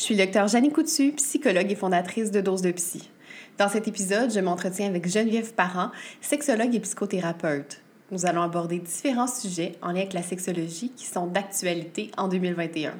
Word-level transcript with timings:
Je 0.00 0.06
suis 0.06 0.16
le 0.16 0.24
docteur 0.24 0.48
Jeannie 0.48 0.72
Coutu, 0.72 1.12
psychologue 1.12 1.70
et 1.70 1.74
fondatrice 1.74 2.30
de 2.30 2.40
Dose 2.40 2.62
de 2.62 2.70
Psy. 2.72 3.10
Dans 3.58 3.68
cet 3.68 3.86
épisode, 3.86 4.32
je 4.32 4.40
m'entretiens 4.40 4.86
avec 4.86 5.06
Geneviève 5.06 5.52
Parent, 5.52 5.90
sexologue 6.22 6.74
et 6.74 6.80
psychothérapeute. 6.80 7.82
Nous 8.10 8.24
allons 8.24 8.40
aborder 8.40 8.78
différents 8.78 9.26
sujets 9.26 9.76
en 9.82 9.88
lien 9.88 9.98
avec 9.98 10.14
la 10.14 10.22
sexologie 10.22 10.90
qui 10.96 11.04
sont 11.04 11.26
d'actualité 11.26 12.10
en 12.16 12.28
2021. 12.28 12.94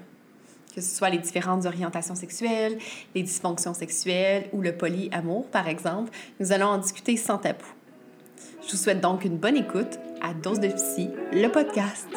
Que 0.74 0.82
ce 0.82 0.94
soit 0.94 1.08
les 1.08 1.16
différentes 1.16 1.64
orientations 1.64 2.14
sexuelles, 2.14 2.76
les 3.14 3.22
dysfonctions 3.22 3.72
sexuelles 3.72 4.50
ou 4.52 4.60
le 4.60 4.76
polyamour, 4.76 5.46
par 5.46 5.68
exemple, 5.68 6.10
nous 6.38 6.52
allons 6.52 6.66
en 6.66 6.76
discuter 6.76 7.16
sans 7.16 7.38
tabou. 7.38 7.64
Je 8.66 8.72
vous 8.72 8.76
souhaite 8.76 9.00
donc 9.00 9.24
une 9.24 9.38
bonne 9.38 9.56
écoute 9.56 9.98
à 10.20 10.34
Dose 10.34 10.60
de 10.60 10.68
Psy, 10.68 11.08
le 11.32 11.48
podcast. 11.48 12.08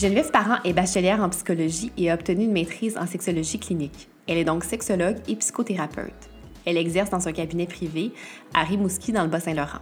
Geneviève 0.00 0.30
Parent 0.30 0.56
est 0.64 0.72
bachelière 0.72 1.20
en 1.20 1.28
psychologie 1.28 1.92
et 1.98 2.10
a 2.10 2.14
obtenu 2.14 2.44
une 2.44 2.52
maîtrise 2.52 2.96
en 2.96 3.06
sexologie 3.06 3.58
clinique. 3.58 4.08
Elle 4.26 4.38
est 4.38 4.44
donc 4.44 4.64
sexologue 4.64 5.18
et 5.28 5.36
psychothérapeute. 5.36 6.30
Elle 6.64 6.78
exerce 6.78 7.10
dans 7.10 7.28
un 7.28 7.32
cabinet 7.32 7.66
privé 7.66 8.10
à 8.54 8.62
Rimouski 8.62 9.12
dans 9.12 9.24
le 9.24 9.28
Bas-Saint-Laurent. 9.28 9.80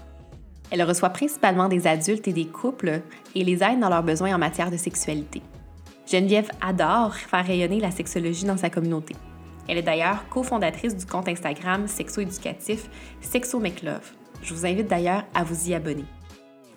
Elle 0.73 0.83
reçoit 0.83 1.11
principalement 1.11 1.69
des 1.69 1.87
adultes 1.87 2.27
et 2.27 2.33
des 2.33 2.47
couples 2.47 3.01
et 3.37 3.45
les 3.45 3.63
aide 3.63 3.79
dans 3.79 3.91
leurs 3.91 4.03
besoins 4.03 4.35
en 4.35 4.39
matière 4.39 4.73
de 4.73 4.77
sexualité. 4.77 5.41
Geneviève 6.11 6.51
adore 6.61 7.15
faire 7.15 7.47
rayonner 7.47 7.79
la 7.79 7.93
sexologie 7.93 8.45
dans 8.45 8.57
sa 8.57 8.71
communauté. 8.71 9.15
Elle 9.69 9.79
est 9.79 9.83
d'ailleurs 9.83 10.29
cofondatrice 10.31 10.97
du 10.97 11.07
compte 11.07 11.29
Instagram 11.29 11.87
sexo-éducatif 11.87 12.91
Sexo 13.21 13.61
Love. 13.61 14.15
Je 14.43 14.53
vous 14.53 14.67
invite 14.67 14.89
d'ailleurs 14.89 15.23
à 15.33 15.45
vous 15.45 15.69
y 15.69 15.75
abonner. 15.75 16.07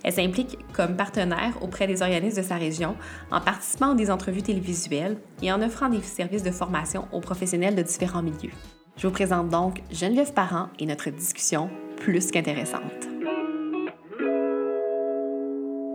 Elle 0.03 0.13
s'implique 0.13 0.57
comme 0.73 0.95
partenaire 0.95 1.53
auprès 1.61 1.88
des 1.88 2.02
organismes 2.02 2.41
de 2.41 2.47
sa 2.47 2.55
région 2.55 2.95
en 3.31 3.41
participant 3.41 3.91
à 3.91 3.95
des 3.95 4.09
entrevues 4.09 4.41
télévisuelles 4.41 5.17
et 5.41 5.52
en 5.52 5.61
offrant 5.61 5.89
des 5.89 6.02
services 6.02 6.43
de 6.43 6.52
formation 6.52 7.08
aux 7.11 7.19
professionnels 7.19 7.75
de 7.75 7.81
différents 7.81 8.23
milieux. 8.23 8.53
Je 8.97 9.08
vous 9.08 9.13
présente 9.13 9.49
donc 9.49 9.81
Geneviève 9.91 10.33
Parent 10.33 10.69
et 10.80 10.85
notre 10.85 11.09
discussion 11.09 11.69
plus 11.97 12.31
qu'intéressante. 12.31 13.08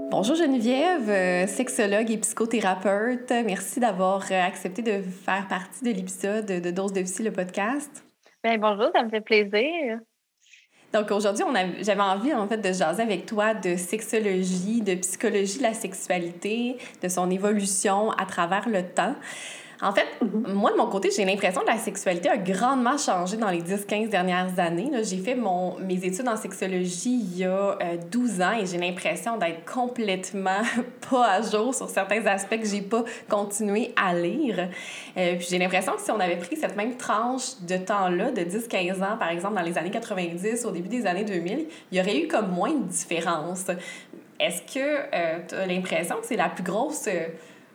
Bonjour 0.08 0.36
Geneviève, 0.36 1.10
euh, 1.10 1.46
sexologue 1.46 2.10
et 2.10 2.16
psychothérapeute. 2.18 3.30
Merci 3.44 3.80
d'avoir 3.80 4.24
euh, 4.30 4.40
accepté 4.40 4.80
de 4.80 5.02
faire 5.02 5.46
partie 5.48 5.84
de 5.84 5.90
l'épisode 5.90 6.46
de 6.46 6.70
Dose 6.70 6.92
de 6.92 7.02
Psy, 7.02 7.24
le 7.24 7.32
podcast. 7.32 8.04
Bien, 8.42 8.56
bonjour, 8.56 8.88
ça 8.94 9.02
me 9.02 9.10
fait 9.10 9.20
plaisir. 9.20 9.98
Donc 10.96 11.10
aujourd'hui, 11.10 11.44
j'avais 11.82 12.00
envie 12.00 12.32
en 12.32 12.48
fait 12.48 12.56
de 12.56 12.72
jaser 12.72 13.02
avec 13.02 13.26
toi 13.26 13.52
de 13.52 13.76
sexologie, 13.76 14.80
de 14.80 14.94
psychologie 14.94 15.58
de 15.58 15.64
la 15.64 15.74
sexualité, 15.74 16.78
de 17.02 17.08
son 17.08 17.30
évolution 17.30 18.12
à 18.12 18.24
travers 18.24 18.66
le 18.66 18.82
temps. 18.82 19.14
En 19.82 19.92
fait, 19.92 20.06
mhm. 20.22 20.54
moi, 20.54 20.72
de 20.72 20.76
mon 20.76 20.86
côté, 20.86 21.10
j'ai 21.14 21.24
l'impression 21.24 21.60
que 21.60 21.66
la 21.66 21.76
sexualité 21.76 22.28
a 22.28 22.38
grandement 22.38 22.96
changé 22.96 23.36
dans 23.36 23.50
les 23.50 23.60
10-15 23.60 24.08
dernières 24.08 24.58
années. 24.58 24.90
J'ai 25.02 25.18
fait 25.18 25.34
mon, 25.34 25.78
mes 25.78 26.02
études 26.04 26.28
en 26.28 26.36
sexologie 26.36 27.20
il 27.20 27.38
y 27.38 27.44
a 27.44 27.76
12 28.10 28.40
euh, 28.40 28.44
ans 28.44 28.52
et 28.58 28.66
j'ai 28.66 28.78
l'impression 28.78 29.36
d'être 29.36 29.70
complètement 29.70 30.62
pas 31.10 31.26
à 31.26 31.42
jour 31.42 31.74
sur 31.74 31.90
certains 31.90 32.24
aspects 32.26 32.58
que 32.58 32.66
j'ai 32.66 32.80
pas 32.80 33.04
continué 33.28 33.92
à 33.96 34.14
lire. 34.14 34.70
Euh, 35.16 35.36
puis 35.36 35.46
j'ai 35.50 35.58
l'impression 35.58 35.92
que 35.92 36.00
si 36.00 36.10
on 36.10 36.20
avait 36.20 36.36
pris 36.38 36.56
cette 36.56 36.76
même 36.76 36.96
tranche 36.96 37.60
de 37.60 37.76
temps-là, 37.76 38.30
de 38.30 38.42
10-15 38.42 39.02
ans, 39.02 39.16
par 39.18 39.28
exemple, 39.28 39.56
dans 39.56 39.62
les 39.62 39.76
années 39.76 39.90
90, 39.90 40.64
au 40.64 40.70
début 40.70 40.88
des 40.88 41.06
années 41.06 41.24
2000, 41.24 41.66
il 41.92 41.98
y 41.98 42.00
aurait 42.00 42.18
eu 42.18 42.28
comme 42.28 42.50
moins 42.50 42.72
de 42.72 42.84
différence. 42.84 43.66
Est-ce 44.40 44.62
que 44.62 44.80
euh, 44.80 45.38
tu 45.46 45.54
as 45.54 45.66
l'impression 45.66 46.16
que 46.16 46.26
c'est 46.26 46.36
la 46.36 46.48
plus 46.48 46.64
grosse 46.64 47.08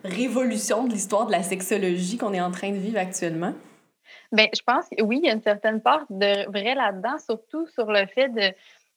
révolution 0.03 0.85
de 0.85 0.91
l'histoire 0.91 1.25
de 1.27 1.31
la 1.31 1.43
sexologie 1.43 2.17
qu'on 2.17 2.33
est 2.33 2.41
en 2.41 2.51
train 2.51 2.71
de 2.71 2.77
vivre 2.77 2.99
actuellement? 2.99 3.53
Bien, 4.31 4.47
je 4.53 4.61
pense 4.65 4.85
que 4.89 5.03
oui, 5.03 5.19
il 5.21 5.27
y 5.27 5.29
a 5.29 5.33
une 5.33 5.41
certaine 5.41 5.81
part 5.81 6.05
de 6.09 6.49
vrai 6.51 6.75
là-dedans, 6.75 7.17
surtout 7.19 7.67
sur 7.67 7.91
le 7.91 8.05
fait 8.07 8.29
de 8.29 8.53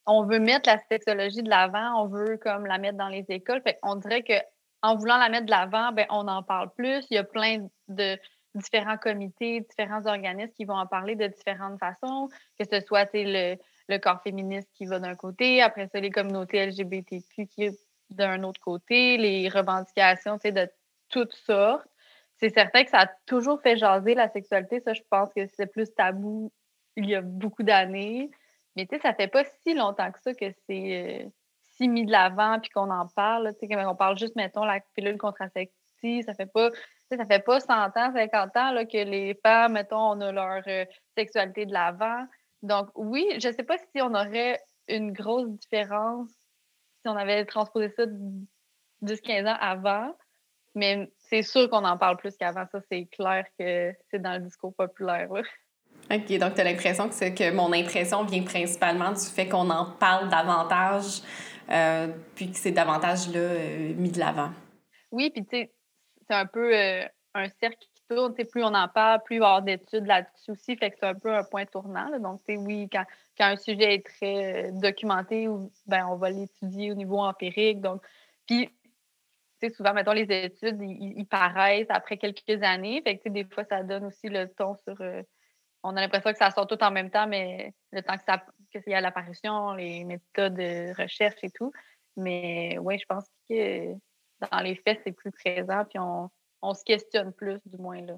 on 0.06 0.24
veut 0.24 0.38
mettre 0.38 0.68
la 0.68 0.78
sexologie 0.90 1.42
de 1.42 1.48
l'avant, 1.48 2.02
on 2.02 2.08
veut 2.08 2.36
comme 2.36 2.66
la 2.66 2.78
mettre 2.78 2.98
dans 2.98 3.08
les 3.08 3.24
écoles. 3.28 3.62
On 3.82 3.96
dirait 3.96 4.22
que 4.22 4.34
en 4.82 4.96
voulant 4.96 5.16
la 5.16 5.30
mettre 5.30 5.46
de 5.46 5.50
l'avant, 5.50 5.92
ben 5.92 6.06
on 6.10 6.28
en 6.28 6.42
parle 6.42 6.70
plus. 6.74 7.06
Il 7.10 7.14
y 7.14 7.18
a 7.18 7.24
plein 7.24 7.66
de 7.88 8.18
différents 8.54 8.98
comités, 8.98 9.60
différents 9.62 10.04
organismes 10.06 10.52
qui 10.52 10.66
vont 10.66 10.76
en 10.76 10.86
parler 10.86 11.16
de 11.16 11.26
différentes 11.26 11.78
façons, 11.78 12.28
que 12.58 12.66
ce 12.70 12.80
soit 12.80 13.08
le, 13.14 13.56
le 13.88 13.98
corps 13.98 14.22
féministe 14.22 14.68
qui 14.74 14.84
va 14.84 14.98
d'un 14.98 15.14
côté, 15.14 15.62
après 15.62 15.88
ça, 15.88 16.00
les 16.00 16.10
communautés 16.10 16.66
LGBTQ 16.66 17.46
qui 17.46 17.70
d'un 18.10 18.42
autre 18.44 18.60
côté, 18.60 19.16
les 19.16 19.48
revendications 19.48 20.36
de 20.36 20.68
toutes 21.14 21.34
sortes. 21.34 21.86
C'est 22.36 22.50
certain 22.50 22.84
que 22.84 22.90
ça 22.90 23.02
a 23.02 23.10
toujours 23.26 23.62
fait 23.62 23.76
jaser 23.76 24.14
la 24.14 24.28
sexualité. 24.28 24.80
Ça, 24.80 24.92
je 24.92 25.02
pense 25.08 25.32
que 25.32 25.46
c'est 25.46 25.66
plus 25.66 25.92
tabou 25.94 26.52
il 26.96 27.08
y 27.08 27.14
a 27.14 27.22
beaucoup 27.22 27.62
d'années. 27.62 28.30
Mais 28.76 28.86
tu 28.86 28.96
sais, 28.96 29.02
ça 29.02 29.14
fait 29.14 29.28
pas 29.28 29.44
si 29.62 29.74
longtemps 29.74 30.10
que 30.10 30.20
ça 30.20 30.34
que 30.34 30.50
c'est 30.66 31.24
euh, 31.24 31.28
si 31.76 31.88
mis 31.88 32.04
de 32.04 32.10
l'avant 32.10 32.58
puis 32.60 32.70
qu'on 32.70 32.90
en 32.90 33.06
parle. 33.06 33.54
Tu 33.60 33.68
sais, 33.68 33.84
on 33.84 33.94
parle 33.94 34.18
juste, 34.18 34.36
mettons, 34.36 34.64
la 34.64 34.80
pilule 34.94 35.18
contraceptive. 35.18 36.24
Ça 36.24 36.34
fait 36.34 36.50
pas, 36.52 36.70
ça 37.10 37.24
fait 37.24 37.44
pas 37.44 37.60
100 37.60 37.72
ans, 37.72 38.12
50 38.12 38.56
ans 38.56 38.72
là, 38.72 38.84
que 38.84 38.98
les 38.98 39.38
femmes, 39.42 39.74
mettons, 39.74 40.12
on 40.12 40.20
a 40.20 40.32
leur 40.32 40.62
euh, 40.66 40.84
sexualité 41.16 41.66
de 41.66 41.72
l'avant. 41.72 42.26
Donc, 42.62 42.88
oui, 42.96 43.26
je 43.34 43.52
sais 43.52 43.62
pas 43.62 43.78
si 43.78 44.02
on 44.02 44.14
aurait 44.14 44.60
une 44.88 45.12
grosse 45.12 45.48
différence 45.50 46.30
si 47.04 47.08
on 47.08 47.16
avait 47.16 47.44
transposé 47.44 47.90
ça 47.90 48.04
10-15 49.02 49.46
ans 49.46 49.58
avant. 49.60 50.16
Mais 50.74 51.10
c'est 51.18 51.42
sûr 51.42 51.70
qu'on 51.70 51.84
en 51.84 51.96
parle 51.96 52.16
plus 52.16 52.36
qu'avant. 52.36 52.66
Ça, 52.70 52.80
c'est 52.90 53.06
clair 53.06 53.44
que 53.58 53.92
c'est 54.10 54.20
dans 54.20 54.34
le 54.34 54.40
discours 54.40 54.74
populaire. 54.74 55.28
OK, 56.10 56.38
donc 56.38 56.54
tu 56.54 56.60
as 56.60 56.64
l'impression 56.64 57.08
que, 57.08 57.34
que 57.34 57.50
mon 57.50 57.72
impression 57.72 58.24
vient 58.24 58.42
principalement 58.42 59.12
du 59.12 59.24
fait 59.24 59.48
qu'on 59.48 59.70
en 59.70 59.86
parle 59.92 60.28
davantage, 60.28 61.22
euh, 61.70 62.08
puis 62.34 62.50
que 62.50 62.58
c'est 62.58 62.72
davantage 62.72 63.28
là, 63.28 63.38
euh, 63.38 63.94
mis 63.94 64.10
de 64.10 64.18
l'avant. 64.18 64.50
Oui, 65.10 65.30
puis 65.30 65.44
tu 65.44 65.56
sais, 65.56 65.72
c'est 66.28 66.34
un 66.34 66.46
peu 66.46 66.76
euh, 66.76 67.04
un 67.34 67.48
cercle 67.48 67.78
qui 67.78 68.02
tourne. 68.08 68.34
Plus 68.34 68.62
on 68.62 68.74
en 68.74 68.88
parle, 68.88 69.22
plus 69.24 69.36
il 69.36 69.38
va 69.38 69.46
y 69.46 69.48
avoir 69.48 69.62
d'études 69.62 70.06
là-dessus 70.06 70.50
aussi. 70.50 70.76
Fait 70.76 70.90
que 70.90 70.96
c'est 71.00 71.06
un 71.06 71.14
peu 71.14 71.34
un 71.34 71.44
point 71.44 71.64
tournant. 71.64 72.10
Donc, 72.18 72.40
tu 72.44 72.54
sais, 72.54 72.58
oui, 72.58 72.88
quand, 72.92 73.04
quand, 73.38 73.46
un 73.46 73.56
sujet 73.56 73.94
est 73.94 74.06
très 74.06 74.72
documenté, 74.72 75.48
ben, 75.86 76.06
on 76.10 76.16
va 76.16 76.30
l'étudier 76.30 76.92
au 76.92 76.94
niveau 76.94 77.20
empirique. 77.20 77.80
Donc, 77.80 78.02
puis 78.46 78.68
souvent, 79.70 79.92
mettons, 79.92 80.12
les 80.12 80.30
études, 80.30 80.80
ils, 80.80 81.26
paraissent 81.26 81.90
après 81.90 82.16
quelques 82.16 82.62
années. 82.62 83.02
Fait 83.02 83.18
que, 83.18 83.28
des 83.28 83.44
fois, 83.44 83.64
ça 83.64 83.82
donne 83.82 84.06
aussi 84.06 84.28
le 84.28 84.48
ton 84.48 84.74
sur. 84.76 85.00
Euh, 85.00 85.22
on 85.82 85.96
a 85.96 86.00
l'impression 86.00 86.32
que 86.32 86.38
ça 86.38 86.50
sort 86.50 86.66
tout 86.66 86.82
en 86.82 86.90
même 86.90 87.10
temps, 87.10 87.26
mais 87.26 87.74
le 87.92 88.02
temps 88.02 88.16
que 88.16 88.24
ça 88.24 88.42
qu'il 88.72 88.92
y 88.92 88.94
a 88.94 89.00
l'apparition, 89.00 89.72
les 89.74 90.04
méthodes 90.04 90.54
de 90.54 91.00
recherche 91.00 91.38
et 91.42 91.50
tout. 91.50 91.72
Mais 92.16 92.78
oui, 92.80 92.98
je 92.98 93.04
pense 93.06 93.24
que 93.48 93.92
dans 94.50 94.60
les 94.60 94.76
faits, 94.76 95.00
c'est 95.04 95.12
plus 95.12 95.30
présent, 95.30 95.84
puis 95.88 95.98
on, 95.98 96.30
on, 96.62 96.74
se 96.74 96.84
questionne 96.84 97.32
plus, 97.32 97.58
du 97.66 97.76
moins 97.78 98.00
là. 98.00 98.14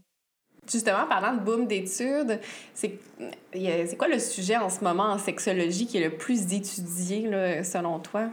Justement, 0.71 1.07
parlant 1.07 1.35
de 1.35 1.41
boom 1.41 1.67
d'études, 1.67 2.41
c'est 2.75 2.99
quoi 3.97 4.09
le 4.09 4.19
sujet 4.19 4.57
en 4.57 4.69
ce 4.69 4.83
moment 4.83 5.05
en 5.05 5.19
sexologie 5.19 5.87
qui 5.87 5.99
est 5.99 6.09
le 6.09 6.17
plus 6.17 6.53
étudié, 6.53 7.29
là, 7.29 7.63
selon 7.63 8.01
toi? 8.01 8.31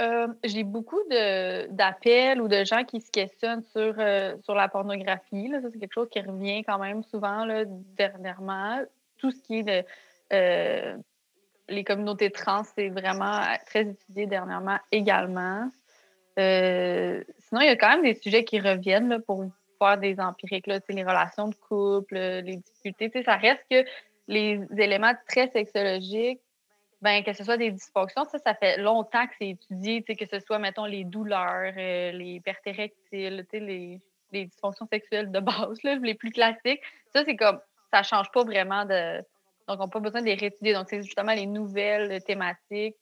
Euh, 0.00 0.26
j'ai 0.42 0.64
beaucoup 0.64 1.00
d'appels 1.08 2.40
ou 2.40 2.48
de 2.48 2.64
gens 2.64 2.84
qui 2.84 3.00
se 3.00 3.10
questionnent 3.12 3.62
sur, 3.62 3.94
euh, 3.98 4.34
sur 4.42 4.54
la 4.54 4.68
pornographie. 4.68 5.48
Là. 5.48 5.60
Ça, 5.60 5.68
c'est 5.72 5.78
quelque 5.78 5.94
chose 5.94 6.08
qui 6.10 6.20
revient 6.20 6.64
quand 6.64 6.78
même 6.78 7.02
souvent 7.04 7.44
là, 7.44 7.64
dernièrement. 7.66 8.80
Tout 9.18 9.30
ce 9.30 9.40
qui 9.40 9.60
est 9.60 9.62
de, 9.62 9.84
euh, 10.32 10.96
les 11.68 11.84
communautés 11.84 12.30
trans, 12.30 12.64
c'est 12.64 12.88
vraiment 12.88 13.40
très 13.66 13.82
étudié 13.82 14.26
dernièrement 14.26 14.78
également. 14.90 15.70
sinon, 16.36 17.60
il 17.60 17.66
y 17.66 17.68
a 17.68 17.76
quand 17.76 17.90
même 17.90 18.02
des 18.02 18.14
sujets 18.14 18.44
qui 18.44 18.58
reviennent 18.58 19.08
là, 19.08 19.20
pour 19.20 19.44
faire 19.78 19.98
des 19.98 20.18
empiriques, 20.18 20.66
là, 20.66 20.80
les 20.88 21.04
relations 21.04 21.48
de 21.48 21.54
couple, 21.54 22.16
les 22.16 22.56
difficultés. 22.56 23.22
Ça 23.22 23.36
reste 23.36 23.62
que 23.70 23.84
les 24.26 24.60
éléments 24.76 25.12
très 25.28 25.48
sexologiques 25.50 26.40
ben, 27.04 27.22
que 27.22 27.34
ce 27.34 27.44
soit 27.44 27.58
des 27.58 27.70
dysfonctions, 27.70 28.24
ça, 28.24 28.38
ça 28.38 28.54
fait 28.54 28.78
longtemps 28.78 29.26
que 29.26 29.34
c'est 29.38 29.50
étudié, 29.50 30.02
que 30.02 30.24
ce 30.24 30.40
soit, 30.40 30.58
mettons, 30.58 30.86
les 30.86 31.04
douleurs, 31.04 31.74
euh, 31.76 32.12
les 32.12 32.40
pertes 32.40 32.66
érectiles, 32.66 33.46
les, 33.52 34.00
les 34.32 34.46
dysfonctions 34.46 34.86
sexuelles 34.86 35.30
de 35.30 35.38
base, 35.40 35.82
les 35.82 36.14
plus 36.14 36.30
classiques. 36.30 36.80
Ça, 37.12 37.22
c'est 37.26 37.36
comme, 37.36 37.60
ça 37.92 38.02
change 38.02 38.30
pas 38.30 38.42
vraiment 38.42 38.86
de. 38.86 39.18
Donc, 39.68 39.80
on 39.80 39.84
n'a 39.84 39.88
pas 39.88 40.00
besoin 40.00 40.22
de 40.22 40.26
les 40.26 40.34
réétudier. 40.34 40.72
Donc, 40.72 40.88
c'est 40.88 41.02
justement 41.02 41.34
les 41.34 41.44
nouvelles 41.44 42.24
thématiques 42.24 42.96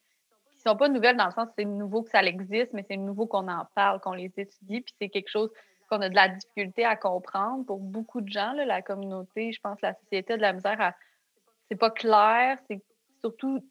qui 0.51 0.61
sont 0.67 0.77
pas 0.77 0.89
nouvelles 0.89 1.17
dans 1.17 1.27
le 1.27 1.33
sens 1.33 1.49
c'est 1.57 1.65
nouveau 1.65 2.03
que 2.03 2.11
ça 2.11 2.25
existe, 2.25 2.73
mais 2.73 2.85
c'est 2.89 2.97
nouveau 2.97 3.27
qu'on 3.27 3.47
en 3.47 3.69
parle, 3.77 4.01
qu'on 4.01 4.15
les 4.15 4.33
étudie, 4.37 4.81
puis 4.81 4.95
c'est 5.01 5.11
quelque 5.11 5.31
chose 5.31 5.51
qu'on 5.89 6.01
a 6.01 6.09
de 6.09 6.17
la 6.17 6.29
difficulté 6.29 6.85
à 6.85 6.97
comprendre 6.97 7.65
pour 7.67 7.79
beaucoup 7.79 8.21
de 8.21 8.29
gens, 8.29 8.53
là, 8.55 8.65
la 8.65 8.83
communauté, 8.83 9.53
je 9.53 9.61
pense, 9.61 9.81
la 9.81 9.95
société 9.95 10.37
de 10.37 10.43
la 10.43 10.53
misère, 10.53 10.93
c'est 11.69 11.79
pas 11.79 11.91
clair, 11.91 12.59
c'est 12.69 12.83
surtout 13.21 13.65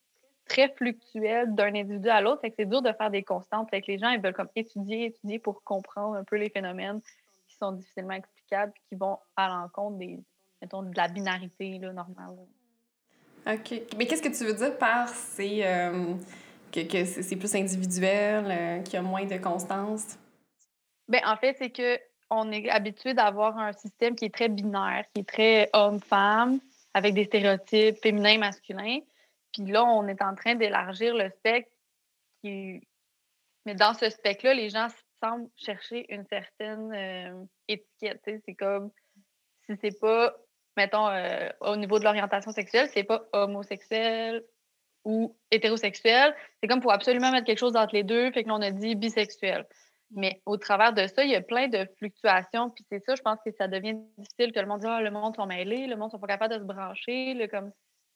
très 0.52 0.70
fluctuel 0.70 1.56
d'un 1.56 1.74
individu 1.74 2.10
à 2.10 2.20
l'autre, 2.20 2.42
c'est 2.58 2.66
dur 2.66 2.82
de 2.82 2.92
faire 2.92 3.10
des 3.10 3.24
constantes. 3.24 3.70
Fait 3.70 3.82
que 3.82 3.88
les 3.88 3.98
gens, 3.98 4.10
ils 4.10 4.22
veulent 4.22 4.34
comme 4.34 4.50
étudier, 4.56 5.06
étudier 5.06 5.40
pour 5.40 5.64
comprendre 5.64 6.16
un 6.16 6.26
peu 6.26 6.36
les 6.36 6.50
phénomènes 6.50 7.02
qui 7.48 7.56
sont 7.56 7.72
difficilement 7.72 8.14
explicables, 8.14 8.74
qui 8.90 8.96
vont 8.96 9.18
à 9.38 9.48
l'encontre 9.48 9.98
des, 9.98 10.20
mettons, 10.62 10.84
de 10.84 10.96
la 10.96 11.08
binarité 11.08 11.80
là, 11.80 11.94
normale. 11.94 12.36
OK. 13.48 13.82
Mais 13.98 14.06
qu'est-ce 14.06 14.22
que 14.22 14.38
tu 14.38 14.44
veux 14.44 14.54
dire 14.54 14.78
par 14.78 15.08
c'est 15.08 15.66
euh, 15.66 16.14
que, 16.72 16.82
que 16.82 17.06
c'est 17.06 17.36
plus 17.38 17.56
individuel, 17.56 18.46
euh, 18.48 18.82
qu'il 18.82 18.96
y 18.96 18.98
a 18.98 19.02
moins 19.02 19.26
de 19.26 19.38
constance? 19.38 20.20
Bien, 21.08 21.22
en 21.26 21.38
fait, 21.38 21.56
c'est 21.58 21.70
que 21.70 21.98
on 22.30 22.52
est 22.52 22.70
habitué 22.70 23.14
d'avoir 23.14 23.58
un 23.58 23.74
système 23.74 24.16
qui 24.16 24.26
est 24.26 24.34
très 24.34 24.50
binaire, 24.50 25.06
qui 25.14 25.22
est 25.22 25.28
très 25.28 25.70
homme-femme, 25.74 26.60
avec 26.94 27.14
des 27.14 27.26
stéréotypes 27.26 27.98
féminins 28.02 28.38
masculins. 28.38 29.00
Puis 29.54 29.66
là, 29.66 29.84
on 29.84 30.08
est 30.08 30.22
en 30.22 30.36
train 30.36 30.56
d'élargir 30.56 31.16
le 31.16 31.30
spectre. 31.30 31.72
Mais 32.44 33.76
dans 33.76 33.94
ce 33.94 34.10
spectre-là, 34.10 34.54
les 34.54 34.70
gens 34.70 34.88
semblent 35.22 35.50
chercher 35.56 36.12
une 36.14 36.26
certaine 36.26 36.92
euh, 36.94 37.46
étiquette. 37.68 38.22
C'est 38.26 38.56
comme 38.56 38.92
si 39.66 39.78
c'est 39.82 40.00
pas 40.00 40.36
mettons, 40.78 41.08
euh, 41.08 41.50
au 41.62 41.76
niveau 41.76 42.00
de 42.00 42.04
l'orientation 42.04 42.52
sexuelle, 42.52 42.90
c'est 42.94 43.04
pas 43.04 43.24
homosexuel 43.34 44.44
ou 45.04 45.36
hétérosexuel. 45.50 46.36
C'est 46.60 46.68
comme 46.68 46.82
pour 46.82 46.92
absolument 46.92 47.32
mettre 47.32 47.46
quelque 47.46 47.60
chose 47.60 47.76
entre 47.76 47.96
les 47.96 48.04
deux, 48.04 48.32
fait 48.32 48.44
que 48.44 48.50
l'on 48.50 48.62
a 48.62 48.72
dit 48.72 48.96
bisexuel. 48.96 49.66
Mais 50.12 50.42
au 50.46 50.58
travers 50.58 50.94
de 50.94 51.08
ça, 51.08 51.24
il 51.24 51.32
y 51.32 51.36
a 51.36 51.42
plein 51.42 51.68
de 51.68 51.88
fluctuations. 51.98 52.70
Puis 52.70 52.86
c'est 52.90 53.04
ça, 53.06 53.16
je 53.16 53.22
pense 53.22 53.40
que 53.46 53.52
ça 53.52 53.68
devient 53.68 53.96
difficile 54.18 54.52
que 54.52 54.60
le 54.60 54.66
monde 54.66 54.82
dise 54.82 54.90
ah, 54.90 55.02
le 55.02 55.12
monde 55.12 55.36
sont 55.36 55.46
mêlés, 55.46 55.88
le 55.88 55.96
monde 55.96 56.12
sont 56.12 56.20
pas 56.20 56.28
capables 56.28 56.54
de 56.54 56.60
se 56.60 56.66
brancher, 56.66 57.48
comme 57.50 57.72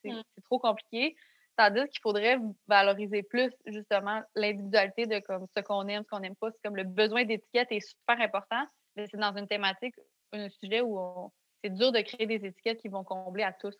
c'est 0.05 0.41
mm. 0.41 0.43
trop 0.45 0.59
compliqué. 0.59 1.15
Tandis 1.57 1.87
qu'il 1.89 2.01
faudrait 2.01 2.37
valoriser 2.67 3.23
plus 3.23 3.49
justement 3.65 4.21
l'individualité 4.35 5.05
de 5.05 5.19
comme 5.19 5.45
ce 5.55 5.61
qu'on 5.61 5.87
aime, 5.87 6.03
ce 6.03 6.09
qu'on 6.09 6.19
n'aime 6.19 6.35
pas. 6.35 6.51
C'est 6.51 6.61
comme 6.63 6.75
le 6.75 6.83
besoin 6.83 7.23
d'étiquette 7.23 7.71
est 7.71 7.79
super 7.79 8.19
important, 8.19 8.63
mais 8.95 9.07
c'est 9.07 9.17
dans 9.17 9.35
une 9.35 9.47
thématique, 9.47 9.95
un 10.33 10.49
sujet 10.49 10.81
où 10.81 10.99
on, 10.99 11.31
c'est 11.63 11.69
dur 11.69 11.91
de 11.91 12.01
créer 12.01 12.27
des 12.27 12.45
étiquettes 12.45 12.81
qui 12.81 12.89
vont 12.89 13.03
combler 13.03 13.43
à 13.43 13.53
tous. 13.53 13.75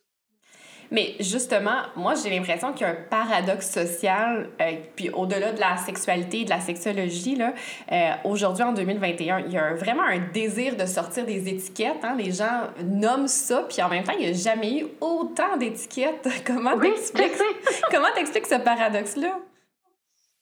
Mais 0.92 1.16
justement, 1.20 1.84
moi, 1.96 2.14
j'ai 2.16 2.30
l'impression 2.30 2.72
qu'il 2.74 2.86
y 2.86 2.90
a 2.90 2.94
un 2.94 2.98
paradoxe 3.10 3.70
social, 3.70 4.50
euh, 4.62 4.72
puis 4.96 5.10
au-delà 5.10 5.52
de 5.52 5.60
la 5.60 5.78
sexualité 5.78 6.42
et 6.42 6.46
de 6.46 6.50
la 6.50 6.60
sexologie, 6.60 7.36
là, 7.36 7.54
euh, 7.92 8.12
aujourd'hui, 8.24 8.64
en 8.64 8.74
2021, 8.74 9.40
il 9.40 9.52
y 9.52 9.58
a 9.58 9.74
vraiment 9.74 10.04
un 10.04 10.20
désir 10.20 10.76
de 10.76 10.86
sortir 10.86 11.26
des 11.26 11.50
étiquettes. 11.50 12.04
Hein? 12.04 12.16
Les 12.18 12.32
gens 12.32 12.70
nomment 12.84 13.28
ça, 13.28 13.66
puis 13.68 13.82
en 13.82 13.90
même 13.90 14.04
temps, 14.04 14.14
il 14.18 14.26
n'y 14.26 14.32
a 14.32 14.34
jamais 14.34 14.80
eu 14.80 14.86
autant 15.02 15.58
d'étiquettes. 15.58 16.28
Comment 16.46 16.78
t'expliques 16.80 17.32
Comment 17.92 18.12
t'expliques 18.14 18.48
ce 18.48 18.56
paradoxe-là? 18.56 19.40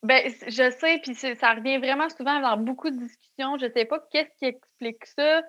Ben, 0.04 0.21
je 0.48 0.69
sais, 0.69 1.00
puis 1.01 1.16
ça 1.16 1.54
revient 1.54 1.77
vraiment 1.77 2.09
souvent 2.09 2.42
dans 2.42 2.57
beaucoup 2.57 2.89
de 2.89 2.98
discussions. 2.98 3.57
Je 3.57 3.71
sais 3.74 3.86
pas 3.86 4.00
qu'est-ce 4.12 4.38
qui 4.38 4.45
explique 4.45 5.06
ça. 5.06 5.42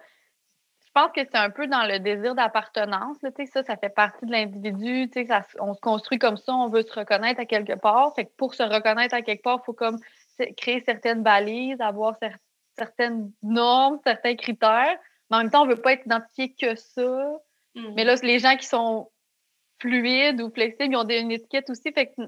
Je 0.96 1.02
pense 1.02 1.10
que 1.10 1.22
c'est 1.24 1.36
un 1.36 1.50
peu 1.50 1.66
dans 1.66 1.88
le 1.88 1.98
désir 1.98 2.36
d'appartenance. 2.36 3.16
Ça, 3.20 3.64
ça 3.64 3.76
fait 3.76 3.88
partie 3.88 4.26
de 4.26 4.30
l'individu. 4.30 5.10
On 5.58 5.74
se 5.74 5.80
construit 5.80 6.20
comme 6.20 6.36
ça, 6.36 6.54
on 6.54 6.68
veut 6.68 6.82
se 6.82 6.92
reconnaître 6.92 7.40
à 7.40 7.46
quelque 7.46 7.72
part. 7.72 8.14
Fait 8.14 8.26
que 8.26 8.30
pour 8.36 8.54
se 8.54 8.62
reconnaître 8.62 9.12
à 9.12 9.22
quelque 9.22 9.42
part, 9.42 9.58
il 9.60 9.64
faut 9.66 9.72
comme 9.72 9.98
créer 10.56 10.84
certaines 10.86 11.24
balises, 11.24 11.80
avoir 11.80 12.16
certaines 12.78 13.32
normes, 13.42 13.98
certains 14.04 14.36
critères. 14.36 14.96
Mais 15.30 15.36
en 15.36 15.40
même 15.40 15.50
temps, 15.50 15.62
on 15.62 15.66
ne 15.66 15.74
veut 15.74 15.82
pas 15.82 15.94
être 15.94 16.06
identifié 16.06 16.54
que 16.54 16.76
ça. 16.76 17.40
Mais 17.74 18.04
là, 18.04 18.14
les 18.22 18.38
gens 18.38 18.56
qui 18.56 18.66
sont 18.66 19.10
fluides 19.80 20.40
ou 20.40 20.50
flexibles, 20.52 20.94
ils 20.94 20.96
ont 20.96 21.08
une 21.08 21.32
étiquette 21.32 21.70
aussi. 21.70 21.92
Fait 21.92 22.06
que 22.06 22.22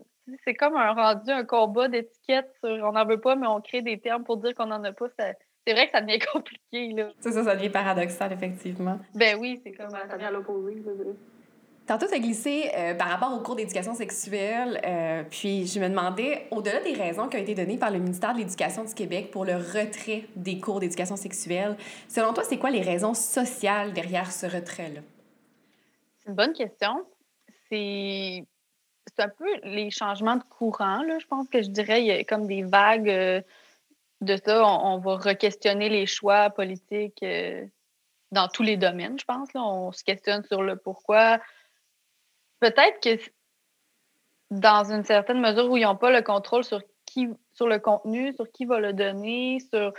c'est 0.44 0.54
comme 0.54 0.76
un 0.76 0.92
rendu, 0.92 1.30
un 1.30 1.44
combat 1.44 1.86
d'étiquettes 1.86 2.50
sur 2.58 2.70
on 2.84 2.92
n'en 2.92 3.06
veut 3.06 3.20
pas, 3.20 3.36
mais 3.36 3.46
on 3.46 3.60
crée 3.60 3.82
des 3.82 4.00
termes 4.00 4.24
pour 4.24 4.38
dire 4.38 4.56
qu'on 4.56 4.66
n'en 4.66 4.82
a 4.82 4.92
pas 4.92 5.08
c'est 5.66 5.74
vrai 5.74 5.86
que 5.86 5.92
ça 5.92 6.00
devient 6.00 6.18
compliqué. 6.32 6.92
Là. 6.92 7.10
C'est 7.20 7.32
ça, 7.32 7.44
ça 7.44 7.56
devient 7.56 7.70
paradoxal, 7.70 8.32
effectivement. 8.32 8.98
Ben 9.14 9.36
oui, 9.38 9.60
c'est 9.64 9.72
comme 9.72 9.90
ça 9.90 10.06
devient 10.06 10.26
à 10.26 10.30
l'opposé. 10.30 10.82
Tantôt, 11.86 12.06
tu 12.08 12.14
as 12.14 12.18
glissé 12.18 12.70
euh, 12.76 12.94
par 12.94 13.08
rapport 13.08 13.32
au 13.32 13.40
cours 13.40 13.54
d'éducation 13.54 13.94
sexuelle, 13.94 14.80
euh, 14.84 15.22
puis 15.30 15.66
je 15.68 15.78
me 15.78 15.88
demandais, 15.88 16.48
au-delà 16.50 16.80
des 16.80 16.94
raisons 16.94 17.28
qui 17.28 17.36
ont 17.36 17.40
été 17.40 17.54
données 17.54 17.78
par 17.78 17.92
le 17.92 17.98
ministère 17.98 18.32
de 18.32 18.38
l'Éducation 18.38 18.82
du 18.82 18.92
Québec 18.92 19.30
pour 19.30 19.44
le 19.44 19.54
retrait 19.54 20.24
des 20.34 20.58
cours 20.58 20.80
d'éducation 20.80 21.14
sexuelle, 21.14 21.76
selon 22.08 22.32
toi, 22.32 22.42
c'est 22.42 22.58
quoi 22.58 22.70
les 22.70 22.82
raisons 22.82 23.14
sociales 23.14 23.92
derrière 23.92 24.32
ce 24.32 24.46
retrait-là? 24.46 25.00
C'est 26.18 26.30
une 26.30 26.34
bonne 26.34 26.54
question. 26.54 27.06
C'est 27.70 28.44
un 29.18 29.28
peu 29.28 29.46
les 29.62 29.90
changements 29.90 30.36
de 30.36 30.42
courant, 30.42 31.02
là, 31.02 31.20
je 31.20 31.26
pense 31.26 31.48
que 31.48 31.62
je 31.62 31.68
dirais, 31.68 32.02
il 32.02 32.06
y 32.06 32.10
a 32.10 32.24
comme 32.24 32.48
des 32.48 32.64
vagues. 32.64 33.08
Euh, 33.08 33.40
de 34.26 34.36
ça, 34.36 34.64
on, 34.66 34.98
va 34.98 35.16
re-questionner 35.16 35.88
les 35.88 36.06
choix 36.06 36.50
politiques 36.50 37.22
euh, 37.22 37.64
dans 38.32 38.48
tous 38.48 38.62
les 38.62 38.76
domaines, 38.76 39.18
je 39.18 39.24
pense. 39.24 39.48
On 39.54 39.92
se 39.92 40.04
questionne 40.04 40.44
sur 40.44 40.62
le 40.62 40.76
pourquoi. 40.76 41.38
Peut-être 42.60 43.00
que 43.02 43.18
dans 44.50 44.90
une 44.92 45.04
certaine 45.04 45.40
mesure 45.40 45.70
où 45.70 45.76
ils 45.76 45.84
n'ont 45.84 45.96
pas 45.96 46.10
le 46.10 46.22
contrôle 46.22 46.64
sur 46.64 46.82
qui 47.06 47.28
sur 47.54 47.66
le 47.66 47.78
contenu, 47.78 48.34
sur 48.34 48.50
qui 48.52 48.66
va 48.66 48.80
le 48.80 48.92
donner, 48.92 49.58
sur 49.72 49.92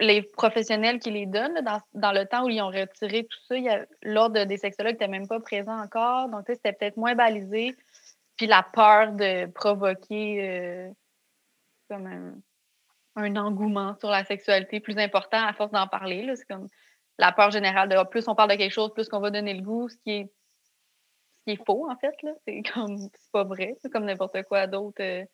les 0.00 0.22
professionnels 0.22 0.98
qui 0.98 1.10
les 1.10 1.26
donnent, 1.26 1.60
dans, 1.94 2.12
le 2.12 2.24
temps 2.24 2.44
où 2.44 2.48
ils 2.48 2.60
ont 2.60 2.70
retiré 2.70 3.24
tout 3.24 3.38
ça, 3.48 3.54
l'ordre 4.02 4.44
des 4.44 4.56
sexologues 4.56 4.94
n'était 4.94 5.08
même 5.08 5.28
pas 5.28 5.40
présent 5.40 5.78
encore. 5.78 6.28
Donc, 6.28 6.44
c'était 6.48 6.72
peut-être 6.72 6.96
moins 6.96 7.14
balisé. 7.14 7.76
Puis 8.36 8.46
la 8.46 8.62
peur 8.62 9.12
de 9.12 9.46
provoquer 9.46 10.48
euh, 10.48 10.90
comme 11.88 12.40
engouement 13.24 13.94
sur 13.98 14.10
la 14.10 14.24
sexualité 14.24 14.80
plus 14.80 14.98
important 14.98 15.44
à 15.46 15.52
force 15.52 15.72
d'en 15.72 15.86
parler. 15.86 16.30
C'est 16.36 16.46
comme 16.46 16.68
la 17.18 17.32
peur 17.32 17.50
générale 17.50 17.88
de 17.88 17.96
ah, 17.96 18.04
plus 18.04 18.28
on 18.28 18.34
parle 18.34 18.50
de 18.50 18.56
quelque 18.56 18.72
chose, 18.72 18.92
plus 18.94 19.08
qu'on 19.08 19.20
va 19.20 19.30
donner 19.30 19.54
le 19.54 19.62
goût, 19.62 19.88
ce 19.88 19.96
qui 19.96 20.10
est, 20.10 20.32
ce 21.34 21.44
qui 21.44 21.50
est 21.52 21.64
faux, 21.64 21.90
en 21.90 21.96
fait. 21.96 22.14
C'est 22.46 22.62
comme 22.72 22.98
c'est 22.98 23.32
pas 23.32 23.44
vrai. 23.44 23.76
C'est 23.80 23.90
comme 23.90 24.04
n'importe 24.04 24.42
quoi 24.44 24.66
d'autre. 24.66 25.02
Euh, 25.02 25.24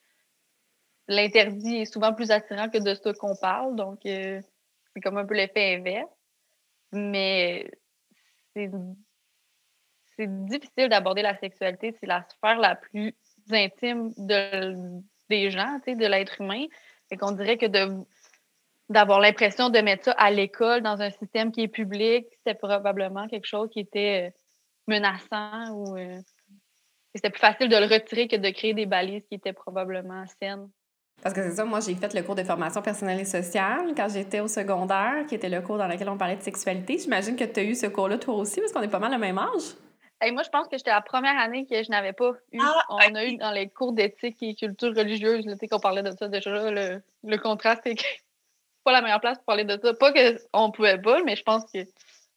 l'interdit 1.08 1.76
est 1.76 1.84
souvent 1.84 2.14
plus 2.14 2.30
attirant 2.30 2.68
que 2.70 2.78
de 2.78 2.94
ce 2.94 3.12
qu'on 3.18 3.36
parle. 3.36 3.76
Donc, 3.76 4.04
euh, 4.06 4.40
c'est 4.92 5.00
comme 5.00 5.18
un 5.18 5.26
peu 5.26 5.34
l'effet 5.34 5.76
inverse. 5.76 6.10
Mais 6.92 7.70
c'est 8.54 8.70
difficile 10.46 10.88
d'aborder 10.88 11.22
la 11.22 11.36
sexualité. 11.38 11.94
C'est 12.00 12.06
la 12.06 12.22
sphère 12.22 12.58
la 12.58 12.76
plus 12.76 13.14
intime 13.50 14.12
de, 14.16 15.02
des 15.28 15.50
gens, 15.50 15.78
de 15.86 16.06
l'être 16.06 16.40
humain. 16.40 16.66
Et 17.14 17.16
qu'on 17.16 17.30
dirait 17.30 17.58
que 17.58 17.66
d'avoir 18.88 19.20
l'impression 19.20 19.70
de 19.70 19.78
mettre 19.78 20.06
ça 20.06 20.12
à 20.12 20.32
l'école 20.32 20.82
dans 20.82 21.00
un 21.00 21.10
système 21.10 21.52
qui 21.52 21.62
est 21.62 21.68
public, 21.68 22.26
c'est 22.44 22.58
probablement 22.58 23.28
quelque 23.28 23.46
chose 23.46 23.70
qui 23.70 23.78
était 23.78 24.26
euh, 24.26 24.38
menaçant 24.88 25.70
ou 25.70 25.96
euh, 25.96 26.18
c'était 27.14 27.30
plus 27.30 27.38
facile 27.38 27.68
de 27.68 27.76
le 27.76 27.84
retirer 27.86 28.26
que 28.26 28.34
de 28.34 28.50
créer 28.50 28.74
des 28.74 28.86
balises 28.86 29.22
qui 29.28 29.36
étaient 29.36 29.52
probablement 29.52 30.24
saines. 30.40 30.68
Parce 31.22 31.36
que 31.36 31.42
c'est 31.44 31.54
ça, 31.54 31.64
moi 31.64 31.78
j'ai 31.78 31.94
fait 31.94 32.12
le 32.12 32.22
cours 32.22 32.34
de 32.34 32.42
formation 32.42 32.82
personnelle 32.82 33.20
et 33.20 33.24
sociale 33.24 33.94
quand 33.96 34.08
j'étais 34.08 34.40
au 34.40 34.48
secondaire, 34.48 35.24
qui 35.28 35.36
était 35.36 35.48
le 35.48 35.60
cours 35.60 35.78
dans 35.78 35.86
lequel 35.86 36.08
on 36.08 36.18
parlait 36.18 36.34
de 36.34 36.42
sexualité. 36.42 36.98
J'imagine 36.98 37.36
que 37.36 37.44
tu 37.44 37.60
as 37.60 37.62
eu 37.62 37.76
ce 37.76 37.86
cours-là 37.86 38.18
toi 38.18 38.34
aussi, 38.34 38.58
parce 38.60 38.72
qu'on 38.72 38.82
est 38.82 38.88
pas 38.88 38.98
mal 38.98 39.12
le 39.12 39.18
même 39.18 39.38
âge 39.38 39.76
moi, 40.32 40.42
je 40.42 40.50
pense 40.50 40.68
que 40.68 40.76
j'étais 40.76 40.90
la 40.90 41.00
première 41.00 41.38
année 41.38 41.66
que 41.66 41.82
je 41.82 41.90
n'avais 41.90 42.12
pas 42.12 42.32
eu. 42.52 42.58
Ah, 42.60 42.82
on 42.88 43.14
a 43.14 43.24
eu 43.24 43.36
dans 43.36 43.50
les 43.50 43.68
cours 43.68 43.92
d'éthique 43.92 44.42
et 44.42 44.54
culture 44.54 44.94
religieuse, 44.94 45.44
sais 45.58 45.68
qu'on 45.68 45.80
parlait 45.80 46.02
de 46.02 46.12
ça 46.12 46.28
déjà. 46.28 46.70
Le, 46.70 47.02
le 47.22 47.38
contraste, 47.38 47.82
c'est 47.84 47.96
pas 48.84 48.92
la 48.92 49.02
meilleure 49.02 49.20
place 49.20 49.38
pour 49.38 49.46
parler 49.46 49.64
de 49.64 49.78
ça. 49.80 49.94
Pas 49.94 50.12
qu'on 50.12 50.70
pouvait 50.70 51.00
pas, 51.00 51.22
mais 51.24 51.36
je 51.36 51.42
pense 51.42 51.64
que 51.72 51.80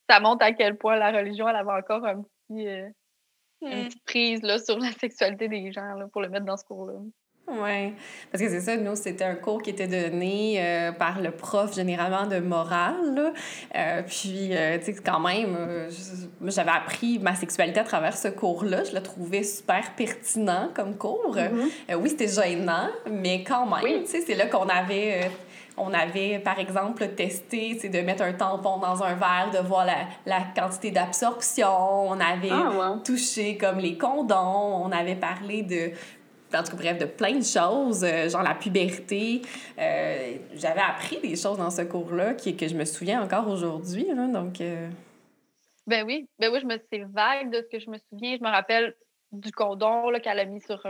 ça 0.10 0.20
montre 0.20 0.44
à 0.44 0.54
quel 0.54 0.78
point 0.78 0.96
la 0.96 1.12
religion, 1.12 1.48
elle 1.48 1.56
avait 1.56 1.72
encore 1.72 2.06
un 2.06 2.24
petit, 2.24 2.68
euh, 2.68 2.90
une 3.62 3.68
hmm. 3.68 3.88
petite 3.88 4.04
prise 4.06 4.42
là, 4.42 4.58
sur 4.60 4.80
la 4.80 4.92
sexualité 4.92 5.48
des 5.48 5.72
gens 5.72 5.96
là, 5.96 6.08
pour 6.08 6.22
le 6.22 6.30
mettre 6.30 6.46
dans 6.46 6.58
ce 6.58 6.64
cours-là. 6.64 6.94
Oui, 7.50 7.94
parce 8.30 8.44
que 8.44 8.50
c'est 8.50 8.60
ça, 8.60 8.76
nous, 8.76 8.96
c'était 8.96 9.24
un 9.24 9.36
cours 9.36 9.62
qui 9.62 9.70
était 9.70 9.88
donné 9.88 10.58
euh, 10.60 10.92
par 10.92 11.22
le 11.22 11.32
prof 11.32 11.74
généralement 11.74 12.28
de 12.28 12.40
morale. 12.40 13.32
Euh, 13.74 14.02
puis, 14.06 14.50
euh, 14.52 14.78
tu 14.80 14.86
sais, 14.86 14.96
quand 14.96 15.22
même, 15.22 15.56
j'avais 16.46 16.72
appris 16.72 17.20
ma 17.20 17.36
sexualité 17.36 17.80
à 17.80 17.86
travers 17.86 18.18
ce 18.18 18.28
cours-là. 18.28 18.84
Je 18.84 18.94
le 18.94 19.02
trouvais 19.02 19.44
super 19.44 19.96
pertinent 19.96 20.70
comme 20.74 20.98
cours. 20.98 21.38
Mm-hmm. 21.38 21.96
oui, 21.96 22.10
c'était 22.10 22.28
gênant, 22.28 22.90
mais 23.10 23.46
quand 23.46 23.66
même, 23.66 24.04
tu 24.04 24.08
sais, 24.08 24.22
c'est 24.22 24.36
là 24.36 24.48
qu'on 24.48 24.68
avait 24.68 25.30
on 25.78 25.94
avait, 25.94 26.40
par 26.40 26.58
exemple, 26.58 27.08
testé 27.10 27.76
de 27.76 28.00
mettre 28.02 28.24
un 28.24 28.34
tampon 28.34 28.80
dans 28.80 29.04
un 29.04 29.14
verre, 29.14 29.52
de 29.54 29.60
voir 29.60 29.86
la, 29.86 30.08
la 30.26 30.42
quantité 30.56 30.90
d'absorption. 30.90 31.70
On 32.10 32.20
avait 32.20 32.50
ah, 32.52 32.96
touché 33.06 33.58
comme 33.58 33.78
les 33.78 33.96
condoms. 33.96 34.84
On 34.84 34.92
avait 34.92 35.16
parlé 35.16 35.62
de 35.62 35.92
en 36.54 36.64
tout 36.64 36.72
cas, 36.72 36.78
bref, 36.78 36.98
de 36.98 37.06
plein 37.06 37.38
de 37.38 37.44
choses, 37.44 38.04
euh, 38.04 38.30
genre 38.30 38.44
la 38.44 38.56
puberté. 38.56 39.42
Euh, 39.78 40.38
j'avais 40.54 40.82
appris 40.82 41.20
des 41.20 41.36
choses 41.36 41.58
dans 41.58 41.70
ce 41.70 41.82
cours-là 41.82 42.34
qui, 42.34 42.56
que 42.56 42.68
je 42.68 42.76
me 42.76 42.86
souviens 42.86 43.22
encore 43.22 43.48
aujourd'hui. 43.48 44.08
Donc, 44.14 44.62
euh. 44.62 44.90
Ben 45.86 46.06
oui, 46.06 46.30
ben 46.40 46.52
oui, 46.52 46.60
je 46.62 46.66
me 46.66 46.78
c'est 46.92 47.04
vague 47.10 47.52
de 47.52 47.58
ce 47.58 47.78
que 47.78 47.80
je 47.80 47.90
me 47.90 47.98
souviens. 48.10 48.38
Je 48.38 48.44
me 48.44 48.50
rappelle 48.50 48.96
du 49.32 49.52
condom 49.52 50.12
qu'elle 50.22 50.40
a 50.40 50.46
mis 50.46 50.62
sur 50.62 50.86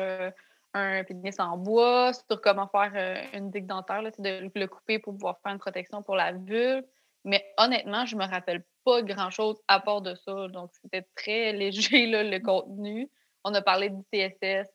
un 0.74 1.04
pénis 1.04 1.40
en 1.40 1.58
bois, 1.58 2.12
sur 2.14 2.42
comment 2.42 2.68
faire 2.68 3.30
une 3.34 3.50
digue 3.50 3.66
dentaire, 3.66 4.02
là, 4.02 4.12
de 4.18 4.50
le 4.54 4.68
couper 4.68 5.00
pour 5.00 5.14
pouvoir 5.14 5.40
faire 5.44 5.54
une 5.54 5.60
protection 5.60 6.04
pour 6.04 6.16
la 6.16 6.34
vulve. 6.34 6.84
Mais 7.26 7.44
honnêtement, 7.58 8.06
je 8.06 8.16
me 8.16 8.26
rappelle 8.26 8.64
pas 8.86 9.02
grand-chose 9.02 9.58
à 9.68 9.80
part 9.80 10.02
de 10.02 10.16
ça. 10.16 10.48
Donc, 10.48 10.72
c'était 10.82 11.06
très 11.16 11.52
léger, 11.54 12.08
là, 12.08 12.24
le 12.24 12.40
contenu 12.40 13.10
on 13.48 13.54
a 13.54 13.62
parlé 13.62 13.89
du 13.89 14.01
TSS, 14.13 14.70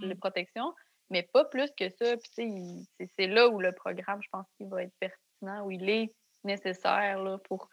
les 0.00 0.14
mm. 0.14 0.18
protections, 0.18 0.74
mais 1.10 1.22
pas 1.22 1.44
plus 1.44 1.70
que 1.76 1.90
ça. 1.90 2.16
Puis, 2.16 2.88
c'est 3.18 3.26
là 3.26 3.48
où 3.48 3.60
le 3.60 3.72
programme, 3.72 4.22
je 4.22 4.28
pense 4.30 4.46
qu'il 4.56 4.68
va 4.68 4.82
être 4.84 4.94
pertinent, 4.98 5.64
où 5.64 5.70
il 5.70 5.88
est 5.88 6.14
nécessaire 6.44 7.22
là, 7.22 7.38
pour, 7.44 7.68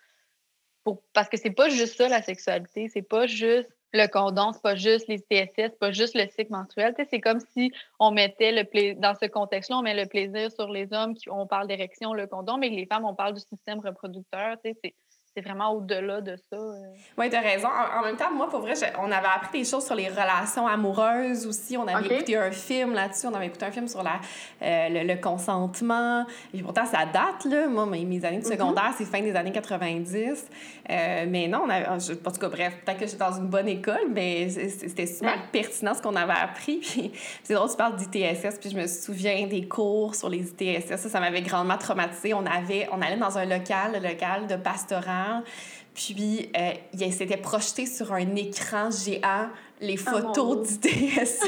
pour. 0.83 1.01
Parce 1.13 1.29
que 1.29 1.37
c'est 1.37 1.51
pas 1.51 1.69
juste 1.69 1.95
ça, 1.95 2.09
la 2.09 2.21
sexualité. 2.21 2.89
C'est 2.89 3.01
pas 3.01 3.27
juste 3.27 3.69
le 3.91 4.07
condom, 4.07 4.51
c'est 4.53 4.61
pas 4.61 4.75
juste 4.75 5.07
les 5.07 5.17
TSS, 5.17 5.51
c'est 5.55 5.79
pas 5.79 5.91
juste 5.91 6.15
le 6.15 6.27
cycle 6.27 6.51
menstruel. 6.51 6.93
C'est 7.09 7.21
comme 7.21 7.39
si 7.39 7.71
on 7.99 8.11
mettait 8.11 8.51
le 8.51 8.63
plaisir, 8.65 8.97
dans 8.99 9.15
ce 9.15 9.25
contexte-là, 9.25 9.77
on 9.77 9.81
met 9.81 9.95
le 9.95 10.05
plaisir 10.05 10.51
sur 10.51 10.69
les 10.69 10.91
hommes 10.93 11.15
qui 11.15 11.29
on 11.29 11.47
parle 11.47 11.67
d'érection, 11.67 12.13
le 12.13 12.27
condom, 12.27 12.57
mais 12.57 12.69
les 12.69 12.85
femmes, 12.85 13.05
on 13.05 13.15
parle 13.15 13.33
du 13.33 13.39
système 13.39 13.79
reproducteur. 13.79 14.57
C'est 14.63 14.93
c'est 15.39 15.47
vraiment 15.47 15.71
au-delà 15.71 16.21
de 16.21 16.35
ça. 16.35 16.57
Euh. 16.57 16.93
Oui, 17.17 17.29
tu 17.29 17.35
as 17.35 17.41
raison. 17.41 17.67
En, 17.67 18.03
même 18.03 18.17
temps, 18.17 18.31
moi, 18.33 18.49
pour 18.49 18.59
vrai, 18.59 18.73
on 18.99 19.11
avait 19.11 19.27
appris 19.27 19.59
des 19.59 19.65
choses 19.65 19.85
sur 19.85 19.95
les 19.95 20.09
relations 20.09 20.67
amoureuses 20.67 21.47
aussi. 21.47 21.77
On 21.77 21.87
avait 21.87 22.15
écouté 22.15 22.35
un 22.35 22.51
film 22.51 22.93
là-dessus. 22.93 23.27
On 23.27 23.33
avait 23.33 23.47
écouté 23.47 23.65
un 23.65 23.71
film 23.71 23.87
sur 23.87 24.03
la, 24.03 24.19
euh, 24.61 24.89
le, 24.89 25.15
consentement. 25.21 26.25
Et 26.53 26.61
pourtant, 26.61 26.85
ça 26.85 27.05
date, 27.05 27.45
là. 27.45 27.67
Moi, 27.67 27.85
mes, 27.85 27.99
années 28.25 28.39
de 28.39 28.43
mm-hmm. 28.43 28.51
secondaire, 28.51 28.93
c'est 28.97 29.05
fin 29.05 29.21
des 29.21 29.35
années 29.35 29.51
90. 29.51 30.47
Euh, 30.89 31.25
mais 31.29 31.47
non, 31.47 31.61
on 31.65 31.69
avait, 31.69 31.87
en 31.87 31.97
tout 31.97 32.39
cas, 32.39 32.49
bref, 32.49 32.73
peut-être 32.83 32.99
que 32.99 33.05
j'étais 33.05 33.17
dans 33.17 33.37
une 33.37 33.47
bonne 33.47 33.67
école, 33.67 34.09
mais 34.11 34.49
c'était 34.49 35.05
super 35.05 35.37
pertinent 35.51 35.93
ce 35.93 36.01
qu'on 36.01 36.15
avait 36.15 36.33
appris. 36.33 36.79
Puis 36.89 37.11
c'est 37.43 37.53
drôle, 37.53 37.69
tu 37.69 37.77
parles 37.77 37.95
d'ITSS, 37.95 38.59
puis 38.59 38.69
je 38.71 38.75
me 38.75 38.87
souviens 38.87 39.47
des 39.47 39.67
cours 39.67 40.15
sur 40.15 40.29
les 40.29 40.49
ITSS. 40.49 40.97
Ça, 40.97 41.09
ça 41.09 41.19
m'avait 41.19 41.41
grandement 41.41 41.77
traumatisée. 41.77 42.33
On, 42.33 42.45
avait, 42.45 42.89
on 42.91 43.01
allait 43.01 43.17
dans 43.17 43.37
un 43.37 43.45
local, 43.45 43.93
le 43.93 44.07
local 44.07 44.47
de 44.47 44.55
pastorat 44.55 45.28
puis, 45.93 46.49
euh, 46.57 46.71
il 46.93 47.13
s'était 47.13 47.37
projeté 47.37 47.85
sur 47.85 48.13
un 48.13 48.35
écran 48.35 48.89
géant 48.89 49.49
les 49.81 49.97
oh 50.07 50.11
photos 50.11 50.67
du 50.67 50.77
DSS. 50.79 51.45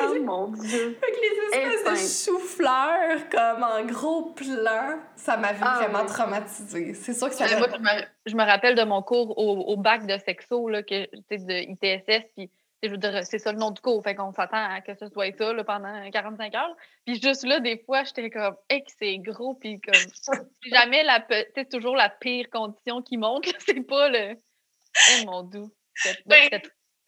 oh 0.00 0.14
mon 0.22 0.48
Dieu! 0.48 0.98
Fait 1.00 1.12
que 1.12 1.16
les 1.20 1.68
espèces 1.68 2.26
de 2.26 2.32
chou-fleurs, 2.32 3.28
comme 3.30 3.62
en 3.62 3.84
gros 3.84 4.32
plan, 4.32 4.98
ça 5.16 5.36
m'avait 5.36 5.58
ah 5.62 5.80
vraiment 5.82 6.06
traumatisée. 6.06 6.94
C'est 6.94 7.14
sûr 7.14 7.28
que 7.28 7.34
ça... 7.34 7.46
Moi, 7.58 7.68
je 7.74 7.78
me, 7.78 8.04
je 8.26 8.36
me, 8.36 8.42
rappelle 8.42 8.74
de 8.74 8.84
mon 8.84 9.02
cours 9.02 9.36
au, 9.38 9.72
au 9.72 9.76
bac 9.76 10.06
de 10.06 10.16
sexo, 10.18 10.68
là, 10.68 10.82
que, 10.82 11.04
de 11.04 11.72
ITSS, 11.72 12.26
puis 12.36 12.50
je 12.86 12.90
veux 12.90 12.98
dire, 12.98 13.24
c'est 13.24 13.38
ça 13.38 13.52
le 13.52 13.58
nom 13.58 13.70
du 13.70 13.80
cours, 13.80 14.02
fait 14.02 14.14
qu'on 14.14 14.32
s'attend 14.32 14.64
à 14.70 14.80
que 14.80 14.94
ce 14.94 15.08
soit 15.08 15.36
ça 15.36 15.52
là, 15.52 15.64
pendant 15.64 16.10
45 16.10 16.54
heures. 16.54 16.76
Puis 17.06 17.20
juste 17.20 17.44
là, 17.44 17.60
des 17.60 17.82
fois, 17.84 18.04
j'étais 18.04 18.30
comme, 18.30 18.56
hey, 18.68 18.82
c'est 18.98 19.18
gros, 19.18 19.54
puis 19.54 19.80
comme, 19.80 19.94
jamais 20.64 21.02
la, 21.02 21.24
c'est 21.54 21.68
toujours 21.70 21.96
la 21.96 22.08
pire 22.08 22.48
condition 22.50 23.02
qui 23.02 23.16
monte, 23.16 23.46
c'est 23.60 23.86
pas 23.86 24.08
le, 24.08 24.34
oh 24.34 25.26
mon 25.26 25.42
doux. 25.42 25.70
C'était 25.94 26.62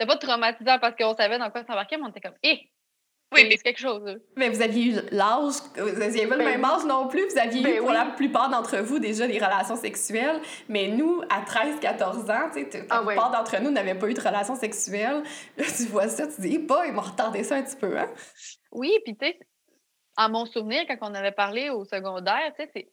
pas 0.07 0.17
traumatisant 0.17 0.79
parce 0.79 0.97
qu'on 0.97 1.17
savait 1.17 1.39
dans 1.39 1.51
quoi 1.51 1.65
s'embarquer, 1.65 1.97
mais 1.97 2.05
on 2.05 2.11
était 2.11 2.21
comme, 2.21 2.37
hé, 2.43 2.71
oui, 3.33 3.45
mais 3.49 3.57
c'est 3.57 3.65
quelque 3.65 3.81
chose. 3.81 4.19
Mais 4.37 4.49
vous 4.49 4.63
aviez 4.63 4.93
eu 4.93 4.95
l'âge, 5.11 5.55
vous 5.77 5.99
n'aviez 5.99 6.27
pas 6.27 6.37
le 6.37 6.45
ben 6.45 6.51
même 6.53 6.65
âge 6.65 6.85
non 6.85 7.09
plus. 7.09 7.27
Vous 7.29 7.39
aviez 7.39 7.61
eu, 7.61 7.65
ben 7.65 7.79
pour 7.81 7.91
la 7.91 8.07
plupart 8.07 8.49
d'entre 8.49 8.79
vous, 8.79 8.99
déjà 9.01 9.27
des 9.27 9.39
relations 9.39 9.77
sexuelles. 9.77 10.41
Mais 10.69 10.89
nous, 10.89 11.23
à 11.29 11.43
13, 11.43 11.81
14 11.81 12.31
ans, 12.31 12.51
tu 12.55 12.71
sais, 12.71 12.87
la 12.89 12.97
ah 12.99 13.03
plupart 13.05 13.33
d'entre 13.33 13.61
nous 13.61 13.71
n'avaient 13.71 13.97
pas 13.97 14.09
eu 14.09 14.15
de 14.15 14.21
relations 14.21 14.55
sexuelles. 14.55 15.23
Là, 15.57 15.65
tu 15.65 15.85
vois 15.85 16.09
ça, 16.09 16.27
tu 16.29 16.41
dis, 16.41 16.59
bah, 16.59 16.85
ils 16.87 16.93
m'ont 16.93 17.03
retardé 17.03 17.43
ça 17.43 17.57
un 17.57 17.63
petit 17.63 17.77
peu, 17.77 17.99
hein? 17.99 18.09
Oui, 18.71 18.93
puis 19.05 19.17
tu 19.17 19.27
sais, 19.27 19.39
à 20.17 20.29
mon 20.29 20.47
souvenir, 20.47 20.85
quand 20.87 20.97
on 21.01 21.15
avait 21.15 21.33
parlé 21.33 21.69
au 21.71 21.85
secondaire, 21.85 22.53
tu 22.57 22.65
sais, 22.73 22.89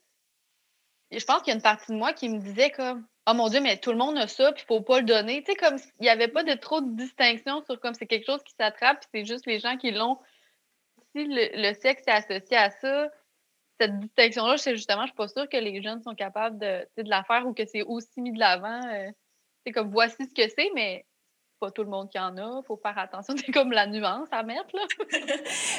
je 1.20 1.26
pense 1.26 1.42
qu'il 1.42 1.50
y 1.50 1.52
a 1.52 1.56
une 1.56 1.62
partie 1.62 1.92
de 1.92 1.98
moi 1.98 2.14
qui 2.14 2.30
me 2.30 2.40
disait 2.40 2.72
comme 2.72 3.06
Oh 3.26 3.34
mon 3.34 3.48
Dieu, 3.48 3.62
mais 3.62 3.78
tout 3.78 3.92
le 3.92 3.98
monde 3.98 4.18
a 4.18 4.28
ça, 4.28 4.52
puis 4.52 4.64
il 4.64 4.68
faut 4.68 4.82
pas 4.82 5.00
le 5.00 5.06
donner. 5.06 5.44
Tu 5.44 5.52
sais, 5.52 5.58
comme 5.58 5.78
il 6.00 6.04
n'y 6.04 6.10
avait 6.10 6.28
pas 6.28 6.44
de 6.44 6.54
trop 6.54 6.82
de 6.82 6.94
distinction 6.96 7.64
sur 7.64 7.80
comme 7.80 7.94
c'est 7.94 8.06
quelque 8.06 8.26
chose 8.26 8.44
qui 8.44 8.54
s'attrape, 8.60 9.00
puis 9.00 9.08
c'est 9.14 9.26
juste 9.26 9.46
les 9.46 9.60
gens 9.60 9.78
qui 9.78 9.92
l'ont. 9.92 10.20
Si 11.16 11.26
le, 11.26 11.74
sexe 11.76 12.04
est 12.08 12.12
associé 12.12 12.58
à 12.58 12.70
ça, 12.70 13.10
cette 13.80 13.98
distinction-là, 14.00 14.58
c'est 14.58 14.76
justement, 14.76 15.04
je 15.04 15.08
suis 15.08 15.16
pas 15.16 15.28
sûre 15.28 15.48
que 15.48 15.58
les 15.58 15.82
jeunes 15.82 16.02
sont 16.02 16.16
capables 16.16 16.58
de, 16.60 16.86
de 16.98 17.10
la 17.10 17.24
faire 17.24 17.48
ou 17.48 17.54
que 17.54 17.66
c'est 17.66 17.84
aussi 17.84 18.20
mis 18.20 18.34
de 18.34 18.40
l'avant. 18.40 18.82
c'est 18.82 19.70
euh, 19.70 19.74
comme 19.74 19.92
voici 19.92 20.26
ce 20.26 20.34
que 20.34 20.50
c'est, 20.50 20.72
mais 20.76 21.06
pas 21.64 21.72
tout 21.72 21.84
le 21.84 21.90
monde 21.90 22.10
qui 22.10 22.20
en 22.20 22.36
a. 22.38 22.62
faut 22.68 22.76
faire 22.76 22.98
attention. 22.98 23.36
C'est 23.38 23.52
comme 23.54 23.72
la 23.72 23.88
nuance 23.88 24.28
à 24.32 24.44
mettre, 24.44 24.68
là. 24.74 24.82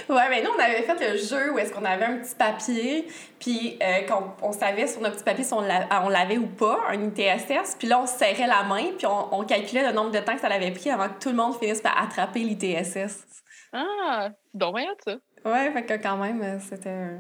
ouais, 0.15 0.29
mais 0.31 0.43
nous, 0.43 0.51
on 0.57 0.59
avait 0.59 0.83
fait 0.83 1.13
le 1.13 1.19
jeu 1.19 1.53
où 1.53 1.59
est-ce 1.59 1.73
qu'on 1.73 1.85
avait 1.85 2.07
un 2.07 2.17
petit 2.19 2.35
papier, 2.35 3.07
puis 3.39 3.79
euh, 3.83 4.07
on, 4.43 4.53
savait 4.53 4.87
sur 4.87 5.03
notre 5.03 5.17
petit 5.17 5.25
papier 5.25 5.45
si 5.45 5.53
on, 5.53 5.61
l'avait 5.61 6.39
ou 6.39 6.47
pas, 6.47 6.81
un 6.89 7.03
ITSS, 7.03 7.77
puis 7.79 7.87
là, 7.87 8.01
on 8.01 8.07
serrait 8.07 8.47
la 8.47 8.63
main, 8.63 8.93
puis 8.97 9.07
on, 9.07 9.45
calculait 9.45 9.87
le 9.87 9.93
nombre 9.93 10.11
de 10.11 10.21
temps 10.21 10.35
que 10.35 10.41
ça 10.41 10.49
l'avait 10.49 10.71
pris 10.71 10.91
avant 10.91 11.09
que 11.09 11.21
tout 11.21 11.29
le 11.29 11.37
monde 11.37 11.55
finisse 11.57 11.83
par 11.83 12.03
attraper 12.03 12.41
l'ITSS. 12.41 13.27
Ah, 13.75 14.31
donc 14.55 14.77
bien 14.77 14.87
ça. 15.05 15.17
Ouais, 15.45 15.71
fait 15.71 15.85
que 15.85 16.03
quand 16.03 16.17
même, 16.17 16.41
euh, 16.41 16.59
c'était... 16.61 17.19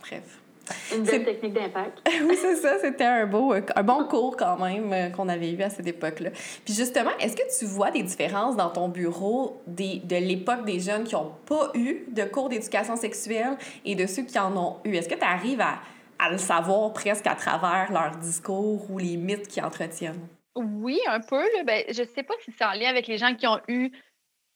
Bref. 0.00 0.45
Une 0.94 1.02
belle 1.02 1.24
technique 1.24 1.52
d'impact. 1.52 2.00
oui, 2.24 2.36
c'est 2.40 2.56
ça. 2.56 2.78
C'était 2.80 3.04
un, 3.04 3.26
beau, 3.26 3.52
un 3.52 3.82
bon 3.82 4.04
cours 4.08 4.36
quand 4.36 4.58
même 4.58 4.92
euh, 4.92 5.10
qu'on 5.10 5.28
avait 5.28 5.52
eu 5.52 5.62
à 5.62 5.70
cette 5.70 5.86
époque-là. 5.86 6.30
Puis 6.64 6.74
justement, 6.74 7.10
est-ce 7.20 7.36
que 7.36 7.58
tu 7.58 7.66
vois 7.66 7.90
des 7.90 8.02
différences 8.02 8.56
dans 8.56 8.70
ton 8.70 8.88
bureau 8.88 9.60
des, 9.66 10.00
de 10.04 10.16
l'époque 10.16 10.64
des 10.64 10.80
jeunes 10.80 11.04
qui 11.04 11.14
n'ont 11.14 11.32
pas 11.46 11.70
eu 11.74 12.04
de 12.08 12.24
cours 12.24 12.48
d'éducation 12.48 12.96
sexuelle 12.96 13.56
et 13.84 13.94
de 13.94 14.06
ceux 14.06 14.22
qui 14.22 14.38
en 14.38 14.56
ont 14.56 14.76
eu? 14.84 14.94
Est-ce 14.94 15.08
que 15.08 15.14
tu 15.14 15.24
arrives 15.24 15.60
à, 15.60 15.78
à 16.18 16.30
le 16.30 16.38
savoir 16.38 16.92
presque 16.92 17.26
à 17.26 17.34
travers 17.34 17.92
leur 17.92 18.16
discours 18.16 18.90
ou 18.90 18.98
les 18.98 19.16
mythes 19.16 19.48
qu'ils 19.48 19.64
entretiennent? 19.64 20.26
Oui, 20.56 20.98
un 21.08 21.20
peu. 21.20 21.40
Là. 21.40 21.64
Ben, 21.64 21.84
je 21.88 22.02
sais 22.02 22.22
pas 22.22 22.34
si 22.44 22.52
c'est 22.56 22.64
en 22.64 22.72
lien 22.72 22.88
avec 22.88 23.06
les 23.06 23.18
gens 23.18 23.34
qui 23.34 23.46
ont 23.46 23.60
eu 23.68 23.90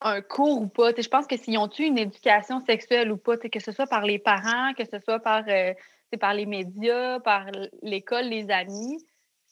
un 0.00 0.23
cours 0.23 0.62
ou 0.62 0.67
pas. 0.67 0.93
je 0.97 1.09
pense 1.09 1.26
que 1.26 1.37
s'ils 1.37 1.59
ont 1.59 1.69
eu 1.79 1.83
une 1.83 1.99
éducation 1.99 2.61
sexuelle 2.61 3.12
ou 3.12 3.17
pas, 3.17 3.37
que 3.37 3.61
ce 3.61 3.73
soit 3.73 3.87
par 3.87 4.05
les 4.07 4.19
parents, 4.19 4.73
que 4.73 4.85
ce 4.85 4.99
soit 4.99 5.21
par 5.21 5.45
euh, 5.49 5.75
c'est 6.11 6.19
par 6.19 6.35
les 6.35 6.47
médias, 6.47 7.21
par 7.21 7.47
l'école, 7.83 8.26
les 8.26 8.50
amis, 8.50 8.99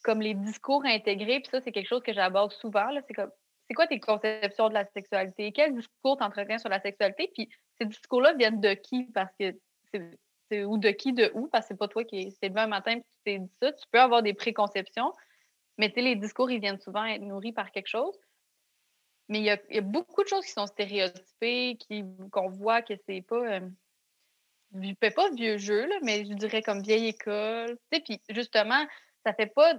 comme 0.03 0.21
les 0.21 0.35
discours 0.35 0.85
intégrés. 0.85 1.41
Puis 1.41 1.51
ça, 1.51 1.61
c'est 1.61 1.73
quelque 1.73 1.89
chose 1.89 2.03
que 2.03 2.13
j'aborde 2.13 2.53
souvent. 2.53 2.89
C'est 3.07 3.15
comme, 3.15 3.31
c'est 3.69 3.75
quoi 3.75 3.87
tes 3.87 4.01
conceptions 4.01 4.69
de 4.69 4.75
la 4.75 4.87
sexualité? 4.87 5.53
Quel 5.53 5.75
discours 5.75 6.17
t'entretiens 6.17 6.59
sur 6.59 6.69
la 6.69 6.81
sexualité? 6.81 7.31
Puis 7.35 7.49
ces 7.79 7.87
discours-là 7.87 8.35
viennent 8.35 8.61
de 8.61 8.75
qui? 8.75 9.05
Parce 9.15 9.33
que 9.39 9.55
c'est 10.51 10.65
ou 10.65 10.79
de 10.79 10.91
qui, 10.91 11.13
de 11.13 11.31
où? 11.35 11.49
Parce 11.49 11.67
que 11.67 11.75
c'est 11.75 11.79
pas 11.79 11.89
toi 11.89 12.05
qui 12.05 12.35
t'es 12.41 12.49
levé 12.49 12.61
un 12.61 12.67
matin 12.67 12.93
et 12.93 13.01
tu 13.01 13.07
t'es 13.25 13.39
dit 13.39 13.55
ça. 13.61 13.73
Tu 13.73 13.85
peux 13.91 14.01
avoir 14.01 14.23
des 14.23 14.35
préconceptions, 14.35 15.13
mais 15.77 15.93
les 15.95 16.17
discours, 16.17 16.51
ils 16.51 16.61
viennent 16.61 16.81
souvent 16.81 17.05
être 17.05 17.23
nourris 17.23 17.53
par 17.53 17.71
quelque 17.71 17.89
chose. 17.89 18.19
Mais 19.29 19.41
il 19.41 19.45
y 19.45 19.51
a, 19.51 19.81
beaucoup 19.83 20.23
de 20.23 20.29
choses 20.29 20.47
qui 20.47 20.53
sont 20.53 20.67
stéréotypées, 20.67 21.77
qu'on 22.33 22.49
voit 22.49 22.81
que 22.81 22.95
c'est 23.07 23.21
pas. 23.21 23.37
Euh, 23.37 23.61
pas 25.15 25.31
vieux 25.35 25.59
jeu, 25.59 25.87
là, 25.87 25.97
mais 26.03 26.25
je 26.25 26.35
dirais 26.35 26.63
comme 26.63 26.83
vieille 26.83 27.09
école. 27.09 27.77
Puis 27.91 28.21
justement, 28.31 28.87
ça 29.25 29.33
fait 29.33 29.47
pas 29.47 29.75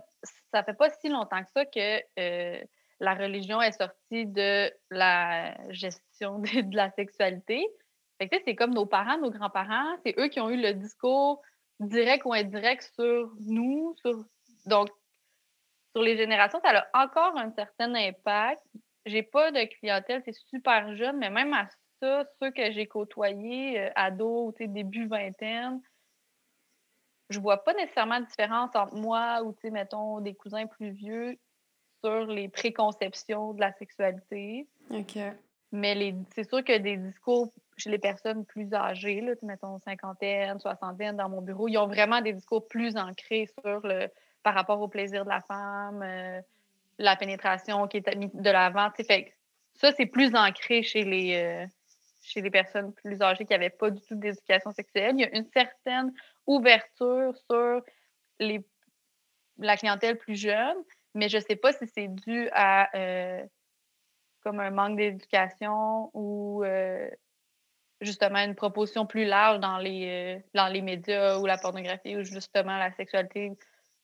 ça 0.54 0.64
fait 0.64 0.74
pas 0.74 0.90
si 0.90 1.10
longtemps 1.10 1.44
que 1.44 1.50
ça 1.54 1.66
que 1.66 2.02
euh, 2.20 2.64
la 3.00 3.14
religion 3.14 3.62
est 3.62 3.72
sortie 3.72 4.26
de 4.26 4.72
la 4.90 5.56
gestion 5.72 6.40
de, 6.40 6.76
la 6.76 6.92
sexualité. 6.92 7.66
c'est 8.20 8.56
comme 8.56 8.74
nos 8.74 8.86
parents, 8.86 9.18
nos 9.18 9.32
grands-parents, 9.32 9.98
c'est 10.06 10.18
eux 10.20 10.28
qui 10.28 10.40
ont 10.40 10.50
eu 10.50 10.62
le 10.62 10.74
discours 10.74 11.42
direct 11.80 12.26
ou 12.26 12.34
indirect 12.34 12.92
sur 12.94 13.32
nous, 13.40 13.96
sur 14.02 14.26
donc 14.66 14.90
sur 15.94 16.04
les 16.04 16.18
générations, 16.18 16.60
ça 16.64 16.86
a 16.94 17.06
encore 17.06 17.38
un 17.38 17.52
certain 17.52 17.94
impact. 17.96 18.62
J'ai 19.06 19.24
pas 19.24 19.52
de 19.52 19.64
clientèle, 19.80 20.22
c'est 20.26 20.36
super 20.36 20.96
jeune, 20.96 21.18
mais 21.18 21.30
même 21.30 21.54
à 21.54 21.68
ça, 22.02 22.26
ceux 22.40 22.52
que 22.52 22.72
j'ai 22.72 22.88
côtoyés, 22.88 23.80
euh, 23.80 23.90
ados, 23.96 24.54
début 24.60 25.08
vingtaine, 25.08 25.82
je 27.30 27.40
vois 27.40 27.64
pas 27.64 27.74
nécessairement 27.74 28.20
de 28.20 28.26
différence 28.26 28.76
entre 28.76 28.96
moi 28.96 29.44
ou, 29.44 29.56
mettons, 29.72 30.20
des 30.20 30.34
cousins 30.34 30.66
plus 30.66 30.92
vieux 30.92 31.38
sur 32.04 32.26
les 32.26 32.50
préconceptions 32.50 33.54
de 33.54 33.62
la 33.62 33.72
sexualité. 33.74 34.68
OK. 34.90 35.18
Mais 35.72 36.16
c'est 36.34 36.50
sûr 36.50 36.64
que 36.64 36.78
des 36.78 36.98
discours 36.98 37.54
chez 37.78 37.92
les 37.92 38.00
personnes 38.00 38.46
plus 38.46 38.74
âgées, 38.74 39.22
là, 39.22 39.34
mettons 39.44 39.78
cinquantaine, 39.80 40.60
soixantaine 40.60 41.16
dans 41.16 41.30
mon 41.30 41.42
bureau, 41.42 41.68
ils 41.68 41.78
ont 41.78 41.88
vraiment 41.88 42.22
des 42.22 42.34
discours 42.34 42.68
plus 42.68 42.98
ancrés 42.98 43.48
sur 43.62 43.86
le 43.86 44.08
par 44.42 44.54
rapport 44.54 44.82
au 44.82 44.88
plaisir 44.88 45.26
de 45.26 45.30
la 45.30 45.42
femme, 45.42 46.02
euh, 46.02 46.42
la 46.98 47.16
pénétration 47.18 47.88
qui 47.88 47.98
est 47.98 48.16
mise 48.16 48.34
de 48.34 48.50
l'avant. 48.50 48.90
Ça, 49.76 49.92
c'est 49.92 50.06
plus 50.06 50.34
ancré 50.34 50.82
chez 50.82 51.04
les, 51.04 51.36
euh, 51.36 51.68
chez 52.30 52.42
les 52.42 52.52
personnes 52.52 52.94
plus 52.94 53.22
âgées 53.22 53.46
qui 53.46 53.54
n'avaient 53.54 53.70
pas 53.72 53.90
du 53.90 54.02
tout 54.02 54.16
d'éducation 54.16 54.72
sexuelle. 54.72 55.16
Il 55.16 55.22
y 55.22 55.26
a 55.26 55.36
une 55.36 55.50
certaine 55.52 56.14
ouverture 56.46 57.36
sur 57.50 57.82
les, 58.40 58.64
la 59.58 59.76
clientèle 59.76 60.18
plus 60.18 60.36
jeune, 60.36 60.78
mais 61.16 61.28
je 61.28 61.38
ne 61.38 61.42
sais 61.42 61.56
pas 61.56 61.74
si 61.74 61.88
c'est 61.88 62.08
dû 62.08 62.50
à 62.52 62.96
euh, 62.96 63.44
comme 64.44 64.60
un 64.60 64.70
manque 64.70 64.98
d'éducation 64.98 66.12
ou 66.14 66.64
euh, 66.64 67.10
justement 68.00 68.40
une 68.40 68.56
proposition 68.56 69.08
plus 69.08 69.26
large 69.26 69.60
dans 69.60 69.80
les, 69.80 70.38
euh, 70.38 70.42
dans 70.54 70.68
les 70.68 70.82
médias 70.82 71.40
ou 71.40 71.48
la 71.48 71.58
pornographie 71.58 72.16
ou 72.16 72.24
justement 72.24 72.78
la 72.78 72.92
sexualité, 72.92 73.52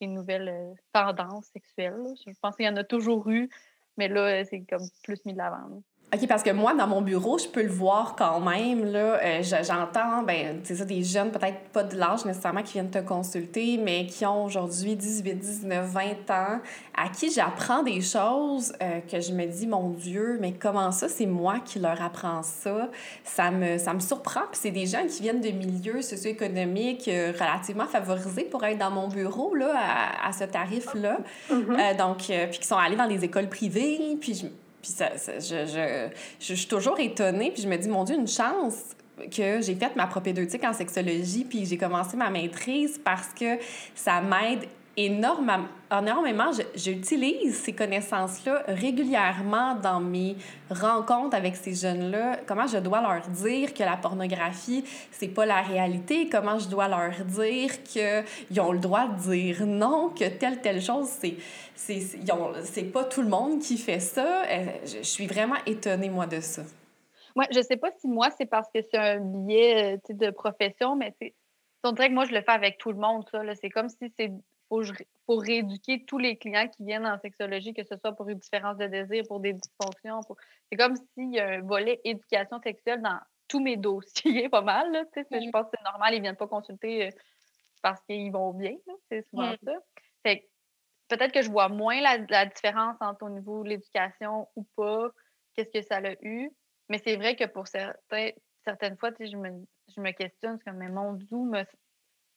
une 0.01 0.13
nouvelle 0.13 0.75
tendance 0.94 1.46
sexuelle. 1.46 2.01
Je 2.25 2.34
pense 2.41 2.55
qu'il 2.55 2.65
y 2.65 2.70
en 2.70 2.75
a 2.75 2.84
toujours 2.84 3.29
eu, 3.29 3.50
mais 3.98 4.08
là, 4.08 4.44
c'est 4.46 4.65
comme 4.65 4.88
plus 5.03 5.24
mis 5.25 5.34
de 5.34 5.38
l'avant. 5.38 5.84
OK, 6.15 6.27
parce 6.27 6.43
que 6.43 6.51
moi, 6.51 6.74
dans 6.74 6.88
mon 6.88 7.01
bureau, 7.01 7.38
je 7.38 7.48
peux 7.48 7.62
le 7.62 7.72
voir 7.72 8.15
quand 8.17 8.39
même. 8.39 8.86
Là, 8.86 9.19
euh, 9.22 9.41
j'entends, 9.41 10.24
ben, 10.24 10.62
c'est 10.63 10.75
ça, 10.75 10.86
des 10.86 11.03
jeunes, 11.03 11.29
peut-être 11.31 11.60
pas 11.74 11.84
de 11.84 11.98
l'âge 11.98 12.24
nécessairement, 12.24 12.63
qui 12.63 12.74
viennent 12.74 12.89
te 12.89 13.00
consulter, 13.00 13.77
mais 13.77 14.05
qui 14.05 14.25
ont 14.25 14.45
aujourd'hui 14.45 14.95
18, 14.95 15.34
19, 15.34 15.86
20 15.86 16.01
ans, 16.29 16.62
à 16.95 17.10
qui 17.10 17.31
j'apprends 17.31 17.84
des 17.84 18.00
choses 18.00 18.72
euh, 18.81 19.01
que 19.01 19.19
je 19.19 19.34
me 19.34 19.45
dis, 19.45 19.67
mon 19.67 19.89
Dieu, 19.89 20.38
mais 20.39 20.53
comment 20.53 20.91
ça, 20.91 21.10
c'est 21.10 21.25
moi 21.25 21.60
qui 21.65 21.79
leur 21.79 22.01
apprends 22.01 22.43
ça? 22.43 22.89
Ça 23.25 23.51
me, 23.51 23.77
ça 23.77 23.93
me 23.93 24.00
surprend. 24.00 24.41
Puis 24.51 24.62
c'est 24.62 24.72
des 24.72 24.86
gens 24.86 25.05
qui 25.05 25.22
viennent 25.22 25.41
de 25.41 25.50
milieux 25.50 26.01
socio-économiques 26.01 27.10
euh, 27.10 27.34
relativement 27.34 27.88
favorisés 27.88 28.45
pour 28.45 28.63
être 28.63 28.77
dans 28.77 28.91
mon 28.91 29.10
bureau, 29.10 29.53
là, 29.53 29.74
à, 29.75 30.29
à 30.29 30.31
ce 30.31 30.45
tarif-là. 30.45 31.17
Mm-hmm. 31.51 31.98
donc, 31.98 32.17
puis 32.17 32.60
qui 32.60 32.67
sont 32.67 32.77
allés 32.77 32.95
dans 32.95 33.07
des 33.07 33.25
écoles 33.25 33.50
privées, 33.50 34.17
puis 34.22 34.34
je 34.34 34.45
puis 34.86 34.94
ça, 34.94 35.10
je, 35.15 35.65
je, 35.65 36.10
je, 36.39 36.54
suis 36.54 36.68
toujours 36.68 37.00
étonnée, 37.00 37.50
puis 37.50 37.63
je 37.63 37.68
me 37.68 37.75
dis, 37.75 37.89
mon 37.89 38.04
Dieu, 38.04 38.15
une 38.15 38.27
chance 38.27 38.96
que 39.36 39.60
j'ai 39.62 39.74
fait 39.74 39.96
ma 39.96 40.06
propédeutique 40.06 40.63
en 40.63 40.74
sexologie, 40.74 41.44
puis 41.44 41.65
j'ai 41.65 41.77
commencé 41.77 42.15
ma 42.15 42.30
maîtrise 42.30 43.00
parce 43.04 43.30
que 43.30 43.58
ça 43.96 44.22
m'aide 44.22 44.68
énormément. 44.98 45.68
énormément. 45.92 46.52
J'utilise 46.75 47.58
ces 47.58 47.74
connaissances-là 47.74 48.64
régulièrement 48.68 49.75
dans 49.75 50.00
mes 50.00 50.36
rencontres 50.70 51.36
avec 51.36 51.56
ces 51.56 51.74
jeunes-là. 51.74 52.40
Comment 52.46 52.68
je 52.68 52.78
dois 52.78 53.02
leur 53.02 53.28
dire 53.28 53.74
que 53.74 53.84
la 53.84 53.98
pornographie, 53.98 54.84
c'est 55.12 55.28
pas 55.28 55.46
la 55.46 55.62
réalité? 55.62 56.30
Comment 56.30 56.60
je 56.60 56.68
dois 56.70 56.88
leur 56.88 57.12
dire 57.25 57.84
qu'ils 57.84 58.62
ont 58.62 58.72
le 58.72 58.80
droit 58.80 59.08
de 59.08 59.32
dire 59.32 59.66
non, 59.66 60.10
que 60.10 60.28
telle, 60.30 60.62
telle 60.62 60.82
chose, 60.82 61.08
c'est 61.08 61.38
c'est 61.75 62.92
pas 62.92 63.04
tout 63.04 63.22
le 63.22 63.28
monde 63.28 63.60
qui 63.60 63.78
fait 63.78 64.00
ça. 64.00 64.44
Euh, 64.46 64.66
je, 64.86 65.04
suis 65.04 65.28
vraiment 65.28 65.58
étonnée, 65.66 66.10
moi, 66.10 66.25
de 66.25 66.40
ça. 66.40 66.64
Moi, 67.36 67.46
je 67.54 67.62
sais 67.62 67.78
pas 67.78 67.92
si 68.00 68.08
moi, 68.08 68.30
c'est 68.38 68.46
parce 68.46 68.70
que 68.74 68.82
c'est 68.82 68.98
un 68.98 69.20
biais 69.20 69.98
euh, 69.98 70.14
de 70.14 70.32
profession, 70.32 70.96
mais 70.96 71.14
c'est. 71.22 71.34
On 71.84 71.92
dirait 71.92 72.10
que 72.10 72.14
moi, 72.14 72.25
je 72.25 72.34
le 72.34 72.42
fais 72.42 72.52
avec 72.52 72.80
tout 72.80 72.92
le 72.92 72.98
monde, 72.98 73.25
ça. 73.32 73.42
C'est 73.62 73.70
comme 73.70 73.90
si 73.90 74.12
c'est 74.18 74.32
faut, 74.69 74.84
faut 75.25 75.38
rééduquer 75.38 76.05
tous 76.05 76.17
les 76.17 76.38
clients 76.38 76.67
qui 76.67 76.84
viennent 76.84 77.05
en 77.05 77.19
sexologie, 77.19 77.74
que 77.74 77.84
ce 77.84 77.98
soit 77.98 78.13
pour 78.13 78.29
une 78.29 78.39
différence 78.39 78.77
de 78.77 78.88
désir, 78.88 79.24
pour 79.27 79.39
des 79.39 79.53
dysfonctions. 79.53 80.22
C'est 80.69 80.77
comme 80.77 80.95
s'il 80.95 81.34
y 81.34 81.39
a 81.39 81.48
un 81.48 81.62
volet 81.62 82.00
éducation 82.03 82.60
sexuelle 82.62 83.01
dans 83.01 83.19
tous 83.48 83.60
mes 83.60 83.77
dossiers, 83.77 84.50
pas 84.50 84.62
mal. 84.62 84.91
Là, 84.91 85.03
Je 85.15 85.50
pense 85.51 85.65
que 85.65 85.77
c'est 85.77 85.84
normal, 85.84 86.13
ils 86.13 86.17
ne 86.17 86.24
viennent 86.24 86.36
pas 86.36 86.48
consulter 86.48 87.07
euh, 87.07 87.10
parce 87.81 88.01
qu'ils 88.01 88.31
vont 88.31 88.53
bien. 88.53 88.75
C'est 89.10 89.27
souvent 89.29 89.53
ça. 89.63 89.74
Fait 90.24 90.50
peut-être 91.07 91.31
que 91.31 91.41
je 91.41 91.51
vois 91.51 91.69
moins 91.69 92.01
la, 92.01 92.45
différence 92.45 92.98
entre 93.00 93.25
au 93.25 93.29
niveau 93.29 93.63
de 93.63 93.69
l'éducation 93.69 94.48
ou 94.55 94.63
pas, 94.75 95.10
qu'est-ce 95.53 95.72
que 95.72 95.81
ça 95.81 95.98
a 95.98 96.13
eu. 96.22 96.50
Mais 96.89 97.00
c'est 97.00 97.15
vrai 97.15 97.36
que 97.36 97.45
pour 97.45 97.67
certains, 97.67 98.29
certaines 98.63 98.98
fois, 98.98 99.12
je 99.19 99.38
me, 99.38 99.65
je 99.95 100.01
me 100.01 100.12
questionne, 100.12 100.60
comme, 100.60 100.77
mais 100.77 100.89
mon 100.89 101.13
doux 101.13 101.45
me, 101.45 101.63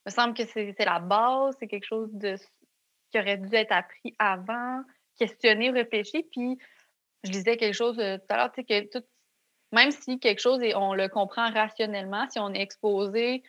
me 0.06 0.10
semble 0.10 0.34
que 0.34 0.44
c'est 0.44 0.84
la 0.84 1.00
base, 1.00 1.54
c'est 1.58 1.68
quelque 1.68 1.86
chose 1.86 2.10
de, 2.12 2.36
qui 3.10 3.18
aurait 3.18 3.38
dû 3.38 3.54
être 3.54 3.72
appris 3.72 4.14
avant, 4.18 4.82
questionner, 5.18 5.70
réfléchir. 5.70 6.22
Puis, 6.32 6.58
je 7.24 7.30
disais 7.30 7.56
quelque 7.56 7.74
chose 7.74 7.98
euh, 7.98 8.18
tout 8.18 8.26
à 8.28 8.36
l'heure, 8.36 8.52
que 8.52 8.90
tout, 8.90 9.04
même 9.72 9.90
si 9.90 10.18
quelque 10.18 10.40
chose, 10.40 10.62
et 10.62 10.74
on 10.74 10.94
le 10.94 11.08
comprend 11.08 11.50
rationnellement, 11.50 12.28
si 12.30 12.38
on 12.38 12.52
est 12.54 12.60
exposé 12.60 13.42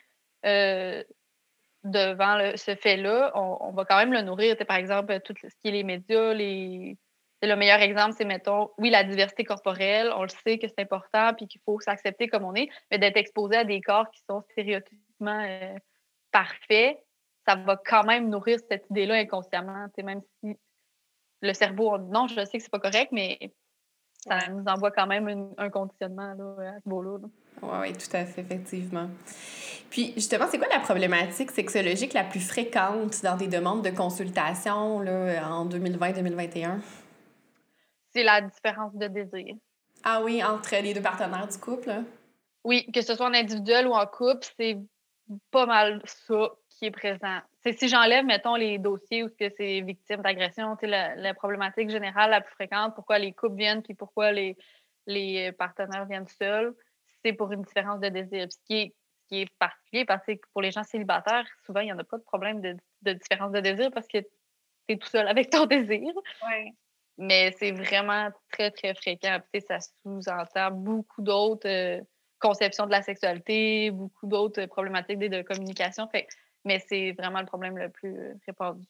euh, 0.44 1.02
devant 1.84 2.56
ce 2.56 2.74
fait-là, 2.74 3.32
on, 3.34 3.72
va 3.72 3.84
quand 3.84 3.96
même 3.96 4.12
le 4.12 4.22
nourrir. 4.22 4.56
Par 4.68 4.76
exemple, 4.76 5.18
tout 5.20 5.34
ce 5.40 5.48
qui 5.62 5.68
est 5.68 5.70
les 5.70 5.84
médias, 5.84 6.34
les... 6.34 6.98
le 7.42 7.54
meilleur 7.54 7.80
exemple, 7.80 8.14
c'est, 8.16 8.26
mettons, 8.26 8.70
oui, 8.76 8.90
la 8.90 9.04
diversité 9.04 9.44
corporelle, 9.44 10.12
on 10.14 10.22
le 10.22 10.28
sait 10.28 10.58
que 10.58 10.66
c'est 10.68 10.80
important 10.80 11.32
puis 11.34 11.46
qu'il 11.46 11.60
faut 11.64 11.80
s'accepter 11.80 12.28
comme 12.28 12.44
on 12.44 12.54
est, 12.54 12.68
mais 12.90 12.98
d'être 12.98 13.16
exposé 13.16 13.56
à 13.56 13.64
des 13.64 13.80
corps 13.80 14.10
qui 14.10 14.20
sont 14.28 14.42
stéréotypiquement 14.52 15.42
euh, 15.42 15.74
parfaits, 16.32 16.98
ça 17.46 17.56
va 17.56 17.76
quand 17.76 18.04
même 18.04 18.28
nourrir 18.28 18.58
cette 18.70 18.86
idée-là 18.90 19.14
inconsciemment, 19.14 19.86
même 20.02 20.20
si 20.40 20.56
le 21.42 21.52
cerveau, 21.54 21.98
non, 21.98 22.26
je 22.28 22.44
sais 22.44 22.58
que 22.58 22.62
c'est 22.62 22.70
pas 22.70 22.78
correct, 22.78 23.10
mais 23.12 23.38
ça 24.26 24.48
nous 24.48 24.64
envoie 24.66 24.90
quand 24.90 25.06
même 25.06 25.54
un 25.56 25.70
conditionnement 25.70 26.34
là, 26.34 26.72
à 26.72 26.80
ce 26.80 26.88
beau-là. 26.88 27.18
Oui, 27.62 27.68
oui, 27.80 27.92
tout 27.92 28.14
à 28.14 28.24
fait, 28.26 28.42
effectivement. 28.42 29.08
Puis, 29.88 30.12
justement, 30.14 30.46
c'est 30.48 30.58
quoi 30.58 30.68
la 30.68 30.80
problématique 30.80 31.50
sexologique 31.50 32.12
la 32.12 32.24
plus 32.24 32.46
fréquente 32.46 33.22
dans 33.22 33.36
des 33.36 33.48
demandes 33.48 33.82
de 33.82 33.90
consultation 33.90 35.00
là, 35.00 35.48
en 35.48 35.66
2020-2021? 35.66 36.80
C'est 38.12 38.22
la 38.22 38.42
différence 38.42 38.94
de 38.94 39.06
désir. 39.08 39.54
Ah 40.04 40.20
oui, 40.22 40.42
entre 40.44 40.76
les 40.82 40.94
deux 40.94 41.02
partenaires 41.02 41.48
du 41.48 41.58
couple? 41.58 41.92
Oui, 42.64 42.86
que 42.92 43.00
ce 43.00 43.14
soit 43.14 43.26
en 43.26 43.34
individuel 43.34 43.86
ou 43.86 43.92
en 43.92 44.06
couple, 44.06 44.46
c'est 44.58 44.78
pas 45.50 45.66
mal 45.66 46.00
ça 46.04 46.50
qui 46.68 46.86
est 46.86 46.90
présent. 46.90 47.40
C'est 47.62 47.72
si 47.72 47.88
j'enlève, 47.88 48.24
mettons, 48.24 48.56
les 48.56 48.78
dossiers 48.78 49.22
où 49.24 49.28
c'est 49.38 49.80
victime 49.80 50.22
d'agression, 50.22 50.76
la, 50.82 51.14
la 51.14 51.34
problématique 51.34 51.90
générale 51.90 52.30
la 52.30 52.40
plus 52.40 52.54
fréquente, 52.54 52.94
pourquoi 52.94 53.18
les 53.18 53.32
couples 53.32 53.56
viennent, 53.56 53.82
puis 53.82 53.94
pourquoi 53.94 54.32
les, 54.32 54.56
les 55.06 55.52
partenaires 55.52 56.06
viennent 56.06 56.28
seuls, 56.28 56.74
c'est 57.24 57.32
pour 57.32 57.52
une 57.52 57.62
différence 57.62 58.00
de 58.00 58.08
désir. 58.08 58.46
ce 58.50 58.58
qui 58.64 58.74
est, 58.74 58.94
qui 59.28 59.42
est 59.42 59.50
particulier, 59.58 60.04
parce 60.04 60.24
que 60.24 60.32
pour 60.52 60.62
les 60.62 60.70
gens 60.70 60.82
célibataires, 60.82 61.46
souvent, 61.64 61.80
il 61.80 61.86
n'y 61.86 61.92
en 61.92 61.98
a 61.98 62.04
pas 62.04 62.18
de 62.18 62.22
problème 62.22 62.60
de, 62.60 62.76
de 63.02 63.12
différence 63.12 63.52
de 63.52 63.60
désir 63.60 63.90
parce 63.92 64.06
que 64.08 64.18
tu 64.18 64.28
es 64.88 64.96
tout 64.96 65.08
seul 65.08 65.28
avec 65.28 65.50
ton 65.50 65.66
désir. 65.66 66.12
Mais 67.18 67.52
c'est 67.58 67.72
vraiment 67.72 68.30
très, 68.50 68.70
très 68.70 68.94
fréquent. 68.94 69.38
ça 69.68 69.78
sous-entend 69.80 70.70
beaucoup 70.70 71.22
d'autres 71.22 71.68
euh, 71.68 72.00
conceptions 72.40 72.86
de 72.86 72.90
la 72.90 73.02
sexualité, 73.02 73.90
beaucoup 73.90 74.26
d'autres 74.26 74.66
problématiques 74.66 75.18
de 75.18 75.42
communication. 75.42 76.08
Fait, 76.08 76.26
mais 76.64 76.82
c'est 76.88 77.12
vraiment 77.12 77.40
le 77.40 77.46
problème 77.46 77.78
le 77.78 77.88
plus 77.88 78.16
euh, 78.16 78.34
répandu. 78.46 78.86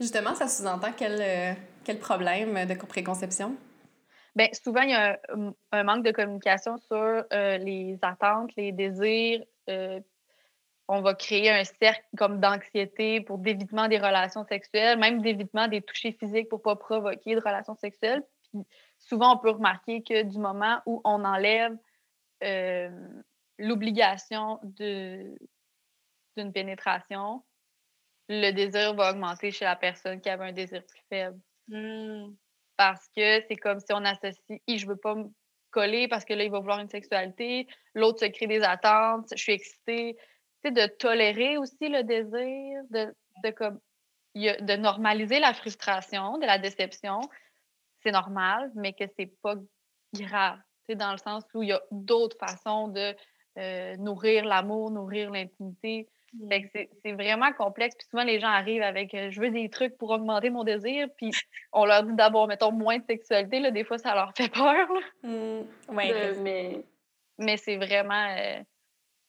Justement, 0.00 0.34
ça 0.34 0.48
sous-entend 0.48 0.92
quel, 0.96 1.18
euh, 1.20 1.52
quel 1.84 1.98
problème 1.98 2.66
de 2.66 2.74
préconception? 2.74 3.56
Bien, 4.34 4.48
souvent, 4.52 4.82
il 4.82 4.90
y 4.90 4.94
a 4.94 5.18
un, 5.72 5.82
manque 5.82 6.04
de 6.04 6.12
communication 6.12 6.78
sur 6.78 6.96
euh, 6.96 7.58
les 7.58 7.98
attentes, 8.02 8.50
les 8.56 8.72
désirs. 8.72 9.44
Euh, 9.68 10.00
on 10.88 11.02
va 11.02 11.14
créer 11.14 11.50
un 11.50 11.64
cercle 11.64 12.04
comme 12.16 12.40
d'anxiété 12.40 13.20
pour 13.20 13.38
d'évitement 13.38 13.88
des 13.88 13.98
relations 13.98 14.44
sexuelles, 14.44 14.98
même 14.98 15.20
d'évitement 15.20 15.68
des 15.68 15.82
touchés 15.82 16.12
physiques 16.12 16.48
pour 16.48 16.60
ne 16.60 16.64
pas 16.64 16.76
provoquer 16.76 17.34
de 17.34 17.40
relations 17.40 17.76
sexuelles. 17.76 18.22
Puis, 18.50 18.62
souvent, 18.98 19.34
on 19.34 19.38
peut 19.38 19.50
remarquer 19.50 20.02
que 20.02 20.22
du 20.22 20.38
moment 20.38 20.80
où 20.86 21.00
on 21.04 21.24
enlève 21.24 21.76
euh, 22.42 22.90
l'obligation 23.58 24.60
d'une 24.62 25.36
pénétration, 26.52 27.44
le 28.28 28.52
désir 28.52 28.94
va 28.94 29.10
augmenter 29.10 29.50
chez 29.50 29.64
la 29.64 29.76
personne 29.76 30.20
qui 30.20 30.28
avait 30.28 30.46
un 30.46 30.52
désir 30.52 30.84
plus 30.86 31.02
faible. 31.08 31.40
Mmh 31.68 32.32
parce 32.80 33.08
que 33.14 33.42
c'est 33.46 33.56
comme 33.56 33.78
si 33.78 33.92
on 33.92 34.02
associe 34.06 34.58
je 34.66 34.86
veux 34.86 34.96
pas 34.96 35.14
me 35.14 35.28
coller 35.70 36.08
parce 36.08 36.24
que 36.24 36.32
là, 36.32 36.44
il 36.44 36.50
va 36.50 36.60
vouloir 36.60 36.78
une 36.78 36.88
sexualité, 36.88 37.68
l'autre 37.94 38.20
se 38.20 38.24
crée 38.24 38.46
des 38.46 38.62
attentes, 38.62 39.28
je 39.32 39.42
suis 39.42 39.52
excitée. 39.52 40.16
Tu 40.64 40.68
sais, 40.68 40.70
de 40.70 40.86
tolérer 40.86 41.58
aussi 41.58 41.90
le 41.90 42.02
désir, 42.04 42.82
de, 42.88 43.14
de, 43.44 43.50
comme, 43.50 43.78
de 44.34 44.76
normaliser 44.76 45.40
la 45.40 45.52
frustration, 45.52 46.38
de 46.38 46.46
la 46.46 46.56
déception, 46.56 47.20
c'est 48.02 48.12
normal, 48.12 48.72
mais 48.74 48.94
que 48.94 49.04
c'est 49.14 49.30
pas 49.42 49.56
grave. 50.14 50.58
Dans 50.94 51.12
le 51.12 51.18
sens 51.18 51.44
où 51.54 51.62
il 51.62 51.70
y 51.70 51.72
a 51.72 51.80
d'autres 51.90 52.36
façons 52.38 52.88
de 52.88 53.14
euh, 53.58 53.96
nourrir 53.96 54.44
l'amour, 54.44 54.90
nourrir 54.90 55.30
l'intimité. 55.30 56.08
Mmh. 56.32 56.48
c'est 57.04 57.12
vraiment 57.12 57.52
complexe. 57.52 57.96
Puis 57.96 58.06
souvent, 58.08 58.22
les 58.22 58.38
gens 58.38 58.50
arrivent 58.50 58.82
avec 58.82 59.12
euh, 59.14 59.32
je 59.32 59.40
veux 59.40 59.50
des 59.50 59.68
trucs 59.68 59.98
pour 59.98 60.10
augmenter 60.10 60.48
mon 60.50 60.62
désir. 60.62 61.08
Puis 61.16 61.32
on 61.72 61.84
leur 61.84 62.04
dit 62.04 62.14
d'abord, 62.14 62.46
mettons, 62.46 62.70
moins 62.70 62.98
de 62.98 63.04
sexualité. 63.04 63.58
Là, 63.58 63.72
des 63.72 63.82
fois, 63.82 63.98
ça 63.98 64.14
leur 64.14 64.32
fait 64.36 64.48
peur. 64.52 64.88
Mmh. 65.24 65.62
mais 65.92 66.84
mais 67.40 67.56
c'est 67.56 67.76
vraiment 67.76 68.36
euh, 68.38 68.60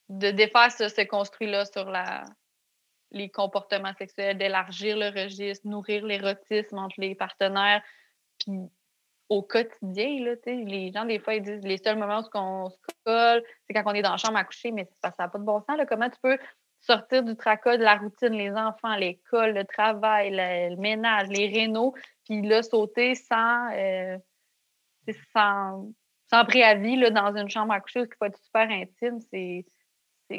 de 0.10 0.32
défaire 0.32 0.72
ce, 0.72 0.90
ce 0.90 1.02
construit-là 1.02 1.66
sur 1.66 1.90
la, 1.90 2.26
les 3.12 3.30
comportements 3.30 3.94
sexuels, 3.98 4.38
d'élargir 4.38 4.98
le 4.98 5.10
registre, 5.10 5.68
nourrir 5.68 6.06
l'érotisme 6.06 6.78
entre 6.78 6.96
les 7.00 7.16
partenaires. 7.16 7.82
Puis 8.40 8.60
au 9.32 9.42
quotidien. 9.42 10.26
Là, 10.26 10.36
les 10.46 10.92
gens, 10.92 11.06
des 11.06 11.18
fois, 11.18 11.36
ils 11.36 11.42
disent 11.42 11.64
les 11.64 11.78
seuls 11.78 11.98
moments 11.98 12.20
où 12.20 12.38
on 12.38 12.70
se 12.70 12.78
colle, 13.06 13.42
c'est 13.66 13.74
quand 13.74 13.84
on 13.86 13.94
est 13.94 14.02
dans 14.02 14.12
la 14.12 14.18
chambre 14.18 14.38
à 14.38 14.44
coucher, 14.44 14.72
mais 14.72 14.86
ça 15.02 15.14
n'a 15.18 15.30
pas 15.30 15.40
de 15.40 15.46
bon 15.46 15.62
sens. 15.62 15.78
Là. 15.78 15.86
Comment 15.86 16.10
tu 16.10 16.20
peux 16.22 16.38
sortir 16.82 17.24
du 17.24 17.38
tracas 17.38 17.78
de 17.78 17.84
la 17.84 17.96
routine, 17.96 18.34
les 18.34 18.52
enfants, 18.52 18.94
l'école, 18.98 19.54
le 19.54 19.64
travail, 19.64 20.32
le, 20.34 20.76
ménage, 20.76 21.30
les 21.30 21.48
rénaux, 21.48 21.94
puis 22.26 22.42
là, 22.42 22.62
sauter 22.62 23.16
sans, 23.16 23.70
euh, 23.74 24.18
sans, 25.34 25.90
sans, 26.30 26.44
préavis 26.44 26.98
là, 26.98 27.10
dans 27.10 27.34
une 27.34 27.50
chambre 27.50 27.72
à 27.72 27.80
coucher, 27.80 28.04
qui 28.04 28.18
faut 28.20 28.26
être 28.26 28.38
super 28.44 28.70
intime, 28.70 29.22
c'est 29.32 29.66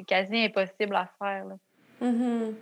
quasi 0.06 0.36
impossible 0.36 0.96
à 0.96 1.10
faire. 1.18 1.46
Là. 1.46 1.54
Mm-hmm. 2.02 2.54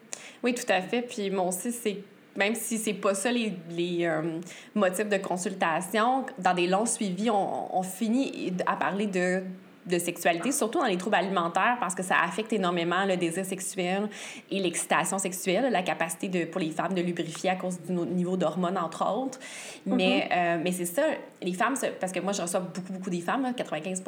Oui, 0.44 0.54
tout 0.54 0.72
à 0.72 0.80
fait. 0.80 1.02
Puis 1.02 1.28
moi 1.30 1.46
aussi, 1.46 1.72
c'est 1.72 1.96
même 2.36 2.54
si 2.54 2.78
c'est 2.78 2.94
pas 2.94 3.14
ça 3.14 3.32
les, 3.32 3.52
les 3.70 4.06
euh, 4.06 4.40
motifs 4.74 5.08
de 5.08 5.16
consultation, 5.16 6.26
dans 6.38 6.54
des 6.54 6.66
longs 6.66 6.86
suivis, 6.86 7.30
on, 7.30 7.76
on 7.76 7.82
finit 7.82 8.52
à 8.66 8.76
parler 8.76 9.06
de 9.06 9.42
de 9.86 9.98
sexualité, 9.98 10.52
surtout 10.52 10.78
dans 10.78 10.86
les 10.86 10.96
troubles 10.96 11.16
alimentaires, 11.16 11.76
parce 11.80 11.94
que 11.94 12.02
ça 12.02 12.16
affecte 12.22 12.52
énormément 12.52 13.04
le 13.04 13.16
désir 13.16 13.44
sexuel 13.44 14.08
et 14.50 14.60
l'excitation 14.60 15.18
sexuelle, 15.18 15.70
la 15.70 15.82
capacité 15.82 16.28
de, 16.28 16.44
pour 16.44 16.60
les 16.60 16.70
femmes 16.70 16.94
de 16.94 17.02
lubrifier 17.02 17.50
à 17.50 17.56
cause 17.56 17.80
du 17.80 17.92
niveau 17.92 18.36
d'hormones, 18.36 18.78
entre 18.78 19.04
autres. 19.10 19.38
Mais, 19.86 20.28
mm-hmm. 20.30 20.32
euh, 20.32 20.60
mais 20.62 20.72
c'est 20.72 20.84
ça, 20.84 21.02
les 21.42 21.54
femmes, 21.54 21.74
parce 21.98 22.12
que 22.12 22.20
moi, 22.20 22.32
je 22.32 22.42
reçois 22.42 22.60
beaucoup, 22.60 22.92
beaucoup 22.92 23.10
des 23.10 23.20
femmes, 23.20 23.52
95 23.54 24.02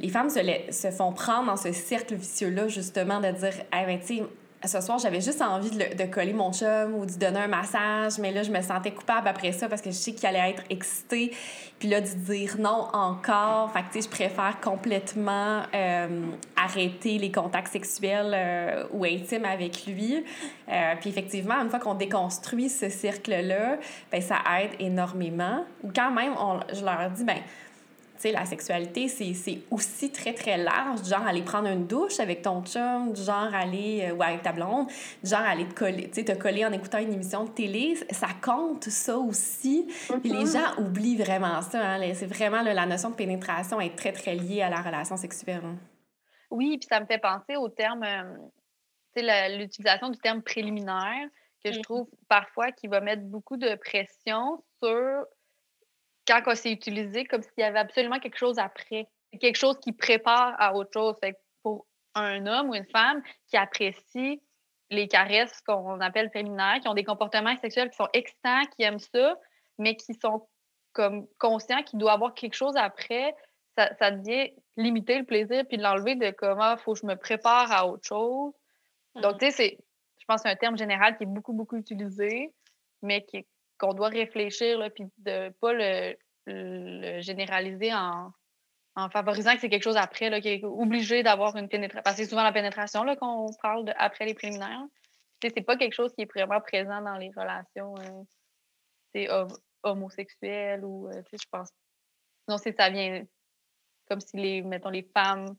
les 0.00 0.08
femmes 0.08 0.28
se, 0.28 0.40
se, 0.70 0.90
font 0.90 1.12
prendre 1.12 1.46
dans 1.46 1.56
ce 1.56 1.70
cercle 1.70 2.16
vicieux-là, 2.16 2.66
justement, 2.66 3.20
de 3.20 3.30
dire, 3.30 3.54
hey, 3.72 3.86
ben, 3.86 4.00
tu 4.00 4.16
sais, 4.16 4.22
ce 4.66 4.80
soir, 4.80 4.98
j'avais 4.98 5.20
juste 5.20 5.42
envie 5.42 5.70
de, 5.70 5.96
de, 5.96 6.10
coller 6.10 6.32
mon 6.32 6.52
chum 6.52 6.94
ou 6.94 7.06
de 7.06 7.12
donner 7.12 7.40
un 7.40 7.48
massage, 7.48 8.18
mais 8.18 8.32
là, 8.32 8.42
je 8.42 8.50
me 8.50 8.60
sentais 8.62 8.92
coupable 8.92 9.28
après 9.28 9.52
ça 9.52 9.68
parce 9.68 9.82
que 9.82 9.90
je 9.90 9.96
sais 9.96 10.12
qu'il 10.12 10.26
allait 10.26 10.50
être 10.50 10.62
excité. 10.70 11.32
Puis 11.78 11.88
là, 11.88 12.00
de 12.00 12.06
dire 12.06 12.56
non 12.58 12.88
encore. 12.92 13.70
Fait 13.72 13.82
que, 13.82 13.86
tu 13.92 14.00
sais, 14.00 14.02
je 14.02 14.08
préfère 14.08 14.58
complètement 14.60 15.62
euh, 15.74 16.26
arrêter 16.56 17.18
les 17.18 17.30
contacts 17.30 17.72
sexuels 17.72 18.32
euh, 18.34 18.84
ou 18.92 19.04
intimes 19.04 19.44
avec 19.44 19.86
lui. 19.86 20.24
Euh, 20.68 20.94
puis 21.00 21.10
effectivement, 21.10 21.56
une 21.60 21.68
fois 21.68 21.80
qu'on 21.80 21.94
déconstruit 21.94 22.70
ce 22.70 22.88
cercle-là, 22.88 23.78
ben 24.10 24.22
ça 24.22 24.36
aide 24.60 24.70
énormément. 24.78 25.64
Ou 25.82 25.90
quand 25.94 26.10
même, 26.10 26.32
on, 26.38 26.60
je 26.72 26.84
leur 26.84 27.10
dis, 27.10 27.24
ben 27.24 27.38
la 28.32 28.44
sexualité, 28.44 29.08
c'est 29.08 29.60
aussi 29.70 30.10
très, 30.10 30.32
très 30.32 30.56
large. 30.56 31.02
Du 31.02 31.10
genre 31.10 31.26
aller 31.26 31.42
prendre 31.42 31.68
une 31.68 31.86
douche 31.86 32.20
avec 32.20 32.42
ton 32.42 32.62
chum, 32.62 33.12
du 33.12 33.22
genre 33.22 33.52
aller, 33.54 34.08
euh, 34.08 34.14
ou 34.14 34.22
avec 34.22 34.42
ta 34.42 34.52
blonde, 34.52 34.88
du 35.22 35.30
genre 35.30 35.40
aller 35.40 35.66
te 35.66 35.74
coller, 35.74 36.10
te 36.10 36.32
coller 36.32 36.64
en 36.64 36.72
écoutant 36.72 36.98
une 36.98 37.12
émission 37.12 37.44
de 37.44 37.50
télé. 37.50 37.96
Ça 38.10 38.28
compte, 38.42 38.84
ça 38.84 39.16
aussi. 39.16 39.86
Puis 40.22 40.30
les 40.30 40.44
mm-hmm. 40.44 40.52
gens 40.52 40.82
oublient 40.82 41.16
vraiment 41.16 41.60
ça. 41.62 41.80
Hein. 41.80 42.14
C'est 42.14 42.26
vraiment 42.26 42.62
la 42.62 42.86
notion 42.86 43.10
de 43.10 43.14
pénétration 43.14 43.80
est 43.80 43.96
très, 43.96 44.12
très 44.12 44.34
liée 44.34 44.62
à 44.62 44.70
la 44.70 44.80
relation 44.80 45.16
sexuelle. 45.16 45.62
Hein. 45.64 45.76
Oui, 46.50 46.78
puis 46.78 46.88
ça 46.88 47.00
me 47.00 47.06
fait 47.06 47.18
penser 47.18 47.56
au 47.56 47.68
terme, 47.68 48.04
euh, 48.04 49.48
l'utilisation 49.58 50.10
du 50.10 50.18
terme 50.18 50.42
préliminaire, 50.42 51.28
que 51.64 51.72
je 51.72 51.78
mm-hmm. 51.78 51.82
trouve 51.82 52.08
parfois 52.28 52.70
qui 52.72 52.86
va 52.86 53.00
mettre 53.00 53.22
beaucoup 53.22 53.56
de 53.56 53.74
pression 53.76 54.62
sur 54.82 55.24
quand 56.26 56.42
c'est 56.54 56.72
utilisé 56.72 57.24
comme 57.24 57.42
s'il 57.42 57.52
y 57.58 57.62
avait 57.62 57.78
absolument 57.78 58.18
quelque 58.18 58.38
chose 58.38 58.58
après. 58.58 59.08
quelque 59.40 59.56
chose 59.56 59.78
qui 59.80 59.92
prépare 59.92 60.54
à 60.58 60.74
autre 60.74 60.90
chose. 60.92 61.16
Fait 61.20 61.36
pour 61.62 61.86
un 62.14 62.46
homme 62.46 62.70
ou 62.70 62.74
une 62.74 62.86
femme 62.86 63.22
qui 63.48 63.56
apprécie 63.56 64.40
les 64.90 65.08
caresses 65.08 65.60
qu'on 65.62 66.00
appelle 66.00 66.30
féminines, 66.30 66.80
qui 66.80 66.88
ont 66.88 66.94
des 66.94 67.04
comportements 67.04 67.56
sexuels 67.58 67.90
qui 67.90 67.96
sont 67.96 68.08
excitants, 68.12 68.64
qui 68.76 68.82
aiment 68.82 68.98
ça, 68.98 69.36
mais 69.78 69.96
qui 69.96 70.14
sont 70.14 70.46
comme 70.92 71.26
conscients 71.38 71.82
qu'il 71.82 71.98
doit 71.98 72.12
avoir 72.12 72.34
quelque 72.34 72.54
chose 72.54 72.76
après, 72.76 73.34
ça, 73.76 73.92
ça 73.98 74.12
devient 74.12 74.52
limiter 74.76 75.18
le 75.18 75.24
plaisir 75.24 75.64
puis 75.68 75.76
l'enlever 75.76 76.14
de 76.14 76.30
comment 76.30 76.72
il 76.72 76.78
faut 76.78 76.92
que 76.92 77.00
je 77.00 77.06
me 77.06 77.16
prépare 77.16 77.72
à 77.72 77.88
autre 77.88 78.06
chose. 78.06 78.52
Donc, 79.16 79.34
mmh. 79.34 79.38
tu 79.38 79.50
sais, 79.50 79.78
je 80.18 80.24
pense 80.26 80.42
que 80.42 80.48
c'est 80.48 80.54
un 80.54 80.56
terme 80.56 80.78
général 80.78 81.16
qui 81.16 81.24
est 81.24 81.26
beaucoup, 81.26 81.52
beaucoup 81.52 81.76
utilisé, 81.76 82.52
mais 83.02 83.24
qui 83.24 83.38
est 83.38 83.46
qu'on 83.78 83.94
doit 83.94 84.08
réfléchir, 84.08 84.78
là, 84.78 84.90
puis 84.90 85.04
de 85.18 85.50
pas 85.60 85.72
le, 85.72 86.16
généraliser 87.20 87.92
en, 87.94 88.32
favorisant 89.10 89.54
que 89.54 89.60
c'est 89.60 89.68
quelque 89.68 89.82
chose 89.82 89.96
après, 89.96 90.30
là, 90.30 90.40
qui 90.40 90.48
est 90.48 90.64
obligé 90.64 91.22
d'avoir 91.22 91.56
une 91.56 91.68
pénétration. 91.68 92.02
Parce 92.04 92.16
que 92.16 92.22
c'est 92.22 92.28
souvent 92.28 92.42
la 92.42 92.52
pénétration 92.52 93.02
là, 93.02 93.16
qu'on 93.16 93.46
parle 93.60 93.86
de, 93.86 93.92
après 93.96 94.24
les 94.26 94.34
préliminaires. 94.34 94.84
C'est 95.42 95.60
pas 95.62 95.76
quelque 95.76 95.94
chose 95.94 96.14
qui 96.14 96.22
est 96.22 96.32
vraiment 96.32 96.60
présent 96.60 97.02
dans 97.02 97.18
les 97.18 97.30
relations 97.36 97.94
euh, 99.16 99.46
homosexuelles 99.82 100.84
ou, 100.84 101.08
euh, 101.08 101.22
je 101.32 101.44
pense. 101.50 101.68
Non, 102.48 102.56
c'est 102.56 102.74
ça 102.76 102.88
vient 102.88 103.24
comme 104.08 104.20
si 104.20 104.36
les, 104.36 104.62
mettons, 104.62 104.90
les 104.90 105.08
femmes 105.14 105.56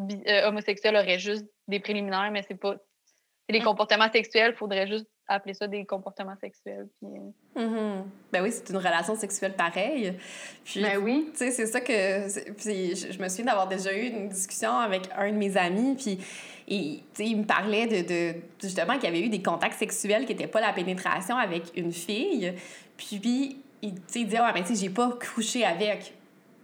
euh, 0.00 0.48
homosexuelles 0.48 0.96
auraient 0.96 1.18
juste 1.18 1.46
des 1.68 1.80
préliminaires, 1.80 2.30
mais 2.30 2.42
c'est 2.42 2.56
pas. 2.56 2.76
Les 3.48 3.60
mmh. 3.60 3.64
comportements 3.64 4.10
sexuels, 4.10 4.52
il 4.54 4.56
faudrait 4.56 4.86
juste 4.86 5.06
appeler 5.26 5.54
ça 5.54 5.66
des 5.66 5.84
comportements 5.84 6.36
sexuels. 6.36 6.88
Puis, 6.98 7.08
euh, 7.08 7.60
mm-hmm. 7.60 8.02
Ben 8.32 8.42
oui, 8.42 8.52
c'est 8.52 8.68
une 8.70 8.76
relation 8.76 9.14
sexuelle 9.16 9.54
pareille. 9.54 10.14
Puis, 10.64 10.82
ben 10.82 10.98
oui. 10.98 11.30
Tu 11.32 11.38
sais, 11.38 11.50
c'est 11.50 11.66
ça 11.66 11.80
que. 11.80 12.52
Puis, 12.52 12.96
je, 12.96 13.20
me 13.20 13.28
souviens 13.28 13.46
d'avoir 13.46 13.68
déjà 13.68 13.92
eu 13.96 14.06
une 14.08 14.28
discussion 14.28 14.72
avec 14.76 15.08
un 15.16 15.30
de 15.30 15.36
mes 15.36 15.56
amis, 15.56 15.94
puis 15.96 16.18
et, 16.66 17.00
il 17.18 17.38
me 17.38 17.44
parlait 17.44 17.86
de, 17.86 18.08
de 18.08 18.40
justement 18.60 18.94
qu'il 18.94 19.04
y 19.04 19.08
avait 19.08 19.20
eu 19.20 19.28
des 19.28 19.42
contacts 19.42 19.78
sexuels 19.78 20.24
qui 20.26 20.32
n'étaient 20.32 20.46
pas 20.46 20.60
la 20.60 20.72
pénétration 20.72 21.36
avec 21.36 21.64
une 21.76 21.92
fille. 21.92 22.54
Puis, 22.96 23.20
il, 23.82 23.94
il 24.14 24.26
dit, 24.26 24.36
ah, 24.36 24.52
mais 24.54 24.62
tu 24.62 24.74
sais, 24.74 24.84
j'ai 24.84 24.90
pas 24.90 25.10
couché 25.34 25.64
avec. 25.64 26.14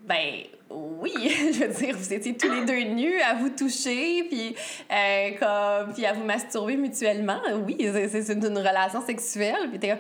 Ben 0.04 0.44
oui, 0.70 1.12
je 1.52 1.64
veux 1.64 1.68
dire, 1.68 1.96
vous 1.96 2.12
étiez 2.12 2.36
tous 2.36 2.50
les 2.50 2.64
deux 2.64 2.94
nus 2.94 3.20
à 3.20 3.34
vous 3.34 3.50
toucher, 3.50 4.24
puis, 4.24 4.54
euh, 4.90 5.30
comme, 5.38 5.92
puis 5.92 6.06
à 6.06 6.12
vous 6.12 6.24
masturber 6.24 6.76
mutuellement. 6.76 7.40
Oui, 7.66 7.76
c'est 8.08 8.32
une, 8.32 8.58
relation 8.58 9.00
sexuelle. 9.00 9.68
Puis 9.70 9.78
t'es 9.78 9.88
comme, 9.90 9.98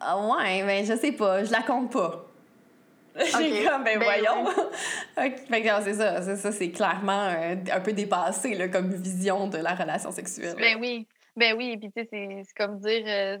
ah 0.00 0.18
ouais, 0.18 0.62
mais 0.62 0.84
je 0.84 0.94
sais 0.96 1.12
pas, 1.12 1.44
je 1.44 1.52
la 1.52 1.62
compte 1.62 1.92
pas. 1.92 2.26
J'ai 3.16 3.64
comme, 3.64 3.84
ben, 3.84 3.98
ben 3.98 4.02
voyons. 4.02 4.46
Fait 5.14 5.36
c'est 5.84 5.94
ça, 5.94 6.22
c'est 6.22 6.36
ça, 6.36 6.52
c'est 6.52 6.70
clairement 6.70 7.28
euh, 7.28 7.54
un 7.72 7.80
peu 7.80 7.92
dépassé 7.92 8.54
là, 8.54 8.68
comme 8.68 8.92
vision 8.92 9.46
de 9.46 9.58
la 9.58 9.74
relation 9.74 10.10
sexuelle. 10.10 10.56
Ben 10.58 10.78
oui, 10.80 11.06
ben 11.36 11.56
oui, 11.56 11.76
puis 11.76 11.92
tu 11.92 12.02
sais, 12.02 12.08
c'est 12.10 12.54
comme 12.56 12.78
dire, 12.80 13.04
euh, 13.06 13.38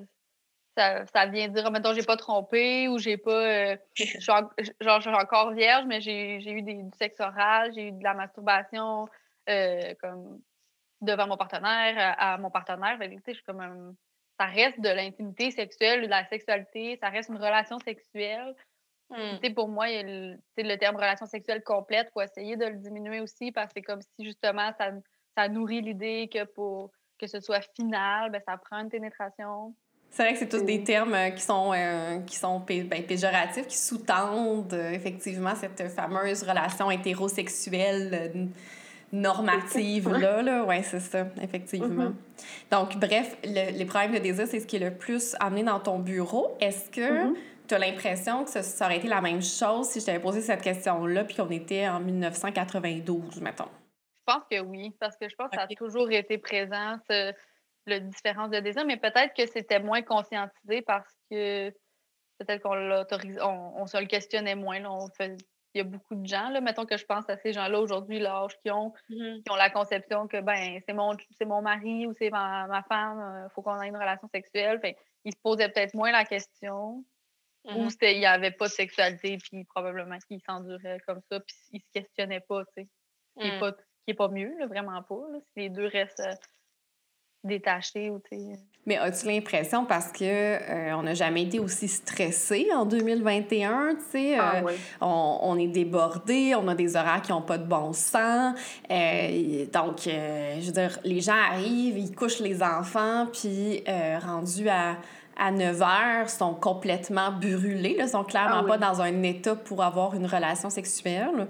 ça, 0.76 1.06
ça, 1.06 1.26
vient 1.26 1.48
dire, 1.48 1.70
mettons, 1.70 1.94
j'ai 1.94 2.02
pas 2.02 2.16
trompé 2.16 2.88
ou 2.88 2.98
j'ai 2.98 3.16
pas. 3.16 3.72
Euh, 3.72 3.76
je, 3.94 4.04
suis 4.04 4.20
genre, 4.20 4.50
je 4.58 5.00
suis 5.00 5.10
encore 5.10 5.52
vierge, 5.52 5.84
mais 5.86 6.00
j'ai 6.00 6.50
eu 6.50 6.62
des, 6.62 6.74
du 6.74 6.96
sexe 6.98 7.20
oral, 7.20 7.72
j'ai 7.74 7.88
eu 7.88 7.92
de 7.92 8.02
la 8.02 8.14
masturbation 8.14 9.08
euh, 9.48 9.94
comme 10.00 10.40
devant 11.00 11.26
mon 11.26 11.36
partenaire, 11.36 12.14
à, 12.18 12.38
mon 12.38 12.50
partenaire. 12.50 12.98
Fait, 12.98 13.18
je 13.26 13.32
suis 13.32 13.44
comme 13.44 13.94
ça 14.38 14.46
reste 14.46 14.80
de 14.80 14.88
l'intimité 14.88 15.50
sexuelle, 15.50 16.02
de 16.02 16.08
la 16.08 16.24
sexualité, 16.26 16.98
ça 17.00 17.08
reste 17.08 17.28
une 17.28 17.36
relation 17.36 17.78
sexuelle. 17.78 18.54
Mmh. 19.10 19.54
Pour 19.54 19.68
moi, 19.68 19.86
le, 19.88 20.36
le 20.56 20.76
terme 20.76 20.96
relation 20.96 21.26
sexuelle 21.26 21.62
complète, 21.62 22.08
il 22.10 22.12
faut 22.12 22.22
essayer 22.22 22.56
de 22.56 22.64
le 22.64 22.76
diminuer 22.76 23.20
aussi 23.20 23.52
parce 23.52 23.66
que 23.68 23.72
c'est 23.76 23.82
comme 23.82 24.00
si 24.00 24.24
justement 24.24 24.72
ça, 24.78 24.90
ça 25.36 25.48
nourrit 25.48 25.82
l'idée 25.82 26.28
que 26.32 26.44
pour 26.44 26.90
que 27.18 27.26
ce 27.26 27.40
soit 27.40 27.60
final, 27.76 28.30
ben, 28.30 28.42
ça 28.46 28.56
prend 28.56 28.80
une 28.80 28.88
pénétration. 28.88 29.74
C'est 30.10 30.22
vrai 30.22 30.32
que 30.32 30.38
c'est 30.38 30.48
tous 30.48 30.62
des 30.62 30.84
termes 30.84 31.14
euh, 31.14 31.30
qui 31.30 31.42
sont, 31.42 31.72
euh, 31.74 32.20
qui 32.20 32.36
sont 32.36 32.60
ben, 32.60 33.04
péjoratifs, 33.04 33.66
qui 33.66 33.76
sous-tendent 33.76 34.72
euh, 34.72 34.92
effectivement 34.92 35.54
cette 35.56 35.90
fameuse 35.90 36.44
relation 36.44 36.88
hétérosexuelle 36.88 38.50
normative 39.12 40.08
là, 40.12 40.40
là. 40.40 40.64
Ouais, 40.64 40.82
c'est 40.82 41.00
ça, 41.00 41.26
effectivement. 41.42 42.10
Mm-hmm. 42.10 42.70
Donc, 42.70 42.96
bref, 42.96 43.36
les 43.44 43.84
problèmes 43.86 44.12
de 44.12 44.18
désir, 44.18 44.46
c'est 44.46 44.60
ce 44.60 44.66
qui 44.66 44.76
est 44.76 44.90
le 44.90 44.92
plus 44.92 45.34
amené 45.40 45.64
dans 45.64 45.80
ton 45.80 45.98
bureau. 45.98 46.56
Est-ce 46.60 46.90
que 46.90 47.00
mm-hmm. 47.00 47.34
tu 47.66 47.74
as 47.74 47.78
l'impression 47.78 48.44
que 48.44 48.50
ça, 48.50 48.62
ça, 48.62 48.86
aurait 48.86 48.98
été 48.98 49.08
la 49.08 49.20
même 49.20 49.42
chose 49.42 49.88
si 49.88 50.00
je 50.00 50.06
t'avais 50.06 50.20
posé 50.20 50.40
cette 50.42 50.62
question-là 50.62 51.24
puis 51.24 51.34
qu'on 51.36 51.50
était 51.50 51.88
en 51.88 51.98
1992, 51.98 53.40
mettons? 53.40 53.68
Je 54.26 54.32
pense 54.32 54.44
que 54.50 54.60
oui, 54.60 54.94
parce 55.00 55.16
que 55.16 55.28
je 55.28 55.34
pense 55.34 55.50
que 55.50 55.56
ça 55.56 55.62
a 55.62 55.66
toujours 55.66 56.10
été 56.10 56.38
présent 56.38 56.96
le 57.86 58.00
différence 58.00 58.50
de 58.50 58.60
désir, 58.60 58.84
mais 58.84 58.96
peut-être 58.96 59.34
que 59.34 59.46
c'était 59.46 59.80
moins 59.80 60.02
conscientisé 60.02 60.82
parce 60.82 61.12
que 61.30 61.70
peut-être 62.38 62.62
qu'on 62.62 62.74
l'autorise, 62.74 63.38
on, 63.42 63.86
se 63.86 63.96
le 63.96 64.06
questionnait 64.06 64.54
moins. 64.54 64.78
il 64.78 65.38
y 65.74 65.80
a 65.80 65.84
beaucoup 65.84 66.14
de 66.14 66.26
gens, 66.26 66.48
là, 66.48 66.60
mettons 66.60 66.86
que 66.86 66.96
je 66.96 67.04
pense 67.04 67.28
à 67.28 67.36
ces 67.36 67.52
gens-là 67.52 67.80
aujourd'hui, 67.80 68.18
l'âge 68.18 68.58
qui 68.62 68.70
ont, 68.70 68.92
mm-hmm. 69.10 69.42
qui 69.42 69.50
ont 69.50 69.56
la 69.56 69.70
conception 69.70 70.26
que 70.26 70.40
ben 70.40 70.80
c'est 70.86 70.94
mon, 70.94 71.16
c'est 71.38 71.44
mon 71.44 71.62
mari 71.62 72.06
ou 72.06 72.12
c'est 72.14 72.30
ma, 72.30 72.82
femme, 72.88 73.18
il 73.18 73.44
euh, 73.44 73.48
faut 73.50 73.62
qu'on 73.62 73.80
ait 73.80 73.88
une 73.88 73.96
relation 73.96 74.28
sexuelle. 74.28 74.80
ils 75.24 75.32
se 75.32 75.38
posaient 75.42 75.68
peut-être 75.68 75.94
moins 75.94 76.12
la 76.12 76.24
question. 76.24 77.04
Ou 77.64 77.86
mm-hmm. 77.86 78.12
il 78.12 78.18
n'y 78.18 78.26
avait 78.26 78.50
pas 78.50 78.66
de 78.66 78.72
sexualité, 78.72 79.38
puis 79.38 79.64
probablement 79.64 80.18
qu'ils 80.28 80.42
s'enduraient 80.42 81.00
comme 81.06 81.20
ça, 81.30 81.40
puis 81.40 81.56
ils 81.72 81.80
se 81.80 81.90
questionnaient 81.94 82.44
pas, 82.46 82.62
tu 82.66 82.82
sais. 82.82 82.88
Qui 83.38 83.48
n'est 83.48 83.56
mm. 83.56 84.16
pas, 84.16 84.28
mieux, 84.28 84.66
vraiment 84.66 85.02
pas. 85.02 85.20
si 85.52 85.60
les 85.60 85.70
deux 85.70 85.86
restent 85.86 86.20
euh, 86.20 86.34
détaché 87.44 88.10
ou 88.10 88.20
tu 88.28 88.36
Mais 88.86 88.96
as-tu 88.98 89.26
l'impression, 89.26 89.84
parce 89.84 90.08
que 90.12 90.24
euh, 90.24 90.96
on 90.96 91.02
n'a 91.02 91.14
jamais 91.14 91.42
été 91.42 91.58
aussi 91.58 91.88
stressé 91.88 92.68
en 92.74 92.84
2021, 92.84 93.94
tu 93.94 94.00
sais, 94.10 94.36
Ah, 94.38 94.56
euh, 94.56 94.60
oui. 94.64 94.72
on, 95.00 95.38
on 95.42 95.58
est 95.58 95.68
débordé, 95.68 96.54
on 96.54 96.66
a 96.68 96.74
des 96.74 96.96
horaires 96.96 97.22
qui 97.22 97.32
n'ont 97.32 97.42
pas 97.42 97.58
de 97.58 97.64
bon 97.66 97.92
sens. 97.92 98.54
euh, 98.90 99.66
donc, 99.72 100.00
je 100.04 100.66
veux 100.66 100.72
dire, 100.72 100.98
les 101.04 101.20
gens 101.20 101.36
arrivent, 101.52 101.98
ils 101.98 102.14
couchent 102.14 102.40
les 102.40 102.62
enfants, 102.62 103.26
puis 103.32 103.82
rendus 104.24 104.68
à, 104.68 104.96
à 105.38 105.50
9 105.50 105.82
heures, 105.82 106.28
sont 106.30 106.54
complètement 106.54 107.30
brûlés, 107.32 107.96
là, 107.96 108.06
sont 108.06 108.24
clairement 108.24 108.56
Ah 108.58 108.62
oui. 108.64 108.68
pas 108.68 108.78
dans 108.78 109.00
un 109.00 109.22
état 109.22 109.54
pour 109.56 109.82
avoir 109.82 110.14
une 110.14 110.26
relation 110.26 110.70
sexuelle. 110.70 111.46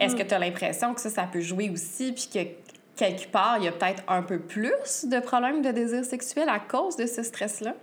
Est-ce 0.00 0.16
que 0.16 0.22
tu 0.24 0.34
as 0.34 0.38
l'impression 0.40 0.94
que 0.94 1.00
ça, 1.00 1.10
ça 1.10 1.28
peut 1.30 1.40
jouer 1.40 1.70
aussi, 1.70 2.12
puis 2.12 2.28
que 2.32 2.65
quelque 2.96 3.28
part, 3.30 3.58
il 3.58 3.64
y 3.64 3.68
a 3.68 3.72
peut-être 3.72 4.02
un 4.08 4.22
peu 4.22 4.40
plus 4.40 5.04
de 5.04 5.20
problèmes 5.20 5.62
de 5.62 5.70
désir 5.70 6.04
sexuel 6.04 6.48
à 6.48 6.58
cause 6.60 6.96
de 6.96 7.06
ce 7.06 7.22
stress-là? 7.22 7.74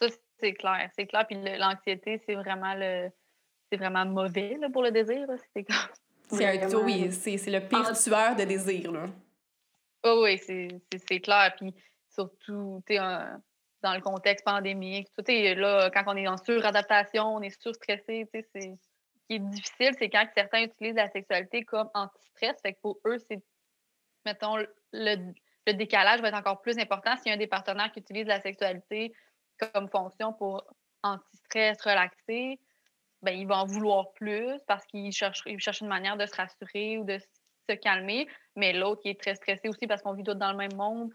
Ça, 0.00 0.06
c'est 0.40 0.54
clair. 0.54 0.90
C'est 0.96 1.06
clair. 1.06 1.26
Puis 1.26 1.36
l'anxiété, 1.58 2.20
c'est 2.26 2.34
vraiment 2.34 2.74
le. 2.74 3.10
C'est 3.70 3.78
vraiment 3.78 4.04
mauvais 4.04 4.56
là, 4.60 4.68
pour 4.70 4.82
le 4.82 4.90
désir. 4.90 5.26
C'est 5.54 5.64
comme. 5.64 5.76
C'est 6.30 6.46
un 6.46 6.66
Vraiment. 6.66 6.84
oui, 6.84 7.12
c'est 7.12 7.36
c'est 7.36 7.50
le 7.50 7.60
pire 7.60 7.84
Ah. 7.86 7.92
tueur 7.92 8.36
de 8.36 8.44
désir, 8.44 8.90
là. 8.90 9.04
Oh, 10.04 10.22
oui, 10.24 10.38
c'est 10.38 10.68
c'est- 10.90 11.04
c'est 11.06 11.20
clair. 11.20 11.52
Puis 11.58 11.74
surtout, 12.08 12.82
tu 12.86 12.96
un- 12.96 13.38
dans 13.82 13.94
le 13.94 14.00
contexte 14.00 14.44
pandémique, 14.44 15.08
tout 15.16 15.24
est 15.30 15.54
là, 15.54 15.90
quand 15.92 16.04
on 16.06 16.16
est 16.16 16.26
en 16.28 16.38
suradaptation, 16.38 17.34
on 17.34 17.42
est 17.42 17.60
surstressé, 17.60 18.26
tu 18.32 18.40
sais, 18.40 18.48
c'est. 18.54 18.60
Ce 18.70 19.26
qui 19.28 19.34
est 19.34 19.38
difficile, 19.40 19.90
c'est 19.98 20.08
quand 20.08 20.26
certains 20.34 20.62
utilisent 20.62 20.94
la 20.94 21.10
sexualité 21.10 21.64
comme 21.64 21.90
anti-stress. 21.92 22.56
Fait 22.62 22.72
que 22.72 22.78
pour 22.80 22.98
eux, 23.06 23.18
c'est. 23.28 23.42
Mettons, 24.24 24.56
le, 24.56 25.32
le 25.66 25.72
décalage 25.74 26.20
va 26.20 26.28
être 26.28 26.36
encore 26.36 26.60
plus 26.60 26.78
important 26.78 27.16
s'il 27.16 27.28
y 27.28 27.30
a 27.30 27.34
un 27.34 27.38
des 27.38 27.46
partenaires 27.46 27.90
qui 27.92 28.00
utilise 28.00 28.26
la 28.26 28.40
sexualité 28.40 29.14
comme 29.58 29.88
fonction 29.88 30.32
pour 30.32 30.64
anti-stress, 31.02 31.80
relaxer. 31.82 32.58
Ben, 33.22 33.32
il 33.32 33.46
va 33.46 33.58
en 33.58 33.66
vouloir 33.66 34.12
plus 34.14 34.60
parce 34.66 34.84
qu'il 34.86 35.12
cherche, 35.12 35.44
une 35.46 35.88
manière 35.88 36.16
de 36.16 36.26
se 36.26 36.34
rassurer 36.34 36.98
ou 36.98 37.04
de 37.04 37.18
se 37.68 37.76
calmer. 37.76 38.28
Mais 38.56 38.72
l'autre 38.72 39.02
qui 39.02 39.10
est 39.10 39.20
très 39.20 39.36
stressé 39.36 39.68
aussi 39.68 39.86
parce 39.86 40.02
qu'on 40.02 40.14
vit 40.14 40.24
tous 40.24 40.34
dans 40.34 40.50
le 40.50 40.58
même 40.58 40.74
monde, 40.74 41.12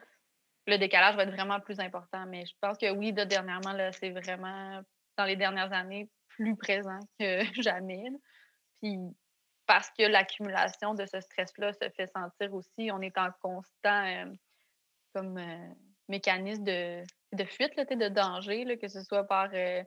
le 0.67 0.77
décalage 0.77 1.15
va 1.15 1.23
être 1.23 1.33
vraiment 1.33 1.59
plus 1.59 1.79
important. 1.79 2.25
Mais 2.27 2.45
je 2.45 2.53
pense 2.61 2.77
que 2.77 2.89
oui, 2.91 3.11
là, 3.11 3.25
dernièrement, 3.25 3.75
c'est 3.91 4.11
vraiment, 4.11 4.81
dans 5.17 5.25
les 5.25 5.35
dernières 5.35 5.73
années, 5.73 6.09
plus 6.29 6.55
présent 6.55 6.99
que 7.19 7.41
jamais. 7.61 8.05
Puis 8.81 8.97
parce 9.67 9.91
que 9.91 10.03
l'accumulation 10.03 10.93
de 10.93 11.05
ce 11.05 11.19
stress-là 11.19 11.73
se 11.73 11.89
fait 11.89 12.07
sentir 12.07 12.53
aussi, 12.53 12.89
on 12.91 13.01
est 13.01 13.17
en 13.17 13.29
constant 13.41 14.05
euh, 14.05 14.25
comme 15.13 15.37
euh, 15.37 15.73
mécanisme 16.07 16.63
de, 16.63 17.03
de 17.33 17.43
fuite, 17.43 17.75
là, 17.75 17.83
de 17.83 18.07
danger, 18.07 18.63
là, 18.63 18.77
que 18.77 18.87
ce 18.87 19.03
soit 19.03 19.25
par 19.25 19.49
euh, 19.53 19.83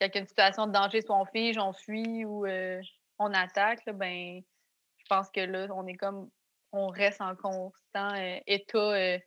une 0.00 0.26
situation 0.26 0.66
de 0.66 0.72
danger, 0.72 1.00
soit 1.00 1.16
on 1.16 1.24
fige, 1.26 1.56
on 1.58 1.72
fuit 1.72 2.24
ou 2.24 2.44
euh, 2.44 2.82
on 3.18 3.32
attaque, 3.32 3.88
ben 3.94 4.42
je 4.98 5.04
pense 5.08 5.30
que 5.30 5.40
là, 5.40 5.68
on 5.70 5.86
est 5.86 5.96
comme 5.96 6.28
on 6.72 6.88
reste 6.88 7.20
en 7.20 7.36
constant 7.36 8.14
état 8.46 9.18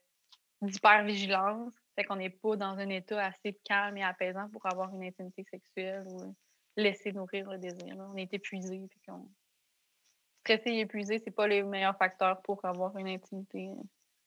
d'hypervigilance. 0.62 1.74
Fait 1.96 2.04
qu'on 2.04 2.18
n'est 2.18 2.30
pas 2.30 2.58
dans 2.58 2.78
un 2.78 2.90
état 2.90 3.24
assez 3.24 3.58
calme 3.64 3.98
et 3.98 4.04
apaisant 4.04 4.50
pour 4.50 4.66
avoir 4.66 4.94
une 4.94 5.04
intimité 5.04 5.46
sexuelle 5.50 6.04
ou 6.08 6.36
laisser 6.76 7.14
nourrir 7.14 7.50
le 7.50 7.58
désir. 7.58 7.96
On 7.98 8.18
est 8.18 8.34
épuisé. 8.34 8.86
Puis 8.90 9.00
qu'on... 9.08 9.30
Stressé 10.48 10.70
et 10.70 10.80
épuisé, 10.82 11.20
c'est 11.20 11.32
pas 11.32 11.46
les 11.48 11.62
meilleurs 11.62 11.98
facteurs 11.98 12.42
pour 12.42 12.64
avoir 12.64 12.96
une 12.98 13.10
intimité. 13.10 13.70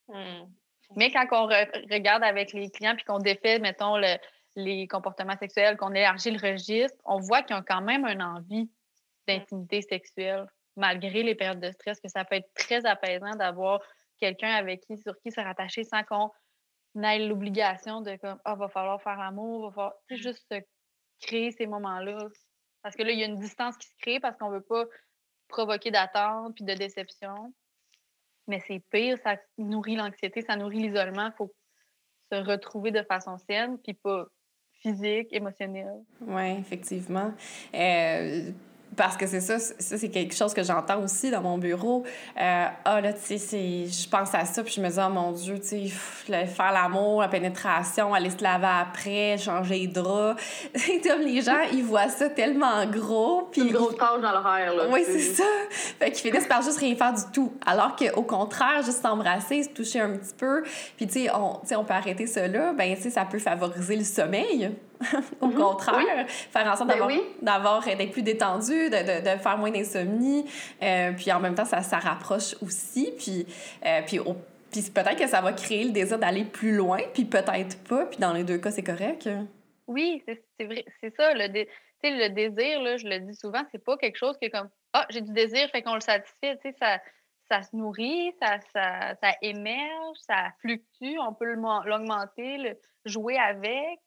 Hmm. 0.09 0.45
Mais 0.97 1.11
quand 1.11 1.27
on 1.33 1.49
re- 1.49 1.93
regarde 1.93 2.23
avec 2.23 2.53
les 2.53 2.69
clients 2.71 2.95
puis 2.95 3.05
qu'on 3.05 3.19
défait, 3.19 3.59
mettons, 3.59 3.97
le- 3.97 4.19
les 4.55 4.87
comportements 4.87 5.37
sexuels, 5.39 5.79
qu'on 5.79 5.95
élargit 5.95 6.31
le 6.31 6.39
registre, 6.39 6.99
on 7.07 7.21
voit 7.21 7.43
qu'ils 7.43 7.57
ont 7.57 7.65
quand 7.67 7.81
même 7.81 8.05
une 8.05 8.23
envie 8.23 8.71
d'intimité 9.27 9.81
sexuelle, 9.81 10.47
malgré 10.77 11.23
les 11.23 11.35
périodes 11.35 11.61
de 11.61 11.71
stress, 11.71 12.01
que 12.01 12.09
ça 12.09 12.25
peut 12.27 12.37
être 12.37 12.53
très 12.55 12.85
apaisant 12.85 13.31
d'avoir 13.37 13.81
quelqu'un 14.19 14.51
avec 14.51 14.83
qui, 14.83 14.99
sur 14.99 15.19
qui 15.21 15.31
se 15.31 15.41
rattacher 15.41 15.85
sans 15.85 16.03
qu'on 16.03 16.31
ait 17.03 17.19
l'obligation 17.21 18.03
de 18.03 18.17
comme, 18.17 18.41
ah, 18.45 18.57
va 18.57 18.69
falloir 18.69 19.01
faire 19.01 19.17
l'amour, 19.17 19.71
va 19.71 19.75
falloir, 19.75 19.95
tu 20.09 20.17
sais, 20.17 20.23
juste 20.23 20.45
se 20.53 20.61
créer 21.21 21.51
ces 21.53 21.67
moments-là. 21.67 22.19
Parce 22.83 22.97
que 22.97 23.05
là, 23.05 23.13
il 23.13 23.19
y 23.19 23.23
a 23.23 23.27
une 23.27 23.39
distance 23.39 23.77
qui 23.79 23.87
se 23.87 23.97
crée 24.01 24.21
parce 24.21 24.37
qu'on 24.37 24.51
veut 24.51 24.63
pas 24.63 24.85
provoquer 25.51 25.91
d'attente 25.91 26.55
puis 26.55 26.65
de 26.65 26.75
déception. 26.75 27.53
Mais 28.47 28.61
c'est 28.67 28.83
pire, 28.91 29.19
ça 29.23 29.37
nourrit 29.59 29.97
l'anxiété, 29.97 30.43
ça 30.43 30.57
nourrit 30.57 30.81
l'isolement. 30.81 31.27
Il 31.27 31.35
faut 31.37 31.53
se 32.33 32.39
retrouver 32.39 32.91
de 32.91 33.03
façon 33.03 33.37
saine, 33.39 33.79
puis 33.79 33.95
pas 33.95 34.27
physique, 34.81 35.29
émotionnelle. 35.33 36.03
Oui, 36.23 36.53
effectivement. 36.59 37.33
Euh, 37.75 38.51
parce 38.97 39.17
que 39.17 39.27
c'est 39.27 39.41
ça, 39.41 39.59
ça 39.59 39.99
c'est 39.99 40.09
quelque 40.09 40.35
chose 40.35 40.53
que 40.53 40.63
j'entends 40.63 41.03
aussi 41.03 41.31
dans 41.31 41.43
mon 41.43 41.59
bureau. 41.59 42.05
Euh, 42.41 42.67
ah 42.85 43.01
là, 43.01 43.13
tu 43.13 43.39
sais, 43.39 43.87
je 43.87 44.09
pense 44.09 44.35
à 44.35 44.45
ça, 44.45 44.63
puis 44.63 44.75
je 44.75 44.81
me 44.81 44.89
dis, 44.89 44.99
oh 44.99 45.11
mon 45.11 45.33
Dieu, 45.33 45.59
tu 45.61 45.89
sais, 45.89 46.47
faire 46.47 46.73
l'amour, 46.73 47.21
la 47.21 47.29
pénétration, 47.29 48.13
aller 48.15 48.31
se 48.31 48.43
laver 48.43 48.67
après, 48.67 49.39
changer 49.39 49.81
les 49.81 49.87
draps. 49.87 50.43
C'est 50.75 51.01
comme 51.01 51.21
les 51.21 51.41
gens, 51.43 51.61
ils 51.73 51.85
voient 51.85 52.09
ça 52.09 52.29
tellement 52.29 52.85
gros, 52.87 53.49
puis... 53.51 53.63
Une 53.63 53.73
grosse 53.73 53.97
tâche 53.97 54.21
dans 54.21 54.33
l'horaire, 54.33 54.75
là. 54.75 54.85
Oui, 54.91 55.03
c'est 55.07 55.21
ça. 55.21 55.45
Fait 55.99 56.11
qu'ils 56.11 56.31
finissent 56.31 56.49
par 56.49 56.63
juste 56.63 56.79
rien 56.79 56.95
faire 56.95 57.13
du 57.13 57.23
tout. 57.33 57.53
Alors 57.67 57.97
qu'au 57.97 58.23
contraire, 58.23 58.83
juste 58.85 59.03
s'embrasser, 59.03 59.63
se 59.63 59.69
toucher 59.69 60.01
un 60.01 60.17
petit 60.17 60.35
peu, 60.37 60.63
puis 60.97 61.07
tu 61.07 61.25
sais, 61.25 61.31
on, 61.35 61.61
on 61.77 61.85
peut 61.85 61.95
arrêter 61.95 62.27
là, 62.49 62.73
ben 62.73 62.95
tu 62.97 63.03
sais, 63.03 63.11
ça 63.11 63.25
peut 63.25 63.39
favoriser 63.39 63.97
le 63.97 64.05
sommeil. 64.05 64.71
au 65.41 65.47
Mhm, 65.47 65.55
contraire, 65.55 66.27
faire 66.29 66.67
en 66.67 66.77
sorte 66.77 66.89
Ben 66.89 66.95
d'avoir, 66.99 67.09
oui. 67.09 67.23
d'avoir 67.43 67.85
d'être 67.85 68.13
plus 68.13 68.23
détendu, 68.23 68.91
de, 68.91 69.21
de, 69.21 69.21
de 69.35 69.39
faire 69.41 69.57
moins 69.59 69.71
d'insomnie, 69.71 70.45
euh, 70.83 71.13
puis 71.13 71.33
en 71.33 71.41
même 71.41 71.55
temps, 71.55 71.65
ça, 71.65 71.83
ça 71.83 71.99
rapproche 71.99 72.55
aussi, 72.63 73.13
puis, 73.19 73.47
euh, 73.87 74.03
puis, 74.07 74.19
peut-être 74.93 75.17
que 75.17 75.27
ça 75.27 75.41
va 75.41 75.53
créer 75.53 75.85
le 75.85 75.91
désir 75.91 76.19
d'aller 76.19 76.45
plus 76.45 76.75
loin, 76.75 76.99
puis 77.15 77.25
peut-être 77.25 77.83
pas, 77.89 78.07
puis 78.07 78.19
dans 78.19 78.33
les 78.33 78.45
deux 78.45 78.59
cas, 78.59 78.71
c'est 78.71 78.83
correct. 78.85 79.29
Oui, 79.87 80.23
c'est 80.27 80.65
vrai, 80.65 80.85
c'est 81.01 81.15
ça. 81.17 81.35
Le, 81.35 81.49
dé- 81.49 81.69
désir, 82.03 82.81
là, 82.81 82.97
je 82.97 83.07
le 83.07 83.19
dis 83.21 83.35
souvent, 83.35 83.63
c'est 83.73 83.83
pas 83.85 83.97
quelque 83.97 84.17
chose 84.17 84.37
que 84.41 84.49
comme 84.49 84.69
Ah, 84.93 85.07
j'ai 85.11 85.21
du 85.21 85.33
désir, 85.33 85.69
fait 85.71 85.83
qu'on 85.83 85.95
le 85.95 86.01
satisfait. 86.01 86.57
Tu 86.63 86.71
sais, 86.71 86.77
ça, 86.81 86.99
ça 87.51 87.63
se 87.63 87.75
nourrit, 87.75 88.33
ça, 88.41 88.59
ça, 88.73 89.15
ça 89.21 89.33
émerge, 89.43 90.17
ça 90.21 90.53
fluctue, 90.61 91.19
on 91.19 91.35
peut 91.35 91.47
l'augmenter, 91.47 92.59
le, 92.59 92.79
jouer 93.05 93.37
avec. 93.39 93.99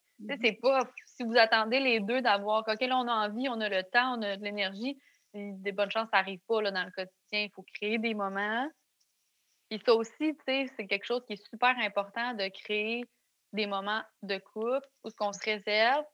C'est 0.42 0.60
pas 0.62 0.82
si 1.06 1.24
vous 1.24 1.38
attendez 1.38 1.80
les 1.80 2.00
deux 2.00 2.22
d'avoir 2.22 2.60
OK, 2.68 2.82
là, 2.82 2.98
on 2.98 3.08
a 3.08 3.28
envie, 3.28 3.48
on 3.50 3.60
a 3.60 3.70
le 3.70 3.84
temps, 3.84 4.18
on 4.18 4.22
a 4.22 4.38
de 4.38 4.44
l'énergie, 4.44 4.98
des 5.34 5.72
bonnes 5.72 5.92
chances, 5.92 6.10
ça 6.12 6.18
n'arrive 6.20 6.40
pas 6.48 6.62
là, 6.62 6.72
dans 6.72 6.84
le 6.84 6.92
quotidien. 6.92 7.42
Il 7.42 7.52
faut 7.54 7.66
créer 7.74 7.98
des 7.98 8.14
moments. 8.14 8.68
Puis 9.70 9.82
ça 9.86 9.94
aussi, 9.96 10.38
c'est 10.46 10.88
quelque 10.88 11.06
chose 11.06 11.24
qui 11.26 11.34
est 11.34 11.50
super 11.50 11.76
important 11.80 12.34
de 12.34 12.48
créer 12.50 13.04
des 13.54 13.66
moments 13.68 14.02
de 14.22 14.38
couple 14.38 14.88
où 15.04 15.10
ce 15.10 15.16
qu'on 15.16 15.34
se 15.34 15.44
réserve. 15.44 16.06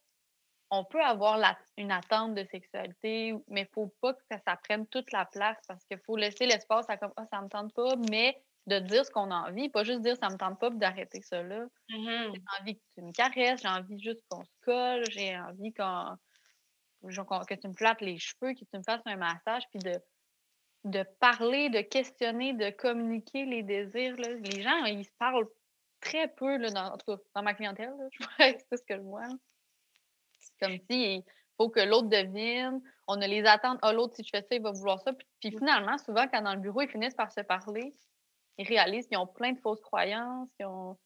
On 0.71 0.85
peut 0.85 1.01
avoir 1.01 1.37
la- 1.37 1.57
une 1.77 1.91
attente 1.91 2.35
de 2.35 2.43
sexualité, 2.45 3.33
mais 3.47 3.61
il 3.61 3.63
ne 3.63 3.69
faut 3.73 3.93
pas 4.01 4.13
que 4.13 4.21
ça, 4.29 4.55
prenne 4.63 4.85
toute 4.87 5.11
la 5.11 5.25
place 5.25 5.57
parce 5.67 5.83
qu'il 5.85 5.99
faut 6.05 6.15
laisser 6.15 6.45
l'espace 6.45 6.89
à 6.89 6.97
comme 6.97 7.13
ah, 7.17 7.25
ça 7.31 7.41
me 7.41 7.49
tente 7.49 7.73
pas, 7.73 7.95
mais 8.09 8.39
de 8.69 8.79
dire 8.79 9.05
ce 9.05 9.11
qu'on 9.11 9.31
a 9.31 9.49
envie, 9.49 9.69
pas 9.69 9.83
juste 9.83 10.01
dire 10.01 10.15
ça 10.17 10.29
me 10.29 10.37
tente 10.37 10.59
pas 10.59 10.69
d'arrêter 10.69 11.21
ça 11.21 11.43
là. 11.43 11.65
J'ai 11.89 12.43
envie 12.59 12.75
que 12.77 12.83
tu 12.95 13.01
me 13.01 13.11
caresses, 13.11 13.61
j'ai 13.61 13.67
envie 13.67 13.99
juste 13.99 14.21
qu'on 14.29 14.43
se 14.43 14.51
colle, 14.63 15.03
j'ai 15.11 15.37
envie 15.37 15.73
qu'on, 15.73 16.15
que 17.01 17.55
tu 17.55 17.67
me 17.67 17.73
flattes 17.73 18.01
les 18.01 18.17
cheveux, 18.17 18.53
que 18.53 18.59
tu 18.59 18.77
me 18.77 18.83
fasses 18.83 19.01
un 19.05 19.17
massage, 19.17 19.63
puis 19.71 19.79
de, 19.79 19.99
de 20.85 21.03
parler, 21.19 21.69
de 21.69 21.81
questionner, 21.81 22.53
de 22.53 22.69
communiquer 22.69 23.45
les 23.45 23.63
désirs. 23.63 24.15
là. 24.17 24.33
Les 24.33 24.61
gens, 24.61 24.85
ils 24.85 25.05
se 25.05 25.11
parlent 25.17 25.47
très 26.01 26.27
peu, 26.27 26.57
là, 26.57 26.69
dans, 26.69 26.93
en 26.93 26.97
tout 26.97 27.15
cas, 27.15 27.21
dans 27.35 27.43
ma 27.43 27.53
clientèle. 27.53 27.93
là. 27.97 28.07
Je 28.11 28.23
vois 28.23 28.53
que 28.53 28.59
c'est 28.69 28.77
ce 28.77 28.83
que 28.83 28.95
je 28.95 29.01
vois. 29.01 29.27
comme 30.61 30.77
si 30.89 31.15
il 31.15 31.23
faut 31.57 31.69
que 31.69 31.81
l'autre 31.81 32.07
devine, 32.07 32.81
on 33.07 33.21
a 33.21 33.27
les 33.27 33.45
attentes. 33.45 33.79
Ah, 33.81 33.91
l'autre, 33.91 34.15
si 34.15 34.23
je 34.23 34.29
fais 34.31 34.41
ça, 34.41 34.55
il 34.55 34.61
va 34.61 34.71
vouloir 34.71 35.01
ça. 35.01 35.11
Puis, 35.13 35.27
puis 35.41 35.51
finalement, 35.51 35.97
souvent, 35.97 36.27
quand 36.27 36.41
dans 36.41 36.53
le 36.53 36.61
bureau, 36.61 36.81
ils 36.81 36.89
finissent 36.89 37.15
par 37.15 37.31
se 37.31 37.41
parler, 37.41 37.93
ils 38.59 38.67
réalisent 38.67 39.07
qu'ils 39.07 39.17
ont 39.17 39.25
plein 39.25 39.53
de 39.53 39.59
fausses 39.59 39.81
croyances, 39.81 40.49
qu'ils 40.57 40.65
ont 40.65 40.97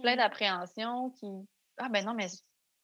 plein 0.00 0.16
d'appréhensions, 0.16 1.10
qui 1.10 1.26
Ah 1.76 1.88
ben 1.90 2.04
non, 2.04 2.14
mais 2.14 2.28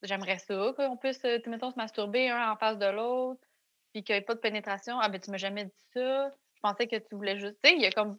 j'aimerais 0.03 0.39
ça, 0.39 0.73
qu'on 0.77 0.99
puisse, 0.99 1.25
mettons, 1.47 1.71
se 1.71 1.77
masturber 1.77 2.29
un 2.29 2.53
en 2.53 2.57
face 2.57 2.79
de 2.79 2.87
l'autre, 2.87 3.41
puis 3.93 4.05
qu'il 4.05 4.15
n'y 4.15 4.21
ait 4.21 4.25
pas 4.25 4.35
de 4.35 4.41
pénétration. 4.41 5.01
Ah 5.01 5.09
ben 5.09 5.19
tu 5.21 5.31
m'as 5.31 5.39
jamais 5.39 5.65
dit 5.65 5.85
ça. 5.95 6.29
Je 6.55 6.61
pensais 6.61 6.87
que 6.87 6.97
tu 6.97 7.15
voulais 7.15 7.39
juste. 7.39 7.57
Tu 7.63 7.71
sais, 7.71 7.77
il 7.77 7.83
y 7.83 7.87
a 7.87 7.91
comme. 7.93 8.19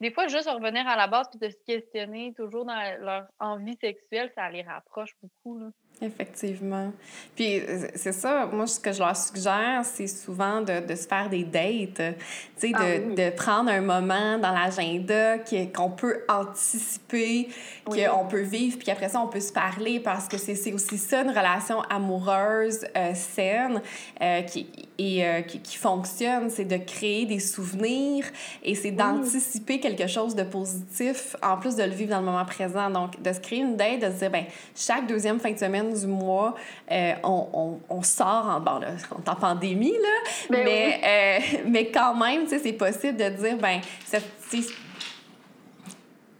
Des 0.00 0.10
fois, 0.10 0.26
juste 0.26 0.48
revenir 0.48 0.86
à 0.86 0.96
la 0.96 1.06
base 1.06 1.28
puis 1.30 1.38
de 1.38 1.48
se 1.48 1.56
questionner 1.64 2.34
toujours 2.34 2.66
dans 2.66 2.98
leur 3.00 3.26
envie 3.38 3.76
sexuelle, 3.80 4.30
ça 4.34 4.50
les 4.50 4.62
rapproche 4.62 5.14
beaucoup. 5.22 5.58
Là. 5.58 5.70
Effectivement. 6.02 6.92
Puis 7.36 7.60
euh, 7.60 7.86
c'est 7.94 8.12
ça, 8.12 8.46
moi, 8.52 8.66
ce 8.66 8.80
que 8.80 8.92
je 8.92 8.98
leur 8.98 9.16
suggère, 9.16 9.82
c'est 9.84 10.08
souvent 10.08 10.60
de, 10.60 10.84
de, 10.84 10.94
se 10.96 11.06
faire 11.06 11.30
des 11.30 11.44
dates. 11.44 12.16
Tu 12.58 12.68
sais, 12.68 12.68
de, 12.70 12.74
ah 12.74 13.30
de, 13.30 13.30
prendre 13.36 13.70
un 13.70 13.80
moment 13.80 14.38
dans 14.38 14.50
l'agenda 14.50 15.38
qu'on 15.74 15.90
peut 15.90 16.24
anticiper, 16.28 17.48
qu'on 17.84 18.26
peut 18.26 18.42
vivre, 18.42 18.76
puis 18.78 18.90
après 18.90 19.08
ça, 19.08 19.20
on 19.20 19.28
peut 19.28 19.40
se 19.40 19.52
parler 19.52 20.00
parce 20.00 20.26
que 20.26 20.36
c'est 20.36 20.72
aussi 20.72 20.98
ça, 20.98 21.22
une 21.22 21.30
relation 21.30 21.80
amoureuse 21.82 22.84
euh, 22.96 23.14
saine 23.14 23.80
euh, 24.20 24.42
qui, 24.42 24.66
et, 24.98 25.44
qui, 25.46 25.60
qui, 25.60 25.76
fonctionne. 25.76 26.50
C'est 26.50 26.64
de 26.64 26.76
créer 26.76 27.24
des 27.24 27.40
souvenirs 27.40 28.24
et 28.64 28.74
c'est 28.74 28.90
d'anticiper 28.90 29.78
quelque 29.78 30.08
chose 30.08 30.34
de 30.34 30.42
positif 30.42 31.36
en 31.42 31.56
plus 31.56 31.76
de 31.76 31.84
le 31.84 31.90
vivre 31.90 32.10
dans 32.10 32.20
le 32.20 32.26
moment 32.26 32.44
présent. 32.44 32.90
Donc, 32.90 33.22
de 33.22 33.32
se 33.32 33.40
créer 33.40 33.60
une 33.60 33.76
date, 33.76 34.00
de 34.00 34.06
se 34.06 34.18
dire, 34.18 34.30
ben 34.30 34.44
chaque 34.74 35.06
deuxième 35.06 35.38
fin 35.38 35.52
de 35.52 35.58
semaine, 35.58 35.83
du 35.92 36.06
mois, 36.06 36.54
euh, 36.90 37.12
on, 37.22 37.48
on, 37.52 37.80
on, 37.88 38.02
sort 38.02 38.46
en, 38.48 38.60
bon, 38.60 38.78
là, 38.78 38.88
on 39.14 39.22
est 39.22 39.28
en 39.28 39.36
pandémie, 39.36 39.92
là, 39.92 40.30
ben 40.50 40.64
mais, 40.64 41.00
euh, 41.04 41.58
mais 41.66 41.90
quand 41.90 42.14
même, 42.14 42.46
c'est 42.46 42.72
possible 42.72 43.16
de 43.16 43.28
dire, 43.28 43.56
ben, 43.58 43.80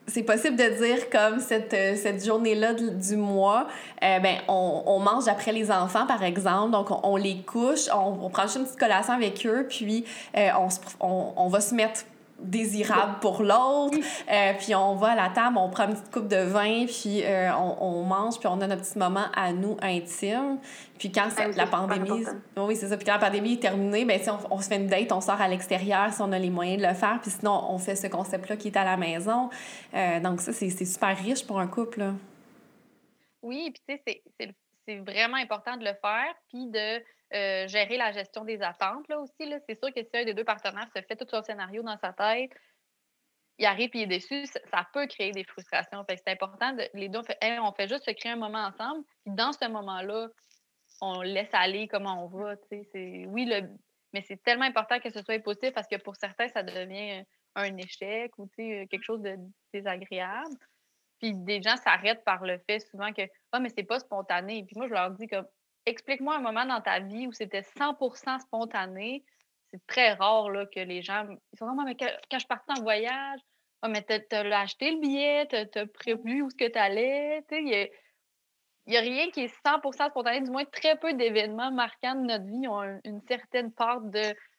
c'est 0.06 0.22
possible 0.22 0.56
de 0.56 0.68
dire 0.84 1.10
comme 1.10 1.40
cette, 1.40 1.74
euh, 1.74 1.96
cette 1.96 2.24
journée-là 2.24 2.74
du 2.74 3.16
mois, 3.16 3.66
ben, 4.00 4.36
on, 4.48 4.82
on, 4.86 5.00
mange 5.00 5.28
après 5.28 5.52
les 5.52 5.70
enfants, 5.70 6.06
par 6.06 6.22
exemple. 6.22 6.70
Donc, 6.70 6.88
on, 7.04 7.16
les 7.16 7.42
couche, 7.42 7.88
on, 7.92 8.28
prend 8.30 8.42
juste 8.42 8.56
une 8.56 8.64
petite 8.64 8.78
collation 8.78 9.14
avec 9.14 9.44
eux, 9.46 9.66
puis 9.68 10.04
on, 10.36 11.32
on, 11.36 11.48
va 11.48 11.60
se 11.60 11.74
mettre 11.74 12.04
désirable 12.38 13.20
pour 13.20 13.42
l'autre. 13.42 13.96
Euh, 14.30 14.52
puis 14.58 14.74
on 14.74 14.96
va 14.96 15.12
à 15.12 15.16
la 15.16 15.28
table, 15.30 15.56
on 15.58 15.70
prend 15.70 15.86
une 15.86 15.94
petite 15.94 16.10
coupe 16.10 16.28
de 16.28 16.42
vin, 16.42 16.86
puis 16.86 17.22
euh, 17.24 17.50
on, 17.54 17.76
on, 17.80 18.02
mange, 18.04 18.38
puis 18.38 18.48
on 18.48 18.60
a 18.60 18.66
notre 18.66 18.82
petit 18.82 18.98
moment 18.98 19.26
à 19.34 19.52
nous 19.52 19.76
intime. 19.82 20.58
Puis 20.98 21.10
quand 21.10 21.28
ah 21.36 21.48
la 21.56 21.66
pandémie... 21.66 22.24
Oui, 22.56 22.76
c'est 22.76 22.88
ça. 22.88 22.96
Puis 22.96 23.06
quand 23.06 23.14
la 23.14 23.18
pandémie 23.18 23.54
est 23.54 23.62
terminée, 23.62 24.04
ben, 24.04 24.20
si 24.20 24.30
on, 24.30 24.38
on, 24.50 24.60
se 24.60 24.68
fait 24.68 24.76
une 24.76 24.86
date, 24.86 25.12
on 25.12 25.20
sort 25.20 25.40
à 25.40 25.48
l'extérieur 25.48 26.12
si 26.12 26.20
on 26.22 26.32
a 26.32 26.38
les 26.38 26.50
moyens 26.50 26.82
de 26.82 26.86
le 26.86 26.94
faire. 26.94 27.18
Puis 27.20 27.30
sinon, 27.30 27.64
on 27.68 27.78
fait 27.78 27.96
ce 27.96 28.06
concept-là 28.06 28.56
qui 28.56 28.68
est 28.68 28.76
à 28.76 28.84
la 28.84 28.96
maison. 28.96 29.50
Euh, 29.94 30.20
donc 30.20 30.40
ça, 30.40 30.52
c'est 30.52 30.70
super 30.70 31.16
riche 31.16 31.46
pour 31.46 31.60
un 31.60 31.66
couple. 31.66 32.00
Là. 32.00 32.12
Oui, 33.42 33.70
puis 33.72 33.82
tu 33.88 34.02
sais, 34.06 34.22
c'est 34.38 34.54
vraiment 34.88 35.36
important 35.36 35.76
de 35.76 35.84
le 35.84 35.94
faire, 35.94 36.34
puis 36.48 36.66
de 36.70 37.02
euh, 37.34 37.66
gérer 37.68 37.96
la 37.96 38.12
gestion 38.12 38.44
des 38.44 38.62
attentes 38.62 39.08
là 39.08 39.18
aussi. 39.18 39.48
Là. 39.48 39.58
C'est 39.68 39.78
sûr 39.78 39.92
que 39.92 40.02
si 40.02 40.10
un 40.14 40.24
des 40.24 40.34
deux 40.34 40.44
partenaires 40.44 40.88
se 40.94 41.02
fait 41.02 41.16
tout 41.16 41.26
son 41.28 41.42
scénario 41.42 41.82
dans 41.82 41.98
sa 41.98 42.12
tête, 42.12 42.50
il 43.58 43.66
arrive 43.66 43.90
et 43.94 43.98
il 43.98 44.02
est 44.02 44.06
déçu, 44.06 44.46
ça, 44.46 44.86
peut 44.92 45.06
créer 45.06 45.32
des 45.32 45.44
frustrations. 45.44 46.04
C'est 46.08 46.28
important, 46.28 46.72
de, 46.72 46.88
les 46.94 47.08
deux, 47.08 47.20
on 47.20 47.22
fait, 47.22 47.38
on 47.60 47.72
fait 47.72 47.88
juste 47.88 48.04
se 48.04 48.10
créer 48.10 48.32
un 48.32 48.36
moment 48.36 48.66
ensemble, 48.66 49.04
puis 49.24 49.34
dans 49.34 49.52
ce 49.52 49.66
moment-là, 49.68 50.28
on 51.00 51.22
laisse 51.22 51.52
aller 51.52 51.88
comment 51.88 52.24
on 52.24 52.28
va. 52.28 52.56
C'est, 52.68 53.26
oui, 53.26 53.44
le, 53.46 53.68
mais 54.12 54.22
c'est 54.22 54.42
tellement 54.42 54.64
important 54.64 54.98
que 55.00 55.10
ce 55.10 55.22
soit 55.22 55.40
positif 55.40 55.72
parce 55.72 55.88
que 55.88 55.96
pour 55.96 56.16
certains, 56.16 56.48
ça 56.48 56.62
devient 56.62 57.24
un 57.54 57.76
échec 57.76 58.32
ou 58.38 58.48
quelque 58.56 59.02
chose 59.02 59.22
de 59.22 59.36
désagréable. 59.72 60.56
Puis 61.20 61.34
des 61.34 61.62
gens 61.62 61.76
s'arrêtent 61.76 62.24
par 62.24 62.44
le 62.44 62.58
fait 62.68 62.80
souvent 62.80 63.12
que 63.12 63.22
Ah, 63.52 63.60
mais 63.60 63.70
c'est 63.70 63.84
pas 63.84 64.00
spontané. 64.00 64.64
Puis 64.64 64.76
moi, 64.76 64.88
je 64.88 64.94
leur 64.94 65.10
dis 65.10 65.26
comme 65.26 65.46
explique-moi 65.86 66.36
un 66.36 66.40
moment 66.40 66.64
dans 66.66 66.80
ta 66.80 67.00
vie 67.00 67.26
où 67.26 67.32
c'était 67.32 67.62
100% 67.62 68.40
spontané. 68.40 69.24
C'est 69.72 69.86
très 69.86 70.12
rare 70.12 70.50
là, 70.50 70.66
que 70.66 70.80
les 70.80 71.02
gens. 71.02 71.26
Ils 71.52 71.58
sont 71.58 71.66
comme, 71.66 71.84
mais 71.84 71.96
quand 71.96 72.38
je 72.38 72.46
partais 72.46 72.78
en 72.78 72.82
voyage, 72.82 73.40
oh, 73.82 73.88
mais 73.88 74.02
t'as 74.02 74.58
acheté 74.58 74.90
le 74.92 75.00
billet, 75.00 75.46
t'as 75.46 75.86
prévu 75.86 76.42
où 76.42 76.50
ce 76.50 76.56
que 76.56 76.68
t'allais. 76.68 77.44
Il 77.50 77.90
n'y 78.86 78.96
a, 78.96 79.00
rien 79.00 79.30
qui 79.30 79.40
est 79.40 79.54
100% 79.66 80.10
spontané, 80.10 80.42
du 80.42 80.50
moins 80.50 80.64
très 80.66 80.96
peu 80.96 81.14
d'événements 81.14 81.72
marquants 81.72 82.14
de 82.14 82.26
notre 82.26 82.44
vie 82.44 82.68
ont 82.68 83.00
une 83.04 83.20
certaine 83.22 83.72
part 83.72 84.00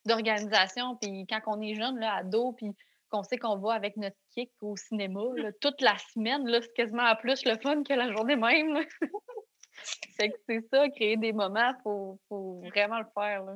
d'organisation. 0.06 0.98
Puis 0.98 1.26
quand 1.28 1.42
on 1.48 1.62
est 1.62 1.76
jeune, 1.76 2.00
là, 2.00 2.16
ado, 2.16 2.54
puis 2.54 2.72
qu'on 3.10 3.24
sait 3.24 3.38
qu'on 3.38 3.58
va 3.58 3.74
avec 3.74 3.98
notre 3.98 4.16
kick 4.34 4.52
au 4.62 4.76
cinéma 4.76 5.22
toute 5.62 5.82
la 5.82 5.96
semaine, 6.14 6.44
c'est 6.62 6.74
quasiment 6.74 7.16
plus 7.16 7.46
le 7.46 7.58
fun 7.58 7.84
que 7.84 7.94
la 7.94 8.12
journée 8.12 8.36
même. 8.36 8.86
c'est 10.48 10.62
ça, 10.72 10.90
créer 10.90 11.18
des 11.18 11.34
moments, 11.34 11.70
il 11.70 11.82
faut, 11.84 12.20
faut, 12.30 12.62
vraiment 12.74 13.00
le 13.00 13.06
faire. 13.14 13.44
Là. 13.44 13.56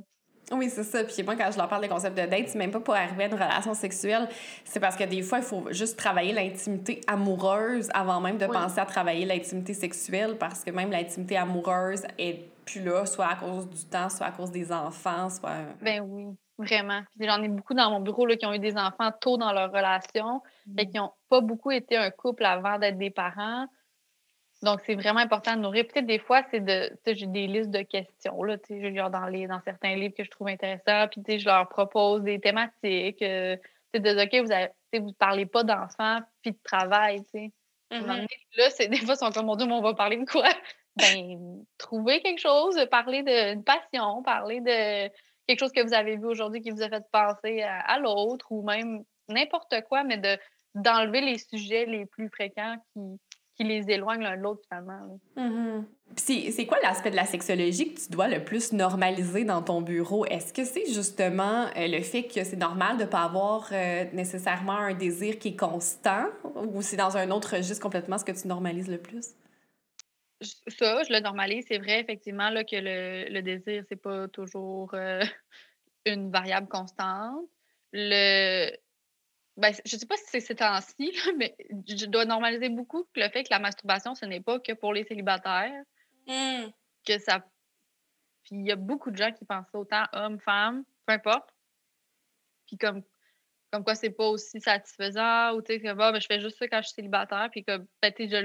Oui, 0.51 0.69
c'est 0.69 0.83
ça. 0.83 1.03
Puis 1.03 1.23
moi, 1.23 1.35
quand 1.35 1.51
je 1.51 1.57
leur 1.57 1.67
parle 1.67 1.83
des 1.83 1.87
concepts 1.87 2.17
de 2.17 2.25
date, 2.25 2.49
c'est 2.49 2.57
même 2.57 2.71
pas 2.71 2.79
pour 2.79 2.95
arriver 2.95 3.25
à 3.25 3.27
une 3.27 3.33
relation 3.33 3.73
sexuelle. 3.73 4.27
C'est 4.63 4.79
parce 4.79 4.95
que 4.95 5.03
des 5.03 5.21
fois, 5.21 5.39
il 5.39 5.43
faut 5.43 5.71
juste 5.71 5.97
travailler 5.97 6.33
l'intimité 6.33 7.01
amoureuse 7.07 7.89
avant 7.93 8.19
même 8.19 8.37
de 8.37 8.47
penser 8.47 8.79
à 8.79 8.85
travailler 8.85 9.25
l'intimité 9.25 9.73
sexuelle 9.73 10.37
parce 10.39 10.63
que 10.63 10.71
même 10.71 10.91
l'intimité 10.91 11.37
amoureuse 11.37 12.03
est 12.17 12.45
plus 12.65 12.83
là, 12.83 13.05
soit 13.05 13.27
à 13.27 13.35
cause 13.35 13.69
du 13.69 13.85
temps, 13.85 14.09
soit 14.09 14.27
à 14.27 14.31
cause 14.31 14.51
des 14.51 14.71
enfants, 14.71 15.29
soit... 15.29 15.57
Ben 15.81 16.01
oui, 16.01 16.35
vraiment. 16.59 17.01
J'en 17.19 17.41
ai 17.41 17.47
beaucoup 17.47 17.73
dans 17.73 17.89
mon 17.89 18.01
bureau 18.01 18.25
là, 18.25 18.35
qui 18.35 18.45
ont 18.45 18.53
eu 18.53 18.59
des 18.59 18.77
enfants 18.77 19.11
tôt 19.19 19.37
dans 19.37 19.51
leur 19.53 19.71
relation 19.71 20.41
et 20.77 20.85
mmh. 20.85 20.89
qui 20.89 20.97
n'ont 20.97 21.13
pas 21.29 21.41
beaucoup 21.41 21.71
été 21.71 21.97
un 21.97 22.11
couple 22.11 22.45
avant 22.45 22.77
d'être 22.77 22.97
des 22.97 23.09
parents. 23.09 23.65
Donc, 24.61 24.81
c'est 24.85 24.95
vraiment 24.95 25.21
important 25.21 25.55
de 25.55 25.61
nourrir. 25.61 25.87
Peut-être 25.87 26.05
des 26.05 26.19
fois, 26.19 26.43
c'est 26.51 26.59
de. 26.59 26.91
J'ai 27.07 27.27
des 27.27 27.47
listes 27.47 27.71
de 27.71 27.81
questions, 27.81 28.43
là, 28.43 28.57
genre 28.69 29.09
dans, 29.09 29.25
les, 29.25 29.47
dans 29.47 29.61
certains 29.61 29.95
livres 29.95 30.13
que 30.15 30.25
je 30.25 30.29
trouve 30.29 30.49
intéressants. 30.49 31.07
Puis, 31.07 31.39
je 31.39 31.45
leur 31.45 31.67
propose 31.69 32.23
des 32.23 32.39
thématiques. 32.39 33.21
Euh, 33.21 33.55
de 33.93 34.23
OK, 34.23 34.69
vous 34.93 35.07
ne 35.07 35.13
parlez 35.13 35.45
pas 35.45 35.63
d'enfants 35.63 36.19
puis 36.41 36.51
de 36.51 36.59
travail, 36.63 37.23
tu 37.23 37.29
sais. 37.31 37.51
Mm-hmm. 37.91 38.27
Là, 38.57 38.69
c'est, 38.69 38.87
des 38.89 38.97
fois, 38.97 39.15
ils 39.15 39.17
sont 39.17 39.31
comme, 39.31 39.45
mon 39.45 39.55
Dieu, 39.55 39.65
mais 39.65 39.73
on 39.73 39.81
va 39.81 39.93
parler 39.93 40.17
de 40.17 40.25
quoi? 40.25 40.49
Ben, 40.95 41.63
trouver 41.77 42.21
quelque 42.21 42.39
chose, 42.39 42.77
parler 42.91 43.23
d'une 43.23 43.63
passion, 43.63 44.21
parler 44.21 44.59
de 44.59 45.09
quelque 45.49 45.59
chose 45.59 45.71
que 45.71 45.85
vous 45.85 45.95
avez 45.95 46.15
vu 46.15 46.25
aujourd'hui 46.25 46.61
qui 46.61 46.69
vous 46.69 46.83
a 46.83 46.89
fait 46.89 47.03
penser 47.11 47.63
à, 47.63 47.97
l'autre 47.97 48.51
ou 48.51 48.61
même 48.61 49.03
n'importe 49.27 49.73
quoi, 49.89 50.03
mais 50.03 50.17
de, 50.17 50.37
d'enlever 50.75 51.21
les 51.21 51.39
sujets 51.39 51.87
les 51.87 52.05
plus 52.05 52.29
fréquents 52.29 52.75
qui 52.93 53.01
qui 53.59 53.65
les 53.65 53.91
éloignent 53.91 54.21
l'un 54.23 54.37
de 54.37 54.41
l'autre, 54.41 54.61
finalement. 54.69 55.19
Mm-hmm. 55.35 55.83
C'est 56.15 56.65
quoi 56.65 56.77
l'aspect 56.81 57.11
de 57.11 57.17
la 57.17 57.25
sexologie 57.25 57.93
que 57.93 57.99
tu 57.99 58.09
dois 58.09 58.29
le 58.29 58.41
plus 58.41 58.71
normaliser 58.71 59.43
dans 59.43 59.61
ton 59.61 59.81
bureau? 59.81 60.25
Est-ce 60.25 60.53
que 60.53 60.63
c'est 60.63 60.85
justement 60.85 61.65
euh, 61.75 61.87
le 61.87 62.01
fait 62.01 62.23
que 62.23 62.45
c'est 62.45 62.55
normal 62.55 62.95
de 62.95 63.03
ne 63.03 63.07
pas 63.09 63.23
avoir 63.23 63.67
euh, 63.73 64.05
nécessairement 64.13 64.77
un 64.77 64.93
désir 64.93 65.39
qui 65.39 65.49
est 65.49 65.55
constant 65.57 66.27
ou 66.55 66.81
c'est 66.81 66.95
dans 66.95 67.17
un 67.17 67.31
autre 67.31 67.57
registre 67.57 67.81
complètement 67.81 68.17
ce 68.17 68.23
que 68.23 68.31
tu 68.31 68.47
normalises 68.47 68.87
le 68.87 68.97
plus? 68.97 69.27
Ça, 70.41 71.03
je 71.03 71.11
le 71.11 71.19
normalise. 71.19 71.65
C'est 71.67 71.77
vrai, 71.77 71.99
effectivement, 71.99 72.49
là, 72.49 72.63
que 72.63 72.75
le, 72.75 73.29
le 73.29 73.41
désir, 73.41 73.83
c'est 73.89 74.01
pas 74.01 74.27
toujours 74.29 74.93
euh, 74.93 75.21
une 76.05 76.31
variable 76.31 76.67
constante. 76.67 77.45
Le, 77.91 78.71
ben, 79.57 79.73
je 79.85 79.95
ne 79.95 79.99
sais 79.99 80.05
pas 80.05 80.15
si 80.15 80.23
c'est 80.27 80.39
ces 80.39 80.55
temps-ci, 80.55 81.13
mais 81.37 81.55
je 81.87 82.05
dois 82.05 82.25
normaliser 82.25 82.69
beaucoup 82.69 83.05
le 83.15 83.29
fait 83.29 83.43
que 83.43 83.49
la 83.51 83.59
masturbation, 83.59 84.15
ce 84.15 84.25
n'est 84.25 84.39
pas 84.39 84.59
que 84.59 84.71
pour 84.71 84.93
les 84.93 85.03
célibataires. 85.03 85.83
Mmh. 86.27 86.67
Que 87.05 87.19
ça. 87.19 87.39
Puis 88.43 88.55
il 88.55 88.65
y 88.65 88.71
a 88.71 88.75
beaucoup 88.77 89.11
de 89.11 89.17
gens 89.17 89.31
qui 89.33 89.45
pensent 89.45 89.67
autant 89.73 90.05
hommes, 90.13 90.39
femmes, 90.39 90.83
peu 91.05 91.13
importe. 91.13 91.49
Puis 92.67 92.77
comme, 92.77 93.03
comme 93.71 93.83
quoi 93.83 93.95
c'est 93.95 94.11
pas 94.11 94.27
aussi 94.27 94.61
satisfaisant, 94.61 95.53
ou 95.55 95.61
tu 95.61 95.73
sais, 95.73 95.81
que 95.81 95.93
ben, 95.93 96.19
je 96.19 96.27
fais 96.27 96.39
juste 96.39 96.57
ça 96.57 96.67
quand 96.67 96.81
je 96.81 96.87
suis 96.87 96.95
célibataire, 96.95 97.49
puis 97.51 97.65
que 97.65 97.77
ben, 98.01 98.13
je 98.17 98.37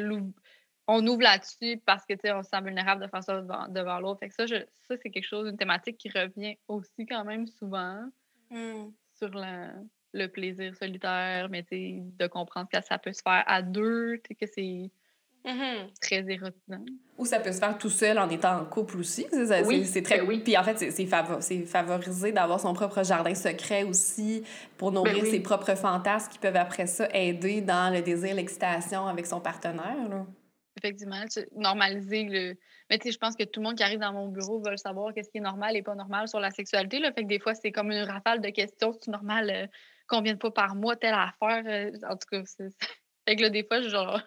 on 0.86 1.06
ouvre 1.06 1.22
là-dessus 1.22 1.80
parce 1.86 2.04
que 2.04 2.14
on 2.32 2.42
se 2.42 2.50
sent 2.50 2.60
vulnérable 2.62 3.02
de 3.02 3.08
faire 3.08 3.22
ça 3.22 3.40
devant, 3.40 3.98
l'autre. 4.00 4.20
Fait 4.20 4.28
que 4.28 4.34
ça, 4.34 4.46
ça 4.46 4.96
c'est 5.02 5.10
quelque 5.10 5.26
chose, 5.26 5.48
une 5.48 5.56
thématique 5.56 5.98
qui 5.98 6.10
revient 6.10 6.56
aussi 6.68 7.06
quand 7.06 7.24
même 7.24 7.46
souvent 7.46 8.04
mmh. 8.50 8.86
sur 9.16 9.30
la 9.30 9.72
le 10.14 10.28
plaisir 10.28 10.74
solitaire, 10.76 11.48
mais 11.50 11.66
de 11.70 12.26
comprendre 12.26 12.68
que 12.72 12.80
ça 12.82 12.98
peut 12.98 13.12
se 13.12 13.20
faire 13.20 13.44
à 13.46 13.60
deux, 13.60 14.16
que 14.18 14.46
c'est 14.46 14.90
mm-hmm. 15.44 15.90
très 16.00 16.24
érotisant. 16.30 16.84
Ou 17.18 17.26
ça 17.26 17.40
peut 17.40 17.52
se 17.52 17.58
faire 17.58 17.76
tout 17.76 17.90
seul 17.90 18.18
en 18.18 18.30
étant 18.30 18.60
en 18.60 18.64
couple 18.64 18.98
aussi. 18.98 19.26
C'est 19.30 20.02
très. 20.02 20.18
Ben 20.18 20.26
oui. 20.26 20.38
Puis 20.38 20.56
en 20.56 20.62
fait, 20.62 20.78
c'est 20.90 21.66
favorisé 21.66 22.32
d'avoir 22.32 22.60
son 22.60 22.72
propre 22.72 23.04
jardin 23.04 23.34
secret 23.34 23.82
aussi 23.82 24.44
pour 24.78 24.92
ben 24.92 25.00
nourrir 25.02 25.26
ses 25.26 25.40
propres 25.40 25.74
fantasmes 25.74 26.30
qui 26.30 26.38
peuvent 26.38 26.56
après 26.56 26.86
ça 26.86 27.08
aider 27.12 27.60
dans 27.60 27.92
le 27.92 28.00
désir, 28.00 28.34
l'excitation 28.34 29.06
avec 29.06 29.26
son 29.26 29.40
partenaire. 29.40 30.08
Là. 30.08 30.24
Effectivement, 30.84 31.24
normaliser 31.52 32.24
le. 32.24 32.58
Mais 32.90 32.98
tu 32.98 33.04
sais, 33.04 33.12
je 33.12 33.18
pense 33.18 33.34
que 33.36 33.44
tout 33.44 33.60
le 33.60 33.64
monde 33.64 33.76
qui 33.76 33.82
arrive 33.82 34.00
dans 34.00 34.12
mon 34.12 34.28
bureau 34.28 34.60
veut 34.60 34.76
savoir 34.76 35.14
qu'est-ce 35.14 35.30
qui 35.30 35.38
est 35.38 35.40
normal 35.40 35.76
et 35.76 35.82
pas 35.82 35.94
normal 35.94 36.28
sur 36.28 36.40
la 36.40 36.50
sexualité. 36.50 36.98
Là. 36.98 37.10
Fait 37.12 37.22
que 37.22 37.28
des 37.28 37.38
fois, 37.38 37.54
c'est 37.54 37.72
comme 37.72 37.90
une 37.90 38.02
rafale 38.02 38.42
de 38.42 38.50
questions. 38.50 38.92
C'est 39.00 39.10
normal. 39.10 39.50
Euh, 39.50 39.66
combien 40.06 40.34
de 40.34 40.38
fois 40.38 40.52
par 40.52 40.74
mois 40.74 40.94
telle 40.94 41.14
affaire. 41.14 41.64
Euh, 41.66 41.90
en 42.06 42.16
tout 42.16 42.28
cas, 42.30 42.42
c'est. 42.44 42.68
Fait 43.26 43.36
que 43.36 43.42
là, 43.42 43.48
des 43.48 43.64
fois, 43.64 43.80
genre, 43.80 44.20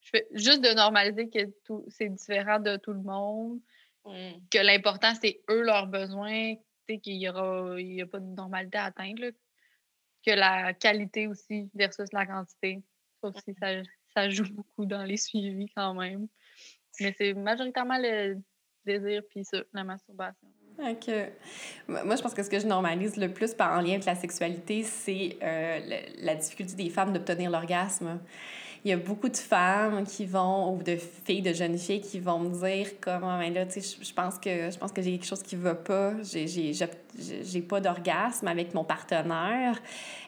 je 0.00 0.10
fais 0.10 0.28
juste 0.32 0.60
de 0.60 0.74
normaliser 0.74 1.30
que 1.30 1.50
tout, 1.64 1.86
c'est 1.88 2.10
différent 2.10 2.60
de 2.60 2.76
tout 2.76 2.92
le 2.92 3.00
monde. 3.00 3.60
Mmh. 4.04 4.32
Que 4.50 4.58
l'important, 4.58 5.14
c'est 5.18 5.40
eux 5.48 5.62
leurs 5.62 5.86
besoins, 5.86 6.56
qu'il 6.86 7.16
n'y 7.16 7.28
aura 7.30 7.80
il 7.80 7.94
y 7.94 8.02
a 8.02 8.06
pas 8.06 8.20
de 8.20 8.26
normalité 8.26 8.76
à 8.76 8.84
atteindre. 8.86 9.30
Que 10.26 10.32
la 10.32 10.74
qualité 10.74 11.26
aussi 11.26 11.70
versus 11.74 12.12
la 12.12 12.26
quantité. 12.26 12.82
Ça 13.22 13.28
aussi, 13.28 13.54
ça, 13.58 13.68
ça 14.14 14.28
joue 14.28 14.44
beaucoup 14.52 14.86
dans 14.86 15.04
les 15.04 15.16
suivis 15.16 15.68
quand 15.76 15.94
même. 15.94 16.26
Mais 17.00 17.14
c'est 17.16 17.34
majoritairement 17.34 17.98
le 17.98 18.36
désir 18.84 19.22
puis 19.30 19.44
ça, 19.44 19.58
la 19.72 19.84
masturbation. 19.84 20.48
OK. 20.78 21.10
Moi, 21.86 22.16
je 22.16 22.22
pense 22.22 22.34
que 22.34 22.42
ce 22.42 22.50
que 22.50 22.58
je 22.58 22.66
normalise 22.66 23.16
le 23.16 23.32
plus 23.32 23.54
par 23.54 23.78
en 23.78 23.80
lien 23.80 23.92
avec 23.92 24.06
la 24.06 24.14
sexualité, 24.14 24.82
c'est 24.82 25.36
euh, 25.42 26.00
la 26.18 26.34
difficulté 26.34 26.74
des 26.74 26.90
femmes 26.90 27.12
d'obtenir 27.12 27.50
l'orgasme 27.50 28.20
il 28.84 28.90
y 28.90 28.94
a 28.94 28.96
beaucoup 28.96 29.28
de 29.28 29.36
femmes 29.36 30.04
qui 30.04 30.26
vont, 30.26 30.74
ou 30.74 30.82
de 30.82 30.96
filles, 30.96 31.42
de 31.42 31.52
jeunes 31.52 31.78
filles 31.78 32.00
qui 32.00 32.18
vont 32.18 32.40
me 32.40 32.66
dire 32.66 33.00
comme, 33.00 33.22
ah, 33.24 33.48
là, 33.48 33.64
tu 33.64 33.80
sais, 33.80 33.96
je 34.00 34.12
pense 34.12 34.38
que, 34.38 34.70
je 34.70 34.76
pense 34.76 34.90
que 34.90 35.00
j'ai 35.00 35.12
quelque 35.12 35.26
chose 35.26 35.42
qui 35.42 35.54
va 35.54 35.76
pas, 35.76 36.14
j'ai 36.22 37.62
pas 37.62 37.80
d'orgasme 37.80 38.48
avec 38.48 38.74
mon 38.74 38.82
partenaire. 38.82 39.80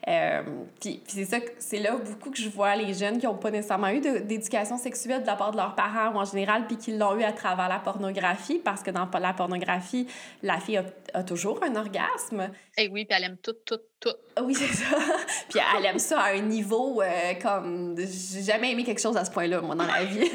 Euh, 0.06 0.42
puis, 0.80 1.02
c'est 1.06 1.24
ça, 1.24 1.38
c'est 1.58 1.80
là 1.80 1.96
beaucoup 1.96 2.30
que 2.30 2.38
je 2.38 2.48
vois 2.48 2.76
les 2.76 2.94
jeunes 2.94 3.18
qui 3.18 3.26
n'ont 3.26 3.34
pas 3.34 3.50
nécessairement 3.50 3.88
eu 3.88 4.00
d'éducation 4.00 4.78
sexuelle 4.78 5.22
de 5.22 5.26
la 5.26 5.34
part 5.34 5.50
de 5.50 5.56
leurs 5.56 5.74
parents 5.74 6.12
ou 6.14 6.18
en 6.18 6.24
général, 6.24 6.66
puis 6.68 6.76
qui 6.76 6.96
l'ont 6.96 7.18
eu 7.18 7.24
à 7.24 7.32
travers 7.32 7.68
la 7.68 7.80
pornographie, 7.80 8.60
parce 8.62 8.84
que 8.84 8.92
dans 8.92 9.08
la 9.12 9.32
pornographie, 9.32 10.06
la 10.42 10.60
fille 10.60 10.80
a, 11.12 11.22
toujours 11.24 11.60
un 11.64 11.74
orgasme. 11.74 12.50
Et 12.76 12.84
eh 12.84 12.88
oui, 12.88 13.04
puis 13.04 13.16
elle 13.16 13.24
aime 13.24 13.38
tout, 13.38 13.54
tout, 13.66 13.80
tout. 14.00 14.14
Ah 14.36 14.42
oui, 14.42 14.54
c'est 14.54 14.72
ça. 14.72 14.96
puis 15.48 15.60
elle 15.76 15.86
aime 15.86 15.98
ça 15.98 16.20
à 16.20 16.32
un 16.32 16.40
niveau 16.40 17.00
euh, 17.02 17.34
comme. 17.40 17.96
J'ai 17.98 18.42
jamais 18.42 18.72
aimé 18.72 18.84
quelque 18.84 19.00
chose 19.00 19.16
à 19.16 19.24
ce 19.24 19.30
point-là, 19.30 19.60
moi, 19.60 19.74
dans 19.74 19.86
la 19.86 20.04
vie. 20.04 20.20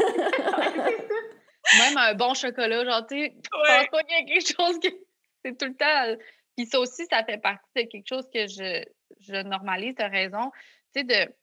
Même 1.78 1.98
un 1.98 2.16
bon 2.16 2.34
chocolat, 2.34 2.84
genre, 2.84 3.06
tu 3.06 3.16
sais, 3.16 3.36
pense 3.52 3.88
pas 3.92 4.04
qu'il 4.04 4.18
y 4.18 4.22
a 4.22 4.26
quelque 4.26 4.48
chose 4.48 4.80
que. 4.80 4.88
C'est 5.46 5.58
tout 5.58 5.68
le 5.68 5.76
temps. 5.76 6.22
Puis 6.58 6.66
ça 6.66 6.80
aussi, 6.80 7.06
ça 7.10 7.24
fait 7.24 7.38
partie 7.38 7.64
de 7.76 7.84
quelque 7.84 8.08
chose 8.08 8.28
que 8.34 8.48
je, 8.48 8.84
je 9.22 9.42
normalise, 9.44 9.96
tu 9.96 10.02
as 10.02 10.10
raison. 10.10 10.52
Tu 10.94 11.02
sais, 11.02 11.04
de 11.06 11.34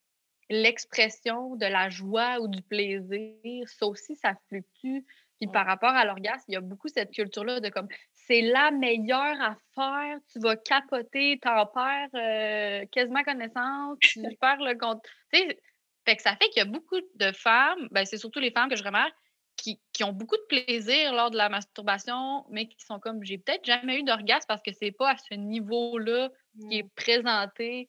l'expression 0.51 1.57
de 1.57 1.64
la 1.64 1.89
joie 1.89 2.39
ou 2.41 2.49
du 2.49 2.61
plaisir, 2.61 3.69
ça 3.69 3.87
aussi, 3.87 4.14
ça 4.17 4.35
fluctue. 4.49 4.99
Puis 5.41 5.51
par 5.51 5.66
rapport 5.66 5.91
à 5.91 6.05
l'orgasme, 6.05 6.45
il 6.49 6.55
y 6.55 6.57
a 6.57 6.61
beaucoup 6.61 6.89
cette 6.89 7.12
culture-là 7.12 7.61
de 7.61 7.68
comme 7.68 7.89
c'est 8.12 8.41
la 8.41 8.70
meilleure 8.70 9.41
affaire, 9.41 10.18
tu 10.32 10.41
vas 10.41 10.57
capoter, 10.57 11.39
t'en 11.41 11.66
perds 11.66 12.09
euh, 12.14 12.87
quasiment 12.91 13.22
connaissance, 13.22 13.99
tu 14.01 14.20
perds 14.41 14.62
le 14.62 14.78
compte. 14.78 15.03
Tu 15.32 15.41
sais, 15.41 15.59
fait 16.07 16.16
que 16.16 16.22
ça 16.22 16.37
fait 16.37 16.49
qu'il 16.49 16.59
y 16.59 16.66
a 16.66 16.70
beaucoup 16.70 17.01
de 17.16 17.32
femmes, 17.32 17.89
ben 17.91 18.07
c'est 18.07 18.16
surtout 18.16 18.41
les 18.41 18.51
femmes 18.51 18.70
que 18.70 18.76
je 18.76 18.84
remarque, 18.84 19.14
qui, 19.57 19.80
qui, 19.93 20.05
ont 20.05 20.12
beaucoup 20.12 20.37
de 20.37 20.62
plaisir 20.64 21.12
lors 21.12 21.30
de 21.30 21.37
la 21.37 21.49
masturbation, 21.49 22.45
mais 22.51 22.68
qui 22.68 22.84
sont 22.84 23.01
comme 23.01 23.24
j'ai 23.24 23.39
peut-être 23.39 23.64
jamais 23.64 23.99
eu 23.99 24.03
d'orgasme 24.03 24.47
parce 24.47 24.62
que 24.62 24.72
c'est 24.72 24.93
pas 24.93 25.12
à 25.12 25.16
ce 25.16 25.34
niveau-là 25.34 26.30
qui 26.61 26.78
est 26.78 26.89
présenté 26.95 27.89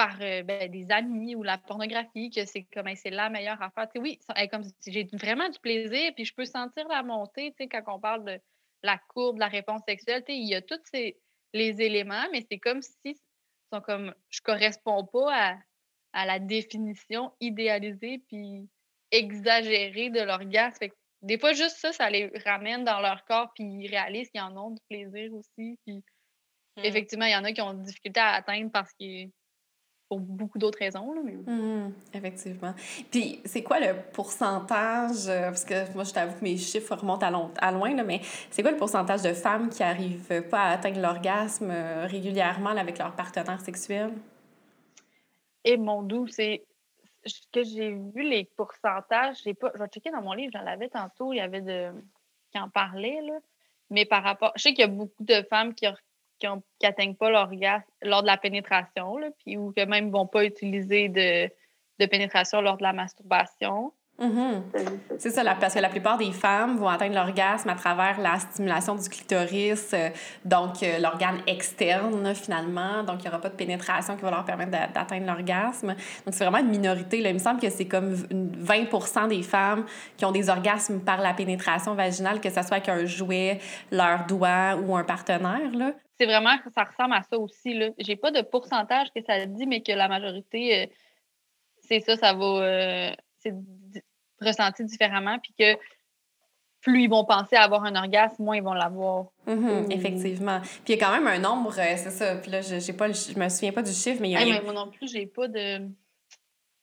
par 0.00 0.16
euh, 0.22 0.42
ben, 0.42 0.70
des 0.70 0.90
amis 0.90 1.34
ou 1.34 1.42
la 1.42 1.58
pornographie, 1.58 2.30
que 2.30 2.46
c'est 2.46 2.62
comme 2.72 2.88
c'est 2.96 3.10
la 3.10 3.28
meilleure 3.28 3.60
affaire. 3.60 3.86
oui, 3.96 4.18
comme 4.50 4.62
j'ai 4.86 5.06
vraiment 5.12 5.46
du 5.50 5.58
plaisir, 5.58 6.12
puis 6.14 6.24
je 6.24 6.34
peux 6.34 6.46
sentir 6.46 6.88
la 6.88 7.02
montée 7.02 7.54
quand 7.58 7.82
on 7.86 8.00
parle 8.00 8.24
de 8.24 8.40
la 8.82 8.96
courbe, 8.96 9.34
de 9.34 9.40
la 9.40 9.48
réponse 9.48 9.82
sexuelle. 9.86 10.24
Il 10.28 10.48
y 10.48 10.54
a 10.54 10.62
tous 10.62 10.80
ces, 10.90 11.20
les 11.52 11.82
éléments, 11.82 12.24
mais 12.32 12.46
c'est 12.50 12.58
comme 12.58 12.80
si 12.80 13.20
sont 13.70 13.82
comme 13.82 14.14
je 14.30 14.40
correspond 14.40 15.04
pas 15.04 15.50
à, 15.50 15.58
à 16.14 16.24
la 16.24 16.38
définition 16.38 17.34
idéalisée 17.38 18.22
puis 18.26 18.70
exagérée 19.10 20.08
de 20.08 20.22
l'orgasme. 20.22 20.86
Des 21.20 21.38
fois, 21.38 21.52
juste 21.52 21.76
ça, 21.76 21.92
ça 21.92 22.08
les 22.08 22.32
ramène 22.46 22.84
dans 22.84 23.00
leur 23.00 23.22
corps, 23.26 23.52
puis 23.54 23.64
ils 23.64 23.88
réalisent 23.88 24.30
qu'ils 24.30 24.40
en 24.40 24.56
ont 24.56 24.70
du 24.70 24.80
plaisir 24.88 25.30
aussi. 25.34 25.78
Puis 25.84 26.02
Mmh. 26.76 26.84
Effectivement, 26.84 27.26
il 27.26 27.32
y 27.32 27.36
en 27.36 27.44
a 27.44 27.52
qui 27.52 27.60
ont 27.60 27.74
des 27.74 27.84
difficultés 27.84 28.20
à 28.20 28.34
atteindre 28.34 28.70
parce 28.70 28.92
que 28.92 29.26
pour 30.10 30.18
beaucoup 30.18 30.58
d'autres 30.58 30.80
raisons. 30.80 31.12
Là, 31.12 31.20
mais... 31.24 31.34
Mmh, 31.34 31.92
effectivement. 32.14 32.74
Puis, 33.12 33.40
c'est 33.44 33.62
quoi 33.62 33.78
le 33.78 33.94
pourcentage, 34.12 35.28
euh, 35.28 35.44
parce 35.44 35.64
que 35.64 35.94
moi, 35.94 36.02
je 36.02 36.12
t'avoue 36.12 36.36
que 36.36 36.42
mes 36.42 36.56
chiffres 36.56 36.96
remontent 36.96 37.24
à, 37.24 37.30
long, 37.30 37.52
à 37.58 37.70
loin, 37.70 37.94
là, 37.94 38.02
mais 38.02 38.20
c'est 38.50 38.62
quoi 38.62 38.72
le 38.72 38.76
pourcentage 38.76 39.22
de 39.22 39.32
femmes 39.32 39.68
qui 39.68 39.82
n'arrivent 39.82 40.42
pas 40.50 40.62
à 40.62 40.70
atteindre 40.72 41.00
l'orgasme 41.00 41.70
euh, 41.70 42.06
régulièrement 42.06 42.70
avec 42.70 42.98
leur 42.98 43.14
partenaire 43.14 43.60
sexuel? 43.60 44.10
Et 45.64 45.76
mon 45.76 46.02
doux, 46.02 46.26
c'est 46.26 46.64
ce 47.24 47.42
que 47.52 47.62
j'ai 47.62 47.92
vu 47.92 48.28
les 48.28 48.50
pourcentages, 48.56 49.36
j'ai 49.44 49.54
pas, 49.54 49.70
je 49.74 49.78
vais 49.78 49.88
checker 49.88 50.10
dans 50.10 50.22
mon 50.22 50.32
livre, 50.32 50.50
j'en 50.52 50.66
avais 50.66 50.88
tantôt, 50.88 51.32
il 51.32 51.36
y 51.36 51.40
avait 51.40 51.60
de 51.60 51.90
qui 52.50 52.58
en 52.58 52.68
parlait, 52.68 53.20
là. 53.22 53.38
Mais 53.90 54.04
par 54.06 54.24
rapport, 54.24 54.52
je 54.56 54.62
sais 54.62 54.70
qu'il 54.70 54.80
y 54.80 54.88
a 54.88 54.88
beaucoup 54.88 55.22
de 55.22 55.42
femmes 55.48 55.72
qui, 55.72 55.86
qui 56.40 56.46
n'atteignent 56.82 57.14
pas 57.14 57.30
l'orgasme 57.30 57.84
lors 58.02 58.22
de 58.22 58.26
la 58.26 58.36
pénétration, 58.36 59.16
puis, 59.38 59.56
ou 59.56 59.72
que 59.72 59.84
même 59.84 60.06
ne 60.06 60.12
vont 60.12 60.26
pas 60.26 60.44
utiliser 60.44 61.08
de, 61.08 62.06
pénétration 62.06 62.60
lors 62.62 62.78
de 62.78 62.82
la 62.82 62.92
masturbation. 62.92 63.92
Mm-hmm. 64.18 64.62
C'est 65.18 65.30
ça, 65.30 65.42
parce 65.54 65.72
que 65.72 65.78
la 65.78 65.88
plupart 65.88 66.18
des 66.18 66.30
femmes 66.32 66.76
vont 66.76 66.88
atteindre 66.88 67.14
l'orgasme 67.14 67.70
à 67.70 67.74
travers 67.74 68.20
la 68.20 68.38
stimulation 68.38 68.94
du 68.94 69.08
clitoris, 69.08 69.92
euh, 69.94 70.10
donc 70.44 70.82
euh, 70.82 70.98
l'organe 70.98 71.40
externe 71.46 72.34
finalement. 72.34 73.02
Donc, 73.02 73.20
il 73.20 73.22
n'y 73.22 73.28
aura 73.28 73.40
pas 73.40 73.48
de 73.48 73.54
pénétration 73.54 74.16
qui 74.16 74.22
va 74.22 74.30
leur 74.30 74.44
permettre 74.44 74.72
d'atteindre 74.72 75.26
l'orgasme. 75.26 75.94
Donc, 76.26 76.34
c'est 76.34 76.44
vraiment 76.44 76.58
une 76.58 76.70
minorité. 76.70 77.18
Il 77.18 77.32
me 77.32 77.38
semble 77.38 77.60
que 77.60 77.70
c'est 77.70 77.86
comme 77.86 78.12
20% 78.12 79.28
des 79.28 79.42
femmes 79.42 79.86
qui 80.18 80.26
ont 80.26 80.32
des 80.32 80.50
orgasmes 80.50 81.00
par 81.00 81.20
la 81.22 81.32
pénétration 81.32 81.94
vaginale, 81.94 82.40
que 82.40 82.50
ce 82.50 82.62
soit 82.62 82.72
avec 82.72 82.90
un 82.90 83.06
jouet, 83.06 83.58
leur 83.90 84.26
doigt 84.26 84.76
ou 84.76 84.96
un 84.96 85.04
partenaire. 85.04 85.70
Là. 85.72 85.92
C'est 86.20 86.26
vraiment 86.26 86.58
que 86.58 86.70
ça 86.70 86.84
ressemble 86.84 87.14
à 87.14 87.22
ça 87.22 87.38
aussi. 87.38 87.72
Je 87.72 88.06
n'ai 88.06 88.16
pas 88.16 88.30
de 88.30 88.42
pourcentage 88.42 89.08
que 89.10 89.22
ça 89.22 89.46
dit, 89.46 89.66
mais 89.66 89.80
que 89.80 89.92
la 89.92 90.06
majorité, 90.06 90.82
euh, 90.82 90.86
c'est 91.78 92.00
ça, 92.00 92.14
ça 92.14 92.34
va 92.34 93.14
ressenti 94.38 94.84
différemment, 94.84 95.38
puis 95.38 95.54
que 95.58 95.80
plus 96.82 97.04
ils 97.04 97.08
vont 97.08 97.24
penser 97.24 97.56
à 97.56 97.62
avoir 97.62 97.84
un 97.84 97.96
orgasme, 97.96 98.42
moins 98.42 98.56
ils 98.56 98.62
vont 98.62 98.74
l'avoir. 98.74 99.28
Mm-hmm, 99.46 99.86
mmh. 99.86 99.92
Effectivement. 99.92 100.60
Puis 100.60 100.82
il 100.88 100.98
y 100.98 101.02
a 101.02 101.06
quand 101.06 101.12
même 101.12 101.26
un 101.26 101.38
nombre, 101.38 101.70
euh, 101.78 101.94
c'est 101.96 102.10
ça. 102.10 102.36
Puis 102.36 102.50
là, 102.50 102.60
je, 102.60 102.92
pas 102.92 103.10
je 103.10 103.38
me 103.38 103.48
souviens 103.48 103.72
pas 103.72 103.82
du 103.82 103.92
chiffre, 103.92 104.20
mais 104.20 104.28
il 104.28 104.32
y 104.32 104.36
a. 104.36 104.42
Hey, 104.42 104.62
moi 104.62 104.74
non 104.74 104.90
plus, 104.90 105.10
j'ai 105.10 105.26
pas 105.26 105.48
de. 105.48 105.88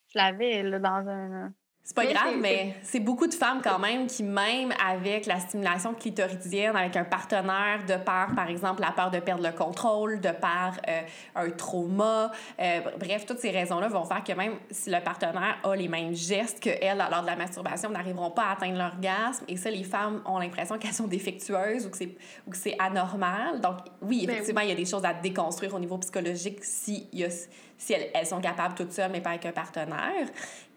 Je 0.10 0.18
l'avais 0.18 0.64
dans 0.64 1.08
un. 1.08 1.54
C'est 1.88 1.96
pas 1.96 2.06
grave, 2.06 2.34
mais 2.42 2.76
c'est 2.84 3.00
beaucoup 3.00 3.28
de 3.28 3.34
femmes 3.34 3.62
quand 3.64 3.80
même 3.80 4.08
qui, 4.08 4.22
même 4.22 4.74
avec 4.86 5.26
la 5.26 5.40
stimulation 5.40 5.94
clitoridienne, 5.94 6.76
avec 6.76 6.98
un 6.98 7.06
partenaire, 7.06 7.86
de 7.88 7.96
par, 7.96 8.36
par 8.36 8.50
exemple, 8.50 8.82
la 8.82 8.92
peur 8.92 9.10
de 9.10 9.20
perdre 9.20 9.42
le 9.42 9.54
contrôle, 9.54 10.20
de 10.20 10.32
par 10.32 10.74
euh, 10.86 11.02
un 11.36 11.50
trauma, 11.52 12.30
euh, 12.60 12.82
bref, 13.00 13.26
toutes 13.26 13.40
ces 13.40 13.52
raisons-là 13.52 13.88
vont 13.88 14.04
faire 14.04 14.22
que 14.22 14.34
même 14.34 14.56
si 14.70 14.90
le 14.90 15.00
partenaire 15.00 15.60
a 15.64 15.76
les 15.78 15.88
mêmes 15.88 16.14
gestes 16.14 16.60
qu'elle 16.60 16.98
lors 16.98 17.22
de 17.22 17.28
la 17.28 17.38
masturbation, 17.38 17.90
n'arriveront 17.90 18.32
pas 18.32 18.48
à 18.48 18.52
atteindre 18.52 18.80
l'orgasme. 18.80 19.46
Et 19.48 19.56
ça, 19.56 19.72
les 19.72 19.86
femmes 19.86 20.22
ont 20.26 20.40
l'impression 20.40 20.78
qu'elles 20.78 20.92
sont 20.92 21.08
défectueuses 21.08 21.86
ou 21.86 21.90
que 21.90 21.98
c'est, 21.98 22.18
que 22.50 22.84
anormal. 22.84 23.62
Donc, 23.62 23.78
oui, 24.02 24.26
ben 24.28 24.34
effectivement, 24.34 24.60
il 24.60 24.70
y 24.70 24.74
a 24.74 24.76
des 24.76 24.84
choses 24.84 25.06
à 25.06 25.14
déconstruire 25.14 25.74
au 25.74 25.80
niveau 25.80 25.98
psychologique 26.00 26.66
si, 26.66 27.08
y 27.14 27.24
a, 27.24 27.30
si 27.78 27.94
elles, 27.94 28.10
elles 28.14 28.26
sont 28.26 28.42
capables 28.42 28.76
toutes 28.76 28.92
seules, 28.92 29.12
mais 29.12 29.22
pas 29.22 29.32
avec 29.32 29.46
un 29.46 29.52
partenaire 29.52 30.28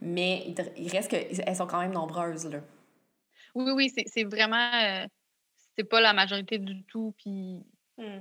mais 0.00 0.54
il 0.76 0.90
reste 0.90 1.10
qu'elles 1.10 1.56
sont 1.56 1.66
quand 1.66 1.80
même 1.80 1.92
nombreuses. 1.92 2.46
Là. 2.46 2.60
Oui, 3.54 3.72
oui, 3.72 3.92
c'est 4.06 4.24
vraiment. 4.24 4.70
Euh, 4.82 5.06
c'est 5.76 5.84
pas 5.84 6.00
la 6.00 6.12
majorité 6.12 6.58
du 6.58 6.82
tout. 6.84 7.14
Puis 7.18 7.62
mmh. 7.98 8.20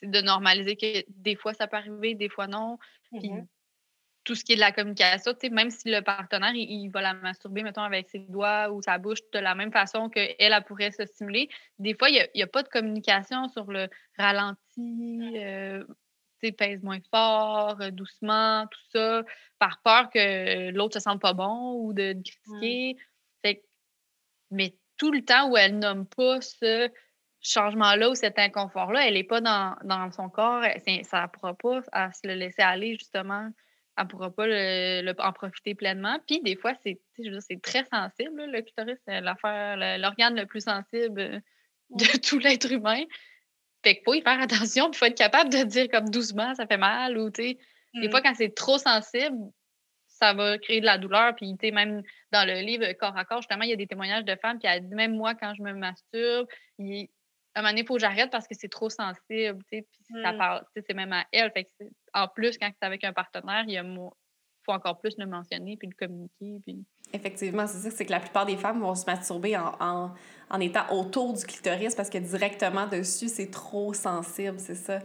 c'est 0.00 0.10
de 0.10 0.20
normaliser 0.20 0.76
que 0.76 1.04
des 1.08 1.36
fois 1.36 1.54
ça 1.54 1.66
peut 1.66 1.76
arriver, 1.76 2.14
des 2.14 2.28
fois 2.28 2.46
non. 2.46 2.78
Puis 3.12 3.30
mmh 3.30 3.46
tout 4.24 4.34
ce 4.34 4.44
qui 4.44 4.52
est 4.52 4.56
de 4.56 4.60
la 4.60 4.72
communication, 4.72 5.32
même 5.50 5.70
si 5.70 5.88
le 5.90 6.02
partenaire 6.02 6.52
il, 6.52 6.90
va 6.90 7.00
la 7.00 7.14
masturber, 7.14 7.62
mettons, 7.62 7.80
avec 7.80 8.10
ses 8.10 8.18
doigts 8.18 8.70
ou 8.70 8.82
sa 8.82 8.98
bouche 8.98 9.20
de 9.32 9.38
la 9.38 9.54
même 9.54 9.72
façon 9.72 10.10
qu'elle, 10.10 10.34
elle 10.38 10.64
pourrait 10.66 10.90
se 10.90 11.06
stimuler, 11.06 11.48
des 11.78 11.94
fois, 11.94 12.10
il 12.10 12.28
n'y 12.34 12.42
a, 12.42 12.46
pas 12.46 12.62
de 12.62 12.68
communication 12.68 13.48
sur 13.48 13.72
le 13.72 13.88
ralenti. 14.18 15.34
Euh, 15.34 15.82
pèse 16.56 16.82
moins 16.82 16.98
fort, 17.10 17.80
euh, 17.80 17.90
doucement, 17.90 18.66
tout 18.66 18.80
ça, 18.92 19.22
par 19.58 19.80
peur 19.82 20.10
que 20.10 20.70
l'autre 20.70 20.94
se 20.94 21.00
sente 21.00 21.20
pas 21.20 21.32
bon 21.32 21.74
ou 21.74 21.92
de, 21.92 22.12
critiquer. 22.12 22.96
mais 24.50 24.76
tout 24.96 25.12
le 25.12 25.24
temps 25.24 25.50
où 25.50 25.56
elle 25.56 25.78
nomme 25.78 26.06
pas 26.06 26.40
ce 26.40 26.90
changement-là 27.40 28.10
ou 28.10 28.14
cet 28.14 28.38
inconfort-là, 28.38 29.06
elle 29.06 29.14
n'est 29.14 29.24
pas 29.24 29.40
dans, 29.40 30.10
son 30.12 30.28
corps, 30.28 30.64
ça 31.04 31.22
ne 31.22 31.26
pourra 31.28 31.54
pas 31.54 31.82
se 32.12 32.26
le 32.26 32.34
laisser 32.34 32.62
aller, 32.62 32.94
justement. 32.98 33.50
Elle 33.96 34.04
ne 34.04 34.08
pourra 34.08 34.30
pas 34.30 35.28
en 35.28 35.32
profiter 35.32 35.74
pleinement. 35.74 36.18
Puis 36.26 36.40
des 36.42 36.56
fois, 36.56 36.72
c'est 36.82 37.00
très 37.62 37.84
sensible, 37.84 38.44
le 38.44 38.62
clitoris, 38.62 38.98
c'est 39.06 39.20
l'organe 39.20 40.36
le 40.36 40.46
plus 40.46 40.64
sensible 40.64 41.42
de 41.90 42.18
tout 42.28 42.38
l'être 42.38 42.70
humain. 42.72 43.04
Fait 43.88 43.94
qu'il 43.94 44.04
faut 44.04 44.12
y 44.12 44.20
faire 44.20 44.38
attention, 44.38 44.90
il 44.92 44.96
faut 44.96 45.06
être 45.06 45.16
capable 45.16 45.50
de 45.50 45.62
dire 45.64 45.88
comme 45.90 46.10
doucement, 46.10 46.54
ça 46.54 46.66
fait 46.66 46.76
mal, 46.76 47.16
ou 47.16 47.30
tu 47.30 47.42
sais, 47.42 47.58
des 47.94 48.10
fois, 48.10 48.20
mmh. 48.20 48.22
quand 48.22 48.34
c'est 48.34 48.54
trop 48.54 48.76
sensible, 48.76 49.38
ça 50.08 50.34
va 50.34 50.58
créer 50.58 50.80
de 50.80 50.84
la 50.84 50.98
douleur. 50.98 51.34
Puis, 51.34 51.56
tu 51.58 51.68
sais, 51.68 51.72
même 51.72 52.02
dans 52.30 52.46
le 52.46 52.60
livre 52.60 52.84
Corps 52.92 53.16
à 53.16 53.24
corps, 53.24 53.40
justement, 53.40 53.62
il 53.62 53.70
y 53.70 53.72
a 53.72 53.76
des 53.76 53.86
témoignages 53.86 54.26
de 54.26 54.36
femmes 54.36 54.58
qui 54.58 54.66
a 54.66 54.78
dit, 54.78 54.94
même 54.94 55.16
moi, 55.16 55.34
quand 55.34 55.54
je 55.54 55.62
me 55.62 55.72
masturbe, 55.72 56.46
il, 56.78 57.08
à 57.54 57.60
un 57.60 57.62
moment 57.62 57.70
donné, 57.70 57.80
il 57.80 57.86
faut 57.86 57.94
que 57.94 58.00
j'arrête 58.00 58.30
parce 58.30 58.46
que 58.46 58.54
c'est 58.54 58.68
trop 58.68 58.90
sensible, 58.90 59.62
tu 59.72 59.78
sais, 59.78 59.86
puis 59.90 60.22
ça 60.22 60.32
mmh. 60.32 60.38
parle, 60.38 60.60
tu 60.60 60.66
sais, 60.80 60.84
c'est 60.86 60.94
même 60.94 61.14
à 61.14 61.24
elle. 61.32 61.50
Fait 61.52 61.64
que 61.64 61.84
en 62.12 62.28
plus, 62.28 62.58
quand 62.58 62.70
c'est 62.70 62.86
avec 62.86 63.04
un 63.04 63.14
partenaire, 63.14 63.64
il 63.66 63.72
y 63.72 63.78
a 63.78 63.84
faut 64.66 64.72
encore 64.72 65.00
plus 65.00 65.14
le 65.16 65.24
mentionner 65.24 65.78
puis 65.78 65.88
le 65.88 65.94
communiquer. 65.94 66.60
Puis... 66.62 66.84
Effectivement, 67.12 67.66
c'est 67.66 67.78
ça, 67.78 67.90
c'est 67.90 68.04
que 68.04 68.10
la 68.10 68.20
plupart 68.20 68.46
des 68.46 68.56
femmes 68.56 68.80
vont 68.80 68.94
se 68.94 69.06
masturber 69.06 69.56
en, 69.56 69.72
en, 69.80 70.10
en 70.50 70.60
étant 70.60 70.84
autour 70.92 71.32
du 71.32 71.44
clitoris 71.44 71.94
parce 71.94 72.10
que 72.10 72.18
directement 72.18 72.86
dessus, 72.86 73.28
c'est 73.28 73.50
trop 73.50 73.94
sensible, 73.94 74.58
c'est 74.58 74.74
ça. 74.74 74.98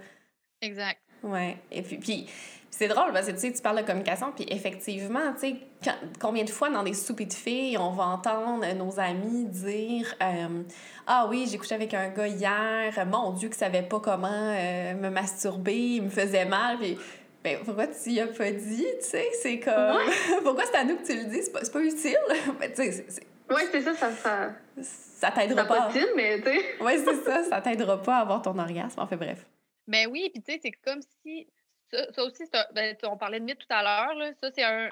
Exact. 0.61 0.99
Ouais. 1.23 1.57
Et 1.71 1.81
puis, 1.81 1.97
puis 1.97 2.27
c'est 2.69 2.87
drôle 2.87 3.13
parce 3.13 3.27
que 3.27 3.31
tu 3.31 3.39
sais, 3.39 3.53
tu 3.53 3.61
parles 3.61 3.77
de 3.77 3.85
communication, 3.85 4.31
puis 4.35 4.45
effectivement, 4.49 5.31
tu 5.39 5.55
sais, 5.81 5.95
combien 6.19 6.43
de 6.43 6.49
fois 6.49 6.69
dans 6.69 6.81
des 6.81 6.95
soupers 6.95 7.27
de 7.27 7.33
filles, 7.33 7.77
on 7.77 7.91
va 7.91 8.05
entendre 8.05 8.65
nos 8.73 8.99
amis 8.99 9.45
dire 9.45 10.15
euh, 10.23 10.63
Ah 11.05 11.27
oui, 11.29 11.47
j'ai 11.49 11.57
couché 11.59 11.75
avec 11.75 11.93
un 11.93 12.09
gars 12.09 12.27
hier, 12.27 13.05
mon 13.05 13.31
Dieu, 13.31 13.49
que 13.49 13.55
savait 13.55 13.83
pas 13.83 13.99
comment 13.99 14.27
euh, 14.31 14.95
me 14.95 15.09
masturber, 15.09 15.95
il 15.95 16.03
me 16.03 16.09
faisait 16.09 16.45
mal, 16.45 16.79
puis 16.79 16.97
ben, 17.43 17.59
pourquoi 17.65 17.87
tu 17.87 18.11
y 18.11 18.21
as 18.21 18.27
pas 18.27 18.51
dit, 18.51 18.85
tu 18.99 19.05
sais? 19.05 19.29
C'est 19.41 19.59
comme. 19.59 19.99
pourquoi 20.43 20.65
c'est 20.65 20.77
à 20.77 20.85
nous 20.85 20.95
que 20.95 21.05
tu 21.05 21.13
le 21.13 21.25
dis? 21.25 21.41
C'est 21.43 21.51
pas, 21.51 21.59
pas 21.59 21.81
utile. 21.83 22.17
ben, 22.59 22.69
tu 22.69 22.75
sais, 22.75 23.05
c'est. 23.09 23.27
Oui, 23.49 23.63
c'est 23.69 23.81
ça, 23.81 23.93
ça. 23.93 24.11
Ça, 24.13 24.55
ça 24.81 25.31
t'aidera 25.31 25.65
pas. 25.65 25.77
pas 25.77 25.89
utile, 25.89 26.07
mais 26.15 26.37
tu 26.37 26.45
sais. 26.45 26.75
oui, 26.81 26.93
c'est 27.03 27.15
ça, 27.15 27.43
ça 27.43 27.61
t'aidera 27.61 28.01
pas 28.01 28.17
à 28.17 28.21
avoir 28.21 28.41
ton 28.41 28.57
orgasme. 28.57 28.97
En 28.99 29.07
fait, 29.07 29.17
bref. 29.17 29.45
Ben 29.87 30.07
oui, 30.09 30.29
puis 30.33 30.41
tu 30.41 30.53
sais, 30.53 30.59
c'est 30.63 30.71
comme 30.71 31.01
si. 31.21 31.45
Ça, 31.91 32.11
ça 32.13 32.23
aussi, 32.23 32.43
un... 32.53 32.65
ben, 32.73 32.95
on 33.03 33.17
parlait 33.17 33.41
de 33.41 33.45
mythe 33.45 33.59
tout 33.59 33.67
à 33.69 33.83
l'heure, 33.83 34.33
ça, 34.41 34.49
c'est 34.55 34.63
un, 34.63 34.89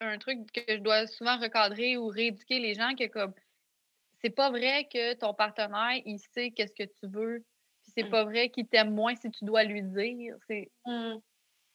un 0.00 0.18
truc 0.18 0.52
que 0.52 0.60
je 0.68 0.80
dois 0.80 1.06
souvent 1.06 1.38
recadrer 1.38 1.96
ou 1.96 2.08
rééduquer 2.08 2.58
les 2.58 2.74
gens 2.74 2.94
que 2.94 3.06
comme. 3.06 3.32
C'est 4.20 4.30
pas 4.30 4.50
vrai 4.50 4.88
que 4.92 5.14
ton 5.14 5.32
partenaire, 5.32 6.02
il 6.04 6.18
sait 6.18 6.50
qu'est-ce 6.50 6.74
que 6.74 6.84
tu 6.84 7.06
veux. 7.08 7.44
Puis 7.82 7.92
c'est 7.96 8.04
mm. 8.04 8.10
pas 8.10 8.24
vrai 8.24 8.50
qu'il 8.50 8.66
t'aime 8.66 8.94
moins 8.94 9.14
si 9.16 9.30
tu 9.30 9.46
dois 9.46 9.64
lui 9.64 9.82
dire. 9.82 10.36
C'est. 10.46 10.70
Mm 10.84 11.16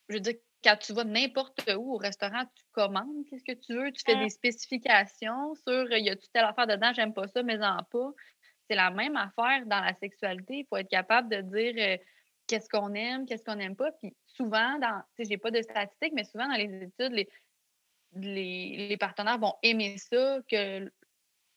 je 0.10 0.16
veux 0.16 0.20
dire, 0.20 0.36
quand 0.64 0.76
tu 0.78 0.94
vas 0.94 1.04
n'importe 1.04 1.62
où 1.78 1.94
au 1.94 1.98
restaurant, 1.98 2.44
tu 2.56 2.64
commandes 2.72 3.26
qu'est-ce 3.30 3.44
que 3.44 3.58
tu 3.58 3.76
veux, 3.76 3.92
tu 3.92 4.02
fais 4.06 4.18
des 4.18 4.30
spécifications 4.30 5.56
sur 5.56 5.90
y 5.92 6.10
a-tu 6.10 6.28
telle 6.34 6.46
affaire 6.46 6.68
dedans, 6.68 6.92
j'aime 6.94 7.14
pas 7.14 7.28
ça, 7.28 7.44
mais 7.44 7.64
en 7.64 7.84
pas. 7.84 8.12
C'est 8.70 8.76
la 8.76 8.92
même 8.92 9.16
affaire 9.16 9.66
dans 9.66 9.80
la 9.80 9.94
sexualité. 9.96 10.60
Il 10.60 10.66
faut 10.68 10.78
être 10.78 10.90
capable 10.90 11.30
de 11.30 11.42
dire 11.42 11.74
euh, 11.78 11.98
qu'est-ce 12.48 12.70
qu'on 12.70 12.94
aime, 12.94 13.26
qu'est-ce 13.26 13.44
qu'on 13.44 13.56
n'aime 13.56 13.76
pas. 13.76 13.92
Puis 13.94 14.16
souvent, 14.26 14.78
dans, 14.80 15.02
tu 15.16 15.24
sais, 15.24 15.30
j'ai 15.30 15.38
pas 15.38 15.52
de 15.52 15.62
statistiques, 15.62 16.14
mais 16.14 16.24
souvent 16.24 16.48
dans 16.48 16.56
les 16.56 16.84
études, 16.84 17.14
les, 17.14 18.88
les, 18.90 18.98
partenaires 18.98 19.40
vont 19.40 19.56
aimer 19.64 19.98
ça, 19.98 20.40
que 20.50 20.92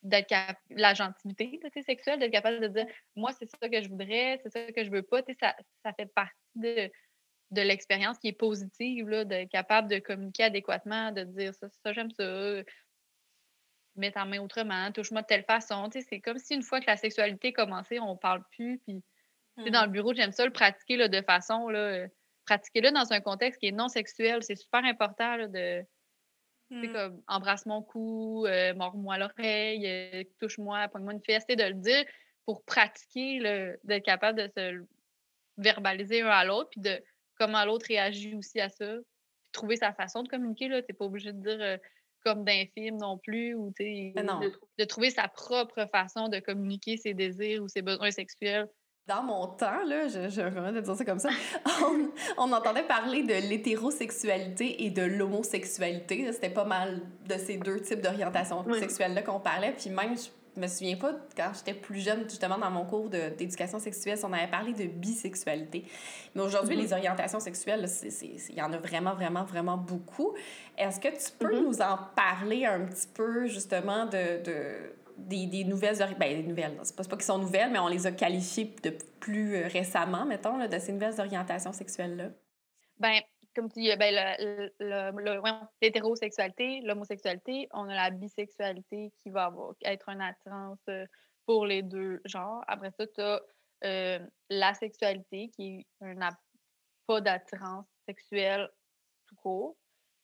d'être 0.03 0.35
la 0.71 0.95
gentilité 0.95 1.61
sexuelle, 1.83 2.19
d'être 2.19 2.33
capable 2.33 2.61
de 2.61 2.69
dire 2.69 2.87
moi, 3.15 3.33
c'est 3.39 3.49
ça 3.49 3.69
que 3.69 3.83
je 3.83 3.89
voudrais, 3.89 4.41
c'est 4.43 4.51
ça 4.51 4.73
que 4.73 4.85
je 4.85 4.91
veux 4.91 5.03
pas. 5.03 5.23
Ça, 5.41 5.55
ça 5.85 5.93
fait 5.93 6.07
partie 6.07 6.35
de 6.55 6.91
de 7.53 7.61
l'expérience 7.61 8.19
qui 8.19 8.29
est 8.29 8.33
positive, 8.33 9.09
là, 9.09 9.25
de 9.25 9.45
capable 9.45 9.89
de 9.89 9.99
communiquer 9.99 10.45
adéquatement, 10.45 11.13
de 11.13 11.23
dire 11.25 11.55
ça, 11.55 11.69
ça 11.69 11.93
j'aime 11.93 12.11
ça, 12.11 12.25
mets 13.97 14.11
ta 14.11 14.25
main 14.25 14.41
autrement, 14.41 14.91
touche-moi 14.91 15.23
de 15.23 15.27
telle 15.27 15.45
façon. 15.45 15.89
C'est 15.93 16.21
comme 16.21 16.39
si 16.39 16.55
une 16.55 16.63
fois 16.63 16.81
que 16.81 16.87
la 16.87 16.97
sexualité 16.97 17.49
a 17.49 17.53
commencé, 17.53 18.01
on 18.01 18.17
parle 18.17 18.43
plus. 18.51 18.79
Puis, 18.79 19.03
dans 19.71 19.83
le 19.83 19.89
mmh. 19.89 19.93
bureau, 19.93 20.15
j'aime 20.15 20.33
ça 20.33 20.47
le 20.47 20.53
pratiquer 20.53 20.97
là, 20.97 21.09
de 21.09 21.21
façon, 21.21 21.69
là, 21.69 22.07
pratiquer-le 22.47 22.91
dans 22.91 23.13
un 23.13 23.21
contexte 23.21 23.61
qui 23.61 23.67
est 23.67 23.73
non 23.73 23.89
sexuel. 23.89 24.43
C'est 24.43 24.57
super 24.57 24.85
important 24.85 25.37
là, 25.37 25.47
de. 25.47 25.85
Mmh. 26.71 26.93
comme 26.95 27.23
embrasse 27.29 27.67
mon 27.67 27.83
cou, 27.83 28.47
euh, 28.47 28.73
mords-moi 28.73 29.19
l'oreille, 29.19 29.87
euh, 29.87 30.25
touche-moi, 30.41 30.89
pogne-moi 30.89 31.13
une 31.13 31.23
fesse, 31.23 31.47
de 31.47 31.63
le 31.63 31.75
dire 31.75 32.07
pour 32.47 32.65
pratiquer, 32.65 33.41
d'être 33.85 34.05
capable 34.05 34.39
de 34.39 34.51
se 34.57 34.83
verbaliser 35.59 36.23
un 36.23 36.29
à 36.29 36.47
l'autre, 36.47 36.71
puis 36.71 36.81
de 36.81 37.03
comment 37.43 37.65
l'autre 37.65 37.87
réagit 37.89 38.35
aussi 38.35 38.61
à 38.61 38.69
ça. 38.69 38.95
trouver 39.53 39.77
sa 39.77 39.93
façon 39.93 40.23
de 40.23 40.29
communiquer. 40.29 40.67
Tu 40.69 40.73
n'es 40.73 40.83
pas 40.83 41.05
obligé 41.05 41.33
de 41.33 41.43
dire 41.43 41.59
euh, 41.61 41.77
comme 42.25 42.45
d'un 42.45 42.65
film 42.75 42.97
non 42.99 43.19
plus, 43.19 43.55
ou 43.55 43.73
de, 43.79 44.15
de, 44.79 44.85
trouver 44.85 45.11
sa 45.11 45.27
propre 45.27 45.87
façon 45.91 46.29
de 46.29 46.39
communiquer 46.39 46.97
ses 46.97 47.15
désirs 47.15 47.63
ou 47.63 47.69
ses 47.69 47.83
besoins 47.83 48.13
sexuels. 48.13 48.69
Dans 49.09 49.25
mon 49.25 49.49
temps, 49.49 49.83
là, 49.85 50.07
je, 50.07 50.29
je 50.29 50.43
de 50.43 50.81
dire 50.81 50.95
ça 50.95 51.05
comme 51.05 51.19
ça, 51.19 51.31
on, 52.39 52.53
entendait 52.53 52.85
parler 52.85 53.25
de 53.25 53.35
l'hétérosexualité 53.49 54.85
et 54.85 54.91
de 54.91 55.03
l'homosexualité. 55.03 56.33
C'était 56.33 56.51
pas 56.51 56.65
mal 56.65 57.01
de 57.29 57.35
ces 57.35 57.57
deux 57.57 57.81
types 57.81 58.01
d'orientation 58.01 58.65
sexuelle-là 58.73 59.23
qu'on 59.23 59.41
parlait. 59.41 59.75
Puis 59.77 59.91
même, 59.91 60.17
je 60.17 60.29
me 60.61 60.67
souviens 60.67 60.97
pas, 60.97 61.13
quand 61.37 61.51
j'étais 61.55 61.75
plus 61.75 62.01
jeune, 62.01 62.25
justement, 62.29 62.59
dans 62.59 62.71
mon 62.71 62.85
cours 62.85 63.09
d'éducation 63.09 63.79
sexuelle, 63.79 64.19
on 64.23 64.33
avait 64.33 64.51
parlé 64.51 64.73
de 64.73 64.85
bisexualité. 64.85 65.85
Mais 66.35 66.43
aujourd'hui, 66.43 66.77
les 66.77 66.89
mm-hmm. 66.89 66.99
orientations 66.99 67.41
sexuelles, 67.41 67.87
il 68.23 68.55
y 68.55 68.63
en 68.63 68.73
a 68.73 68.79
vraiment, 68.79 69.15
vraiment, 69.15 69.45
vraiment 69.45 69.77
beaucoup. 69.77 70.35
Est-ce 70.77 71.01
que 71.01 71.09
tu 71.09 71.33
peux 71.39 71.55
mm-hmm. 71.55 71.65
nous 71.65 71.83
en 71.83 71.99
parler 72.15 72.67
un 72.67 72.81
petit 72.81 73.09
peu, 73.13 73.47
justement, 73.47 74.07
de, 74.07 74.43
de 74.43 74.95
des, 75.19 75.47
des, 75.47 75.65
nouvelles... 75.65 75.97
Ben, 76.19 76.43
des 76.43 76.49
nouvelles, 76.49 76.79
c'est 76.83 76.97
pas, 76.97 77.05
pas 77.05 77.17
qu'ils 77.17 77.25
sont 77.25 77.39
nouvelles, 77.39 77.71
mais 77.71 77.79
on 77.79 77.89
les 77.89 78.07
a 78.07 78.13
qualifiées 78.13 78.75
de 78.83 78.97
plus 79.21 79.57
euh, 79.57 79.69
récemment, 79.69 80.25
mettons, 80.25 80.57
là, 80.57 80.69
de 80.69 80.79
ces 80.79 80.93
nouvelles 80.93 81.21
orientations 81.21 81.73
sexuelles-là? 81.73 82.31
Ben 82.99 83.21
comme 83.55 83.71
tu 83.71 83.81
dis, 83.81 83.97
ben, 83.97 84.15
l'hétérosexualité, 85.81 86.81
l'homosexualité, 86.83 87.69
on 87.73 87.89
a 87.89 87.95
la 87.95 88.11
bisexualité 88.11 89.13
qui 89.23 89.31
va 89.31 89.47
avoir, 89.47 89.75
être 89.85 90.09
une 90.09 90.21
attirance 90.21 90.79
euh, 90.89 91.07
pour 91.47 91.67
les 91.67 91.83
deux 91.83 92.21
genres. 92.25 92.63
Après 92.67 92.91
ça, 92.93 93.07
tu 93.07 93.21
as 93.21 93.41
euh, 93.85 94.19
la 94.49 94.75
sexualité 94.75 95.51
qui 95.51 95.87
n'a 96.01 96.31
pas 97.07 97.21
d'attirance 97.21 97.87
sexuelle 98.07 98.71
tout 99.27 99.37
court. 99.37 99.77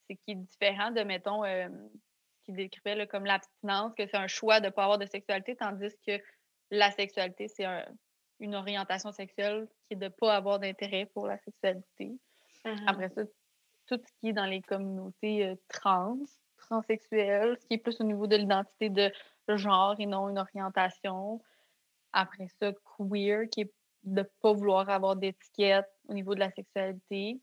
C'est 0.09 0.15
qui 0.15 0.31
est 0.31 0.35
différent 0.35 0.91
de, 0.91 1.01
mettons, 1.01 1.43
euh, 1.43 1.67
ce 1.67 2.45
qui 2.45 2.53
décrivait 2.53 3.05
comme 3.07 3.25
l'abstinence, 3.25 3.93
que 3.95 4.07
c'est 4.07 4.17
un 4.17 4.27
choix 4.27 4.59
de 4.59 4.67
ne 4.67 4.71
pas 4.71 4.83
avoir 4.83 4.97
de 4.97 5.05
sexualité, 5.05 5.55
tandis 5.55 5.93
que 6.07 6.19
la 6.71 6.91
sexualité, 6.91 7.47
c'est 7.47 7.65
une 8.39 8.55
orientation 8.55 9.11
sexuelle 9.11 9.67
qui 9.87 9.93
est 9.93 9.97
de 9.97 10.05
ne 10.05 10.09
pas 10.09 10.35
avoir 10.35 10.59
d'intérêt 10.59 11.05
pour 11.05 11.27
la 11.27 11.37
sexualité. 11.39 12.17
Après 12.87 13.09
ça, 13.09 13.23
tout 13.87 13.99
ce 14.05 14.11
qui 14.19 14.29
est 14.29 14.33
dans 14.33 14.45
les 14.45 14.61
communautés 14.61 15.47
euh, 15.47 15.55
trans, 15.67 16.17
transsexuelles, 16.57 17.57
ce 17.61 17.65
qui 17.67 17.73
est 17.75 17.77
plus 17.77 17.99
au 18.01 18.03
niveau 18.03 18.27
de 18.27 18.35
l'identité 18.35 18.89
de 18.89 19.11
genre 19.55 19.95
et 19.99 20.05
non 20.05 20.29
une 20.29 20.37
orientation. 20.37 21.41
Après 22.13 22.47
ça, 22.59 22.71
queer, 22.97 23.49
qui 23.49 23.61
est 23.61 23.73
de 24.03 24.21
ne 24.21 24.23
pas 24.41 24.53
vouloir 24.53 24.89
avoir 24.89 25.15
d'étiquette 25.15 25.89
au 26.07 26.13
niveau 26.13 26.35
de 26.35 26.39
la 26.39 26.51
sexualité. 26.51 27.39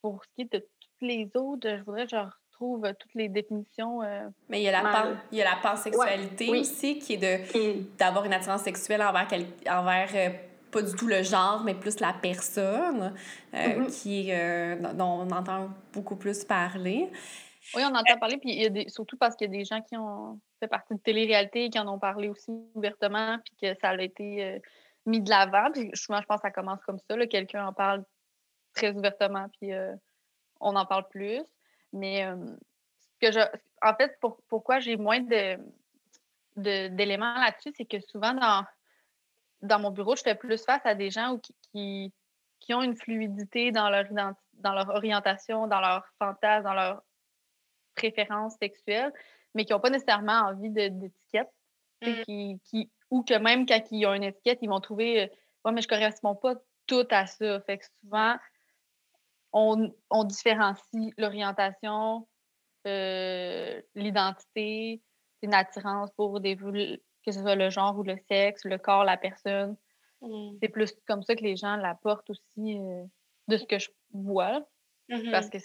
Pour 0.00 0.24
ce 0.24 0.30
qui 0.34 0.42
est 0.42 0.52
de 0.52 0.58
toutes 0.58 1.02
les 1.02 1.30
autres, 1.34 1.68
je 1.68 1.82
voudrais 1.82 2.04
que 2.04 2.10
je 2.10 2.16
retrouve 2.16 2.94
toutes 2.98 3.14
les 3.14 3.28
définitions. 3.28 4.02
Euh, 4.02 4.28
Mais 4.48 4.60
il 4.60 4.64
y 4.64 4.68
a 4.68 4.82
la, 4.82 4.90
pan, 4.90 5.16
il 5.30 5.38
y 5.38 5.42
a 5.42 5.44
la 5.44 5.56
pansexualité 5.56 6.48
aussi, 6.48 6.98
qui 6.98 7.14
est 7.14 7.98
d'avoir 7.98 8.24
une 8.24 8.32
attirance 8.32 8.62
sexuelle 8.62 9.02
envers, 9.02 9.28
envers 9.68 10.10
euh, 10.14 10.30
pas 10.70 10.82
du 10.82 10.94
tout 10.94 11.06
le 11.06 11.22
genre, 11.22 11.62
mais 11.64 11.74
plus 11.74 12.00
la 12.00 12.12
personne, 12.12 13.14
euh, 13.54 13.56
mm-hmm. 13.56 14.02
qui, 14.02 14.32
euh, 14.32 14.76
dont 14.94 15.26
on 15.26 15.30
entend 15.30 15.70
beaucoup 15.92 16.16
plus 16.16 16.44
parler. 16.44 17.10
Oui, 17.74 17.82
on 17.84 17.94
entend 17.94 18.18
parler, 18.18 18.38
puis 18.38 18.50
il 18.50 18.62
y 18.62 18.66
a 18.66 18.68
des, 18.68 18.88
surtout 18.88 19.16
parce 19.16 19.36
qu'il 19.36 19.50
y 19.52 19.54
a 19.54 19.58
des 19.58 19.64
gens 19.64 19.80
qui 19.82 19.96
ont 19.96 20.40
fait 20.60 20.68
partie 20.68 20.94
de 20.94 21.00
télé-réalité 21.00 21.64
et 21.66 21.70
qui 21.70 21.78
en 21.78 21.88
ont 21.88 21.98
parlé 21.98 22.28
aussi 22.28 22.50
ouvertement, 22.74 23.38
puis 23.44 23.54
que 23.60 23.80
ça 23.80 23.90
a 23.90 24.02
été 24.02 24.44
euh, 24.44 24.58
mis 25.06 25.20
de 25.20 25.30
l'avant. 25.30 25.70
Puis 25.72 25.90
souvent, 25.94 26.20
je 26.20 26.26
pense 26.26 26.38
que 26.38 26.48
ça 26.48 26.50
commence 26.50 26.80
comme 26.84 26.98
ça. 27.08 27.26
Quelqu'un 27.26 27.66
en 27.66 27.72
parle 27.72 28.04
très 28.74 28.92
ouvertement, 28.96 29.46
puis 29.60 29.72
on 30.60 30.76
en 30.76 30.86
parle 30.86 31.08
plus. 31.08 31.42
Mais 31.92 32.24
ce 33.20 33.26
que 33.26 33.32
je, 33.32 33.40
en 33.82 33.94
fait, 33.94 34.18
pourquoi 34.48 34.78
j'ai 34.78 34.96
moins 34.96 35.20
de, 35.20 35.58
d'éléments 36.56 37.34
là-dessus, 37.34 37.72
c'est 37.76 37.84
que 37.84 38.00
souvent, 38.00 38.32
dans, 38.34 38.64
dans 39.62 39.78
mon 39.78 39.90
bureau, 39.90 40.16
je 40.16 40.22
fais 40.22 40.34
plus 40.34 40.64
face 40.64 40.84
à 40.84 40.94
des 40.94 41.10
gens 41.10 41.38
qui, 41.38 42.12
qui, 42.60 42.74
ont 42.74 42.82
une 42.82 42.96
fluidité 42.96 43.72
dans 43.72 43.90
leur, 43.90 44.06
dans 44.10 44.72
leur 44.72 44.88
orientation, 44.90 45.66
dans 45.66 45.80
leur 45.80 46.06
fantasme, 46.18 46.64
dans 46.64 46.74
leur 46.74 47.02
préférence 47.94 48.54
sexuelle, 48.60 49.12
mais 49.54 49.64
qui 49.64 49.72
n'ont 49.72 49.80
pas 49.80 49.90
nécessairement 49.90 50.40
envie 50.48 50.70
d'étiquette. 50.70 51.50
Mm. 52.02 52.22
Qui, 52.22 52.60
qui, 52.64 52.90
ou 53.10 53.22
que 53.22 53.34
même 53.34 53.66
quand 53.66 53.82
ils 53.90 54.06
ont 54.06 54.14
une 54.14 54.22
étiquette, 54.22 54.60
ils 54.62 54.70
vont 54.70 54.80
trouver 54.80 55.24
euh, 55.24 55.26
Ouais, 55.64 55.72
mais 55.72 55.82
je 55.82 55.88
ne 55.88 55.90
correspond 55.90 56.34
pas 56.34 56.54
tout 56.86 57.06
à 57.10 57.26
ça. 57.26 57.60
Fait 57.62 57.78
que 57.78 57.84
souvent, 58.00 58.36
on, 59.52 59.92
on 60.08 60.24
différencie 60.24 61.12
l'orientation, 61.18 62.26
euh, 62.86 63.82
l'identité, 63.94 65.02
une 65.42 65.54
attirance 65.54 66.10
pour 66.12 66.40
des, 66.40 66.56
que 67.24 67.32
ce 67.32 67.40
soit 67.40 67.54
le 67.54 67.70
genre 67.70 67.98
ou 67.98 68.02
le 68.02 68.16
sexe, 68.28 68.64
le 68.64 68.78
corps, 68.78 69.04
la 69.04 69.16
personne. 69.16 69.76
Mm. 70.20 70.56
C'est 70.60 70.68
plus 70.68 70.94
comme 71.06 71.22
ça 71.22 71.34
que 71.36 71.42
les 71.42 71.56
gens 71.56 71.76
l'apportent 71.76 72.30
aussi 72.30 72.78
euh, 72.78 73.04
de 73.48 73.56
ce 73.56 73.64
que 73.64 73.78
je 73.78 73.90
vois. 74.12 74.66
Mm-hmm. 75.08 75.30
Parce 75.30 75.50
que 75.50 75.58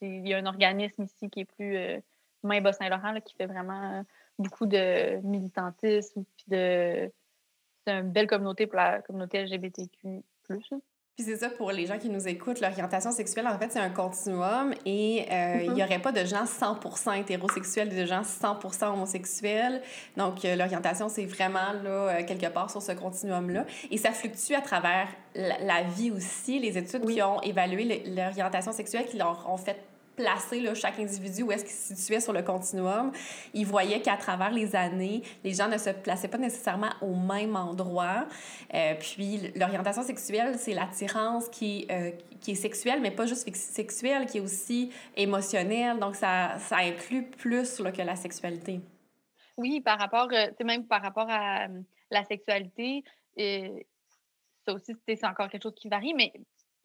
il 0.00 0.26
y 0.26 0.32
a 0.32 0.38
un 0.38 0.46
organisme 0.46 1.02
ici 1.02 1.28
qui 1.28 1.40
est 1.40 1.44
plus 1.44 1.76
euh, 1.76 2.00
Main 2.42 2.62
Bas-Saint-Laurent 2.62 3.20
qui 3.20 3.34
fait 3.34 3.46
vraiment 3.46 4.04
beaucoup 4.38 4.66
de 4.66 5.16
militantisme. 5.22 6.24
Puis 6.36 6.44
de... 6.48 7.12
C'est 7.84 7.92
une 7.92 8.10
belle 8.10 8.26
communauté 8.26 8.66
pour 8.66 8.76
la 8.76 9.02
communauté 9.02 9.44
LGBTQ. 9.44 10.24
Puis 11.16 11.24
c'est 11.24 11.36
ça 11.36 11.48
pour 11.48 11.72
les 11.72 11.86
gens 11.86 11.96
qui 11.96 12.10
nous 12.10 12.28
écoutent, 12.28 12.60
l'orientation 12.60 13.10
sexuelle, 13.10 13.46
en 13.46 13.58
fait, 13.58 13.72
c'est 13.72 13.78
un 13.78 13.88
continuum 13.88 14.74
et 14.84 15.24
euh, 15.32 15.60
il 15.62 15.72
n'y 15.72 15.80
mm-hmm. 15.80 15.84
aurait 15.86 15.98
pas 15.98 16.12
de 16.12 16.26
gens 16.26 16.44
100% 16.44 17.18
hétérosexuels 17.18 17.90
et 17.90 18.02
de 18.02 18.04
gens 18.04 18.20
100% 18.20 18.92
homosexuels. 18.92 19.80
Donc, 20.18 20.44
euh, 20.44 20.56
l'orientation, 20.56 21.08
c'est 21.08 21.24
vraiment 21.24 21.72
là, 21.82 21.88
euh, 22.18 22.24
quelque 22.26 22.48
part 22.48 22.70
sur 22.70 22.82
ce 22.82 22.92
continuum-là. 22.92 23.64
Et 23.90 23.96
ça 23.96 24.12
fluctue 24.12 24.52
à 24.52 24.60
travers 24.60 25.08
la, 25.34 25.84
vie 25.84 26.10
aussi. 26.10 26.58
Les 26.58 26.76
études 26.76 27.06
qui 27.06 27.22
ont 27.22 27.40
évalué 27.40 28.02
l'orientation 28.14 28.72
sexuelle, 28.72 29.06
qui 29.06 29.16
leur 29.16 29.48
ont 29.48 29.56
fait 29.56 29.78
placer 30.16 30.60
là, 30.60 30.74
chaque 30.74 30.98
individu 30.98 31.42
où 31.42 31.52
est-ce 31.52 31.64
qu'il 31.64 31.74
se 31.74 31.94
situait 31.94 32.20
sur 32.20 32.32
le 32.32 32.42
continuum, 32.42 33.12
ils 33.54 33.66
voyaient 33.66 34.00
qu'à 34.00 34.16
travers 34.16 34.50
les 34.50 34.74
années, 34.74 35.22
les 35.44 35.52
gens 35.52 35.68
ne 35.68 35.78
se 35.78 35.90
plaçaient 35.90 36.28
pas 36.28 36.38
nécessairement 36.38 36.90
au 37.02 37.14
même 37.14 37.54
endroit. 37.54 38.26
Euh, 38.74 38.94
puis 38.98 39.52
l'orientation 39.54 40.02
sexuelle, 40.02 40.56
c'est 40.58 40.74
l'attirance 40.74 41.48
qui, 41.48 41.86
euh, 41.90 42.10
qui 42.40 42.52
est 42.52 42.56
sexuelle, 42.56 43.00
mais 43.00 43.10
pas 43.10 43.26
juste 43.26 43.48
sexuelle, 43.54 44.26
qui 44.26 44.38
est 44.38 44.40
aussi 44.40 44.90
émotionnelle. 45.16 45.98
Donc 45.98 46.16
ça, 46.16 46.58
ça 46.58 46.78
inclut 46.78 47.24
plus 47.24 47.76
que 47.76 48.02
la 48.02 48.16
sexualité. 48.16 48.80
Oui, 49.56 49.80
par 49.80 49.98
rapport, 49.98 50.28
euh, 50.32 50.64
même 50.64 50.86
par 50.86 51.02
rapport 51.02 51.26
à 51.28 51.68
la 52.10 52.24
sexualité, 52.24 53.04
ça 54.66 54.72
aussi, 54.72 54.94
c'est 55.06 55.24
encore 55.24 55.48
quelque 55.48 55.62
chose 55.62 55.74
qui 55.76 55.88
varie, 55.88 56.14
mais 56.14 56.32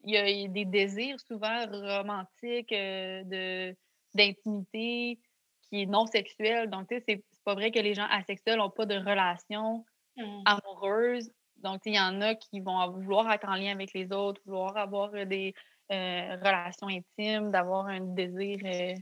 il 0.04 0.14
y 0.14 0.16
a 0.16 0.48
des 0.48 0.64
désirs 0.64 1.20
souvent 1.20 1.66
romantiques, 1.70 2.72
euh, 2.72 3.22
de, 3.24 3.76
d'intimité, 4.14 5.18
qui 5.62 5.82
est 5.82 5.86
non 5.86 6.06
sexuel. 6.06 6.70
Donc, 6.70 6.88
tu 6.88 6.96
sais, 6.96 7.04
c'est, 7.08 7.24
pas 7.44 7.54
vrai 7.54 7.72
que 7.72 7.80
les 7.80 7.94
gens 7.94 8.06
asexuels 8.08 8.58
n'ont 8.58 8.70
pas 8.70 8.86
de 8.86 8.94
relations 8.94 9.84
mmh. 10.16 10.42
amoureuses. 10.44 11.32
Donc, 11.56 11.80
il 11.86 11.94
y 11.94 12.00
en 12.00 12.20
a 12.20 12.34
qui 12.34 12.60
vont 12.60 12.88
vouloir 12.90 13.30
être 13.32 13.48
en 13.48 13.56
lien 13.56 13.72
avec 13.72 13.92
les 13.94 14.12
autres, 14.12 14.40
vouloir 14.44 14.76
avoir 14.76 15.10
des 15.26 15.54
euh, 15.90 16.36
relations 16.36 16.88
intimes, 16.88 17.50
d'avoir 17.50 17.86
un 17.86 18.00
désir 18.00 18.58
euh, 18.64 18.94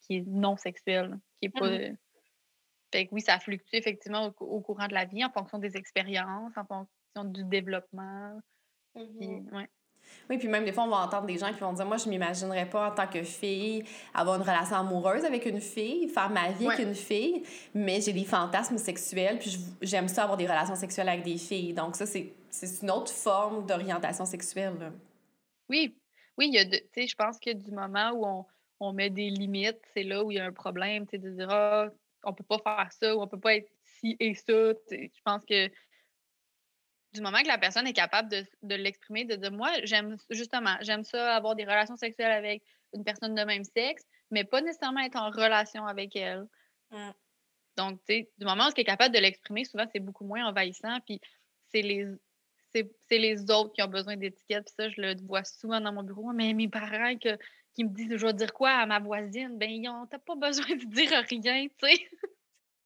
qui 0.00 0.18
est 0.18 0.26
non 0.26 0.56
sexuel, 0.56 1.18
qui 1.40 1.46
est 1.46 1.48
pas. 1.48 1.68
Mmh. 1.68 1.96
Fait 2.92 3.06
que 3.06 3.14
oui, 3.14 3.20
ça 3.20 3.40
fluctue 3.40 3.74
effectivement 3.74 4.32
au, 4.38 4.60
courant 4.60 4.86
de 4.86 4.94
la 4.94 5.04
vie 5.04 5.24
en 5.24 5.30
fonction 5.30 5.58
des 5.58 5.76
expériences, 5.76 6.56
en 6.56 6.64
fonction 6.64 7.24
du 7.24 7.44
développement. 7.44 8.40
Mmh. 8.94 9.48
ouais. 9.52 9.68
Oui, 10.30 10.38
puis 10.38 10.48
même 10.48 10.64
des 10.64 10.72
fois, 10.72 10.84
on 10.84 10.88
va 10.88 10.98
entendre 10.98 11.26
des 11.26 11.38
gens 11.38 11.52
qui 11.52 11.60
vont 11.60 11.72
dire 11.72 11.84
Moi, 11.86 11.96
je 11.96 12.08
m'imaginerais 12.08 12.66
pas 12.66 12.90
en 12.90 12.94
tant 12.94 13.06
que 13.06 13.22
fille 13.22 13.84
avoir 14.14 14.36
une 14.36 14.42
relation 14.42 14.76
amoureuse 14.76 15.24
avec 15.24 15.46
une 15.46 15.60
fille, 15.60 16.08
faire 16.08 16.30
ma 16.30 16.50
vie 16.50 16.66
avec 16.66 16.80
une 16.80 16.94
fille, 16.94 17.42
mais 17.74 18.00
j'ai 18.00 18.12
des 18.12 18.24
fantasmes 18.24 18.78
sexuels, 18.78 19.38
puis 19.38 19.56
j'aime 19.82 20.08
ça 20.08 20.22
avoir 20.22 20.36
des 20.36 20.46
relations 20.46 20.76
sexuelles 20.76 21.08
avec 21.08 21.24
des 21.24 21.36
filles. 21.36 21.74
Donc, 21.74 21.96
ça, 21.96 22.06
c'est 22.06 22.32
une 22.82 22.90
autre 22.90 23.12
forme 23.12 23.66
d'orientation 23.66 24.24
sexuelle. 24.24 24.92
Oui, 25.68 25.94
oui, 26.38 26.48
il 26.48 26.54
y 26.54 26.58
a 26.58 26.64
tu 26.64 26.78
sais, 26.94 27.06
je 27.06 27.14
pense 27.14 27.38
que 27.38 27.52
du 27.52 27.70
moment 27.70 28.10
où 28.12 28.26
on, 28.26 28.44
on 28.80 28.92
met 28.92 29.10
des 29.10 29.30
limites, 29.30 29.80
c'est 29.92 30.02
là 30.02 30.24
où 30.24 30.30
il 30.30 30.36
y 30.36 30.40
a 30.40 30.44
un 30.44 30.52
problème, 30.52 31.06
tu 31.06 31.12
sais, 31.12 31.18
de 31.18 31.30
dire 31.30 31.48
ah, 31.50 31.88
on 32.24 32.32
peut 32.32 32.44
pas 32.44 32.58
faire 32.58 32.92
ça 32.92 33.16
ou 33.16 33.20
on 33.20 33.28
peut 33.28 33.38
pas 33.38 33.56
être 33.56 33.70
ci 33.82 34.16
et 34.18 34.34
ça. 34.34 34.72
Je 34.90 35.22
pense 35.24 35.44
que 35.44 35.68
du 37.14 37.20
moment 37.20 37.42
que 37.42 37.48
la 37.48 37.58
personne 37.58 37.86
est 37.86 37.92
capable 37.92 38.28
de, 38.28 38.44
de 38.62 38.74
l'exprimer, 38.74 39.24
de 39.24 39.36
dire 39.36 39.52
moi, 39.52 39.70
j'aime 39.84 40.16
justement, 40.30 40.76
j'aime 40.80 41.04
ça 41.04 41.36
avoir 41.36 41.54
des 41.54 41.64
relations 41.64 41.96
sexuelles 41.96 42.32
avec 42.32 42.62
une 42.92 43.04
personne 43.04 43.34
de 43.34 43.42
même 43.42 43.64
sexe, 43.64 44.04
mais 44.30 44.44
pas 44.44 44.60
nécessairement 44.60 45.00
être 45.00 45.16
en 45.16 45.30
relation 45.30 45.86
avec 45.86 46.16
elle. 46.16 46.46
Mmh. 46.90 47.10
Donc, 47.76 47.98
tu 48.00 48.14
sais, 48.14 48.30
du 48.38 48.44
moment 48.44 48.66
où 48.66 48.70
elle 48.74 48.80
est 48.80 48.84
capable 48.84 49.14
de 49.14 49.20
l'exprimer, 49.20 49.64
souvent, 49.64 49.86
c'est 49.92 50.00
beaucoup 50.00 50.24
moins 50.24 50.46
envahissant. 50.46 50.98
Puis, 51.06 51.20
c'est 51.70 51.82
les, 51.82 52.06
c'est, 52.72 52.88
les 53.10 53.50
autres 53.50 53.72
qui 53.72 53.82
ont 53.82 53.88
besoin 53.88 54.16
d'étiquettes. 54.16 54.64
Puis 54.64 54.74
ça, 54.76 54.88
je 54.88 55.00
le 55.00 55.14
vois 55.26 55.44
souvent 55.44 55.80
dans 55.80 55.92
mon 55.92 56.02
bureau. 56.02 56.32
Mais 56.32 56.52
mes 56.52 56.68
parents 56.68 57.16
que, 57.16 57.36
qui 57.74 57.84
me 57.84 57.90
disent 57.90 58.16
je 58.16 58.26
vais 58.26 58.32
dire 58.32 58.52
quoi 58.52 58.70
à 58.70 58.86
ma 58.86 59.00
voisine, 59.00 59.58
ben, 59.58 60.06
t'as 60.10 60.18
pas 60.18 60.36
besoin 60.36 60.76
de 60.76 60.84
dire 60.84 61.10
rien, 61.28 61.66
tu 61.66 61.86
sais. 61.86 62.08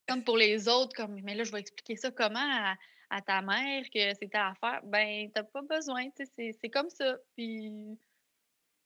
comme 0.09 0.24
pour 0.24 0.39
les 0.39 0.68
autres, 0.68 0.95
comme, 0.97 1.20
mais 1.22 1.35
là, 1.35 1.45
je 1.45 1.53
vais 1.53 1.61
expliquer 1.61 1.97
ça 1.97 2.11
comment 2.11 2.39
à, 2.41 2.74
à 3.11 3.22
ta 3.22 3.40
mère 3.42 3.84
que 3.92 4.14
c'était 4.14 4.38
à 4.38 4.54
faire, 4.61 4.80
ben, 4.84 5.30
t'as 5.32 5.42
pas 5.42 5.62
besoin, 5.62 6.04
c'est 6.36 6.70
comme 6.70 6.90
ça. 6.90 7.16
Puis... 7.36 7.98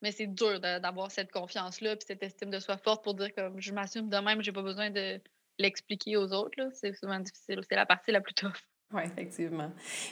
Mais 0.01 0.11
c'est 0.11 0.27
dur 0.27 0.59
d'avoir 0.59 1.11
cette 1.11 1.31
confiance-là, 1.31 1.95
puis 1.95 2.05
cette 2.05 2.21
estime 2.23 2.49
de 2.49 2.59
soi 2.59 2.77
forte 2.77 3.05
pour 3.05 3.13
dire 3.13 3.33
que 3.33 3.53
je 3.57 3.71
m'assume 3.71 4.09
de 4.09 4.17
même, 4.17 4.41
j'ai 4.41 4.51
pas 4.51 4.61
besoin 4.61 4.89
de 4.89 5.21
l'expliquer 5.57 6.17
aux 6.17 6.33
autres. 6.33 6.57
C'est 6.73 6.93
souvent 6.93 7.19
difficile. 7.19 7.61
C'est 7.69 7.75
la 7.75 7.85
partie 7.85 8.11
la 8.11 8.19
plus 8.19 8.33
tough. 8.33 8.51
Oui, 8.93 9.03
effectivement. 9.05 9.71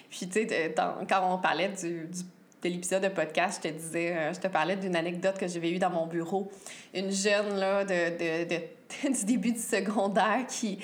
Puis, 0.10 0.28
tu 0.30 0.48
sais, 0.48 0.74
quand 0.76 1.34
on 1.34 1.38
parlait 1.40 1.70
du, 1.70 2.08
de 2.08 2.70
l'épisode 2.70 3.04
de 3.04 3.10
podcast, 3.10 3.62
je 3.64 3.70
te 3.70 3.74
disais, 3.74 4.16
euh, 4.16 4.34
je 4.34 4.40
te 4.40 4.48
parlais 4.48 4.76
d'une 4.76 4.96
anecdote 4.96 5.38
que 5.38 5.48
j'avais 5.48 5.72
eue 5.72 5.80
dans 5.80 5.90
mon 5.90 6.08
bureau. 6.08 6.52
Une 6.94 7.12
jeune, 7.12 7.58
là, 7.58 7.84
de, 7.84 8.46
de 8.46 8.62
du 9.10 9.26
début 9.26 9.52
du 9.52 9.60
secondaire 9.60 10.46
qui, 10.48 10.80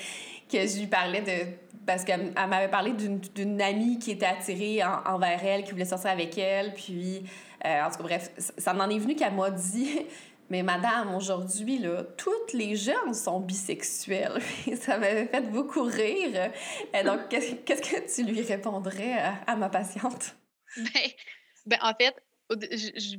que 0.48 0.66
je 0.66 0.78
lui 0.78 0.86
parlais 0.86 1.22
de 1.22 1.68
parce 1.88 2.04
qu'elle 2.04 2.32
m'avait 2.34 2.68
parlé 2.68 2.92
d'une 2.92 3.62
amie 3.62 3.98
qui 3.98 4.10
était 4.10 4.26
attirée 4.26 4.84
envers 4.84 5.42
elle, 5.42 5.64
qui 5.64 5.70
voulait 5.70 5.86
sortir 5.86 6.10
avec 6.10 6.36
elle. 6.36 6.74
Puis, 6.74 7.22
euh, 7.64 7.82
en 7.82 7.90
tout 7.90 7.96
cas, 7.96 8.02
bref, 8.02 8.30
ça 8.36 8.74
m'en 8.74 8.90
est 8.90 8.98
venu 8.98 9.16
qu'elle 9.16 9.32
m'a 9.32 9.50
dit 9.50 10.00
Mais 10.50 10.62
madame, 10.62 11.14
aujourd'hui, 11.14 11.78
là, 11.78 12.04
toutes 12.18 12.52
les 12.52 12.76
jeunes 12.76 13.14
sont 13.14 13.40
bisexuels. 13.40 14.38
ça 14.80 14.98
m'avait 14.98 15.26
fait 15.28 15.40
beaucoup 15.40 15.82
rire. 15.82 16.52
Et 16.92 17.02
donc, 17.04 17.28
qu'est-ce 17.30 17.80
que 17.80 18.14
tu 18.14 18.30
lui 18.30 18.42
répondrais 18.42 19.14
à, 19.46 19.56
ma 19.56 19.70
patiente? 19.70 20.36
Ben, 20.76 21.10
ben, 21.64 21.78
en 21.80 21.94
fait, 21.94 22.14
je, 22.50 22.90
je 22.96 23.16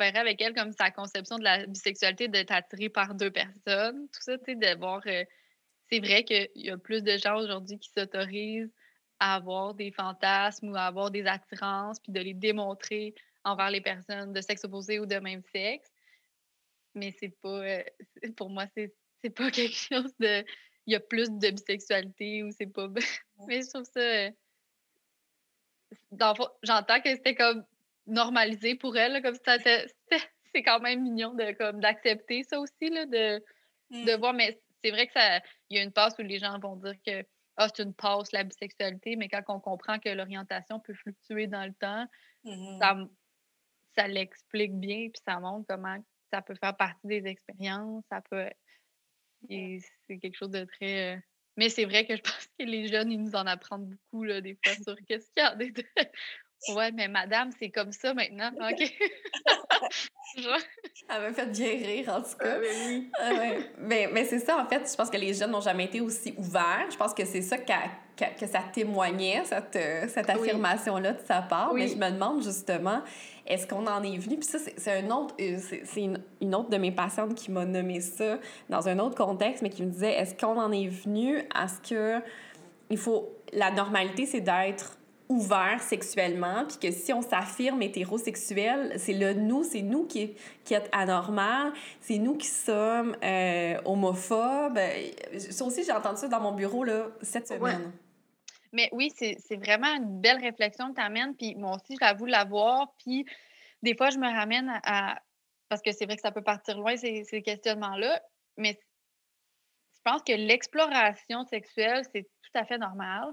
verrais 0.00 0.18
avec 0.18 0.42
elle 0.42 0.54
comme 0.54 0.72
sa 0.72 0.90
conception 0.90 1.38
de 1.38 1.44
la 1.44 1.64
bisexualité 1.66 2.26
d'être 2.26 2.50
attirée 2.50 2.88
par 2.88 3.14
deux 3.14 3.30
personnes. 3.30 4.08
Tout 4.12 4.20
ça, 4.20 4.36
tu 4.38 4.46
sais, 4.46 4.54
de 4.56 4.78
voir. 4.78 5.00
Euh, 5.06 5.24
c'est 5.90 6.00
vrai 6.00 6.24
qu'il 6.24 6.48
y 6.54 6.70
a 6.70 6.78
plus 6.78 7.02
de 7.02 7.16
gens 7.16 7.38
aujourd'hui 7.38 7.78
qui 7.78 7.90
s'autorisent 7.90 8.72
à 9.18 9.34
avoir 9.34 9.74
des 9.74 9.90
fantasmes 9.90 10.70
ou 10.70 10.76
à 10.76 10.82
avoir 10.82 11.10
des 11.10 11.26
attirances, 11.26 12.00
puis 12.00 12.12
de 12.12 12.20
les 12.20 12.34
démontrer 12.34 13.14
envers 13.44 13.70
les 13.70 13.80
personnes 13.80 14.32
de 14.32 14.40
sexe 14.40 14.64
opposé 14.64 14.98
ou 14.98 15.06
de 15.06 15.16
même 15.16 15.42
sexe. 15.52 15.90
Mais 16.94 17.14
c'est 17.18 17.34
pas, 17.42 17.62
euh, 17.62 17.82
pour 18.36 18.50
moi, 18.50 18.66
c'est, 18.74 18.94
c'est 19.22 19.30
pas 19.30 19.50
quelque 19.50 19.76
chose 19.76 20.12
de. 20.18 20.44
Il 20.86 20.94
y 20.94 20.96
a 20.96 21.00
plus 21.00 21.30
de 21.30 21.50
bisexualité 21.50 22.42
ou 22.42 22.50
c'est 22.50 22.66
pas. 22.66 22.88
Mais 23.46 23.62
je 23.62 23.68
trouve 23.68 23.84
ça. 23.84 24.00
Euh, 24.00 24.30
j'entends 26.62 27.00
que 27.00 27.10
c'était 27.10 27.34
comme 27.34 27.64
normalisé 28.06 28.74
pour 28.74 28.96
elle, 28.96 29.22
comme 29.22 29.36
ça. 29.44 29.56
C'est 30.52 30.64
quand 30.64 30.80
même 30.80 31.02
mignon 31.02 31.32
de, 31.34 31.52
comme, 31.52 31.78
d'accepter 31.78 32.42
ça 32.42 32.58
aussi, 32.58 32.90
là, 32.90 33.06
de, 33.06 33.40
de 33.90 34.16
mmh. 34.16 34.18
voir. 34.18 34.32
Mais 34.32 34.60
c'est 34.82 34.90
vrai 34.90 35.06
que 35.06 35.12
ça, 35.12 35.40
il 35.68 35.76
y 35.76 35.80
a 35.80 35.82
une 35.82 35.92
passe 35.92 36.14
où 36.18 36.22
les 36.22 36.38
gens 36.38 36.58
vont 36.58 36.76
dire 36.76 36.94
que 37.06 37.24
ah, 37.56 37.68
c'est 37.68 37.82
une 37.82 37.94
passe, 37.94 38.32
la 38.32 38.44
bisexualité, 38.44 39.16
mais 39.16 39.28
quand 39.28 39.42
on 39.48 39.60
comprend 39.60 39.98
que 39.98 40.08
l'orientation 40.08 40.80
peut 40.80 40.94
fluctuer 40.94 41.46
dans 41.46 41.64
le 41.64 41.74
temps, 41.74 42.06
mmh 42.44 42.78
ça, 42.80 42.96
ça 43.96 44.08
l'explique 44.08 44.74
bien, 44.74 45.10
puis 45.10 45.20
ça 45.26 45.38
montre 45.40 45.66
comment 45.68 45.98
ça 46.32 46.42
peut 46.42 46.54
faire 46.54 46.76
partie 46.76 47.06
des 47.06 47.26
expériences, 47.26 48.04
ça 48.10 48.20
peut. 48.22 48.48
c'est 49.48 50.18
quelque 50.18 50.36
chose 50.36 50.50
de 50.50 50.64
très. 50.64 51.16
Euh, 51.16 51.20
mais 51.56 51.68
c'est 51.68 51.84
vrai 51.84 52.06
que 52.06 52.16
je 52.16 52.22
pense 52.22 52.48
que 52.58 52.64
les 52.64 52.88
jeunes, 52.88 53.12
ils 53.12 53.20
nous 53.20 53.34
en 53.34 53.46
apprennent 53.46 53.86
beaucoup, 53.86 54.24
là, 54.24 54.40
des 54.40 54.58
fois, 54.64 54.74
sur 54.82 54.96
qu'est-ce 55.06 55.30
qu'il 55.32 55.42
y 55.42 55.46
a. 55.46 55.54
Des... 55.56 55.72
Ouais, 56.68 56.92
mais 56.92 57.08
madame, 57.08 57.50
c'est 57.58 57.70
comme 57.70 57.92
ça 57.92 58.12
maintenant. 58.14 58.50
OK. 58.70 58.92
Elle 61.08 61.22
m'a 61.22 61.32
fait 61.32 61.46
bien 61.46 61.70
rire, 61.70 62.08
en 62.08 62.20
tout 62.20 62.36
cas. 62.38 62.58
mais 62.60 62.68
oui. 62.86 63.10
mais, 63.78 64.08
mais 64.12 64.24
c'est 64.24 64.38
ça, 64.38 64.62
en 64.62 64.68
fait. 64.68 64.88
Je 64.88 64.94
pense 64.94 65.10
que 65.10 65.16
les 65.16 65.34
jeunes 65.34 65.50
n'ont 65.50 65.60
jamais 65.60 65.86
été 65.86 66.00
aussi 66.00 66.34
ouverts. 66.36 66.86
Je 66.90 66.96
pense 66.96 67.12
que 67.14 67.24
c'est 67.24 67.42
ça 67.42 67.58
que 67.58 68.46
ça 68.46 68.60
témoignait, 68.72 69.42
cette, 69.44 69.78
cette 70.08 70.30
affirmation-là 70.30 71.14
de 71.14 71.20
sa 71.26 71.42
part. 71.42 71.74
Mais 71.74 71.88
je 71.88 71.96
me 71.96 72.10
demande 72.10 72.42
justement, 72.44 73.02
est-ce 73.46 73.66
qu'on 73.66 73.86
en 73.88 74.02
est 74.04 74.18
venu? 74.18 74.36
Puis 74.36 74.46
ça, 74.46 74.58
c'est 74.58 74.92
un 74.92 75.10
autre, 75.10 75.34
euh, 75.40 75.58
c'est 75.58 76.00
une, 76.00 76.22
une, 76.40 76.54
autre 76.54 76.70
de 76.70 76.76
mes 76.76 76.92
patientes 76.92 77.34
qui 77.34 77.50
m'a 77.50 77.64
nommé 77.64 78.00
ça 78.00 78.38
dans 78.68 78.86
un 78.88 78.98
autre 79.00 79.16
contexte, 79.16 79.62
mais 79.62 79.70
qui 79.70 79.82
me 79.82 79.90
disait, 79.90 80.12
est-ce 80.12 80.34
qu'on 80.34 80.58
en 80.58 80.70
est 80.70 80.86
venu 80.86 81.42
à 81.52 81.66
ce 81.66 81.80
que 81.80 82.22
il 82.90 82.98
faut... 82.98 83.36
La 83.52 83.72
normalité, 83.72 84.26
c'est 84.26 84.40
d'être 84.40 84.99
ouvert 85.30 85.80
sexuellement, 85.80 86.66
puis 86.66 86.76
que 86.78 86.90
si 86.90 87.12
on 87.12 87.22
s'affirme 87.22 87.80
hétérosexuel, 87.82 88.98
c'est 88.98 89.14
le 89.14 89.32
nous, 89.32 89.62
c'est 89.62 89.80
nous 89.80 90.04
qui, 90.04 90.34
qui 90.64 90.74
est 90.74 90.88
anormal, 90.90 91.72
c'est 92.00 92.18
nous 92.18 92.36
qui 92.36 92.48
sommes 92.48 93.16
euh, 93.22 93.80
homophobes. 93.84 94.78
Ça 95.38 95.64
aussi, 95.64 95.84
j'ai 95.84 95.92
entendu 95.92 96.18
ça 96.18 96.28
dans 96.28 96.40
mon 96.40 96.52
bureau 96.52 96.82
là, 96.82 97.06
cette 97.22 97.46
semaine. 97.46 97.92
Mais 98.72 98.88
oui, 98.92 99.10
c'est 99.16 99.56
vraiment 99.56 99.94
une 99.94 100.20
belle 100.20 100.40
réflexion 100.40 100.90
que 100.90 100.96
tu 100.96 101.00
amènes, 101.00 101.34
puis 101.36 101.54
moi 101.54 101.76
aussi, 101.76 101.96
j'avoue 102.00 102.26
l'avoir, 102.26 102.92
puis 102.98 103.24
des 103.82 103.96
fois, 103.96 104.10
je 104.10 104.18
me 104.18 104.28
ramène 104.28 104.80
à... 104.84 105.20
Parce 105.68 105.80
que 105.80 105.92
c'est 105.92 106.04
vrai 106.04 106.16
que 106.16 106.22
ça 106.22 106.32
peut 106.32 106.42
partir 106.42 106.76
loin, 106.76 106.96
ces, 106.96 107.22
ces 107.22 107.42
questionnements-là, 107.42 108.20
mais 108.56 108.76
je 109.94 110.00
pense 110.04 110.22
que 110.22 110.32
l'exploration 110.32 111.44
sexuelle, 111.44 112.02
c'est 112.12 112.24
tout 112.24 112.58
à 112.58 112.64
fait 112.64 112.78
normal. 112.78 113.32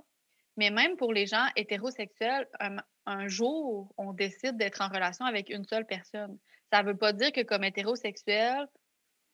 Mais 0.58 0.72
même 0.72 0.97
pour 0.97 1.14
les 1.14 1.28
gens 1.28 1.45
hétérosexuels, 1.55 2.47
un 3.05 3.28
jour, 3.28 3.93
on 3.97 4.12
décide 4.12 4.58
d'être 4.58 4.82
en 4.82 4.89
relation 4.89 5.26
avec 5.26 5.49
une 5.49 5.64
seule 5.64 5.86
personne. 5.86 6.38
Ça 6.72 6.84
ne 6.84 6.89
veut 6.89 6.97
pas 6.97 7.14
dire 7.14 7.32
que 7.32 7.41
comme 7.41 7.64
hétérosexuel, 7.64 8.68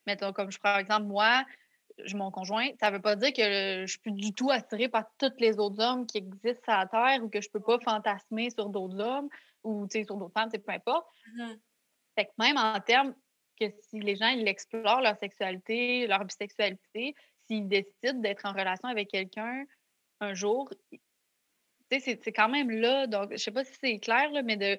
mettons 0.06 0.34
comme 0.34 0.52
je 0.52 0.60
prends 0.60 0.74
par 0.74 0.80
exemple 0.80 1.08
moi, 1.08 1.44
je, 2.06 2.16
mon 2.16 2.32
conjoint, 2.32 2.68
ça 2.80 2.90
ne 2.90 2.96
veut 2.96 3.02
pas 3.02 3.16
dire 3.16 3.34
que 3.34 3.86
je 3.86 3.88
suis 3.88 4.00
plus 4.00 4.12
du 4.12 4.34
tout 4.34 4.50
attirée 4.52 4.90
par 4.90 5.06
tous 5.18 5.32
les 5.40 5.58
autres 5.60 5.82
hommes 5.84 6.06
qui 6.06 6.18
existent 6.18 6.64
sur 6.64 6.74
la 6.74 6.88
Terre 6.88 7.24
ou 7.24 7.30
que 7.30 7.42
je 7.42 7.48
ne 7.48 7.52
peux 7.52 7.60
pas 7.62 7.80
fantasmer 7.80 8.50
sur 8.50 8.70
d'autres 8.70 9.00
hommes 9.00 9.30
ou 9.64 9.88
sur 9.90 10.18
d'autres 10.18 10.34
femmes, 10.34 10.50
peu 10.52 10.72
importe. 10.72 11.08
Mm-hmm. 11.36 11.60
Fait 12.16 12.26
que 12.26 12.32
même 12.38 12.58
en 12.58 12.80
termes 12.80 13.16
que 13.60 13.66
si 13.90 14.00
les 14.00 14.16
gens 14.16 14.30
ils 14.30 14.48
explorent 14.48 15.02
leur 15.02 15.18
sexualité, 15.18 16.08
leur 16.08 16.26
bisexualité, 16.26 17.16
s'ils 17.48 17.68
décident 17.68 18.20
d'être 18.20 18.46
en 18.46 18.54
relation 18.54 18.88
avec 18.88 19.10
quelqu'un 19.10 19.66
un 20.20 20.34
jour, 20.34 20.70
c'est 22.00 22.32
quand 22.32 22.50
même 22.50 22.70
là. 22.70 23.08
Donc, 23.08 23.32
je 23.32 23.38
sais 23.38 23.52
pas 23.52 23.64
si 23.64 23.74
c'est 23.82 24.00
clair, 24.00 24.32
là, 24.32 24.42
mais 24.44 24.58
de 24.58 24.78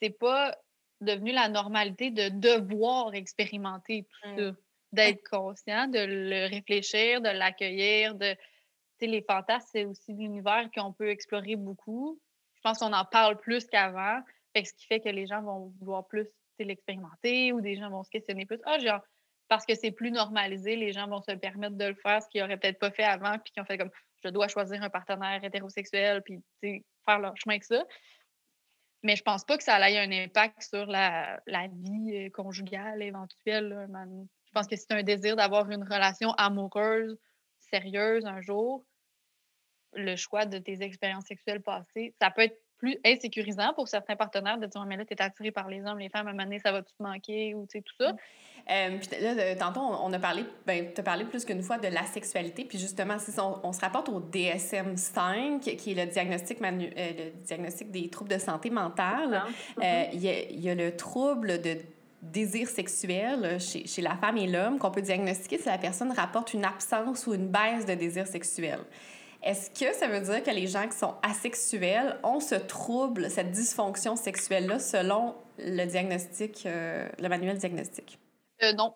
c'est 0.00 0.18
pas 0.18 0.56
devenu 1.00 1.32
la 1.32 1.48
normalité 1.48 2.10
de 2.10 2.28
devoir 2.28 3.14
expérimenter 3.14 4.06
tout 4.22 4.30
mmh. 4.30 4.38
ça, 4.38 4.56
d'être 4.92 5.28
conscient, 5.28 5.86
de 5.86 5.98
le 6.00 6.48
réfléchir, 6.48 7.20
de 7.20 7.28
l'accueillir, 7.28 8.14
de 8.14 8.36
les 9.06 9.22
fantasmes, 9.22 9.68
c'est 9.72 9.84
aussi 9.84 10.12
l'univers 10.12 10.68
qu'on 10.74 10.92
peut 10.92 11.08
explorer 11.08 11.56
beaucoup. 11.56 12.20
Je 12.56 12.60
pense 12.62 12.78
qu'on 12.78 12.92
en 12.92 13.04
parle 13.04 13.38
plus 13.38 13.66
qu'avant, 13.66 14.20
ce 14.54 14.72
qui 14.74 14.86
fait 14.86 15.00
que 15.00 15.08
les 15.08 15.26
gens 15.26 15.42
vont 15.42 15.72
vouloir 15.80 16.06
plus 16.06 16.28
l'expérimenter 16.58 17.52
ou 17.52 17.60
des 17.60 17.74
gens 17.74 17.90
vont 17.90 18.04
se 18.04 18.10
questionner 18.10 18.46
plus. 18.46 18.60
Ah, 18.64 18.78
genre, 18.78 19.00
parce 19.48 19.66
que 19.66 19.74
c'est 19.74 19.90
plus 19.90 20.12
normalisé, 20.12 20.76
les 20.76 20.92
gens 20.92 21.08
vont 21.08 21.20
se 21.20 21.32
permettre 21.32 21.76
de 21.76 21.86
le 21.86 21.94
faire, 21.94 22.22
ce 22.22 22.28
qu'ils 22.28 22.40
n'auraient 22.40 22.56
peut-être 22.56 22.78
pas 22.78 22.92
fait 22.92 23.02
avant, 23.02 23.36
puis 23.38 23.52
qui 23.52 23.60
ont 23.60 23.64
fait 23.64 23.78
comme 23.78 23.90
je 24.22 24.28
dois 24.28 24.48
choisir 24.48 24.82
un 24.82 24.90
partenaire 24.90 25.42
hétérosexuel, 25.42 26.22
puis 26.22 26.42
faire 27.04 27.18
leur 27.18 27.36
chemin 27.36 27.54
avec 27.54 27.64
ça 27.64 27.84
mais 29.02 29.16
je 29.16 29.22
pense 29.22 29.44
pas 29.44 29.56
que 29.56 29.64
ça 29.64 29.78
ait 29.90 29.98
un 29.98 30.12
impact 30.12 30.62
sur 30.62 30.86
la, 30.86 31.40
vie 31.46 32.16
euh, 32.16 32.30
conjugale 32.30 33.02
éventuelle. 33.02 33.88
Je 34.44 34.52
pense 34.52 34.66
que 34.66 34.76
c'est 34.76 34.92
un 34.92 35.02
désir 35.02 35.36
d'avoir 35.36 35.70
une 35.70 35.82
relation 35.82 36.32
amoureuse, 36.32 37.18
sérieuse 37.58 38.24
un 38.26 38.40
jour. 38.40 38.84
Le 39.94 40.16
choix 40.16 40.46
de 40.46 40.58
tes 40.58 40.82
expériences 40.82 41.26
sexuelles 41.26 41.62
passées, 41.62 42.14
ça 42.20 42.30
peut 42.30 42.42
être 42.42 42.61
plus 42.82 42.98
insécurisant 43.06 43.72
pour 43.74 43.86
certains 43.86 44.16
partenaires 44.16 44.58
de 44.58 44.66
dire 44.66 44.84
mais 44.84 44.96
là, 44.96 45.04
tu 45.04 45.14
es 45.14 45.22
attiré 45.22 45.52
par 45.52 45.68
les 45.68 45.84
hommes, 45.86 46.00
les 46.00 46.08
femmes, 46.08 46.26
à 46.26 46.30
un 46.30 46.32
moment 46.32 46.44
donné, 46.44 46.58
ça 46.58 46.72
va 46.72 46.82
tout 46.82 46.92
manquer 46.98 47.54
ou 47.54 47.66
tout 47.72 47.80
ça. 47.98 48.12
Mm. 48.12 48.16
Euh, 48.70 48.98
puis 48.98 49.20
là, 49.20 49.56
tantôt, 49.56 49.80
on 49.80 50.12
a 50.12 50.18
parlé, 50.18 50.44
ben, 50.66 50.92
tu 50.92 51.00
as 51.00 51.04
parlé 51.04 51.24
plus 51.24 51.44
qu'une 51.44 51.62
fois 51.62 51.78
de 51.78 51.88
la 51.88 52.04
sexualité. 52.04 52.64
Puis 52.64 52.78
justement, 52.78 53.16
on, 53.38 53.68
on, 53.68 53.72
se 53.72 53.80
rapporte 53.80 54.08
au 54.08 54.20
DSM-5, 54.20 55.60
qui 55.60 55.92
est 55.92 55.94
le 55.94 56.10
diagnostic, 56.10 56.60
euh, 56.60 56.70
le 56.70 57.44
diagnostic 57.44 57.90
des 57.90 58.08
troubles 58.08 58.30
de 58.30 58.38
santé 58.38 58.70
mentale. 58.70 59.42
Euh, 59.78 59.82
mm-hmm. 59.82 60.08
Il 60.12 60.20
y, 60.20 60.66
y, 60.66 60.70
a 60.70 60.74
le 60.74 60.96
trouble 60.96 61.60
de 61.60 61.78
désir 62.20 62.68
sexuel 62.68 63.60
chez, 63.60 63.86
chez 63.86 64.02
la 64.02 64.16
femme 64.16 64.38
et 64.38 64.46
l'homme 64.46 64.78
qu'on 64.78 64.90
peut 64.90 65.02
diagnostiquer 65.02 65.58
si 65.58 65.66
la 65.66 65.78
personne 65.78 66.12
rapporte 66.12 66.52
une 66.54 66.64
absence 66.64 67.26
ou 67.26 67.34
une 67.34 67.48
baisse 67.48 67.86
de 67.86 67.94
désir 67.94 68.26
sexuel. 68.26 68.80
Est-ce 69.42 69.70
que 69.70 69.92
ça 69.94 70.06
veut 70.06 70.20
dire 70.20 70.42
que 70.42 70.50
les 70.50 70.68
gens 70.68 70.86
qui 70.88 70.96
sont 70.96 71.16
asexuels 71.22 72.18
ont 72.22 72.38
ce 72.38 72.54
trouble, 72.54 73.28
cette 73.28 73.50
dysfonction 73.50 74.14
sexuelle-là 74.14 74.78
selon 74.78 75.34
le 75.58 75.84
diagnostic, 75.84 76.64
euh, 76.66 77.08
le 77.18 77.28
manuel 77.28 77.58
diagnostique? 77.58 78.18
Euh, 78.62 78.72
non. 78.72 78.94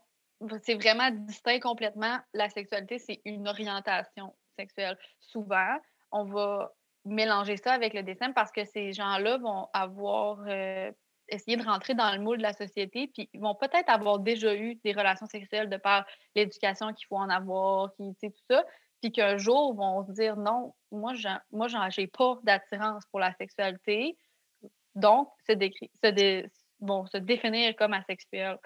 C'est 0.63 0.75
vraiment 0.75 1.11
distinct 1.11 1.61
complètement. 1.61 2.19
La 2.35 2.49
sexualité, 2.49 2.99
c'est 2.99 3.21
une 3.25 3.49
orientation 3.49 4.35
sexuelle. 4.57 4.97
Souvent, 5.19 5.79
on 6.13 6.25
va 6.25 6.73
mélanger 7.05 7.57
ça 7.57 7.73
avec 7.73 7.95
le 7.95 8.03
dessin 8.03 8.33
parce 8.33 8.53
que 8.53 8.65
ces 8.65 8.93
gens-là 8.93 9.39
vont 9.39 9.69
avoir 9.73 10.45
euh, 10.47 10.93
essayé 11.29 11.57
de 11.57 11.65
rentrer 11.65 11.95
dans 11.95 12.13
le 12.13 12.21
moule 12.21 12.39
de 12.39 12.43
la 12.43 12.53
société, 12.53 13.11
puis 13.13 13.29
ils 13.33 13.41
vont 13.41 13.55
peut-être 13.55 13.89
avoir 13.89 14.19
déjà 14.19 14.55
eu 14.55 14.77
des 14.85 14.93
relations 14.93 15.27
sexuelles 15.27 15.69
de 15.69 15.77
par 15.77 16.05
l'éducation 16.35 16.93
qu'il 16.93 17.07
faut 17.07 17.17
en 17.17 17.31
avoir, 17.31 17.93
qui, 17.95 18.15
tout 18.21 18.33
ça, 18.51 18.65
puis 19.01 19.13
qu'un 19.13 19.37
jour 19.37 19.75
vont 19.75 20.07
se 20.07 20.13
dire 20.13 20.37
non, 20.37 20.75
moi, 20.91 21.13
moi, 21.53 21.69
j'ai 21.89 22.07
pas 22.07 22.39
d'attirance 22.43 23.05
pour 23.07 23.21
la 23.21 23.33
sexualité, 23.35 24.17
donc 24.95 25.29
se, 25.47 25.53
se 25.53 26.49
vont 26.81 27.07
se 27.07 27.19
définir 27.19 27.75
comme 27.77 27.93
asexuels. 27.93 28.59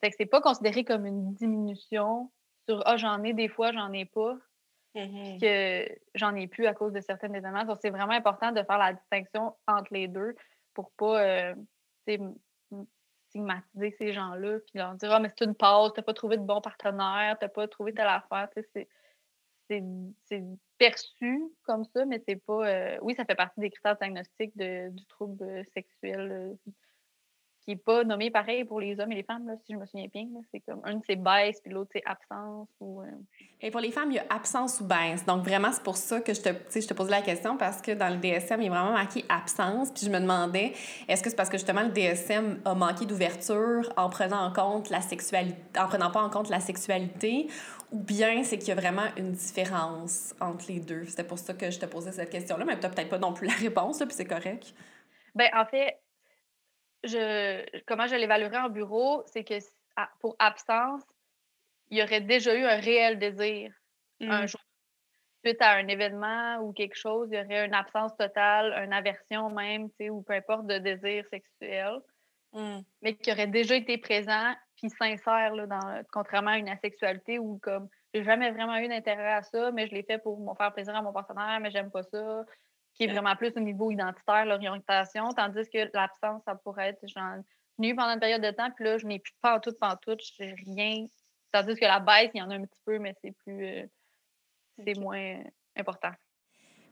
Fait 0.00 0.10
que 0.10 0.16
c'est 0.18 0.26
pas 0.26 0.40
considéré 0.40 0.84
comme 0.84 1.06
une 1.06 1.34
diminution 1.34 2.30
sur 2.68 2.82
ah, 2.86 2.96
j'en 2.96 3.22
ai 3.22 3.32
des 3.32 3.48
fois, 3.48 3.72
j'en 3.72 3.92
ai 3.92 4.04
pas, 4.04 4.36
mm-hmm. 4.94 5.40
que 5.40 5.94
j'en 6.14 6.34
ai 6.34 6.46
plus 6.46 6.66
à 6.66 6.74
cause 6.74 6.92
de 6.92 7.00
certaines 7.00 7.34
événements. 7.34 7.64
Donc, 7.64 7.78
c'est 7.80 7.90
vraiment 7.90 8.12
important 8.12 8.52
de 8.52 8.62
faire 8.62 8.78
la 8.78 8.92
distinction 8.92 9.54
entre 9.66 9.92
les 9.92 10.08
deux 10.08 10.34
pour 10.74 10.90
pas 10.92 11.22
euh, 11.22 11.54
stigmatiser 13.28 13.94
ces 13.98 14.12
gens-là, 14.12 14.58
puis 14.60 14.78
leur 14.78 14.94
dire 14.94 15.12
Ah, 15.12 15.20
mais 15.20 15.30
c'est 15.36 15.44
une 15.44 15.54
pause, 15.54 15.92
t'as 15.94 16.02
pas 16.02 16.14
trouvé 16.14 16.36
de 16.36 16.42
bon 16.42 16.60
partenaire, 16.60 17.36
t'as 17.38 17.48
pas 17.48 17.68
trouvé 17.68 17.92
telle 17.92 18.06
affaire. 18.06 18.48
C'est 18.72 18.88
c'est 19.68 20.42
perçu 20.78 21.40
comme 21.62 21.84
ça, 21.94 22.04
mais 22.04 22.22
c'est 22.26 22.36
pas. 22.36 22.66
Euh, 22.68 22.98
oui, 23.02 23.14
ça 23.14 23.24
fait 23.24 23.34
partie 23.34 23.60
des 23.60 23.70
critères 23.70 23.96
diagnostiques 23.96 24.56
de, 24.56 24.90
du 24.90 25.04
trouble 25.06 25.42
euh, 25.44 25.62
sexuel 25.74 26.30
euh, 26.32 26.72
qui 27.64 27.70
n'est 27.70 27.76
pas 27.76 28.04
nommé 28.04 28.30
pareil 28.30 28.64
pour 28.64 28.80
les 28.80 29.00
hommes 29.00 29.12
et 29.12 29.16
les 29.16 29.22
femmes, 29.22 29.46
là, 29.46 29.54
si 29.64 29.72
je 29.72 29.78
me 29.78 29.86
souviens 29.86 30.06
bien. 30.12 30.26
C'est 30.50 30.60
comme 30.60 30.80
un, 30.84 31.00
c'est 31.06 31.16
baisse, 31.16 31.60
puis 31.62 31.72
l'autre, 31.72 31.90
c'est 31.94 32.02
absence. 32.04 32.68
Ou, 32.80 33.02
Et 33.60 33.70
pour 33.70 33.80
les 33.80 33.90
femmes, 33.90 34.10
il 34.10 34.16
y 34.16 34.18
a 34.18 34.26
absence 34.28 34.80
ou 34.80 34.84
baisse. 34.84 35.24
Donc, 35.24 35.44
vraiment, 35.44 35.72
c'est 35.72 35.82
pour 35.82 35.96
ça 35.96 36.20
que 36.20 36.34
je 36.34 36.42
te, 36.42 36.48
je 36.74 36.86
te 36.86 36.94
posais 36.94 37.10
la 37.10 37.22
question, 37.22 37.56
parce 37.56 37.80
que 37.80 37.92
dans 37.92 38.08
le 38.08 38.16
DSM, 38.16 38.60
il 38.60 38.66
est 38.66 38.68
vraiment 38.68 38.92
marqué 38.92 39.24
absence. 39.28 39.90
Puis 39.90 40.04
je 40.04 40.10
me 40.10 40.20
demandais, 40.20 40.72
est-ce 41.08 41.22
que 41.22 41.30
c'est 41.30 41.36
parce 41.36 41.48
que 41.48 41.56
justement 41.56 41.82
le 41.82 41.90
DSM 41.90 42.60
a 42.64 42.74
manqué 42.74 43.06
d'ouverture 43.06 43.92
en 43.96 44.10
prenant 44.10 44.44
en 44.44 44.52
compte 44.52 44.90
la 44.90 45.00
sexualité, 45.00 45.56
en 45.78 45.86
prenant 45.86 46.10
pas 46.10 46.22
en 46.22 46.30
compte 46.30 46.50
la 46.50 46.60
sexualité, 46.60 47.48
ou 47.92 47.98
bien 47.98 48.42
c'est 48.42 48.58
qu'il 48.58 48.68
y 48.68 48.72
a 48.72 48.74
vraiment 48.74 49.06
une 49.16 49.32
différence 49.32 50.34
entre 50.40 50.66
les 50.68 50.80
deux? 50.80 51.06
C'était 51.06 51.24
pour 51.24 51.38
ça 51.38 51.54
que 51.54 51.70
je 51.70 51.78
te 51.78 51.86
posais 51.86 52.12
cette 52.12 52.30
question-là, 52.30 52.64
mais 52.64 52.78
tu 52.78 52.88
peut-être 52.88 53.08
pas 53.08 53.18
non 53.18 53.32
plus 53.32 53.46
la 53.46 53.54
réponse, 53.54 53.98
puis 53.98 54.08
c'est 54.10 54.24
correct. 54.24 54.74
Ben 55.34 55.48
en 55.54 55.64
fait, 55.64 55.98
je, 57.04 57.80
comment 57.86 58.06
je 58.06 58.16
l'évaluerais 58.16 58.58
en 58.58 58.68
bureau, 58.68 59.22
c'est 59.26 59.44
que 59.44 59.54
pour 60.20 60.34
absence, 60.38 61.02
il 61.90 61.98
y 61.98 62.02
aurait 62.02 62.20
déjà 62.20 62.54
eu 62.54 62.64
un 62.64 62.76
réel 62.76 63.18
désir 63.18 63.72
un 64.20 64.42
mmh. 64.42 64.48
jour. 64.48 64.60
Suite 65.44 65.60
à 65.60 65.72
un 65.72 65.86
événement 65.88 66.56
ou 66.62 66.72
quelque 66.72 66.96
chose, 66.96 67.28
il 67.30 67.38
y 67.38 67.42
aurait 67.42 67.66
une 67.66 67.74
absence 67.74 68.16
totale, 68.16 68.72
une 68.84 68.94
aversion 68.94 69.50
même, 69.50 69.88
ou 70.10 70.22
peu 70.22 70.32
importe 70.32 70.66
de 70.66 70.78
désir 70.78 71.24
sexuel, 71.26 71.98
mmh. 72.52 72.78
mais 73.02 73.14
qui 73.16 73.30
aurait 73.30 73.46
déjà 73.46 73.76
été 73.76 73.98
présent 73.98 74.54
puis 74.76 74.90
sincère, 74.90 75.54
là, 75.54 75.66
dans, 75.66 76.02
contrairement 76.12 76.50
à 76.50 76.58
une 76.58 76.68
asexualité 76.68 77.38
où 77.38 77.58
comme 77.62 77.88
j'ai 78.12 78.24
jamais 78.24 78.50
vraiment 78.50 78.76
eu 78.76 78.88
d'intérêt 78.88 79.32
à 79.32 79.42
ça, 79.42 79.70
mais 79.72 79.86
je 79.86 79.94
l'ai 79.94 80.02
fait 80.02 80.18
pour 80.18 80.40
me 80.40 80.54
faire 80.54 80.72
plaisir 80.72 80.94
à 80.96 81.02
mon 81.02 81.12
partenaire, 81.12 81.58
mais 81.60 81.70
j'aime 81.70 81.90
pas 81.90 82.02
ça, 82.02 82.44
qui 82.94 83.04
est 83.04 83.08
vraiment 83.08 83.34
plus 83.36 83.52
au 83.56 83.60
niveau 83.60 83.90
identitaire, 83.90 84.46
l'orientation, 84.46 85.28
tandis 85.30 85.68
que 85.72 85.90
l'absence, 85.92 86.42
ça 86.46 86.54
pourrait 86.54 86.90
être 86.90 87.06
genre 87.08 87.36
nu 87.78 87.94
pendant 87.94 88.14
une 88.14 88.20
période 88.20 88.42
de 88.42 88.50
temps, 88.50 88.70
puis 88.70 88.84
là, 88.84 88.98
je 88.98 89.06
n'ai 89.06 89.18
plus 89.18 89.34
pas 89.40 89.58
tout, 89.60 89.72
pas 89.72 89.96
tout, 89.96 90.16
j'ai 90.38 90.54
rien. 90.66 91.06
Tandis 91.52 91.74
que 91.74 91.84
la 91.84 92.00
baisse, 92.00 92.30
il 92.34 92.38
y 92.38 92.42
en 92.42 92.50
a 92.50 92.54
un 92.54 92.64
petit 92.64 92.80
peu, 92.84 92.98
mais 92.98 93.14
c'est 93.22 93.32
plus 93.44 93.66
euh, 93.66 93.86
c'est 94.84 94.98
moins 94.98 95.42
important. 95.76 96.10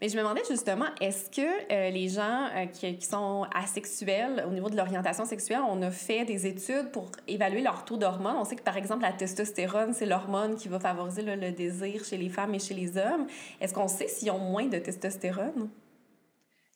Mais 0.00 0.08
je 0.08 0.16
me 0.16 0.22
demandais 0.22 0.42
justement, 0.48 0.86
est-ce 1.00 1.30
que 1.30 1.72
euh, 1.72 1.90
les 1.90 2.08
gens 2.08 2.48
euh, 2.56 2.66
qui, 2.66 2.96
qui, 2.96 3.06
sont 3.06 3.46
asexuels, 3.54 4.44
au 4.48 4.50
niveau 4.50 4.68
de 4.68 4.76
l'orientation 4.76 5.24
sexuelle, 5.24 5.60
on 5.68 5.80
a 5.82 5.92
fait 5.92 6.24
des 6.24 6.44
études 6.44 6.90
pour 6.90 7.12
évaluer 7.28 7.62
leur 7.62 7.84
taux 7.84 7.96
d'hormones? 7.96 8.34
On 8.36 8.44
sait 8.44 8.56
que, 8.56 8.64
par 8.64 8.76
exemple, 8.76 9.02
la 9.02 9.12
testostérone, 9.12 9.92
c'est 9.92 10.06
l'hormone 10.06 10.56
qui 10.56 10.66
va 10.66 10.80
favoriser 10.80 11.22
le 11.22 11.52
désir 11.52 12.04
chez 12.04 12.16
les 12.16 12.30
femmes 12.30 12.52
et 12.52 12.58
chez 12.58 12.74
les 12.74 12.98
hommes. 12.98 13.28
Est-ce 13.60 13.72
qu'on 13.72 13.86
sait 13.86 14.08
s'ils 14.08 14.32
ont 14.32 14.40
moins 14.40 14.66
de 14.66 14.78
testostérone? 14.78 15.70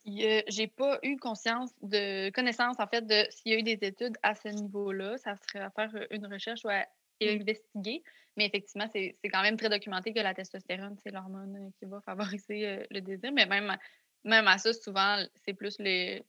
J'ai 0.06 0.68
pas 0.68 0.98
eu 1.02 1.16
conscience 1.16 1.72
de 1.82 2.30
connaissance, 2.30 2.76
en 2.78 2.86
fait, 2.86 3.06
de 3.06 3.26
s'il 3.30 3.52
y 3.52 3.54
a 3.54 3.58
eu 3.58 3.62
des 3.62 3.78
études 3.82 4.16
à 4.22 4.34
ce 4.34 4.48
niveau-là. 4.48 5.18
Ça 5.18 5.34
serait 5.36 5.64
à 5.64 5.70
faire 5.70 5.90
une 6.10 6.26
recherche 6.26 6.64
ou 6.64 6.68
à 6.68 6.86
mmh. 7.20 7.40
investiguer. 7.40 8.02
Mais 8.36 8.46
effectivement, 8.46 8.86
c'est 8.92 9.16
quand 9.24 9.42
même 9.42 9.56
très 9.56 9.68
documenté 9.68 10.12
que 10.12 10.20
la 10.20 10.34
testostérone, 10.34 10.96
c'est 11.02 11.10
l'hormone 11.10 11.56
euh, 11.56 11.70
qui 11.78 11.86
va 11.86 12.00
favoriser 12.02 12.68
euh, 12.68 12.84
le 12.90 13.00
désir. 13.00 13.32
Mais 13.32 13.46
même, 13.46 13.76
même 14.24 14.46
à 14.46 14.58
ça, 14.58 14.72
souvent, 14.72 15.24
c'est 15.44 15.54
plus 15.54 15.76
le. 15.78 16.20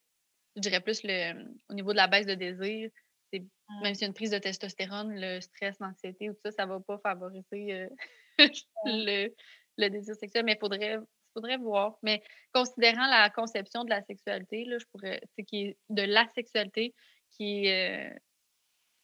Je 0.55 0.61
dirais 0.61 0.79
plus 0.79 1.01
le. 1.03 1.45
Au 1.69 1.73
niveau 1.73 1.91
de 1.91 1.97
la 1.97 2.07
baisse 2.07 2.25
de 2.25 2.33
désir, 2.33 2.89
c'est 3.31 3.43
même 3.83 3.93
si 3.93 4.01
y 4.01 4.03
a 4.05 4.07
une 4.07 4.13
prise 4.13 4.31
de 4.31 4.37
testostérone, 4.37 5.13
le 5.13 5.41
stress, 5.41 5.79
l'anxiété 5.79 6.29
ou 6.29 6.33
tout 6.33 6.39
ça, 6.45 6.51
ça 6.51 6.65
va 6.65 6.79
pas 6.79 6.97
favoriser 6.99 7.73
euh, 7.73 7.89
le, 8.85 9.33
le, 9.77 9.89
désir 9.89 10.15
sexuel. 10.15 10.45
Mais 10.45 10.53
il 10.53 10.59
faudrait, 10.59 10.97
faudrait 11.37 11.57
voir. 11.57 11.97
Mais 12.01 12.23
considérant 12.51 13.07
la 13.07 13.29
conception 13.29 13.83
de 13.83 13.89
la 13.91 14.01
sexualité, 14.01 14.65
là, 14.65 14.77
je 14.79 14.85
pourrais. 14.91 15.21
qui 15.47 15.57
est 15.67 15.77
de 15.89 16.01
la 16.01 16.27
sexualité 16.33 16.95
qui 17.29 17.67
est 17.67 18.17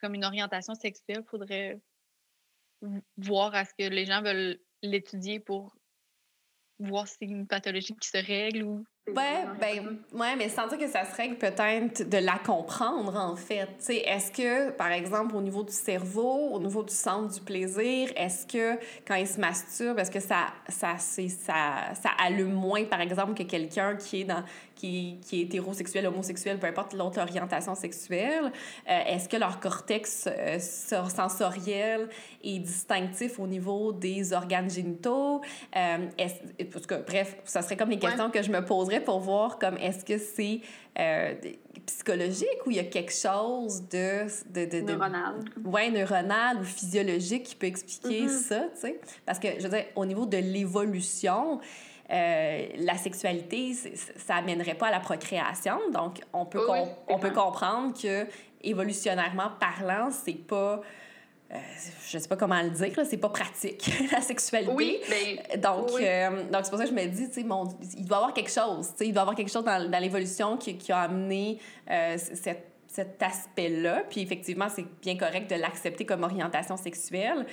comme 0.01 0.15
une 0.15 0.25
orientation 0.25 0.73
sexuelle, 0.73 1.23
faudrait 1.29 1.79
voir 3.17 3.55
à 3.55 3.63
ce 3.63 3.73
que 3.77 3.88
les 3.88 4.05
gens 4.05 4.21
veulent 4.21 4.59
l'étudier 4.81 5.39
pour 5.39 5.75
voir 6.88 7.07
si 7.07 7.15
c'est 7.19 7.25
une 7.25 7.47
pathologie 7.47 7.95
qui 7.99 8.07
se 8.07 8.17
règle 8.17 8.63
ou 8.63 8.84
Ouais, 9.05 9.43
ben, 9.59 9.97
ouais, 10.13 10.36
mais 10.38 10.47
sans 10.47 10.65
dire 10.67 10.77
que 10.77 10.88
ça 10.88 11.03
serait 11.03 11.27
peut-être 11.36 12.07
de 12.07 12.17
la 12.19 12.38
comprendre, 12.38 13.17
en 13.17 13.36
fait. 13.36 13.67
Est-ce 13.89 14.31
que, 14.31 14.71
par 14.71 14.93
exemple, 14.93 15.36
au 15.36 15.41
niveau 15.41 15.61
du 15.63 15.73
cerveau, 15.73 16.51
au 16.53 16.59
niveau 16.61 16.84
du 16.84 16.93
centre 16.93 17.34
du 17.34 17.41
plaisir, 17.41 18.13
est-ce 18.15 18.47
que 18.47 18.79
quand 19.05 19.15
il 19.15 19.27
se 19.27 19.41
masturbe, 19.41 19.99
est-ce 19.99 20.09
que 20.09 20.21
ça, 20.21 20.45
ça, 20.69 20.97
ça, 20.97 21.27
ça 21.27 22.09
allume 22.17 22.53
moins, 22.53 22.86
par 22.86 23.01
exemple, 23.01 23.34
que 23.34 23.43
quelqu'un 23.43 23.97
qui 23.97 24.21
est 24.21 24.23
dans 24.23 24.43
qui, 24.84 25.17
qui, 25.25 25.39
est 25.39 25.43
hétérosexuel, 25.43 26.05
homosexuel, 26.07 26.59
peu 26.59 26.67
importe 26.67 26.93
l'autre 26.93 27.21
orientation 27.21 27.73
sexuelle, 27.73 28.51
euh, 28.89 28.99
est-ce 29.07 29.29
que 29.29 29.38
leur 29.38 29.61
cortex 29.61 30.27
euh, 30.27 30.59
sensoriel 30.59 32.09
est 32.43 32.59
distinctif 32.59 33.39
au 33.39 33.47
niveau 33.47 33.93
des 33.93 34.34
organes 34.34 34.69
génitaux? 34.69 35.41
Euh, 35.77 35.97
parce 36.71 36.86
que, 36.86 36.95
bref, 36.95 37.38
ça 37.45 37.61
serait 37.61 37.77
comme 37.77 37.91
les 37.91 37.99
questions 37.99 38.29
que 38.29 38.41
je 38.41 38.51
me 38.51 38.63
poserais 38.65 38.99
pour 38.99 39.19
voir 39.19 39.57
comme 39.57 39.77
est-ce 39.77 40.03
que 40.03 40.17
c'est 40.17 40.59
euh, 40.99 41.34
psychologique 41.86 42.65
ou 42.65 42.71
il 42.71 42.77
y 42.77 42.79
a 42.79 42.84
quelque 42.84 43.13
chose 43.13 43.88
de... 43.89 44.25
de, 44.53 44.65
de, 44.65 44.81
neuronal. 44.81 45.36
Ouais, 45.63 45.89
neuronal 45.91 46.59
ou 46.59 46.65
physiologique 46.65 47.43
qui 47.43 47.55
peut 47.55 47.67
expliquer 47.67 48.25
mm-hmm. 48.25 48.47
ça, 48.47 48.59
tu 48.73 48.81
sais? 48.81 48.99
Parce 49.25 49.39
que, 49.39 49.47
je 49.57 49.63
veux 49.63 49.69
dire, 49.69 49.86
au 49.95 50.05
niveau 50.05 50.25
de 50.25 50.38
l'évolution, 50.38 51.61
euh, 52.12 52.68
la 52.78 52.97
sexualité, 52.97 53.74
ça 54.18 54.36
amènerait 54.36 54.76
pas 54.76 54.88
à 54.88 54.91
la 54.91 54.99
procréation. 54.99 55.80
Donc, 55.91 56.22
on 56.34 56.45
peut, 56.45 56.68
on 57.08 57.20
peut 57.20 57.32
comprendre 57.32 57.93
que, 57.99 58.28
évolutionnairement 58.62 59.51
parlant, 59.60 60.10
c'est 60.12 60.34
pas 60.34 60.82
euh, 61.54 61.58
je 62.10 62.18
sais 62.18 62.28
pas 62.28 62.36
comment 62.36 62.62
le 62.62 62.72
dire, 62.72 62.93
c'est 63.08 63.18
pas 63.18 63.30
pratique, 63.30 63.91
la 64.12 64.22
sexualité. 64.22 64.74
Oui, 64.74 64.99
mais... 65.10 65.58
Donc, 65.58 65.91
euh, 65.99 66.43
donc 66.51 66.62
c'est 66.64 66.70
pour 66.70 66.80
ça 66.80 66.86
que 66.86 66.89
je 66.89 66.95
me 66.95 67.06
dis, 67.06 67.28
tu 67.28 67.34
sais, 67.34 67.41
il 67.41 68.06
doit 68.06 68.18
y 68.18 68.20
avoir 68.20 68.34
quelque 68.34 68.51
chose, 68.51 68.89
tu 68.91 68.97
sais, 68.97 69.08
il 69.08 69.14
doit 69.14 69.22
y 69.22 69.22
avoir 69.22 69.36
quelque 69.36 69.51
chose 69.51 69.64
dans, 69.64 69.89
dans 69.89 69.99
l'évolution 69.99 70.58
qui, 70.58 70.78
qui, 70.78 70.91
a 70.91 71.01
amené 71.01 71.60
euh, 71.91 72.18
cette, 72.18 72.74
cet 72.88 73.22
aspect-là. 73.22 74.04
Puis 74.10 74.22
effectivement, 74.22 74.68
c'est 74.68 74.86
bien 75.01 75.16
correct 75.16 75.47
de 75.49 75.56
l'accepter 75.56 76.06
comme 76.06 76.24
orientation 76.24 76.76
sexuelle. 76.76 77.45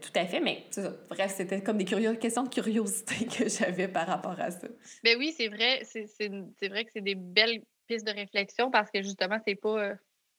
Tout 0.00 0.12
à 0.14 0.26
fait, 0.26 0.40
mais 0.40 0.64
bref, 1.08 1.32
c'était 1.36 1.62
comme 1.62 1.78
des 1.78 1.84
questions 1.84 2.44
de 2.44 2.48
curiosité 2.48 3.26
que 3.38 3.48
j'avais 3.48 3.88
par 3.88 4.06
rapport 4.06 4.38
à 4.38 4.50
ça. 4.50 4.68
Ben 5.04 5.16
oui, 5.18 5.34
c'est 5.36 5.48
vrai, 5.48 5.82
c'est 5.84 6.68
vrai 6.68 6.84
que 6.84 6.90
c'est 6.92 7.02
des 7.02 7.14
belles 7.14 7.62
pistes 7.86 8.06
de 8.06 8.12
réflexion 8.12 8.70
parce 8.70 8.90
que 8.90 9.02
justement, 9.02 9.38
c'est 9.46 9.54
pas 9.54 9.94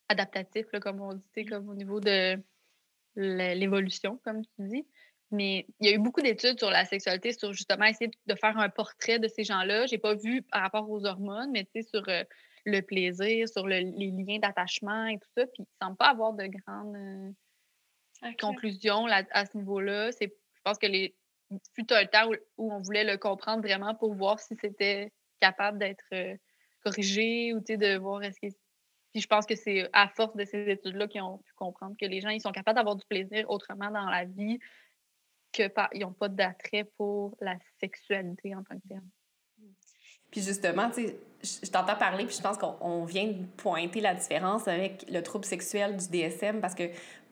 adaptatif, 0.09 0.65
là, 0.73 0.79
comme 0.79 1.01
on 1.01 1.13
dit, 1.35 1.45
comme 1.45 1.69
au 1.69 1.75
niveau 1.75 1.99
de 1.99 2.37
l'évolution, 3.15 4.19
comme 4.23 4.43
tu 4.43 4.51
dis. 4.59 4.85
Mais 5.31 5.67
il 5.79 5.87
y 5.87 5.91
a 5.91 5.95
eu 5.95 5.99
beaucoup 5.99 6.21
d'études 6.21 6.57
sur 6.57 6.71
la 6.71 6.85
sexualité, 6.85 7.33
sur 7.33 7.53
justement 7.53 7.85
essayer 7.85 8.09
de 8.25 8.35
faire 8.35 8.57
un 8.57 8.69
portrait 8.69 9.19
de 9.19 9.27
ces 9.27 9.43
gens-là. 9.43 9.85
J'ai 9.85 9.99
pas 9.99 10.15
vu 10.15 10.41
par 10.41 10.61
rapport 10.61 10.89
aux 10.89 11.05
hormones, 11.05 11.51
mais 11.51 11.65
tu 11.65 11.81
sais, 11.81 11.87
sur 11.87 12.03
euh, 12.09 12.23
le 12.65 12.81
plaisir, 12.81 13.47
sur 13.47 13.67
les 13.67 13.83
liens 13.83 14.39
d'attachement 14.39 15.05
et 15.05 15.19
tout 15.19 15.29
ça. 15.37 15.45
Puis 15.45 15.63
il 15.63 15.67
semble 15.81 15.97
pas 15.97 16.07
avoir 16.07 16.33
de 16.33 16.47
grandes 16.47 17.35
conclusions 18.39 19.05
là, 19.05 19.23
à 19.31 19.45
ce 19.45 19.57
niveau-là. 19.57 20.11
Je 20.19 20.27
pense 20.63 20.77
que 20.77 20.87
les 20.87 21.15
fut 21.73 21.91
un 21.91 22.05
temps 22.05 22.29
où, 22.57 22.71
on 22.71 22.79
voulait 22.79 23.03
le 23.03 23.17
comprendre 23.17 23.61
vraiment 23.61 23.95
pour 23.95 24.13
voir 24.13 24.39
si 24.39 24.55
c'était 24.61 25.11
capable 25.39 25.79
d'être 25.79 26.05
euh, 26.13 26.35
corrigé 26.83 27.53
ou 27.53 27.59
de 27.59 27.97
voir 27.97 28.23
est-ce 28.23 28.39
que 28.39 28.53
puis 29.11 29.21
je 29.21 29.27
pense 29.27 29.45
que 29.45 29.55
c'est 29.55 29.89
à 29.93 30.07
force 30.07 30.35
de 30.35 30.45
ces 30.45 30.69
études-là 30.69 31.07
qu'ils 31.07 31.21
ont 31.21 31.39
pu 31.39 31.51
comprendre 31.55 31.95
que 31.99 32.05
les 32.05 32.21
gens, 32.21 32.29
ils 32.29 32.41
sont 32.41 32.51
capables 32.51 32.75
d'avoir 32.75 32.95
du 32.95 33.05
plaisir 33.05 33.49
autrement 33.49 33.89
dans 33.89 34.05
la 34.05 34.25
vie, 34.25 34.59
qu'ils 35.51 35.71
n'ont 35.95 36.13
pas 36.13 36.29
d'attrait 36.29 36.83
pour 36.95 37.35
la 37.41 37.55
sexualité 37.79 38.53
en 38.53 38.63
tant 38.63 38.75
que 38.75 38.87
tel. 38.87 39.01
Puis 40.29 40.41
justement, 40.41 40.91
tu 40.91 41.07
sais, 41.07 41.19
je 41.65 41.71
t'entends 41.71 41.95
parler, 41.95 42.25
puis 42.25 42.35
je 42.35 42.41
pense 42.41 42.59
qu'on 42.59 43.03
vient 43.05 43.25
de 43.25 43.45
pointer 43.57 43.99
la 43.99 44.13
différence 44.13 44.67
avec 44.67 45.09
le 45.09 45.23
trouble 45.23 45.45
sexuel 45.45 45.97
du 45.97 46.07
DSM 46.07 46.61
parce 46.61 46.75
que 46.75 46.83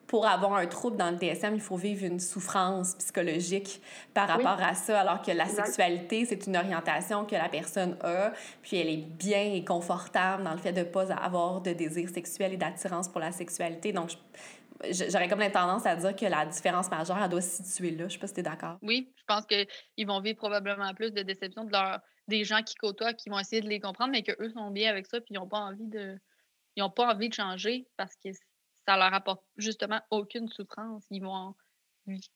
pour 0.07 0.25
avoir 0.25 0.53
un 0.53 0.65
trouble 0.67 0.95
dans 0.95 1.11
le 1.11 1.17
DSM, 1.17 1.53
il 1.55 1.61
faut 1.61 1.75
vivre 1.75 2.05
une 2.05 2.19
souffrance 2.19 2.95
psychologique 2.95 3.81
par 4.13 4.27
rapport 4.27 4.61
à 4.61 4.73
ça, 4.73 5.01
alors 5.01 5.21
que 5.21 5.31
la 5.31 5.45
sexualité, 5.45 6.25
c'est 6.25 6.47
une 6.47 6.55
orientation 6.55 7.25
que 7.25 7.35
la 7.35 7.49
personne 7.49 7.97
a, 8.01 8.31
puis 8.61 8.77
elle 8.77 8.89
est 8.89 9.05
bien 9.05 9.53
et 9.53 9.65
confortable 9.65 10.43
dans 10.43 10.53
le 10.53 10.59
fait 10.59 10.71
de 10.71 10.79
ne 10.79 10.85
pas 10.85 11.11
avoir 11.11 11.61
de 11.61 11.73
désir 11.73 12.09
sexuel 12.09 12.53
et 12.53 12.57
d'attirance 12.57 13.09
pour 13.09 13.19
la 13.19 13.33
sexualité. 13.33 13.91
Donc, 13.91 14.11
j'aurais 14.89 15.27
comme 15.27 15.39
la 15.39 15.51
tendance 15.51 15.85
à 15.85 15.95
dire 15.95 16.15
que 16.15 16.25
la 16.25 16.45
différence 16.45 16.89
majeure, 16.89 17.17
elle 17.21 17.29
doit 17.29 17.41
se 17.41 17.63
situer 17.63 17.91
là. 17.91 18.07
Je 18.07 18.13
sais 18.13 18.19
pas 18.19 18.27
si 18.27 18.35
tu 18.35 18.39
es 18.39 18.43
d'accord. 18.43 18.77
Oui, 18.81 19.11
je 19.17 19.23
pense 19.27 19.45
qu'ils 19.45 20.07
vont 20.07 20.21
vivre 20.21 20.37
probablement 20.37 20.93
plus 20.93 21.11
de 21.11 21.21
déception 21.21 21.65
de 21.65 21.71
leur, 21.71 21.99
des 22.29 22.45
gens 22.45 22.63
qui 22.63 22.75
côtoient, 22.75 23.13
qui 23.13 23.29
vont 23.29 23.39
essayer 23.39 23.61
de 23.61 23.67
les 23.67 23.81
comprendre, 23.81 24.11
mais 24.11 24.23
qu'eux 24.23 24.49
sont 24.51 24.71
bien 24.71 24.89
avec 24.89 25.05
ça, 25.05 25.19
puis 25.19 25.33
ils 25.33 25.37
n'ont 25.37 25.49
pas 25.49 25.59
envie 25.59 25.87
de 25.87 26.17
ils 26.77 26.81
n'ont 26.81 26.91
pas 26.91 27.11
envie 27.11 27.27
de 27.27 27.33
changer 27.33 27.87
parce 27.97 28.15
que 28.23 28.29
ça 28.87 28.95
leur 28.95 29.13
apporte 29.13 29.43
justement 29.57 30.01
aucune 30.11 30.47
souffrance. 30.47 31.05
Ils 31.11 31.21
vont 31.21 31.55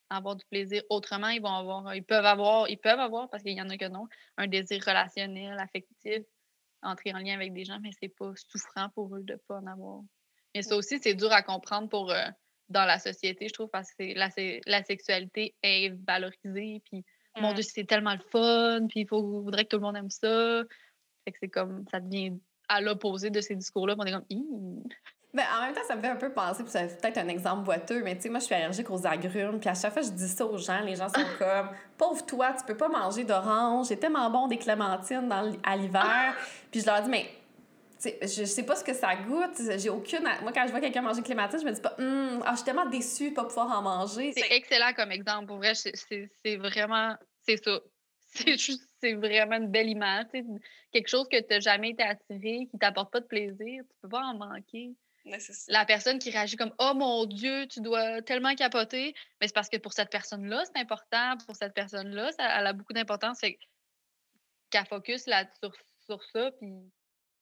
avoir 0.10 0.36
du 0.36 0.46
plaisir 0.46 0.84
autrement. 0.90 1.30
Ils 1.30 1.42
vont 1.42 1.54
avoir, 1.54 1.96
ils 1.96 2.04
peuvent 2.04 2.26
avoir, 2.26 2.70
ils 2.70 2.78
peuvent 2.78 3.00
avoir, 3.00 3.30
parce 3.30 3.44
qu'il 3.44 3.54
y 3.54 3.62
en 3.62 3.70
a 3.70 3.78
que 3.78 3.88
non, 3.88 4.08
un 4.38 4.48
désir 4.48 4.84
relationnel, 4.86 5.58
affectif, 5.60 6.24
entrer 6.82 7.14
en 7.14 7.20
lien 7.20 7.36
avec 7.36 7.54
des 7.54 7.64
gens, 7.64 7.80
mais 7.82 7.92
c'est 8.00 8.10
pas 8.10 8.34
souffrant 8.36 8.90
pour 8.90 9.16
eux 9.16 9.24
de 9.24 9.40
pas 9.48 9.60
en 9.60 9.68
avoir. 9.68 10.02
Mais 10.54 10.62
ça 10.62 10.76
aussi, 10.76 11.00
c'est 11.00 11.14
dur 11.14 11.32
à 11.32 11.42
comprendre 11.42 11.88
pour 11.88 12.12
euh, 12.12 12.28
dans 12.68 12.86
la 12.86 13.00
société, 13.00 13.48
je 13.48 13.54
trouve, 13.54 13.70
parce 13.70 13.94
que 13.94 14.14
la, 14.18 14.30
la 14.66 14.84
sexualité 14.84 15.56
est 15.64 15.94
valorisée, 16.06 16.82
puis 16.86 17.06
mon 17.38 17.54
Dieu, 17.54 17.64
c'est 17.64 17.86
tellement 17.86 18.14
le 18.14 18.20
fun, 18.30 18.88
puis 18.90 19.02
il 19.02 19.08
faut, 19.08 19.44
faudrait 19.44 19.64
que 19.64 19.70
tout 19.70 19.78
le 19.78 19.84
monde 19.84 19.96
aime 19.96 20.10
ça. 20.10 20.64
Fait 21.24 21.32
que 21.32 21.38
c'est 21.40 21.50
comme, 21.50 21.86
ça 21.90 22.02
devient 22.02 22.34
à 22.68 22.82
l'opposé 22.82 23.30
de 23.30 23.40
ces 23.40 23.56
discours-là, 23.56 23.96
on 23.98 24.04
est 24.04 24.12
comme, 24.12 24.84
ben, 25.34 25.46
en 25.58 25.62
même 25.62 25.74
temps, 25.74 25.84
ça 25.88 25.96
me 25.96 26.02
fait 26.02 26.10
un 26.10 26.18
peu 26.18 26.30
penser, 26.30 26.62
puis 26.62 26.72
c'est 26.72 27.00
peut-être 27.00 27.18
un 27.18 27.30
exemple 27.30 27.64
boiteux, 27.64 28.04
mais 28.04 28.16
tu 28.18 28.24
sais, 28.24 28.30
moi, 28.30 28.40
je 28.40 28.46
suis 28.46 28.56
allergique 28.56 28.90
aux 28.90 29.08
agrumes, 29.08 29.62
puis 29.62 29.70
à 29.70 29.74
chaque 29.74 29.94
fois 29.94 30.02
je 30.02 30.10
dis 30.10 30.28
ça 30.28 30.46
aux 30.46 30.58
gens, 30.58 30.82
les 30.82 30.96
gens 30.96 31.08
sont 31.08 31.26
comme 31.40 31.70
Pauvre 31.98 32.26
toi, 32.26 32.54
tu 32.58 32.66
peux 32.66 32.76
pas 32.76 32.90
manger 32.90 33.24
d'orange, 33.24 33.86
c'est 33.86 33.96
tellement 33.96 34.30
bon 34.30 34.48
des 34.48 34.58
clémentines 34.58 35.30
dans, 35.30 35.54
à 35.64 35.78
l'hiver. 35.78 36.36
Puis 36.72 36.82
je 36.82 36.86
leur 36.86 37.02
dis 37.04 37.10
Mais 37.10 37.30
je 38.04 38.44
sais 38.46 38.64
pas 38.64 38.76
ce 38.76 38.84
que 38.84 38.94
ça 38.94 39.16
goûte, 39.16 39.62
j'ai 39.78 39.90
aucune. 39.90 40.24
Moi, 40.42 40.52
quand 40.52 40.66
je 40.66 40.72
vois 40.72 40.82
quelqu'un 40.82 41.02
manger 41.02 41.22
clémentine, 41.22 41.60
je 41.60 41.66
me 41.66 41.72
dis 41.72 41.82
pas 41.82 41.96
hum, 42.00 42.42
ah, 42.46 42.52
je 42.52 42.56
suis 42.58 42.66
tellement 42.66 42.88
déçue 42.88 43.30
de 43.30 43.36
pas 43.36 43.46
pouvoir 43.46 43.78
en 43.78 43.82
manger. 43.84 44.34
C'est 44.36 44.52
excellent 44.52 44.92
comme 44.96 45.12
exemple. 45.12 45.46
Pour 45.46 45.58
vrai, 45.58 45.74
c'est 45.76 46.56
vraiment. 46.58 47.16
C'est 47.46 47.64
ça. 47.64 47.80
C'est 48.34 48.58
juste, 48.58 48.88
c'est 49.02 49.14
vraiment 49.16 49.58
une 49.58 49.68
belle 49.68 49.90
image. 49.90 50.28
Quelque 50.94 51.10
chose 51.10 51.28
que 51.30 51.38
tu 51.38 51.48
n'as 51.50 51.60
jamais 51.60 51.90
été 51.90 52.02
attiré, 52.02 52.66
qui 52.72 52.78
t'apporte 52.80 53.12
pas 53.12 53.20
de 53.20 53.26
plaisir, 53.26 53.84
tu 53.84 53.96
peux 54.02 54.08
pas 54.08 54.22
en 54.22 54.36
manquer 54.36 54.96
la 55.68 55.86
personne 55.86 56.20
qui 56.20 56.32
réagit 56.32 56.56
comme 56.56 56.74
Oh 56.80 56.94
mon 56.96 57.26
Dieu, 57.26 57.68
tu 57.68 57.82
dois 57.82 58.22
tellement 58.22 58.56
capoter, 58.56 59.14
mais 59.40 59.48
c'est 59.48 59.54
parce 59.54 59.70
que 59.70 59.78
pour 59.78 59.94
cette 59.94 60.10
personne-là, 60.10 60.64
c'est 60.66 60.82
important, 60.82 61.38
pour 61.46 61.56
cette 61.56 61.74
personne-là, 61.74 62.32
elle 62.38 62.68
a 62.68 62.74
beaucoup 62.74 62.94
d'importance. 62.94 63.40
qu'elle 63.42 64.86
focus 64.86 65.28
là, 65.28 65.46
sur, 65.62 65.74
sur 66.06 66.24
ça, 66.32 66.52
puis 66.60 66.72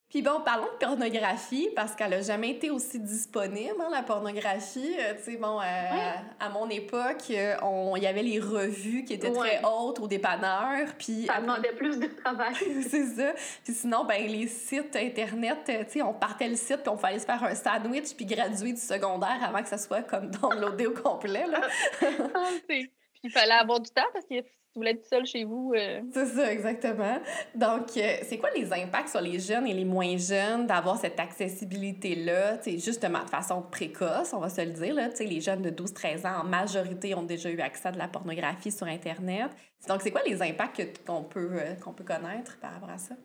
puis 0.10 0.24
bon, 0.24 0.42
parlons 0.44 0.66
de 0.66 0.84
pornographie, 0.84 1.70
parce 1.76 1.96
qu'elle 1.96 2.10
n'a 2.10 2.22
jamais 2.22 2.50
été 2.50 2.72
aussi 2.72 3.00
disponible, 3.00 3.76
hein, 3.80 3.90
la 3.92 4.02
pornographie. 4.02 4.96
Euh, 5.00 5.14
tu 5.14 5.34
sais, 5.34 5.38
bon, 5.38 5.60
euh, 5.62 6.12
à 6.40 6.50
mon 6.50 6.68
époque, 6.68 7.26
euh, 7.30 7.56
il 7.96 8.02
y 8.02 8.08
avait 8.08 8.24
les 8.24 8.40
revues 8.40 9.04
qui 9.04 9.14
étaient 9.14 9.32
très 9.32 9.62
hautes 9.64 10.00
au 10.00 10.08
dépanneur. 10.08 10.88
Puis 10.98 11.28
ça 11.28 11.40
demandait 11.40 11.74
plus 11.74 12.00
de 12.00 12.08
travail. 12.08 12.56
c'est 12.90 13.06
ça. 13.06 13.34
Puis 13.64 13.74
sinon, 13.74 14.04
ben, 14.04 14.26
les 14.26 14.48
sites 14.48 14.96
Internet, 14.96 15.60
tu 15.66 15.74
sais, 15.88 16.02
on 16.02 16.16
partait 16.16 16.50
le 16.50 16.56
site, 16.56 16.78
puis 16.78 16.90
on 16.90 16.98
fallait 16.98 17.20
se 17.20 17.26
faire 17.26 17.44
un 17.44 17.54
sandwich, 17.54 18.16
puis 18.16 18.26
graduer 18.26 18.74
du 18.74 18.82
secondaire 18.82 19.38
avant 19.44 19.62
que 19.62 19.70
ça 19.70 19.78
soit 19.78 20.02
comme 20.02 20.32
downloadé 20.42 20.88
au 20.88 20.94
complet. 20.94 21.46
Là. 21.46 21.62
Ah, 22.34 22.50
puis 22.68 22.92
il 23.24 23.32
fallait 23.32 23.54
avoir 23.54 23.80
du 23.80 23.90
temps 23.90 24.08
parce 24.14 24.26
qu'il 24.26 24.38
vous 24.76 24.82
voulez 24.82 24.92
être 24.92 25.06
seul 25.06 25.26
chez 25.26 25.46
vous. 25.46 25.74
Euh. 25.76 26.02
C'est 26.14 26.28
ça, 26.28 26.54
exactement. 26.54 27.20
Donc, 27.56 27.98
euh, 27.98 28.18
c'est 28.22 28.38
quoi 28.38 28.52
les 28.52 28.72
impacts 28.72 29.10
sur 29.10 29.22
les 29.22 29.40
jeunes 29.40 29.66
et 29.66 29.74
les 29.74 29.84
moins 29.84 30.16
jeunes 30.16 30.68
d'avoir 30.68 30.98
cette 30.98 31.20
accessibilité-là, 31.20 32.60
justement 32.64 33.24
de 33.24 33.30
façon 33.30 33.64
précoce, 33.64 34.32
on 34.32 34.40
va 34.40 34.50
se 34.50 34.62
le 34.62 34.72
dire. 34.72 34.94
Là, 34.94 35.10
les 35.20 35.42
jeunes 35.42 35.64
de 35.64 35.72
12-13 35.72 36.28
ans, 36.28 36.42
en 36.42 36.44
majorité, 36.44 37.16
ont 37.16 37.24
déjà 37.24 37.50
eu 37.50 37.60
accès 37.62 37.90
à 37.90 37.92
de 37.92 37.98
la 37.98 38.08
pornographie 38.08 38.72
sur 38.72 38.86
Internet. 38.86 39.50
Donc, 39.88 40.02
c'est 40.02 40.12
quoi 40.12 40.22
les 40.26 40.42
impacts 40.42 41.04
qu'on 41.04 41.24
peut, 41.24 41.50
euh, 41.54 41.74
qu'on 41.76 41.94
peut 41.94 42.04
connaître 42.04 42.60
par 42.60 42.74
rapport 42.74 42.92
à 42.92 43.00
ça? 43.00 43.16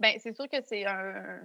Bien, 0.00 0.14
c'est 0.18 0.34
sûr 0.34 0.48
que 0.48 0.56
c'est 0.64 0.86
un, 0.86 1.40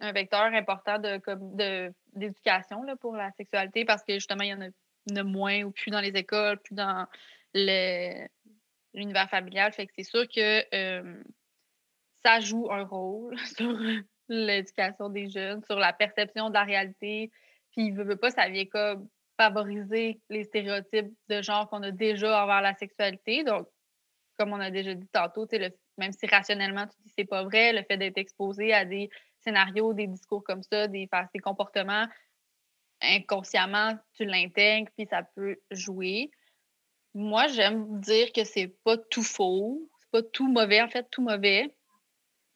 un, 0.00 0.12
vecteur 0.12 0.52
important 0.52 0.98
de, 0.98 1.20
de, 1.56 1.92
d'éducation 2.12 2.84
pour 3.00 3.14
la 3.14 3.30
sexualité 3.32 3.84
parce 3.84 4.02
que 4.02 4.14
justement, 4.14 4.42
il 4.42 4.50
y 4.50 4.54
en 4.54 4.62
a, 4.62 4.66
il 5.06 5.16
y 5.16 5.20
en 5.20 5.20
a 5.20 5.24
moins 5.24 5.62
ou 5.62 5.70
plus 5.70 5.90
dans 5.90 6.00
les 6.00 6.10
écoles, 6.10 6.58
plus 6.58 6.74
dans 6.74 7.06
l'univers 7.54 9.28
familial. 9.30 9.72
Fait 9.72 9.86
que 9.86 9.92
c'est 9.96 10.04
sûr 10.04 10.26
que 10.28 10.64
euh, 10.74 11.22
ça 12.24 12.40
joue 12.40 12.70
un 12.70 12.84
rôle 12.84 13.38
sur 13.56 13.78
l'éducation 14.28 15.08
des 15.08 15.28
jeunes, 15.28 15.62
sur 15.64 15.76
la 15.76 15.92
perception 15.92 16.48
de 16.48 16.54
la 16.54 16.64
réalité. 16.64 17.30
Puis, 17.72 17.86
il 17.86 17.94
veut, 17.94 18.16
pas, 18.16 18.30
ça 18.30 18.48
vient 18.48 18.66
comme 18.66 19.08
favoriser 19.38 20.20
les 20.28 20.44
stéréotypes 20.44 21.12
de 21.28 21.42
genre 21.42 21.68
qu'on 21.68 21.82
a 21.82 21.90
déjà 21.90 22.44
envers 22.44 22.60
la 22.60 22.74
sexualité. 22.74 23.44
Donc, 23.44 23.66
comme 24.38 24.52
on 24.52 24.60
a 24.60 24.70
déjà 24.70 24.94
dit 24.94 25.08
tantôt, 25.08 25.46
même 25.98 26.12
si 26.12 26.26
rationnellement 26.26 26.86
tu 26.86 26.96
dis 27.04 27.12
c'est 27.16 27.24
pas 27.24 27.44
vrai, 27.44 27.72
le 27.72 27.82
fait 27.82 27.96
d'être 27.96 28.18
exposé 28.18 28.72
à 28.72 28.84
des 28.84 29.10
scénarios, 29.40 29.92
des 29.92 30.06
discours 30.06 30.42
comme 30.44 30.62
ça, 30.62 30.86
des, 30.88 31.08
des 31.34 31.40
comportements, 31.40 32.06
inconsciemment, 33.00 33.92
tu 34.14 34.24
l'intègres, 34.24 34.90
puis 34.96 35.06
ça 35.10 35.22
peut 35.34 35.56
jouer. 35.70 36.30
Moi, 37.14 37.46
j'aime 37.48 38.00
dire 38.00 38.32
que 38.32 38.44
c'est 38.44 38.68
pas 38.84 38.96
tout 38.96 39.22
faux, 39.22 39.88
c'est 40.00 40.10
pas 40.10 40.22
tout 40.22 40.50
mauvais, 40.50 40.80
en 40.80 40.88
fait, 40.88 41.06
tout 41.10 41.22
mauvais, 41.22 41.74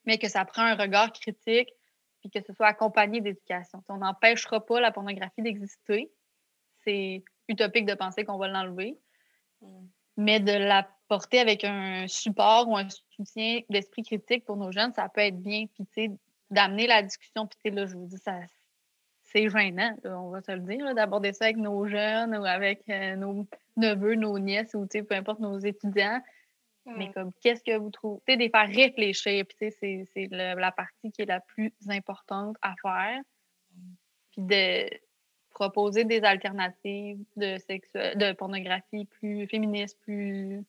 mais 0.05 0.19
que 0.19 0.29
ça 0.29 0.45
prend 0.45 0.63
un 0.63 0.75
regard 0.75 1.13
critique, 1.13 1.71
puis 2.21 2.31
que 2.31 2.41
ce 2.47 2.53
soit 2.55 2.69
accompagné 2.69 3.21
d'éducation. 3.21 3.83
On 3.89 3.99
n'empêchera 3.99 4.65
pas 4.65 4.81
la 4.81 4.93
pornographie 4.93 5.43
d'exister. 5.43 6.11
C'est 6.85 7.23
utopique 7.49 7.87
de 7.87 7.95
penser 7.95 8.25
qu'on 8.25 8.39
va 8.39 8.49
l'enlever. 8.49 8.99
Mm. 9.61 9.87
Mais 10.19 10.41
de 10.41 10.53
la 10.53 10.89
porter 11.09 11.41
avec 11.41 11.63
un 11.65 12.09
support 12.09 12.69
ou 12.69 12.77
un 12.77 12.89
soutien 12.89 13.61
d'esprit 13.69 14.03
critique 14.03 14.45
pour 14.45 14.57
nos 14.57 14.73
jeunes, 14.73 14.93
ça 14.95 15.09
peut 15.11 15.21
être 15.21 15.41
bien. 15.41 15.67
Puis, 15.67 16.11
d'amener 16.51 16.87
la 16.87 17.03
discussion. 17.03 17.47
Puis, 17.47 17.71
là, 17.71 17.87
je 17.87 17.95
vous 17.95 18.07
dis, 18.07 18.19
ça, 18.19 18.41
c'est 19.37 19.51
gênant, 19.51 19.95
on 20.05 20.31
va 20.31 20.41
se 20.41 20.53
le 20.53 20.61
dire, 20.61 20.95
d'aborder 20.95 21.33
ça 21.35 21.45
avec 21.45 21.59
nos 21.59 21.87
jeunes 21.87 22.35
ou 22.37 22.45
avec 22.45 22.83
euh, 22.89 23.17
nos 23.17 23.47
neveux, 23.77 24.15
nos 24.15 24.39
nièces 24.39 24.75
ou 24.75 24.87
peu 24.87 25.15
importe 25.15 25.41
nos 25.41 25.59
étudiants. 25.59 26.23
Mais 26.87 27.11
comme, 27.13 27.33
qu'est-ce 27.43 27.65
que 27.65 27.77
vous 27.77 27.91
trouvez? 27.91 28.37
de 28.37 28.43
les 28.43 28.49
faire 28.49 28.69
réfléchir. 28.69 29.45
Puis, 29.45 29.73
c'est 29.81 30.29
la 30.31 30.71
partie 30.71 31.11
qui 31.11 31.23
est 31.23 31.27
la 31.27 31.41
plus 31.41 31.73
importante 31.89 32.57
à 32.63 32.75
faire. 32.81 33.21
Puis, 34.31 34.43
de 34.43 34.89
proposer 35.51 36.05
des 36.05 36.23
alternatives 36.23 37.19
de, 37.37 37.57
de 38.15 38.33
pornographie 38.35 39.07
plus 39.07 39.49
féministes, 39.49 39.99
plus 40.03 40.63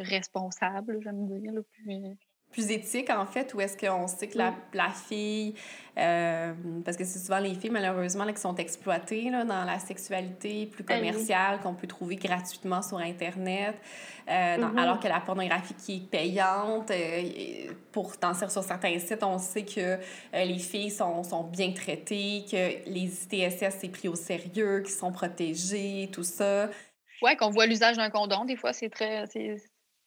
responsables, 0.00 1.00
j'aime 1.02 1.28
dire, 1.28 1.52
plus 1.72 2.16
plus 2.56 2.70
éthique, 2.70 3.10
en 3.10 3.26
fait, 3.26 3.52
ou 3.52 3.60
est-ce 3.60 3.76
qu'on 3.76 4.08
sait 4.08 4.28
que 4.28 4.38
la, 4.38 4.54
la 4.72 4.88
fille, 4.88 5.54
euh, 5.98 6.54
parce 6.86 6.96
que 6.96 7.04
c'est 7.04 7.18
souvent 7.18 7.38
les 7.38 7.52
filles, 7.52 7.68
malheureusement, 7.68 8.24
là, 8.24 8.32
qui 8.32 8.40
sont 8.40 8.56
exploitées 8.56 9.28
là, 9.28 9.44
dans 9.44 9.64
la 9.64 9.78
sexualité 9.78 10.64
plus 10.64 10.82
ben 10.82 10.96
commerciale 10.96 11.60
qu'on 11.60 11.74
peut 11.74 11.86
trouver 11.86 12.16
gratuitement 12.16 12.80
sur 12.80 12.96
Internet, 12.96 13.74
euh, 14.30 14.56
mm-hmm. 14.56 14.78
alors 14.78 14.98
que 14.98 15.06
la 15.06 15.20
pornographie 15.20 15.74
qui 15.74 15.96
est 15.96 16.10
payante, 16.10 16.90
euh, 16.90 17.72
pour 17.92 18.14
sur 18.14 18.62
certains 18.62 18.98
sites, 18.98 19.22
on 19.22 19.36
sait 19.36 19.66
que 19.66 19.98
les 20.32 20.58
filles 20.58 20.90
sont, 20.90 21.24
sont 21.24 21.44
bien 21.44 21.72
traitées, 21.72 22.46
que 22.50 22.88
les 22.88 23.24
ITSS, 23.24 23.76
c'est 23.80 23.90
pris 23.90 24.08
au 24.08 24.14
sérieux, 24.14 24.80
qu'ils 24.80 24.94
sont 24.94 25.12
protégées, 25.12 26.08
tout 26.10 26.24
ça. 26.24 26.70
Oui, 27.20 27.36
qu'on 27.36 27.50
voit 27.50 27.66
l'usage 27.66 27.98
d'un 27.98 28.08
condom, 28.08 28.46
des 28.46 28.56
fois, 28.56 28.72
c'est 28.72 28.88
très... 28.88 29.24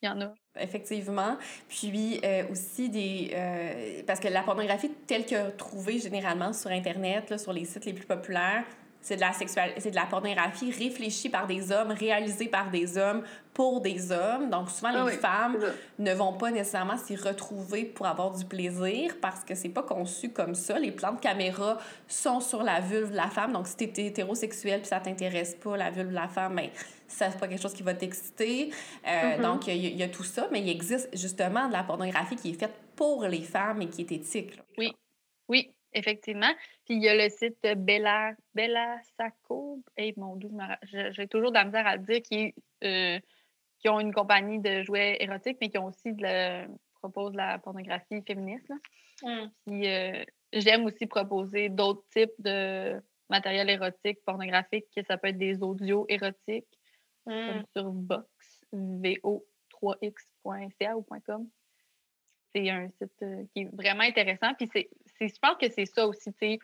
Il 0.02 0.06
y 0.06 0.10
en 0.10 0.22
a. 0.22 0.34
Effectivement. 0.60 1.38
Puis 1.68 2.20
euh, 2.24 2.44
aussi 2.50 2.90
des. 2.90 3.32
Euh, 3.34 4.02
parce 4.08 4.20
que 4.20 4.28
la 4.28 4.44
pornographie 4.44 4.92
telle 5.08 5.26
que 5.26 5.52
trouvée 5.52 6.00
généralement 6.00 6.54
sur 6.54 6.70
Internet, 6.70 7.38
sur 7.38 7.52
les 7.52 7.66
sites 7.66 7.86
les 7.86 7.94
plus 7.94 8.06
populaires, 8.06 8.64
c'est 9.02 9.16
de 9.16 9.22
la 9.22 9.32
c'est 9.34 9.92
de 9.92 9.96
la 9.96 10.06
pornographie 10.06 10.72
réfléchie 10.72 11.30
par 11.30 11.48
des 11.48 11.72
hommes, 11.72 11.92
réalisée 11.92 12.48
par 12.48 12.70
des 12.70 12.98
hommes 12.98 13.24
pour 13.54 13.82
des 13.82 14.12
hommes. 14.12 14.50
Donc 14.50 14.70
souvent 14.70 14.92
ah 14.94 15.06
les 15.10 15.18
femmes 15.18 15.58
ne 16.00 16.14
vont 16.14 16.34
pas 16.34 16.52
nécessairement 16.52 16.98
s'y 16.98 17.16
retrouver 17.16 17.86
pour 17.86 18.08
avoir 18.08 18.32
du 18.32 18.46
plaisir 18.46 19.16
parce 19.22 19.44
que 19.44 19.56
c'est 19.56 19.70
pas 19.70 19.84
conçu 19.84 20.30
comme 20.30 20.54
ça. 20.54 20.78
Les 20.78 20.92
plans 20.92 21.14
de 21.14 21.20
caméra 21.20 21.78
sont 22.08 22.42
sur 22.42 22.62
la 22.62 22.82
vulve 22.82 23.12
de 23.12 23.16
la 23.16 23.30
femme. 23.30 23.54
Donc 23.54 23.68
si 23.68 23.78
tu 23.78 23.84
es 23.84 24.08
hétérosexuel 24.08 24.82
puis 24.82 24.90
ça 24.90 25.00
t'intéresse 25.00 25.56
pas 25.56 25.78
la 25.78 25.92
vulve 25.92 26.10
de 26.10 26.16
la 26.16 26.28
femme, 26.28 26.56
mais 26.56 26.68
ben, 26.68 26.84
ça 27.08 27.32
c'est 27.32 27.40
pas 27.40 27.48
quelque 27.48 27.62
chose 27.62 27.74
qui 27.74 27.84
va 27.84 27.94
t'exciter. 27.94 28.72
Euh, 29.08 29.10
mm-hmm. 29.10 29.42
Donc 29.42 29.68
il 29.68 29.76
y, 29.76 29.96
y, 29.96 30.04
a 30.04 30.10
tout 30.10 30.24
ça, 30.24 30.50
mais 30.52 30.62
il 30.62 30.70
existe 30.70 31.10
justement 31.16 31.68
de 31.68 31.74
la 31.74 31.84
pornographie 31.84 32.36
qui 32.36 32.52
est 32.52 32.60
faite 32.60 32.74
pour 32.98 33.26
les 33.26 33.44
femmes 33.44 33.82
et 33.82 33.88
qui 33.88 34.02
est 34.02 34.12
éthique. 34.12 34.60
Oui. 34.78 34.94
Oui, 35.48 35.74
Effectivement. 35.94 36.52
Puis 36.90 36.98
il 36.98 37.04
y 37.04 37.08
a 37.08 37.14
le 37.14 37.30
site 37.30 37.62
Bella, 37.78 38.34
Bella 38.56 39.00
Saco. 39.16 39.84
Hey, 39.96 40.12
mon 40.18 40.36
Dieu, 40.38 40.50
j'ai 41.12 41.28
toujours 41.28 41.52
de 41.52 41.54
la 41.54 41.66
misère 41.66 41.86
à 41.86 41.98
le 41.98 42.04
dire, 42.04 42.24
qui, 42.24 42.56
euh, 42.84 43.20
qui 43.78 43.90
ont 43.90 44.00
une 44.00 44.12
compagnie 44.12 44.58
de 44.58 44.82
jouets 44.82 45.18
érotiques, 45.20 45.60
mais 45.62 45.70
qui 45.70 45.78
ont 45.78 45.86
aussi 45.86 46.14
de 46.14 46.24
la, 46.24 46.66
proposent 46.96 47.34
de 47.34 47.38
la 47.38 47.60
pornographie 47.60 48.24
féministe. 48.26 48.74
Mmh. 49.22 49.50
Puis 49.68 49.88
euh, 49.88 50.24
j'aime 50.52 50.88
aussi 50.88 51.06
proposer 51.06 51.70
d'autres 51.70 52.04
types 52.10 52.34
de 52.40 53.00
matériel 53.30 53.70
érotique, 53.70 54.26
pornographique, 54.26 54.88
que 54.96 55.04
ça 55.04 55.20
peut 55.20 55.28
être 55.28 55.38
des 55.38 55.62
audios 55.62 56.08
érotiques, 56.10 56.80
comme 57.24 57.60
mmh. 57.60 57.66
sur 57.72 57.92
Vox, 57.92 58.26
vo3x.ca 58.74 60.98
ou 60.98 61.06
.com 61.24 61.48
c'est 62.56 62.70
un 62.70 62.90
site 62.90 63.12
euh, 63.22 63.44
qui 63.54 63.62
est 63.62 63.76
vraiment 63.76 64.04
intéressant. 64.04 64.54
Puis 64.56 64.70
c'est, 64.74 64.90
je 65.22 65.40
pense 65.40 65.58
que 65.58 65.70
c'est 65.70 65.86
ça 65.86 66.08
aussi, 66.08 66.32
tu 66.34 66.40
sais, 66.40 66.60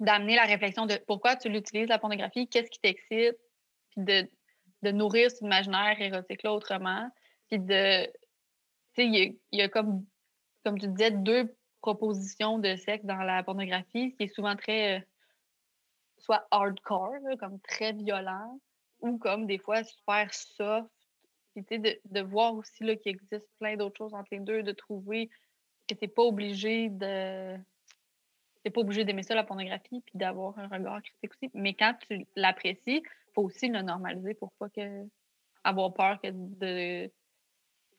d'amener 0.00 0.34
la 0.34 0.44
réflexion 0.44 0.86
de 0.86 0.96
pourquoi 1.06 1.36
tu 1.36 1.48
l'utilises, 1.48 1.88
la 1.88 1.98
pornographie, 1.98 2.48
qu'est-ce 2.48 2.70
qui 2.70 2.80
t'excite, 2.80 3.36
puis 3.90 4.04
de, 4.04 4.28
de 4.82 4.90
nourrir 4.90 5.30
cet 5.30 5.42
imaginaire 5.42 6.00
érotique-là 6.00 6.52
autrement. 6.52 7.08
Puis 7.48 7.58
de, 7.58 8.06
tu 8.06 8.10
sais, 8.96 9.06
il 9.06 9.38
y, 9.52 9.62
a, 9.62 9.68
comme, 9.68 10.04
comme 10.64 10.78
tu 10.78 10.88
disais, 10.88 11.10
deux 11.10 11.54
propositions 11.82 12.58
de 12.58 12.76
sexe 12.76 13.04
dans 13.04 13.22
la 13.22 13.42
pornographie, 13.42 14.14
qui 14.16 14.24
est 14.24 14.34
souvent 14.34 14.56
très, 14.56 14.98
euh, 14.98 15.00
soit 16.18 16.46
hardcore, 16.50 17.14
comme 17.38 17.60
très 17.60 17.92
violent, 17.92 18.58
ou 19.00 19.18
comme 19.18 19.46
des 19.46 19.58
fois 19.58 19.84
super 19.84 20.32
soft, 20.32 20.88
de, 21.56 22.00
de 22.04 22.20
voir 22.20 22.54
aussi 22.54 22.72
qu'il 22.78 22.98
existe 23.04 23.48
plein 23.58 23.76
d'autres 23.76 23.96
choses 23.96 24.14
entre 24.14 24.28
les 24.32 24.40
deux, 24.40 24.62
de 24.62 24.72
trouver 24.72 25.28
que 25.88 25.94
tu 25.94 26.04
n'es 26.04 26.08
pas 26.08 26.22
obligé 26.22 26.88
de. 26.88 27.56
T'es 28.62 28.70
pas 28.70 28.80
obligé 28.80 29.04
d'aimer 29.04 29.22
ça, 29.22 29.34
la 29.34 29.44
pornographie, 29.44 30.02
puis 30.04 30.12
d'avoir 30.14 30.58
un 30.58 30.68
regard 30.68 31.00
critique 31.02 31.32
aussi. 31.32 31.50
Mais 31.54 31.74
quand 31.74 31.94
tu 32.06 32.26
l'apprécies, 32.36 33.02
faut 33.34 33.42
aussi 33.42 33.68
le 33.68 33.82
normaliser 33.82 34.34
pour 34.34 34.52
pas 34.52 34.68
que 34.68 35.06
avoir 35.64 35.92
peur 35.92 36.20
que 36.20 36.28
de 36.32 37.10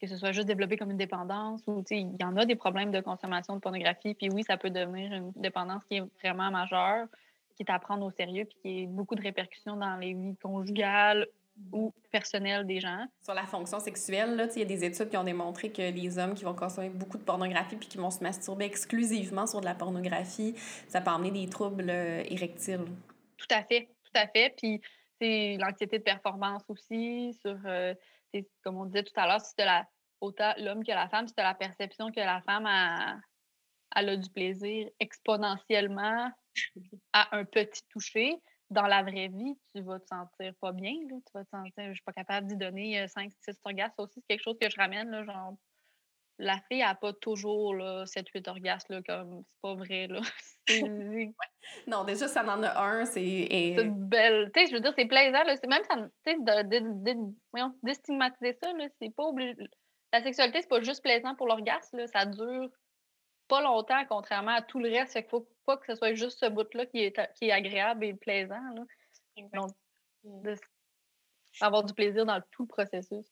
que 0.02 0.08
ce 0.08 0.18
soit 0.18 0.32
juste 0.32 0.48
développé 0.48 0.78
comme 0.78 0.90
une 0.90 0.98
dépendance 0.98 1.62
ou 1.68 1.84
il 1.92 2.16
y 2.20 2.24
en 2.24 2.36
a 2.36 2.46
des 2.46 2.56
problèmes 2.56 2.92
de 2.92 3.02
consommation 3.02 3.56
de 3.56 3.60
pornographie 3.60 4.16
puis 4.16 4.30
oui 4.32 4.44
ça 4.44 4.58
peut 4.58 4.72
devenir 4.72 5.14
une 5.14 5.32
dépendance 5.36 5.84
qui 5.86 5.98
est 5.98 6.04
vraiment 6.24 6.50
majeure 6.50 7.08
qui 7.56 7.62
est 7.62 7.70
à 7.72 7.78
prendre 7.78 8.04
au 8.04 8.10
sérieux 8.10 8.46
puis 8.46 8.58
qui 8.64 8.84
a 8.86 8.88
beaucoup 8.88 9.14
de 9.14 9.22
répercussions 9.22 9.76
dans 9.76 9.98
les 9.98 10.16
vies 10.16 10.36
conjugales 10.38 11.28
ou 11.72 11.94
personnel 12.12 12.66
des 12.66 12.80
gens. 12.80 13.06
Sur 13.24 13.34
la 13.34 13.46
fonction 13.46 13.80
sexuelle, 13.80 14.50
il 14.56 14.60
y 14.60 14.62
a 14.62 14.66
des 14.66 14.84
études 14.84 15.10
qui 15.10 15.18
ont 15.18 15.24
démontré 15.24 15.72
que 15.72 15.82
les 15.82 16.18
hommes 16.18 16.34
qui 16.34 16.44
vont 16.44 16.56
consommer 16.56 16.90
beaucoup 16.90 17.18
de 17.18 17.24
pornographie 17.24 17.76
puis 17.76 17.88
qui 17.88 17.98
vont 17.98 18.12
se 18.12 18.24
masturber 18.24 18.66
exclusivement 18.66 19.48
sur 19.48 19.62
de 19.62 19.66
la 19.66 19.76
pornographie, 19.76 20.56
ça 20.88 21.02
peut 21.02 21.12
amener 21.12 21.32
des 21.32 21.50
troubles 21.50 21.90
euh, 21.90 22.24
érectiles. 22.26 22.86
Tout 23.38 23.48
à 23.50 23.64
fait, 23.64 23.90
tout 24.04 24.20
à 24.20 24.28
fait. 24.28 24.54
Puis 24.58 24.82
c'est 25.20 25.58
l'anxiété 25.60 26.00
de 26.00 26.04
performance 26.04 26.64
aussi, 26.68 27.38
sur, 27.42 27.58
euh, 27.66 27.94
comme 28.64 28.78
on 28.78 28.86
disait 28.86 29.04
tout 29.04 29.14
à 29.16 29.28
l'heure, 29.28 29.42
si 29.42 29.56
tu 29.56 29.64
la, 29.64 29.86
autant 30.20 30.54
l'homme 30.58 30.84
que 30.84 30.92
la 30.92 31.08
femme, 31.10 31.28
si 31.28 31.34
tu 31.34 31.42
la 31.42 31.54
perception 31.54 32.12
que 32.12 32.20
la 32.20 32.42
femme 32.42 32.66
a, 32.66 33.18
elle 33.96 34.10
a 34.10 34.18
du 34.18 34.30
plaisir 34.30 34.90
exponentiellement 35.00 36.32
à 37.14 37.38
un 37.38 37.46
petit 37.46 37.82
toucher, 37.90 38.36
dans 38.72 38.88
la 38.88 39.04
vraie 39.04 39.28
vie, 39.28 39.58
tu 39.76 39.82
vas 39.82 40.00
te 40.00 40.08
sentir 40.08 40.54
pas 40.60 40.72
bien. 40.72 40.94
Tu 41.08 41.22
vas 41.34 41.44
te 41.44 41.50
sentir, 41.50 41.90
je 41.90 41.94
suis 41.94 42.04
pas 42.04 42.14
capable 42.14 42.48
d'y 42.48 42.56
donner 42.56 43.06
5-6 43.06 43.32
euh, 43.50 43.54
orgasmes. 43.66 43.94
Ça 43.98 44.04
aussi, 44.04 44.14
c'est 44.16 44.28
quelque 44.28 44.44
chose 44.44 44.58
que 44.60 44.70
je 44.70 44.78
ramène. 44.78 45.12
Là, 45.12 45.26
genre, 45.26 45.56
la 46.40 46.58
fille 46.70 46.80
n'a 46.80 46.96
pas 46.96 47.14
toujours 47.14 47.76
7-8 47.76 48.50
orgasmes, 48.50 48.94
là, 48.94 49.02
comme 49.04 49.44
c'est 49.44 49.62
pas 49.62 49.76
vrai. 49.76 50.08
Là. 50.08 50.22
Non, 51.86 52.04
déjà, 52.06 52.28
ça 52.28 52.44
en 52.44 52.64
a 52.64 52.82
un, 52.82 53.06
c'est. 53.06 53.48
C'est 53.50 53.88
belle. 53.88 54.52
Tu 54.54 54.62
sais, 54.62 54.68
je 54.68 54.74
veux 54.74 54.80
dire, 54.80 54.94
c'est 54.98 55.06
plaisant. 55.06 55.44
Là. 55.44 55.56
Même 55.68 55.84
ça, 55.84 55.96
de, 56.26 57.76
déstigmatiser 57.84 58.58
ça, 58.62 58.72
c'est 59.00 59.14
pas 59.16 59.24
obligé. 59.26 59.56
La 60.12 60.24
sexualité, 60.24 60.62
c'est 60.62 60.70
pas 60.70 60.82
juste 60.82 61.04
plaisant 61.04 61.36
pour 61.36 61.48
l'orgasme, 61.48 62.06
ça 62.08 62.26
dure 62.26 62.70
pas 63.52 63.62
longtemps, 63.62 64.02
contrairement 64.08 64.54
à 64.54 64.62
tout 64.62 64.80
le 64.80 64.90
reste. 64.90 65.12
Fait 65.12 65.24
qu'il 65.24 65.30
faut 65.30 65.46
pas 65.66 65.76
que 65.76 65.86
ce 65.86 65.96
soit 65.96 66.14
juste 66.14 66.40
ce 66.40 66.50
bout-là 66.50 66.86
qui 66.86 67.00
est, 67.00 67.34
qui 67.36 67.48
est 67.48 67.52
agréable 67.52 68.06
et 68.06 68.14
plaisant. 68.14 68.62
Là. 68.76 68.86
Donc, 69.54 69.72
avoir 71.60 71.84
du 71.84 71.94
plaisir 71.94 72.26
dans 72.26 72.42
tout 72.52 72.64
le 72.64 72.68
processus. 72.68 73.26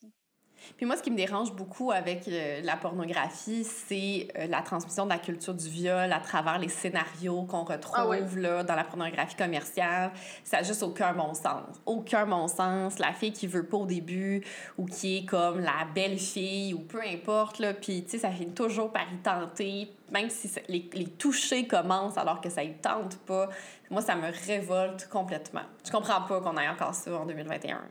Puis 0.77 0.85
moi, 0.85 0.95
ce 0.95 1.03
qui 1.03 1.11
me 1.11 1.17
dérange 1.17 1.53
beaucoup 1.53 1.91
avec 1.91 2.27
euh, 2.27 2.61
la 2.63 2.77
pornographie, 2.77 3.63
c'est 3.63 4.27
euh, 4.37 4.47
la 4.47 4.61
transmission 4.61 5.05
de 5.05 5.09
la 5.09 5.17
culture 5.17 5.53
du 5.53 5.67
viol 5.67 6.11
à 6.11 6.19
travers 6.19 6.59
les 6.59 6.69
scénarios 6.69 7.43
qu'on 7.43 7.65
ah 7.65 7.73
retrouve 7.73 8.37
là, 8.37 8.63
dans 8.63 8.75
la 8.75 8.83
pornographie 8.83 9.35
commerciale. 9.35 10.11
Ça 10.43 10.57
n'a 10.57 10.63
juste 10.63 10.83
aucun 10.83 11.13
bon 11.13 11.33
sens. 11.33 11.77
Aucun 11.85 12.25
bon 12.25 12.47
sens. 12.47 12.99
La 12.99 13.13
fille 13.13 13.33
qui 13.33 13.47
veut 13.47 13.65
pas 13.65 13.77
au 13.77 13.85
début 13.85 14.43
ou 14.77 14.85
qui 14.85 15.17
est 15.17 15.25
comme 15.25 15.59
la 15.59 15.85
belle 15.93 16.17
fille 16.17 16.73
ou 16.73 16.79
peu 16.79 17.01
importe. 17.01 17.59
Là, 17.59 17.73
puis, 17.73 18.03
tu 18.03 18.11
sais, 18.11 18.17
ça 18.19 18.31
finit 18.31 18.53
toujours 18.53 18.91
par 18.91 19.11
y 19.11 19.17
tenter, 19.17 19.91
même 20.11 20.29
si 20.29 20.49
les, 20.67 20.89
les 20.93 21.07
toucher 21.07 21.67
commencent 21.67 22.17
alors 22.17 22.41
que 22.41 22.49
ça 22.49 22.63
y 22.63 22.73
tente 22.73 23.17
pas. 23.19 23.49
Moi, 23.89 24.01
ça 24.01 24.15
me 24.15 24.31
révolte 24.47 25.07
complètement. 25.09 25.63
Je 25.85 25.91
comprends 25.91 26.21
pas 26.21 26.41
qu'on 26.41 26.57
ait 26.57 26.67
encore 26.67 26.93
ça 26.93 27.13
en 27.13 27.25
2021. 27.25 27.81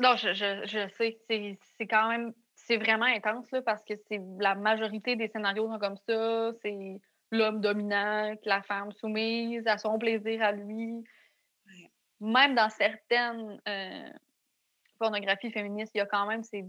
Non, 0.00 0.16
je, 0.16 0.32
je, 0.32 0.66
je 0.66 0.88
sais. 0.96 1.18
C'est 1.76 1.86
quand 1.86 2.08
même. 2.08 2.32
c'est 2.54 2.78
vraiment 2.78 3.04
intense 3.04 3.50
là, 3.50 3.62
parce 3.62 3.84
que 3.84 3.94
c'est 4.08 4.20
la 4.38 4.54
majorité 4.54 5.14
des 5.14 5.28
scénarios 5.28 5.70
sont 5.70 5.78
comme 5.78 5.98
ça. 6.08 6.52
C'est 6.62 7.00
l'homme 7.30 7.60
dominant, 7.60 8.34
la 8.44 8.62
femme 8.62 8.92
soumise 8.92 9.66
à 9.66 9.78
son 9.78 9.98
plaisir 9.98 10.42
à 10.42 10.52
lui. 10.52 11.04
Même 12.20 12.54
dans 12.54 12.70
certaines 12.70 13.60
euh, 13.68 14.10
pornographies 14.98 15.52
féministes, 15.52 15.92
il 15.94 15.98
y 15.98 16.02
a 16.02 16.06
quand 16.06 16.26
même 16.26 16.42
ces, 16.44 16.64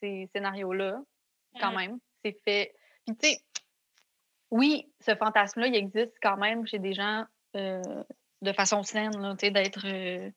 ces 0.00 0.28
scénarios-là. 0.32 1.00
Quand 1.60 1.72
même. 1.72 1.98
C'est 2.24 2.36
fait. 2.44 2.74
Puis, 3.06 3.16
tu 3.16 3.28
sais, 3.28 3.38
oui, 4.50 4.90
ce 5.00 5.14
fantasme-là, 5.14 5.66
il 5.66 5.76
existe 5.76 6.16
quand 6.22 6.36
même 6.36 6.66
chez 6.66 6.78
des 6.78 6.92
gens 6.92 7.24
euh, 7.56 8.04
de 8.42 8.52
façon 8.52 8.82
saine, 8.82 9.36
tu 9.38 9.46
sais, 9.46 9.50
d'être. 9.50 9.86
Euh, 9.86 10.30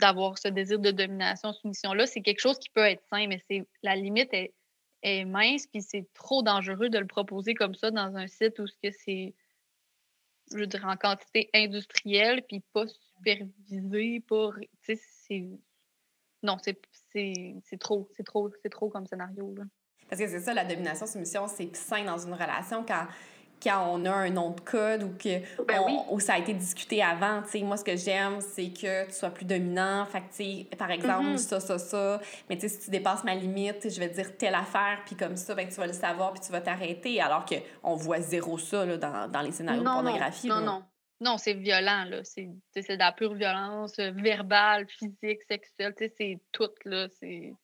d'avoir 0.00 0.38
ce 0.38 0.48
désir 0.48 0.78
de 0.78 0.90
domination, 0.90 1.52
soumission-là, 1.52 2.06
c'est 2.06 2.20
quelque 2.20 2.40
chose 2.40 2.58
qui 2.58 2.70
peut 2.70 2.84
être 2.84 3.02
sain, 3.10 3.26
mais 3.26 3.42
c'est 3.48 3.66
la 3.82 3.96
limite 3.96 4.32
est, 4.32 5.24
mince, 5.24 5.66
puis 5.66 5.82
c'est 5.82 6.06
trop 6.14 6.42
dangereux 6.42 6.88
de 6.88 6.98
le 6.98 7.06
proposer 7.06 7.54
comme 7.54 7.74
ça 7.74 7.90
dans 7.90 8.16
un 8.16 8.26
site 8.26 8.58
où 8.58 8.66
c'est, 8.82 9.34
je 10.52 10.56
veux 10.56 10.68
en 10.84 10.96
quantité 10.96 11.50
industrielle, 11.54 12.42
puis 12.48 12.62
pas 12.72 12.86
supervisé, 12.86 14.20
pas. 14.20 14.50
Tu 14.82 14.96
sais, 14.96 15.02
c'est. 15.26 15.48
Non, 16.42 16.56
c'est, 16.62 16.80
trop, 17.78 18.08
c'est 18.16 18.24
trop, 18.24 18.50
c'est 18.62 18.70
trop 18.70 18.88
comme 18.88 19.06
scénario. 19.06 19.54
Là. 19.56 19.64
Parce 20.08 20.20
que 20.20 20.28
c'est 20.28 20.40
ça, 20.40 20.54
la 20.54 20.64
domination-soumission, 20.64 21.48
c'est 21.48 21.74
sain 21.76 22.04
dans 22.04 22.18
une 22.18 22.32
relation 22.32 22.84
quand 22.84 23.06
quand 23.62 23.90
on 23.92 24.04
a 24.04 24.10
un 24.10 24.30
nom 24.30 24.50
de 24.50 24.60
code 24.60 25.02
ou 25.02 25.10
que 25.10 25.40
ben 25.64 26.18
ça 26.20 26.34
a 26.34 26.38
été 26.38 26.54
discuté 26.54 27.02
avant. 27.02 27.44
sais 27.44 27.60
moi, 27.62 27.76
ce 27.76 27.84
que 27.84 27.96
j'aime, 27.96 28.40
c'est 28.40 28.70
que 28.70 29.06
tu 29.06 29.12
sois 29.12 29.30
plus 29.30 29.44
dominant. 29.44 30.06
Fait 30.06 30.20
que, 30.20 30.76
par 30.76 30.90
exemple, 30.90 31.30
mm-hmm. 31.30 31.38
ça, 31.38 31.60
ça, 31.60 31.78
ça. 31.78 32.20
Mais 32.48 32.58
si 32.58 32.78
tu 32.78 32.90
dépasses 32.90 33.24
ma 33.24 33.34
limite, 33.34 33.88
je 33.90 33.98
vais 33.98 34.08
dire 34.08 34.36
telle 34.36 34.54
affaire, 34.54 35.02
puis 35.06 35.16
comme 35.16 35.36
ça, 35.36 35.54
ben, 35.54 35.68
tu 35.68 35.74
vas 35.74 35.86
le 35.86 35.92
savoir, 35.92 36.32
puis 36.32 36.40
tu 36.40 36.52
vas 36.52 36.60
t'arrêter. 36.60 37.20
Alors 37.20 37.44
qu'on 37.44 37.94
voit 37.94 38.20
zéro 38.20 38.58
ça 38.58 38.84
là, 38.84 38.96
dans, 38.96 39.30
dans 39.30 39.40
les 39.40 39.52
scénarios 39.52 39.82
de 39.82 39.86
pornographie. 39.86 40.48
Non, 40.48 40.60
non, 40.60 40.82
non. 41.20 41.38
c'est 41.38 41.54
violent, 41.54 42.04
là. 42.04 42.22
C'est 42.24 42.46
de 42.46 42.98
la 42.98 43.12
pure 43.12 43.34
violence 43.34 43.98
euh, 43.98 44.12
verbale, 44.12 44.86
physique, 44.88 45.42
sexuelle. 45.48 45.94
C'est 45.98 46.40
tout, 46.52 46.70
là. 46.84 47.08
C'est... 47.20 47.54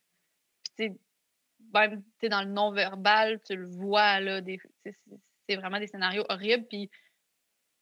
Même, 1.72 2.02
dans 2.30 2.42
le 2.42 2.50
non-verbal, 2.50 3.40
tu 3.46 3.56
le 3.56 3.66
vois, 3.66 4.20
là. 4.20 4.40
Des 4.40 4.58
c'est 5.48 5.56
vraiment 5.56 5.78
des 5.78 5.86
scénarios 5.86 6.24
horribles. 6.28 6.66
Puis 6.68 6.90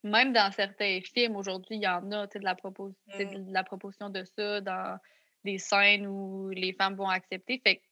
même 0.05 0.33
dans 0.33 0.51
certains 0.53 1.01
films 1.01 1.37
aujourd'hui, 1.37 1.77
il 1.77 1.83
y 1.83 1.89
en 1.89 2.11
a 2.11 2.27
de 2.27 2.39
la, 2.41 2.55
propos 2.55 2.95
mm. 3.07 3.47
de 3.47 3.53
la 3.53 3.65
proposition 3.65 4.11
de 4.11 4.25
ça 4.25 4.61
dans 4.61 4.99
des 5.45 5.59
scènes 5.59 6.07
où 6.07 6.51
les 6.51 6.73
femmes 6.73 6.95
vont 6.95 7.09
accepter. 7.09 7.61
Fait 7.65 7.83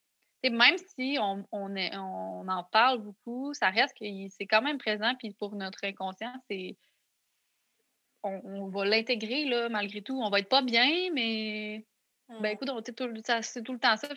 que, 0.43 0.49
même 0.49 0.77
si 0.79 1.19
on, 1.21 1.47
on, 1.53 1.75
est, 1.77 1.97
on, 1.97 2.49
en 2.49 2.65
parle 2.65 3.01
beaucoup, 3.03 3.53
ça 3.55 3.71
reste 3.71 3.97
que 3.99 4.05
c'est 4.31 4.47
quand 4.47 4.63
même 4.63 4.79
présent. 4.79 5.15
Puis 5.19 5.33
pour 5.35 5.55
notre 5.55 5.85
inconscient, 5.85 6.33
c'est. 6.49 6.77
On, 8.23 8.69
va 8.69 8.85
l'intégrer, 8.85 9.47
là, 9.47 9.71
malgré 9.71 10.03
tout. 10.03 10.21
On 10.21 10.29
va 10.29 10.41
être 10.41 10.49
pas 10.49 10.63
bien, 10.63 11.11
mais. 11.13 11.87
Ben, 12.29 12.41
mm. 12.41 12.47
écoute, 12.47 12.71
c'est 12.85 12.95
tout, 12.95 13.07
tout, 13.07 13.13
le 13.73 13.79
temps 13.79 13.97
ça. 13.97 14.09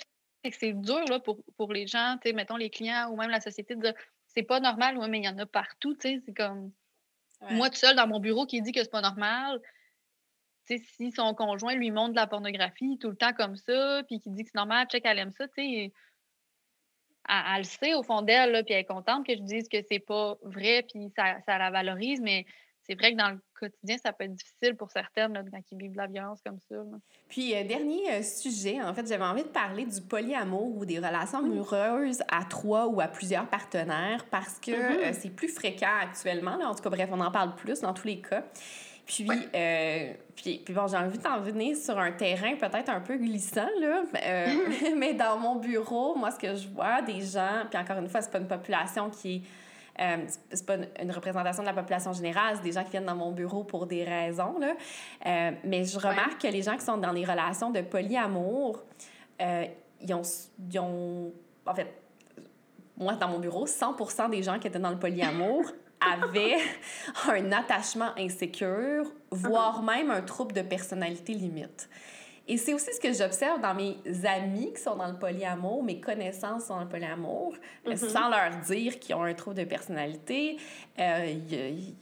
C'est 0.52 0.74
dur 0.74 1.06
là, 1.06 1.20
pour, 1.22 1.42
pour 1.56 1.72
les 1.72 1.88
gens, 1.88 2.18
mettons 2.34 2.58
les 2.58 2.70
clients 2.70 3.10
ou 3.10 3.16
même 3.16 3.30
la 3.30 3.40
société 3.40 3.76
de 3.76 3.82
dire 3.82 3.94
c'est 4.34 4.44
pas 4.44 4.60
normal, 4.60 4.98
mais 5.10 5.20
il 5.20 5.26
y 5.26 5.30
en 5.30 5.38
a 5.38 5.46
partout, 5.46 5.94
tu 5.96 6.02
sais, 6.02 6.22
c'est 6.26 6.34
comme 6.34 6.72
moi 7.52 7.70
tout 7.70 7.76
seul 7.76 7.96
dans 7.96 8.08
mon 8.08 8.20
bureau 8.20 8.46
qui 8.46 8.62
dit 8.62 8.72
que 8.72 8.82
c'est 8.82 8.92
pas 8.92 9.02
normal. 9.02 9.62
Tu 10.66 10.78
sais, 10.78 10.84
si 10.96 11.12
son 11.12 11.34
conjoint 11.34 11.76
lui 11.76 11.92
montre 11.92 12.12
de 12.12 12.16
la 12.16 12.28
pornographie 12.28 12.98
tout 12.98 13.10
le 13.10 13.18
temps 13.18 13.34
comme 13.34 13.58
ça, 13.58 14.02
puis 14.08 14.20
qui 14.20 14.30
dit 14.30 14.44
que 14.44 14.50
c'est 14.50 14.58
normal, 14.58 14.88
check, 14.88 15.04
elle 15.06 15.20
aime 15.20 15.32
ça, 15.32 15.48
tu 15.50 15.56
sais, 15.56 15.94
elle, 17.30 17.58
le 17.58 17.64
sait 17.64 17.94
au 17.94 18.04
fond 18.04 18.22
d'elle, 18.22 18.64
puis 18.64 18.74
elle 18.74 18.82
est 18.82 18.86
contente 18.86 19.26
que 19.26 19.36
je 19.36 19.42
dise 19.42 19.68
que 19.68 19.78
c'est 19.90 20.00
pas 20.00 20.38
vrai, 20.44 20.84
puis 20.84 21.12
ça, 21.16 21.40
ça 21.46 21.58
la 21.58 21.70
valorise, 21.70 22.22
mais 22.22 22.46
c'est 22.86 22.96
vrai 22.96 23.14
que 23.14 23.18
dans 23.18 23.30
le 23.30 23.40
quotidien, 23.58 23.98
ça 24.04 24.12
peut 24.12 24.26
être 24.26 24.36
difficile 24.36 24.76
pour 24.76 24.92
certaines 24.92 25.34
là, 25.34 25.42
quand 25.50 25.62
ils 25.72 25.78
vivent 25.78 25.94
de 25.94 25.98
la 25.98 26.08
violence 26.08 26.40
comme 26.46 26.60
ça. 26.70 26.76
Puis, 27.30 27.56
euh, 27.56 27.64
dernier 27.64 28.12
euh, 28.12 28.22
sujet, 28.22 28.82
en 28.82 28.94
fait, 28.94 29.08
j'avais 29.08 29.24
envie 29.24 29.44
de 29.44 29.48
parler 29.48 29.86
du 29.86 30.02
polyamour 30.02 30.78
ou 30.78 30.86
des 30.86 30.98
relations 30.98 31.40
amoureuses 31.40 32.22
à 32.30 32.44
trois 32.44 32.88
ou 32.88 33.00
à 33.00 33.08
plusieurs 33.08 33.48
partenaires 33.48 34.26
parce 34.30 34.60
que 34.60 34.72
mm-hmm. 34.72 35.06
euh, 35.06 35.14
c'est 35.14 35.30
plus 35.30 35.48
fréquent 35.48 35.96
actuellement. 36.02 36.58
Là. 36.58 36.68
En 36.68 36.76
tout 36.76 36.84
cas, 36.84 36.90
bref, 36.90 37.10
on 37.12 37.22
en 37.22 37.32
parle 37.32 37.56
plus 37.56 37.80
dans 37.80 37.94
tous 37.94 38.08
les 38.08 38.20
cas. 38.20 38.44
Puis, 39.06 39.28
puis, 40.36 40.62
puis, 40.64 40.74
bon, 40.74 40.88
j'ai 40.88 40.96
envie 40.96 41.18
d'en 41.18 41.40
venir 41.42 41.76
sur 41.76 42.00
un 42.00 42.14
terrain 42.14 42.56
peut-être 42.56 42.90
un 42.90 43.02
peu 43.02 43.18
glissant, 43.18 43.68
là. 43.82 44.04
mais 44.98 45.14
dans 45.14 45.38
mon 45.38 45.56
bureau, 45.56 46.16
moi, 46.16 46.32
ce 46.32 46.40
que 46.40 46.56
je 46.56 46.70
vois 46.70 47.02
des 47.02 47.20
gens, 47.22 47.66
puis 47.70 47.78
encore 47.78 47.98
une 47.98 48.08
fois, 48.08 48.22
c'est 48.22 48.32
pas 48.32 48.40
une 48.40 48.48
population 48.48 49.10
qui 49.10 49.36
est 49.36 49.42
euh, 50.00 50.18
c'est 50.52 50.66
pas 50.66 50.76
une, 51.00 51.12
représentation 51.12 51.62
de 51.62 51.68
la 51.68 51.74
population 51.74 52.14
générale, 52.14 52.56
c'est 52.56 52.64
des 52.64 52.72
gens 52.72 52.84
qui 52.84 52.92
viennent 52.92 53.06
dans 53.06 53.16
mon 53.16 53.32
bureau 53.32 53.64
pour 53.64 53.86
des 53.86 54.04
raisons. 54.04 54.58
Là. 54.60 54.74
Euh, 55.26 55.52
mais 55.64 55.84
je 55.86 56.00
remarque 56.00 56.42
que 56.42 56.48
les 56.48 56.64
gens 56.64 56.76
qui 56.76 56.86
sont 56.86 56.98
dans 56.98 57.14
des 57.14 57.26
relations 57.26 57.70
de 57.70 57.82
polyamour, 57.82 58.84
euh, 59.42 59.66
ils, 60.02 60.14
ont, 60.14 60.24
ils 60.72 60.80
ont. 60.80 61.32
En 61.66 61.76
fait, 61.76 61.94
moi, 62.98 63.14
dans 63.14 63.28
mon 63.28 63.40
bureau, 63.40 63.68
100 63.68 64.30
des 64.30 64.42
gens 64.42 64.58
qui 64.58 64.68
étaient 64.68 64.80
dans 64.80 64.90
le 64.90 65.00
polyamour 65.00 65.64
avaient 66.02 66.58
un 67.30 67.52
attachement 67.52 68.10
insécure, 68.18 69.06
voire 69.32 69.84
même 69.84 70.10
un 70.10 70.22
trouble 70.22 70.54
de 70.54 70.62
personnalité 70.62 71.34
limite. 71.34 71.88
Et 72.46 72.58
c'est 72.58 72.74
aussi 72.74 72.94
ce 72.94 73.00
que 73.00 73.14
j'observe 73.14 73.62
dans 73.62 73.74
mes 73.74 73.96
amis 74.26 74.74
qui 74.74 74.82
sont 74.82 74.98
dans 74.98 75.08
le 75.08 75.18
polyamour, 75.18 75.82
mes 75.82 76.02
connaissances 76.02 76.66
sont 76.66 76.76
dans 76.76 76.82
le 76.82 76.90
polyamour, 76.90 77.56
mm-hmm. 77.86 77.96
sans 77.96 78.28
leur 78.28 78.58
dire 78.66 79.00
qu'ils 79.00 79.16
ont 79.16 79.24
un 79.24 79.34
trouble 79.34 79.56
de 79.56 79.64
personnalité. 79.64 80.58
Euh, 81.00 81.34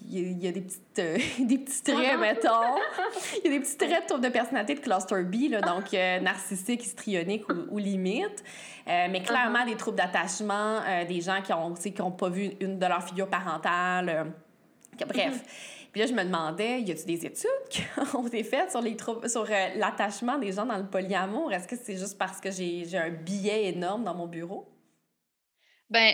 il 0.09 0.41
y, 0.41 0.47
a, 0.47 0.51
des, 0.51 0.61
petites, 0.61 0.97
euh, 0.97 1.17
des 1.39 1.59
petits 1.59 1.83
traits, 1.83 2.19
mettons. 2.19 2.49
Il 3.43 3.51
y 3.51 3.53
a 3.53 3.57
des 3.57 3.63
petits 3.63 3.77
traits 3.77 4.03
de 4.03 4.07
trouble 4.07 4.23
de 4.23 4.29
personnalité 4.29 4.73
de 4.73 4.79
cluster 4.79 5.23
B, 5.23 5.51
là, 5.51 5.61
donc 5.61 5.93
euh, 5.93 6.19
narcissique, 6.19 6.83
histrionique 6.85 7.45
ou, 7.69 7.77
limite. 7.77 8.43
mais 8.87 9.21
clairement, 9.21 9.59
uh-huh. 9.59 9.69
des 9.69 9.75
troubles 9.75 9.97
d'attachement, 9.97 10.79
des 11.07 11.21
gens 11.21 11.41
qui 11.43 11.51
n'ont 11.51 11.73
qui 11.75 12.01
ont 12.01 12.11
pas 12.11 12.29
vu 12.29 12.53
une 12.59 12.79
de 12.79 12.85
leurs 12.87 13.03
figures 13.03 13.29
parentales. 13.29 14.33
bref. 15.07 15.35
Mm-hmm. 15.35 15.80
Puis 15.91 15.99
là, 16.01 16.07
je 16.07 16.13
me 16.13 16.23
demandais, 16.23 16.81
y 16.81 16.91
a-t-il 16.91 17.05
des 17.05 17.25
études 17.25 17.67
qui 17.69 17.81
ont 18.15 18.25
été 18.25 18.43
faites 18.43 18.71
sur 18.71 18.81
les 18.81 18.97
sur 18.97 19.41
euh, 19.41 19.67
l'attachement 19.75 20.37
des 20.37 20.51
gens 20.51 20.65
dans 20.65 20.77
le 20.77 20.87
polyamour? 20.87 21.51
Est-ce 21.51 21.67
que 21.67 21.75
c'est 21.75 21.97
juste 21.97 22.17
parce 22.17 22.39
que 22.39 22.49
j'ai 22.51 22.97
un 22.97 23.09
billet 23.09 23.65
énorme 23.65 24.03
dans 24.03 24.15
mon 24.15 24.27
bureau? 24.27 24.69
Ben, 25.89 26.13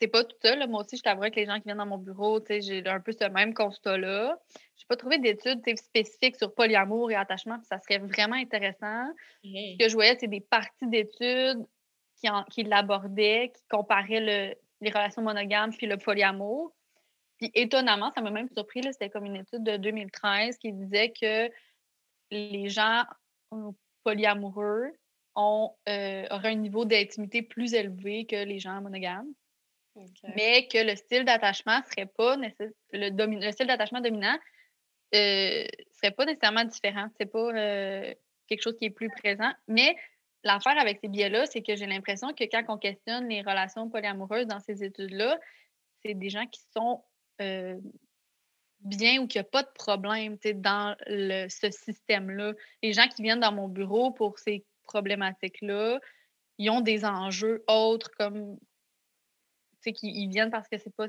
c'est 0.00 0.08
pas 0.08 0.24
tout 0.24 0.36
ça. 0.42 0.54
Moi 0.66 0.82
aussi, 0.82 0.98
je 0.98 1.02
t'avoue 1.02 1.22
que 1.22 1.36
les 1.36 1.46
gens 1.46 1.56
qui 1.56 1.64
viennent 1.64 1.78
dans 1.78 1.86
mon 1.86 1.96
bureau, 1.96 2.40
j'ai 2.48 2.86
un 2.86 3.00
peu 3.00 3.12
ce 3.12 3.24
même 3.30 3.54
constat-là. 3.54 4.38
Je 4.76 4.82
n'ai 4.82 4.86
pas 4.88 4.96
trouvé 4.96 5.18
d'études 5.18 5.62
spécifiques 5.78 6.36
sur 6.36 6.54
polyamour 6.54 7.10
et 7.10 7.14
attachement, 7.14 7.56
puis 7.56 7.66
ça 7.66 7.78
serait 7.80 7.98
vraiment 7.98 8.36
intéressant. 8.36 9.06
Ce 9.42 9.78
que 9.78 9.88
je 9.88 9.94
voyais, 9.94 10.16
c'est 10.20 10.28
des 10.28 10.42
parties 10.42 10.86
d'études 10.88 11.64
qui, 12.20 12.28
qui 12.50 12.64
l'abordaient, 12.64 13.50
qui 13.54 13.62
comparaient 13.70 14.20
le, 14.20 14.54
les 14.82 14.90
relations 14.90 15.22
monogames 15.22 15.72
puis 15.72 15.86
le 15.86 15.96
polyamour. 15.96 16.75
Puis 17.38 17.50
étonnamment, 17.54 18.10
ça 18.14 18.20
m'a 18.20 18.30
même 18.30 18.48
surpris, 18.48 18.82
c'était 18.82 19.10
comme 19.10 19.26
une 19.26 19.36
étude 19.36 19.62
de 19.62 19.76
2013 19.76 20.58
qui 20.58 20.72
disait 20.72 21.12
que 21.12 21.50
les 22.30 22.68
gens 22.68 23.04
polyamoureux 24.04 24.92
ont, 25.34 25.74
euh, 25.88 26.26
auraient 26.30 26.52
un 26.52 26.54
niveau 26.54 26.84
d'intimité 26.84 27.42
plus 27.42 27.74
élevé 27.74 28.24
que 28.26 28.44
les 28.44 28.58
gens 28.58 28.80
monogames. 28.80 29.28
Mais 30.36 30.68
que 30.68 30.78
le 30.78 30.94
style 30.94 31.24
d'attachement 31.24 31.80
serait 31.90 32.06
pas 32.06 32.36
le, 32.36 32.50
le 32.92 33.50
style 33.52 33.66
d'attachement 33.66 34.02
dominant 34.02 34.36
euh, 35.14 35.64
serait 35.92 36.10
pas 36.10 36.24
nécessairement 36.24 36.64
différent. 36.64 37.08
C'est 37.18 37.30
pas 37.30 37.50
euh, 37.54 38.14
quelque 38.48 38.62
chose 38.62 38.76
qui 38.76 38.86
est 38.86 38.90
plus 38.90 39.08
présent. 39.08 39.50
Mais 39.68 39.96
l'affaire 40.42 40.78
avec 40.78 40.98
ces 41.00 41.08
biais-là, 41.08 41.46
c'est 41.46 41.62
que 41.62 41.76
j'ai 41.76 41.86
l'impression 41.86 42.32
que 42.34 42.44
quand 42.44 42.62
on 42.68 42.78
questionne 42.78 43.28
les 43.28 43.40
relations 43.40 43.88
polyamoureuses 43.88 44.46
dans 44.46 44.60
ces 44.60 44.84
études-là, 44.84 45.38
c'est 46.04 46.14
des 46.14 46.28
gens 46.28 46.46
qui 46.46 46.60
sont 46.76 47.02
euh, 47.40 47.78
bien 48.80 49.20
ou 49.20 49.26
qu'il 49.26 49.40
n'y 49.40 49.46
a 49.46 49.50
pas 49.50 49.62
de 49.62 49.72
problème 49.74 50.36
dans 50.54 50.96
le, 51.06 51.48
ce 51.48 51.70
système-là. 51.70 52.52
Les 52.82 52.92
gens 52.92 53.08
qui 53.08 53.22
viennent 53.22 53.40
dans 53.40 53.52
mon 53.52 53.68
bureau 53.68 54.12
pour 54.12 54.38
ces 54.38 54.64
problématiques-là, 54.84 56.00
ils 56.58 56.70
ont 56.70 56.80
des 56.80 57.04
enjeux 57.04 57.64
autres 57.66 58.10
comme 58.18 58.58
qu'ils 59.92 60.28
viennent 60.30 60.50
parce 60.50 60.68
que 60.68 60.78
c'est 60.78 60.94
pas, 60.94 61.06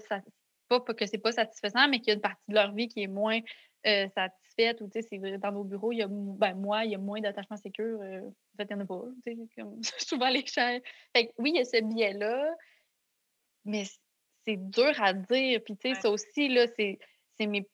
pas 0.68 0.80
que 0.94 1.06
c'est 1.06 1.18
pas 1.18 1.32
satisfaisant, 1.32 1.88
mais 1.88 2.00
qu'il 2.00 2.10
y 2.10 2.12
a 2.12 2.16
une 2.16 2.22
partie 2.22 2.44
de 2.48 2.54
leur 2.54 2.74
vie 2.74 2.88
qui 2.88 3.04
est 3.04 3.08
moins 3.08 3.40
euh, 3.86 4.08
satisfaite 4.16 4.82
ou 4.82 4.90
dans 5.38 5.52
nos 5.52 5.64
bureaux, 5.64 5.92
il 5.92 6.00
y 6.00 6.02
a 6.02 6.08
ben, 6.10 6.56
moi, 6.56 6.84
il 6.84 6.92
y 6.92 6.96
a 6.96 6.98
moins 6.98 7.22
d'attachement 7.22 7.58
sécure. 7.58 8.02
Euh, 8.02 8.22
en 8.22 8.58
fait, 8.58 8.68
il 8.70 8.76
n'y 8.76 8.82
en 8.82 8.86
a 8.86 8.88
pas. 8.88 9.04
Comme, 9.56 9.82
souvent 10.00 10.30
les 10.30 10.46
gens. 10.46 10.80
oui, 11.38 11.52
il 11.54 11.58
y 11.58 11.60
a 11.60 11.66
ce 11.66 11.82
biais-là, 11.84 12.56
mais 13.66 13.84
c'est 14.48 14.56
dur 14.56 14.94
à 15.02 15.14
dire. 15.14 15.62
Puis, 15.64 15.76
tu 15.76 15.94
sais, 15.94 16.02
ça 16.02 16.10
aussi, 16.10 16.48
là, 16.48 16.68
c'est 16.78 16.98
mes, 17.46 17.68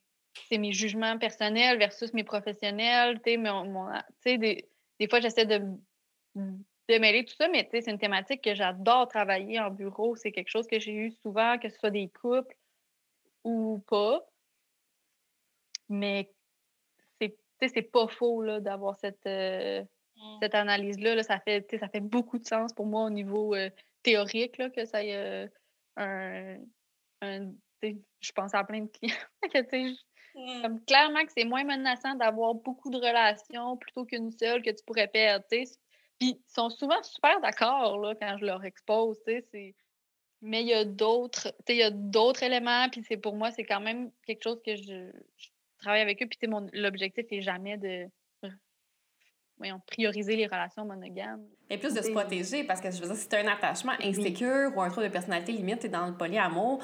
mes 0.52 0.74
jugements 0.74 1.20
personnels 1.20 1.78
versus 1.78 2.14
mes 2.14 2.24
professionnels. 2.24 3.22
Tu 3.24 3.40
sais, 4.22 4.38
des, 4.38 4.68
des 5.00 5.08
fois, 5.08 5.20
j'essaie 5.20 5.46
de 5.46 5.62
démêler 6.90 7.26
tout 7.26 7.36
ça, 7.36 7.48
mais 7.48 7.70
c'est 7.72 7.88
une 7.90 8.00
thématique 8.00 8.44
que 8.44 8.56
j'adore 8.56 9.08
travailler 9.08 9.60
en 9.60 9.70
bureau. 9.70 10.16
C'est 10.16 10.32
quelque 10.32 10.50
chose 10.50 10.68
que 10.68 10.80
j'ai 10.80 10.94
eu 10.94 11.12
souvent, 11.12 11.60
que 11.60 11.70
ce 11.70 11.78
soit 11.78 11.92
des 11.92 12.10
couples 12.10 12.56
ou 13.44 13.84
pas. 13.88 14.26
Mais 15.90 16.32
c'est 17.62 17.82
pas 17.82 18.08
faux 18.08 18.44
d'avoir 18.60 18.98
cette, 18.98 19.26
euh, 19.26 19.84
mmh. 20.18 20.38
cette 20.42 20.56
analyse-là. 20.56 21.22
Ça, 21.24 21.40
fait, 21.40 21.66
ça 21.80 21.88
fait 21.88 22.02
beaucoup 22.02 22.40
de 22.40 22.46
sens 22.46 22.74
pour 22.74 22.88
moi 22.88 23.06
au 23.06 23.10
niveau 23.10 23.56
euh, 23.56 23.70
théorique 24.02 24.58
là, 24.58 24.70
que 24.70 24.84
ça 24.84 25.04
ait 25.04 25.16
euh, 25.16 25.48
un. 25.98 26.58
je 27.82 28.32
pense 28.34 28.54
à 28.54 28.64
plein 28.64 28.82
de 28.82 28.90
clients. 28.90 29.16
Mmh. 30.36 30.80
clairement 30.88 31.24
que 31.26 31.32
c'est 31.38 31.46
moins 31.46 31.64
menaçant 31.64 32.16
d'avoir 32.16 32.56
beaucoup 32.56 32.90
de 32.90 32.98
relations 32.98 33.78
plutôt 33.78 34.04
qu'une 34.04 34.32
seule 34.32 34.64
que 34.64 34.72
tu 34.72 34.84
pourrais 34.84 35.08
perdre. 35.08 35.46
Puis 35.48 35.68
ils 36.20 36.42
sont 36.48 36.72
souvent 36.72 37.04
super 37.04 37.40
d'accord 37.40 38.02
quand 38.20 38.38
je 38.40 38.46
leur 38.46 38.66
expose. 38.66 39.20
Mais 40.42 40.62
il 40.62 40.68
y 40.68 40.74
a 40.74 40.86
d'autres, 40.86 41.54
il 41.70 41.76
y 41.76 41.84
a 41.84 41.92
d'autres 41.92 42.42
éléments, 42.42 42.90
puis 42.90 43.04
c'est 43.08 43.18
pour 43.18 43.36
moi, 43.36 43.52
c'est 43.52 43.64
quand 43.64 43.80
même 43.80 44.12
quelque 44.26 44.42
chose 44.42 44.60
que 44.66 44.76
je, 44.76 45.12
je 45.38 45.50
travaille 45.78 46.02
avec 46.02 46.24
eux. 46.24 46.28
Puis 46.28 46.50
l'objectif 46.74 47.26
est 47.30 47.42
jamais 47.42 47.78
de 47.78 48.08
voyons, 49.64 49.82
prioriser 49.88 50.36
les 50.36 50.46
relations 50.46 50.86
monogames. 50.86 51.42
Et 51.70 51.78
plus 51.78 51.94
de 51.94 52.02
se 52.02 52.12
protéger, 52.12 52.66
parce 52.66 52.82
que 52.82 52.92
je 52.92 53.02
veux 53.02 53.08
dire, 53.08 53.16
si 53.16 53.28
tu 53.28 53.36
as 53.36 53.40
un 53.40 53.48
attachement 53.48 53.94
insécure 54.02 54.72
ou 54.76 54.82
un 54.82 54.90
trouble 54.90 55.08
de 55.08 55.12
personnalité 55.12 55.54
limite, 55.54 55.80
tu 55.80 55.86
es 55.86 55.90
dans 55.90 56.06
le 56.06 56.14
polyamour, 56.14 56.80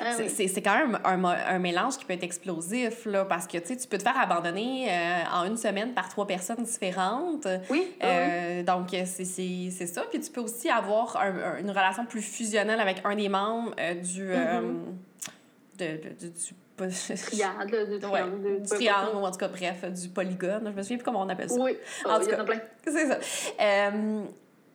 ah 0.00 0.12
c'est 0.28 0.62
quand 0.62 0.76
même 0.76 0.98
un, 1.04 1.24
un, 1.24 1.58
mélange 1.60 1.96
qui 1.96 2.04
peut 2.04 2.12
être 2.12 2.24
explosif, 2.24 3.06
là, 3.06 3.24
parce 3.24 3.46
que 3.46 3.58
tu 3.58 3.88
peux 3.88 3.96
te 3.96 4.02
faire 4.02 4.18
abandonner 4.18 4.88
euh, 4.90 5.22
en 5.32 5.44
une 5.44 5.56
semaine 5.56 5.94
par 5.94 6.08
trois 6.08 6.26
personnes 6.26 6.64
différentes. 6.64 7.46
Oui. 7.70 7.92
Euh, 8.02 8.62
donc, 8.64 8.88
c'est 8.90 9.70
ça. 9.86 10.02
Puis 10.10 10.20
tu 10.20 10.30
peux 10.30 10.40
aussi 10.40 10.68
avoir 10.68 11.16
une 11.60 11.70
relation 11.70 12.04
plus 12.04 12.22
fusionnelle 12.22 12.80
avec 12.80 13.02
un 13.04 13.14
des 13.14 13.28
membres 13.28 13.74
euh, 13.78 13.94
du, 13.94 14.26
mm-hmm. 14.26 15.78
de, 15.78 15.86
de, 15.86 16.28
du 16.28 16.54
triangle, 16.76 17.88
du 17.88 17.98
triangle. 17.98 18.62
du 18.62 18.68
triangle, 18.68 19.16
ou 19.16 19.24
en 19.24 19.30
tout 19.30 19.38
cas, 19.38 19.48
bref, 19.48 19.84
du 19.92 20.08
polygone. 20.08 20.62
Je 20.66 20.70
me 20.70 20.82
souviens 20.82 20.96
plus 20.96 21.04
comment 21.04 21.22
on 21.22 21.28
appelle 21.28 21.50
ça. 21.50 21.60
Oui, 21.60 21.76
en 22.04 22.20
tout 22.20 22.26
cas, 22.26 22.44
C'est 22.84 23.08
ça. 23.08 23.18
Euh, 23.60 24.22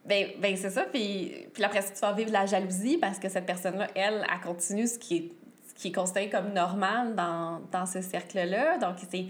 ben, 0.05 0.27
ben 0.39 0.57
c'est 0.57 0.69
ça. 0.69 0.83
Puis, 0.83 1.47
puis 1.53 1.63
après, 1.63 1.83
tu 1.83 1.99
vas 2.01 2.13
vivre 2.13 2.31
la 2.31 2.45
jalousie 2.45 2.97
parce 2.97 3.19
que 3.19 3.29
cette 3.29 3.45
personne-là, 3.45 3.87
elle, 3.95 4.25
elle 4.31 4.41
continue 4.41 4.87
ce 4.87 4.97
qui 4.97 5.17
est, 5.17 5.31
ce 5.67 5.73
qui 5.73 5.89
est 5.89 5.91
considéré 5.91 6.29
comme 6.29 6.53
normal 6.53 7.15
dans, 7.15 7.61
dans 7.71 7.85
ce 7.85 8.01
cercle-là. 8.01 8.77
Donc, 8.77 8.95
c'est. 9.11 9.25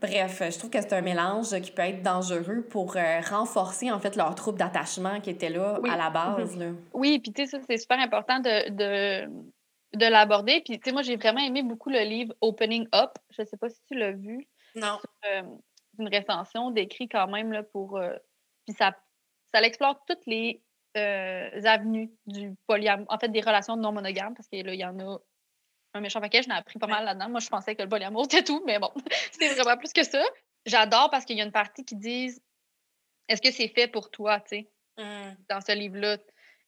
Bref, 0.00 0.42
je 0.48 0.56
trouve 0.56 0.70
que 0.70 0.80
c'est 0.80 0.92
un 0.92 1.00
mélange 1.00 1.60
qui 1.60 1.72
peut 1.72 1.82
être 1.82 2.04
dangereux 2.04 2.64
pour 2.70 2.96
euh, 2.96 3.20
renforcer 3.28 3.90
en 3.90 3.98
fait 3.98 4.14
leur 4.14 4.32
trouble 4.36 4.56
d'attachement 4.56 5.20
qui 5.20 5.30
était 5.30 5.48
là 5.48 5.80
à 5.90 5.96
la 5.96 6.08
base. 6.08 6.56
Là. 6.56 6.66
Oui, 6.92 7.18
puis 7.18 7.32
tu 7.32 7.42
sais, 7.42 7.50
ça, 7.50 7.58
c'est 7.68 7.78
super 7.78 7.98
important 7.98 8.38
de, 8.38 8.70
de 8.70 9.28
de 9.94 10.06
l'aborder. 10.06 10.60
Puis, 10.60 10.78
tu 10.78 10.84
sais, 10.84 10.92
moi, 10.92 11.02
j'ai 11.02 11.16
vraiment 11.16 11.40
aimé 11.40 11.62
beaucoup 11.62 11.90
le 11.90 12.00
livre 12.00 12.34
Opening 12.40 12.86
Up. 12.94 13.12
Je 13.30 13.42
ne 13.42 13.46
sais 13.46 13.56
pas 13.56 13.68
si 13.68 13.80
tu 13.86 13.94
l'as 13.94 14.12
vu. 14.12 14.46
Non. 14.74 14.98
Euh, 15.26 15.42
une 15.98 16.08
récension 16.08 16.70
décrit 16.70 17.08
quand 17.08 17.28
même 17.28 17.52
là, 17.52 17.62
pour. 17.62 17.96
Euh, 17.96 18.16
puis 18.66 18.74
ça, 18.76 18.96
ça 19.52 19.62
explore 19.62 20.04
toutes 20.06 20.26
les 20.26 20.62
euh, 20.96 21.64
avenues 21.64 22.10
du 22.26 22.54
polyamour, 22.66 23.06
en 23.08 23.18
fait, 23.18 23.28
des 23.28 23.40
relations 23.40 23.76
non 23.76 23.92
monogames, 23.92 24.34
parce 24.34 24.48
que 24.48 24.56
là, 24.56 24.74
il 24.74 24.80
y 24.80 24.84
en 24.84 24.98
a 25.00 25.18
un 25.94 26.00
méchant 26.00 26.20
paquet. 26.20 26.42
Je 26.42 26.48
n'ai 26.48 26.54
appris 26.54 26.78
pas 26.78 26.86
mal 26.86 27.04
là-dedans. 27.04 27.30
Moi, 27.30 27.40
je 27.40 27.48
pensais 27.48 27.74
que 27.74 27.82
le 27.82 27.88
polyamour, 27.88 28.26
c'était 28.30 28.44
tout, 28.44 28.62
mais 28.66 28.78
bon, 28.78 28.90
c'est 29.32 29.54
vraiment 29.54 29.78
plus 29.78 29.92
que 29.92 30.04
ça. 30.04 30.22
J'adore 30.66 31.08
parce 31.10 31.24
qu'il 31.24 31.38
y 31.38 31.40
a 31.40 31.44
une 31.44 31.52
partie 31.52 31.84
qui 31.84 31.96
dit 31.96 32.30
est-ce 33.28 33.42
que 33.42 33.50
c'est 33.50 33.68
fait 33.68 33.88
pour 33.88 34.10
toi, 34.10 34.40
tu 34.40 34.48
sais, 34.48 34.70
mmh. 34.98 35.36
dans 35.48 35.60
ce 35.60 35.72
livre-là. 35.72 36.18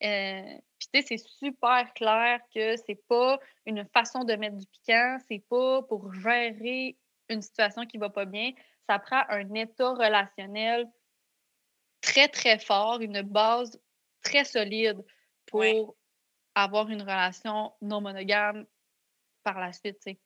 Euh, 0.02 0.58
puis 0.78 0.88
tu 0.92 1.00
sais, 1.00 1.06
c'est 1.06 1.28
super 1.28 1.92
clair 1.94 2.40
que 2.54 2.76
c'est 2.76 3.02
pas 3.06 3.38
une 3.66 3.84
façon 3.92 4.24
de 4.24 4.34
mettre 4.34 4.56
du 4.56 4.66
piquant, 4.66 5.18
c'est 5.28 5.44
pas 5.48 5.82
pour 5.82 6.12
gérer 6.14 6.96
une 7.28 7.42
situation 7.42 7.84
qui 7.86 7.98
va 7.98 8.08
pas 8.08 8.24
bien. 8.24 8.52
Ça 8.88 8.98
prend 8.98 9.22
un 9.28 9.52
état 9.54 9.90
relationnel 9.90 10.90
très, 12.00 12.28
très 12.28 12.58
fort, 12.58 13.00
une 13.00 13.22
base 13.22 13.80
très 14.22 14.44
solide 14.44 15.04
pour 15.46 15.96
avoir 16.54 16.88
une 16.88 17.02
relation 17.02 17.72
non 17.80 18.00
monogame 18.00 18.66
par 19.42 19.60
la 19.60 19.72
suite, 19.72 19.98
tu 20.00 20.12
sais. 20.12 20.20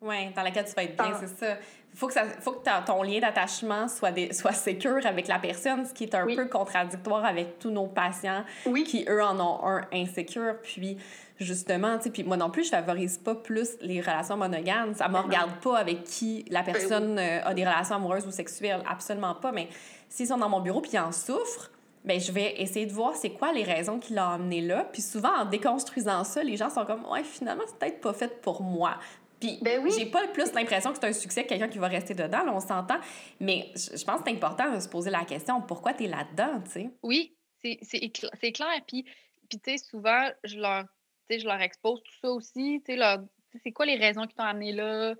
Oui, 0.00 0.30
dans 0.36 0.42
laquelle 0.42 0.64
tu 0.64 0.72
vas 0.74 0.84
être 0.84 0.96
bien, 0.96 1.12
c'est 1.18 1.28
ça. 1.28 1.56
Il 1.92 1.98
faut 1.98 2.06
que, 2.06 2.12
ça, 2.12 2.24
faut 2.24 2.52
que 2.52 2.86
ton 2.86 3.02
lien 3.02 3.18
d'attachement 3.18 3.88
soit, 3.88 4.12
des, 4.12 4.32
soit 4.32 4.52
sécure 4.52 5.04
avec 5.04 5.26
la 5.26 5.40
personne, 5.40 5.84
ce 5.84 5.92
qui 5.92 6.04
est 6.04 6.14
un 6.14 6.26
peu 6.26 6.46
contradictoire 6.46 7.24
avec 7.24 7.58
tous 7.58 7.70
nos 7.70 7.86
patients 7.86 8.44
qui, 8.86 9.04
eux, 9.08 9.22
en 9.22 9.40
ont 9.40 9.66
un 9.66 9.84
insécure. 9.92 10.54
Puis, 10.62 10.98
justement, 11.40 11.96
tu 11.96 12.04
sais, 12.04 12.10
puis 12.10 12.22
moi 12.22 12.36
non 12.36 12.50
plus, 12.50 12.64
je 12.64 12.70
favorise 12.70 13.18
pas 13.18 13.34
plus 13.34 13.70
les 13.80 14.00
relations 14.00 14.36
monogames. 14.36 14.94
Ça 14.94 15.08
me 15.08 15.18
regarde 15.18 15.50
pas 15.60 15.78
avec 15.78 16.04
qui 16.04 16.44
la 16.50 16.62
ben 16.62 16.72
personne 16.72 17.18
euh, 17.18 17.42
a 17.42 17.54
des 17.54 17.64
relations 17.64 17.96
amoureuses 17.96 18.26
ou 18.26 18.30
sexuelles. 18.30 18.82
Absolument 18.88 19.34
pas. 19.34 19.50
Mais 19.50 19.68
s'ils 20.08 20.28
sont 20.28 20.38
dans 20.38 20.48
mon 20.48 20.60
bureau 20.60 20.80
puis 20.80 20.92
ils 20.92 21.00
en 21.00 21.10
souffrent, 21.10 21.72
ben 22.04 22.20
je 22.20 22.30
vais 22.30 22.60
essayer 22.60 22.86
de 22.86 22.92
voir 22.92 23.16
c'est 23.16 23.30
quoi 23.30 23.52
les 23.52 23.64
raisons 23.64 23.98
qui 23.98 24.14
l'ont 24.14 24.22
amené 24.22 24.60
là. 24.60 24.86
Puis 24.92 25.02
souvent, 25.02 25.34
en 25.36 25.44
déconstruisant 25.46 26.22
ça, 26.22 26.44
les 26.44 26.56
gens 26.56 26.70
sont 26.70 26.84
comme, 26.84 27.04
ouais, 27.10 27.24
finalement, 27.24 27.64
c'est 27.66 27.78
peut-être 27.78 28.00
pas 28.00 28.12
fait 28.12 28.40
pour 28.40 28.62
moi. 28.62 28.98
Puis 29.40 29.58
ben 29.62 29.82
oui. 29.82 29.90
j'ai 29.96 30.06
pas 30.06 30.26
plus 30.28 30.52
l'impression 30.52 30.92
que 30.92 30.98
c'est 31.00 31.06
un 31.06 31.12
succès 31.12 31.44
que 31.44 31.48
quelqu'un 31.48 31.68
qui 31.68 31.78
va 31.78 31.88
rester 31.88 32.14
dedans, 32.14 32.44
là, 32.44 32.52
on 32.52 32.60
s'entend. 32.60 32.98
Mais 33.40 33.70
je 33.74 34.04
pense 34.04 34.20
que 34.20 34.22
c'est 34.26 34.34
important 34.34 34.74
de 34.74 34.80
se 34.80 34.88
poser 34.88 35.10
la 35.10 35.24
question 35.24 35.60
pourquoi 35.60 35.94
tu 35.94 36.04
es 36.04 36.08
là-dedans, 36.08 36.60
tu 36.64 36.70
sais? 36.70 36.90
Oui, 37.02 37.36
c'est 37.62 38.52
clair. 38.52 38.80
Puis, 38.86 39.04
puis 39.48 39.58
tu 39.60 39.70
sais, 39.70 39.78
souvent, 39.78 40.28
je 40.44 40.58
leur, 40.58 40.84
je 41.30 41.44
leur 41.44 41.60
expose 41.60 42.02
tout 42.02 42.14
ça 42.20 42.30
aussi. 42.30 42.82
Tu 42.84 42.96
sais, 42.96 43.16
c'est 43.62 43.72
quoi 43.72 43.86
les 43.86 43.96
raisons 43.96 44.26
qui 44.26 44.34
t'ont 44.34 44.44
amené 44.44 44.72
là? 44.72 45.14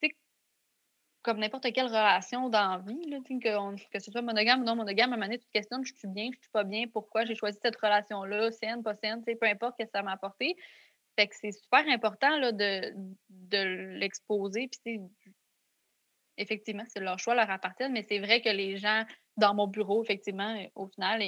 Tu 0.00 0.08
sais, 0.08 0.16
comme 1.22 1.38
n'importe 1.38 1.72
quelle 1.72 1.86
relation 1.86 2.48
dans 2.48 2.76
la 2.76 2.78
vie, 2.78 3.10
là, 3.10 3.18
que, 3.28 3.92
que 3.92 3.98
ce 3.98 4.10
soit 4.10 4.22
monogame 4.22 4.60
ou 4.60 4.64
non 4.64 4.76
monogame, 4.76 5.10
à 5.10 5.14
un 5.14 5.16
moment 5.16 5.26
donné, 5.26 5.38
tu 5.38 5.46
te 5.46 5.52
questionnes 5.52 5.84
je 5.84 5.94
suis 5.94 6.08
bien, 6.08 6.30
je 6.32 6.38
suis 6.38 6.50
pas 6.50 6.64
bien, 6.64 6.84
pourquoi 6.86 7.24
j'ai 7.24 7.34
choisi 7.34 7.58
cette 7.60 7.76
relation-là, 7.76 8.50
saine, 8.52 8.82
pas 8.82 8.94
saine, 8.94 9.22
peu 9.24 9.46
importe 9.46 9.74
ce 9.78 9.84
que 9.84 9.90
ça 9.90 10.02
m'a 10.02 10.12
apporté. 10.12 10.56
Fait 11.16 11.28
que 11.28 11.36
c'est 11.36 11.52
super 11.52 11.86
important 11.88 12.38
là, 12.38 12.52
de, 12.52 12.92
de 13.28 13.58
l'exposer. 13.98 14.68
Puis, 14.68 15.00
effectivement, 16.36 16.84
c'est 16.88 17.00
leur 17.00 17.18
choix, 17.18 17.34
leur 17.34 17.50
appartient, 17.50 17.88
mais 17.90 18.02
c'est 18.02 18.18
vrai 18.18 18.40
que 18.40 18.48
les 18.48 18.76
gens 18.76 19.04
dans 19.36 19.54
mon 19.54 19.66
bureau, 19.66 20.02
effectivement, 20.02 20.56
au 20.74 20.86
final, 20.88 21.22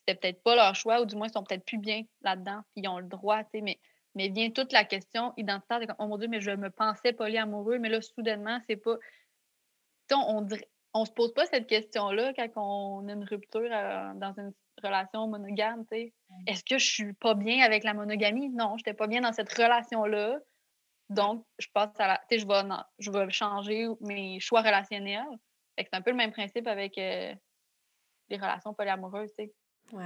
c'était 0.00 0.18
peut-être 0.18 0.42
pas 0.42 0.54
leur 0.54 0.74
choix, 0.74 1.00
ou 1.00 1.06
du 1.06 1.16
moins, 1.16 1.28
ils 1.28 1.32
sont 1.32 1.44
peut-être 1.44 1.64
plus 1.64 1.78
bien 1.78 2.02
là-dedans, 2.22 2.60
puis 2.72 2.82
ils 2.84 2.88
ont 2.88 2.98
le 2.98 3.08
droit, 3.08 3.42
mais, 3.54 3.78
mais 4.14 4.28
vient 4.28 4.50
toute 4.50 4.72
la 4.72 4.84
question 4.84 5.32
identitaire, 5.36 5.80
comme, 5.86 5.96
oh 5.98 6.06
mon 6.06 6.18
Dieu, 6.18 6.28
mais 6.28 6.40
je 6.40 6.50
me 6.52 6.70
pensais 6.70 7.12
polyamoureux, 7.12 7.78
mais 7.78 7.88
là, 7.88 8.00
soudainement, 8.00 8.60
c'est 8.68 8.76
pas. 8.76 8.96
On, 10.12 10.44
on, 10.44 10.48
on 10.94 11.04
se 11.04 11.10
pose 11.10 11.34
pas 11.34 11.46
cette 11.46 11.66
question-là 11.66 12.32
quand 12.34 12.48
on 12.56 13.08
a 13.08 13.12
une 13.12 13.24
rupture 13.24 13.60
euh, 13.60 14.14
dans 14.14 14.32
une 14.38 14.52
relation 14.82 15.28
monogame, 15.28 15.84
tu 15.90 15.96
sais. 15.96 16.14
Est-ce 16.46 16.64
que 16.64 16.78
je 16.78 16.86
suis 16.86 17.12
pas 17.14 17.34
bien 17.34 17.64
avec 17.64 17.84
la 17.84 17.94
monogamie? 17.94 18.48
Non, 18.50 18.76
je 18.76 18.80
n'étais 18.80 18.94
pas 18.94 19.06
bien 19.06 19.20
dans 19.20 19.32
cette 19.32 19.52
relation-là. 19.52 20.38
Donc, 21.08 21.46
je 21.58 21.68
passe 21.72 21.98
à 21.98 22.08
la. 22.08 22.18
Tu 22.28 22.36
sais, 22.36 22.38
je 22.40 22.46
vais, 22.46 22.74
je 22.98 23.10
vais 23.10 23.30
changer 23.30 23.86
mes 24.00 24.40
choix 24.40 24.60
relationnels. 24.60 25.24
c'est 25.78 25.94
un 25.94 26.02
peu 26.02 26.10
le 26.10 26.16
même 26.16 26.32
principe 26.32 26.66
avec 26.66 26.98
euh, 26.98 27.34
les 28.28 28.36
relations 28.36 28.74
polyamoureuses, 28.74 29.32
tu 29.38 29.44
sais. 29.44 29.54
Oui. 29.92 30.02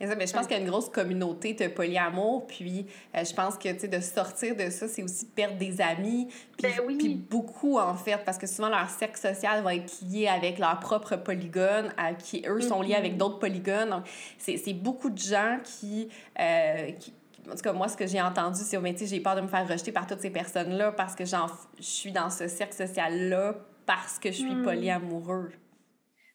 Mais, 0.00 0.26
je 0.26 0.32
pense 0.32 0.46
qu'il 0.46 0.56
y 0.56 0.60
a 0.60 0.62
une 0.62 0.70
grosse 0.70 0.88
communauté 0.88 1.54
de 1.54 1.66
polyamour. 1.66 2.46
Puis 2.46 2.86
euh, 3.16 3.24
je 3.24 3.34
pense 3.34 3.58
que 3.58 3.86
de 3.86 4.00
sortir 4.00 4.54
de 4.54 4.70
ça, 4.70 4.86
c'est 4.86 5.02
aussi 5.02 5.26
perdre 5.26 5.56
des 5.56 5.80
amis. 5.80 6.28
Puis, 6.56 6.72
ben 6.76 6.96
puis, 6.96 7.14
beaucoup, 7.14 7.78
en 7.78 7.94
fait, 7.94 8.18
parce 8.24 8.38
que 8.38 8.46
souvent 8.46 8.68
leur 8.68 8.88
cercle 8.88 9.18
social 9.18 9.62
va 9.64 9.74
être 9.74 10.00
lié 10.02 10.28
avec 10.28 10.58
leur 10.58 10.78
propre 10.78 11.16
polygone, 11.16 11.92
à, 11.96 12.14
qui 12.14 12.44
eux 12.46 12.60
sont 12.60 12.80
liés 12.80 12.94
avec 12.94 13.14
mm-hmm. 13.14 13.16
d'autres 13.16 13.38
polygones. 13.40 13.90
Donc, 13.90 14.04
c'est 14.38 14.74
beaucoup 14.74 15.10
de 15.10 15.18
gens 15.18 15.58
qui, 15.64 16.08
euh, 16.38 16.92
qui 16.92 17.12
en 17.50 17.54
tout 17.54 17.62
cas, 17.62 17.72
moi, 17.72 17.88
ce 17.88 17.96
que 17.96 18.06
j'ai 18.06 18.22
entendu, 18.22 18.60
c'est 18.62 18.76
au 18.76 18.80
métier, 18.80 19.06
j'ai 19.06 19.20
peur 19.20 19.36
de 19.36 19.42
me 19.42 19.48
faire 19.48 19.68
rejeter 19.68 19.92
par 19.92 20.06
toutes 20.06 20.20
ces 20.20 20.30
personnes-là 20.30 20.92
parce 20.92 21.14
que 21.14 21.24
je 21.24 21.36
suis 21.80 22.10
dans 22.10 22.30
ce 22.30 22.48
cercle 22.48 22.74
social-là 22.74 23.54
parce 23.84 24.18
que 24.18 24.30
je 24.30 24.38
suis 24.38 24.54
mm. 24.54 24.62
polyamoureux. 24.62 25.52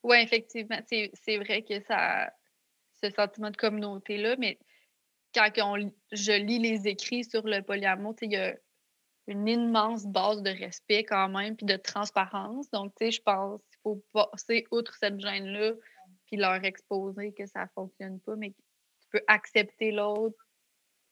Oui, 0.03 0.17
effectivement. 0.21 0.77
C'est 0.87 1.37
vrai 1.37 1.63
que 1.63 1.81
ça, 1.81 2.31
ce 3.01 3.09
sentiment 3.09 3.51
de 3.51 3.57
communauté-là, 3.57 4.35
mais 4.37 4.59
quand 5.33 5.49
on, 5.61 5.91
je 6.11 6.31
lis 6.31 6.59
les 6.59 6.87
écrits 6.87 7.23
sur 7.23 7.45
le 7.45 7.61
polyamour, 7.61 8.15
il 8.21 8.31
y 8.31 8.37
a 8.37 8.55
une 9.27 9.47
immense 9.47 10.05
base 10.05 10.41
de 10.41 10.49
respect 10.49 11.03
quand 11.03 11.29
même, 11.29 11.55
puis 11.55 11.65
de 11.65 11.75
transparence. 11.75 12.69
Donc, 12.71 12.93
tu 12.95 13.05
sais, 13.05 13.11
je 13.11 13.21
pense 13.21 13.61
qu'il 13.61 13.79
faut 13.83 14.03
passer 14.11 14.65
outre 14.71 14.95
cette 14.95 15.19
gêne-là, 15.19 15.73
puis 16.25 16.37
leur 16.37 16.63
exposer 16.63 17.31
que 17.33 17.45
ça 17.45 17.63
ne 17.63 17.69
fonctionne 17.75 18.19
pas, 18.21 18.35
mais 18.35 18.51
que 18.51 18.57
tu 19.01 19.07
peux 19.11 19.21
accepter 19.27 19.91
l'autre, 19.91 20.37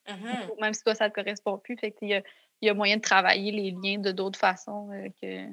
mm-hmm. 0.08 0.62
même 0.62 0.74
si 0.74 0.84
toi, 0.84 0.96
ça 0.96 1.06
ne 1.06 1.10
te 1.10 1.16
correspond 1.16 1.60
plus. 1.60 1.78
Fait 1.78 1.96
il, 2.02 2.10
y 2.10 2.14
a, 2.16 2.24
il 2.62 2.68
y 2.68 2.70
a 2.70 2.74
moyen 2.74 2.98
de 2.98 3.02
travailler 3.02 3.52
les 3.52 3.72
liens 3.72 4.00
de 4.00 4.12
d'autres 4.12 4.40
façons 4.40 4.92
euh, 4.92 5.10
que, 5.22 5.48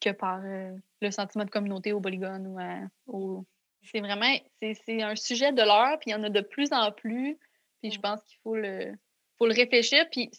que 0.00 0.10
par 0.12 0.40
euh, 0.44 0.74
le 1.02 1.10
sentiment 1.10 1.44
de 1.44 1.50
communauté 1.50 1.92
au 1.92 2.00
polygone 2.00 2.46
ou 2.46 2.58
au 3.06 3.46
c'est 3.90 4.00
vraiment, 4.00 4.34
c'est 4.60 5.02
un 5.02 5.16
sujet 5.16 5.52
de 5.52 5.62
l'heure, 5.62 5.98
puis 5.98 6.10
il 6.10 6.12
y 6.12 6.14
en 6.14 6.22
a 6.22 6.30
de 6.30 6.40
plus 6.40 6.72
en 6.72 6.92
plus. 6.92 7.38
Puis 7.82 7.90
je 7.90 8.00
pense 8.00 8.22
qu'il 8.24 8.38
faut 8.42 8.56
le, 8.56 8.92
faut 9.38 9.46
le 9.46 9.54
réfléchir. 9.54 10.04
Puis 10.10 10.30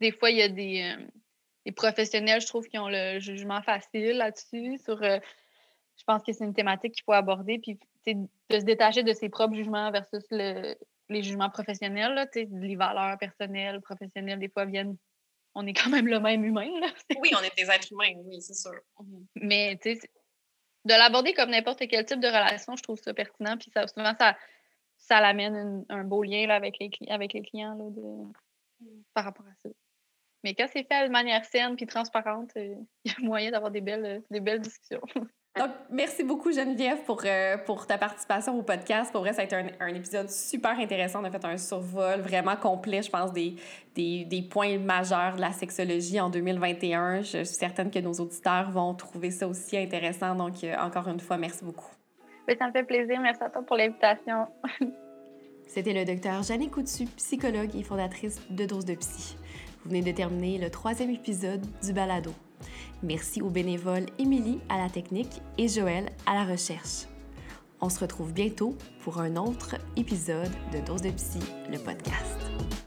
des 0.00 0.12
fois, 0.12 0.30
il 0.30 0.38
y 0.38 0.42
a 0.42 0.48
des, 0.48 0.82
euh, 0.82 1.06
des, 1.64 1.72
professionnels, 1.72 2.40
je 2.40 2.46
trouve, 2.46 2.66
qui 2.66 2.78
ont 2.78 2.88
le 2.88 3.18
jugement 3.18 3.62
facile 3.62 4.16
là-dessus. 4.16 4.78
Sur, 4.78 5.02
euh, 5.02 5.18
je 5.96 6.04
pense 6.04 6.22
que 6.22 6.32
c'est 6.32 6.44
une 6.44 6.54
thématique 6.54 6.94
qu'il 6.94 7.04
faut 7.04 7.12
aborder. 7.12 7.58
Puis 7.58 7.78
de 8.14 8.58
se 8.58 8.64
détacher 8.64 9.02
de 9.02 9.12
ses 9.12 9.28
propres 9.28 9.54
jugements 9.54 9.90
versus 9.90 10.24
le, 10.30 10.76
les 11.08 11.22
jugements 11.22 11.50
professionnels. 11.50 12.14
Là, 12.14 12.26
les 12.34 12.76
valeurs 12.76 13.18
personnelles, 13.18 13.80
professionnelles, 13.80 14.38
des 14.38 14.48
fois 14.48 14.64
viennent. 14.64 14.96
On 15.54 15.66
est 15.66 15.72
quand 15.72 15.88
même 15.88 16.06
le 16.06 16.20
même 16.20 16.44
humain. 16.44 16.68
Là. 16.80 16.88
Oui, 17.20 17.30
on 17.34 17.42
est 17.42 17.56
des 17.56 17.70
êtres 17.70 17.90
humains, 17.90 18.12
oui, 18.26 18.42
c'est 18.42 18.54
sûr. 18.54 18.78
Mais 19.36 19.78
tu 19.82 19.94
sais, 19.94 20.10
de 20.86 20.92
l'aborder 20.92 21.34
comme 21.34 21.50
n'importe 21.50 21.86
quel 21.88 22.04
type 22.04 22.20
de 22.20 22.28
relation, 22.28 22.76
je 22.76 22.82
trouve 22.82 22.98
ça 22.98 23.12
pertinent. 23.12 23.56
Puis 23.58 23.70
ça, 23.74 23.86
souvent, 23.88 24.14
ça, 24.18 24.36
ça 24.96 25.20
l'amène 25.20 25.84
un 25.88 26.04
beau 26.04 26.22
lien 26.22 26.46
là, 26.46 26.54
avec, 26.54 26.78
les, 26.78 26.90
avec 27.08 27.32
les 27.32 27.42
clients 27.42 27.74
là, 27.74 27.84
par 29.12 29.24
rapport 29.24 29.46
à 29.46 29.54
ça. 29.62 29.68
Mais 30.44 30.54
quand 30.54 30.66
c'est 30.72 30.86
fait 30.86 31.08
de 31.08 31.12
manière 31.12 31.44
saine 31.44 31.74
puis 31.74 31.86
transparente, 31.86 32.52
euh, 32.56 32.76
il 33.04 33.10
y 33.10 33.14
a 33.14 33.26
moyen 33.26 33.50
d'avoir 33.50 33.72
des 33.72 33.80
belles, 33.80 34.22
des 34.30 34.40
belles 34.40 34.60
discussions. 34.60 35.02
Donc, 35.58 35.70
merci 35.90 36.22
beaucoup, 36.22 36.52
Geneviève, 36.52 37.02
pour, 37.04 37.22
euh, 37.24 37.56
pour 37.56 37.86
ta 37.86 37.96
participation 37.96 38.58
au 38.58 38.62
podcast. 38.62 39.10
Pour 39.10 39.22
vrai, 39.22 39.32
ça 39.32 39.40
a 39.40 39.44
été 39.44 39.56
un, 39.56 39.68
un, 39.80 39.94
épisode 39.94 40.28
super 40.28 40.78
intéressant. 40.78 41.22
On 41.22 41.24
a 41.24 41.30
fait 41.30 41.44
un 41.46 41.56
survol 41.56 42.20
vraiment 42.20 42.56
complet, 42.56 43.00
je 43.02 43.10
pense, 43.10 43.32
des, 43.32 43.56
des, 43.94 44.26
des, 44.26 44.42
points 44.42 44.78
majeurs 44.78 45.36
de 45.36 45.40
la 45.40 45.52
sexologie 45.52 46.20
en 46.20 46.28
2021. 46.28 47.22
Je 47.22 47.44
suis 47.44 47.46
certaine 47.46 47.90
que 47.90 47.98
nos 47.98 48.12
auditeurs 48.12 48.70
vont 48.70 48.92
trouver 48.94 49.30
ça 49.30 49.48
aussi 49.48 49.78
intéressant. 49.78 50.34
Donc, 50.34 50.62
euh, 50.62 50.74
encore 50.76 51.08
une 51.08 51.20
fois, 51.20 51.38
merci 51.38 51.64
beaucoup. 51.64 51.90
ça 52.46 52.66
me 52.66 52.72
fait 52.72 52.84
plaisir. 52.84 53.18
Merci 53.20 53.42
à 53.42 53.48
toi 53.48 53.62
pour 53.62 53.76
l'invitation. 53.76 54.48
C'était 55.66 55.94
le 55.94 56.04
docteur 56.04 56.42
Jeanne 56.42 56.70
Coutu, 56.70 57.06
psychologue 57.16 57.74
et 57.74 57.82
fondatrice 57.82 58.40
de 58.50 58.66
Dose 58.66 58.84
de 58.84 58.94
Psy. 58.94 59.36
Vous 59.82 59.90
venez 59.90 60.02
de 60.02 60.12
terminer 60.14 60.58
le 60.58 60.70
troisième 60.70 61.10
épisode 61.10 61.64
du 61.82 61.92
balado. 61.92 62.32
Merci 63.02 63.42
aux 63.42 63.50
bénévoles 63.50 64.06
Émilie 64.18 64.60
à 64.68 64.78
la 64.78 64.88
technique 64.88 65.42
et 65.58 65.68
Joël 65.68 66.10
à 66.26 66.34
la 66.34 66.44
recherche. 66.44 67.06
On 67.80 67.88
se 67.88 68.00
retrouve 68.00 68.32
bientôt 68.32 68.76
pour 69.02 69.20
un 69.20 69.36
autre 69.36 69.76
épisode 69.96 70.52
de 70.72 70.80
Dose 70.84 71.02
de 71.02 71.10
Psy, 71.10 71.40
le 71.70 71.78
podcast. 71.78 72.85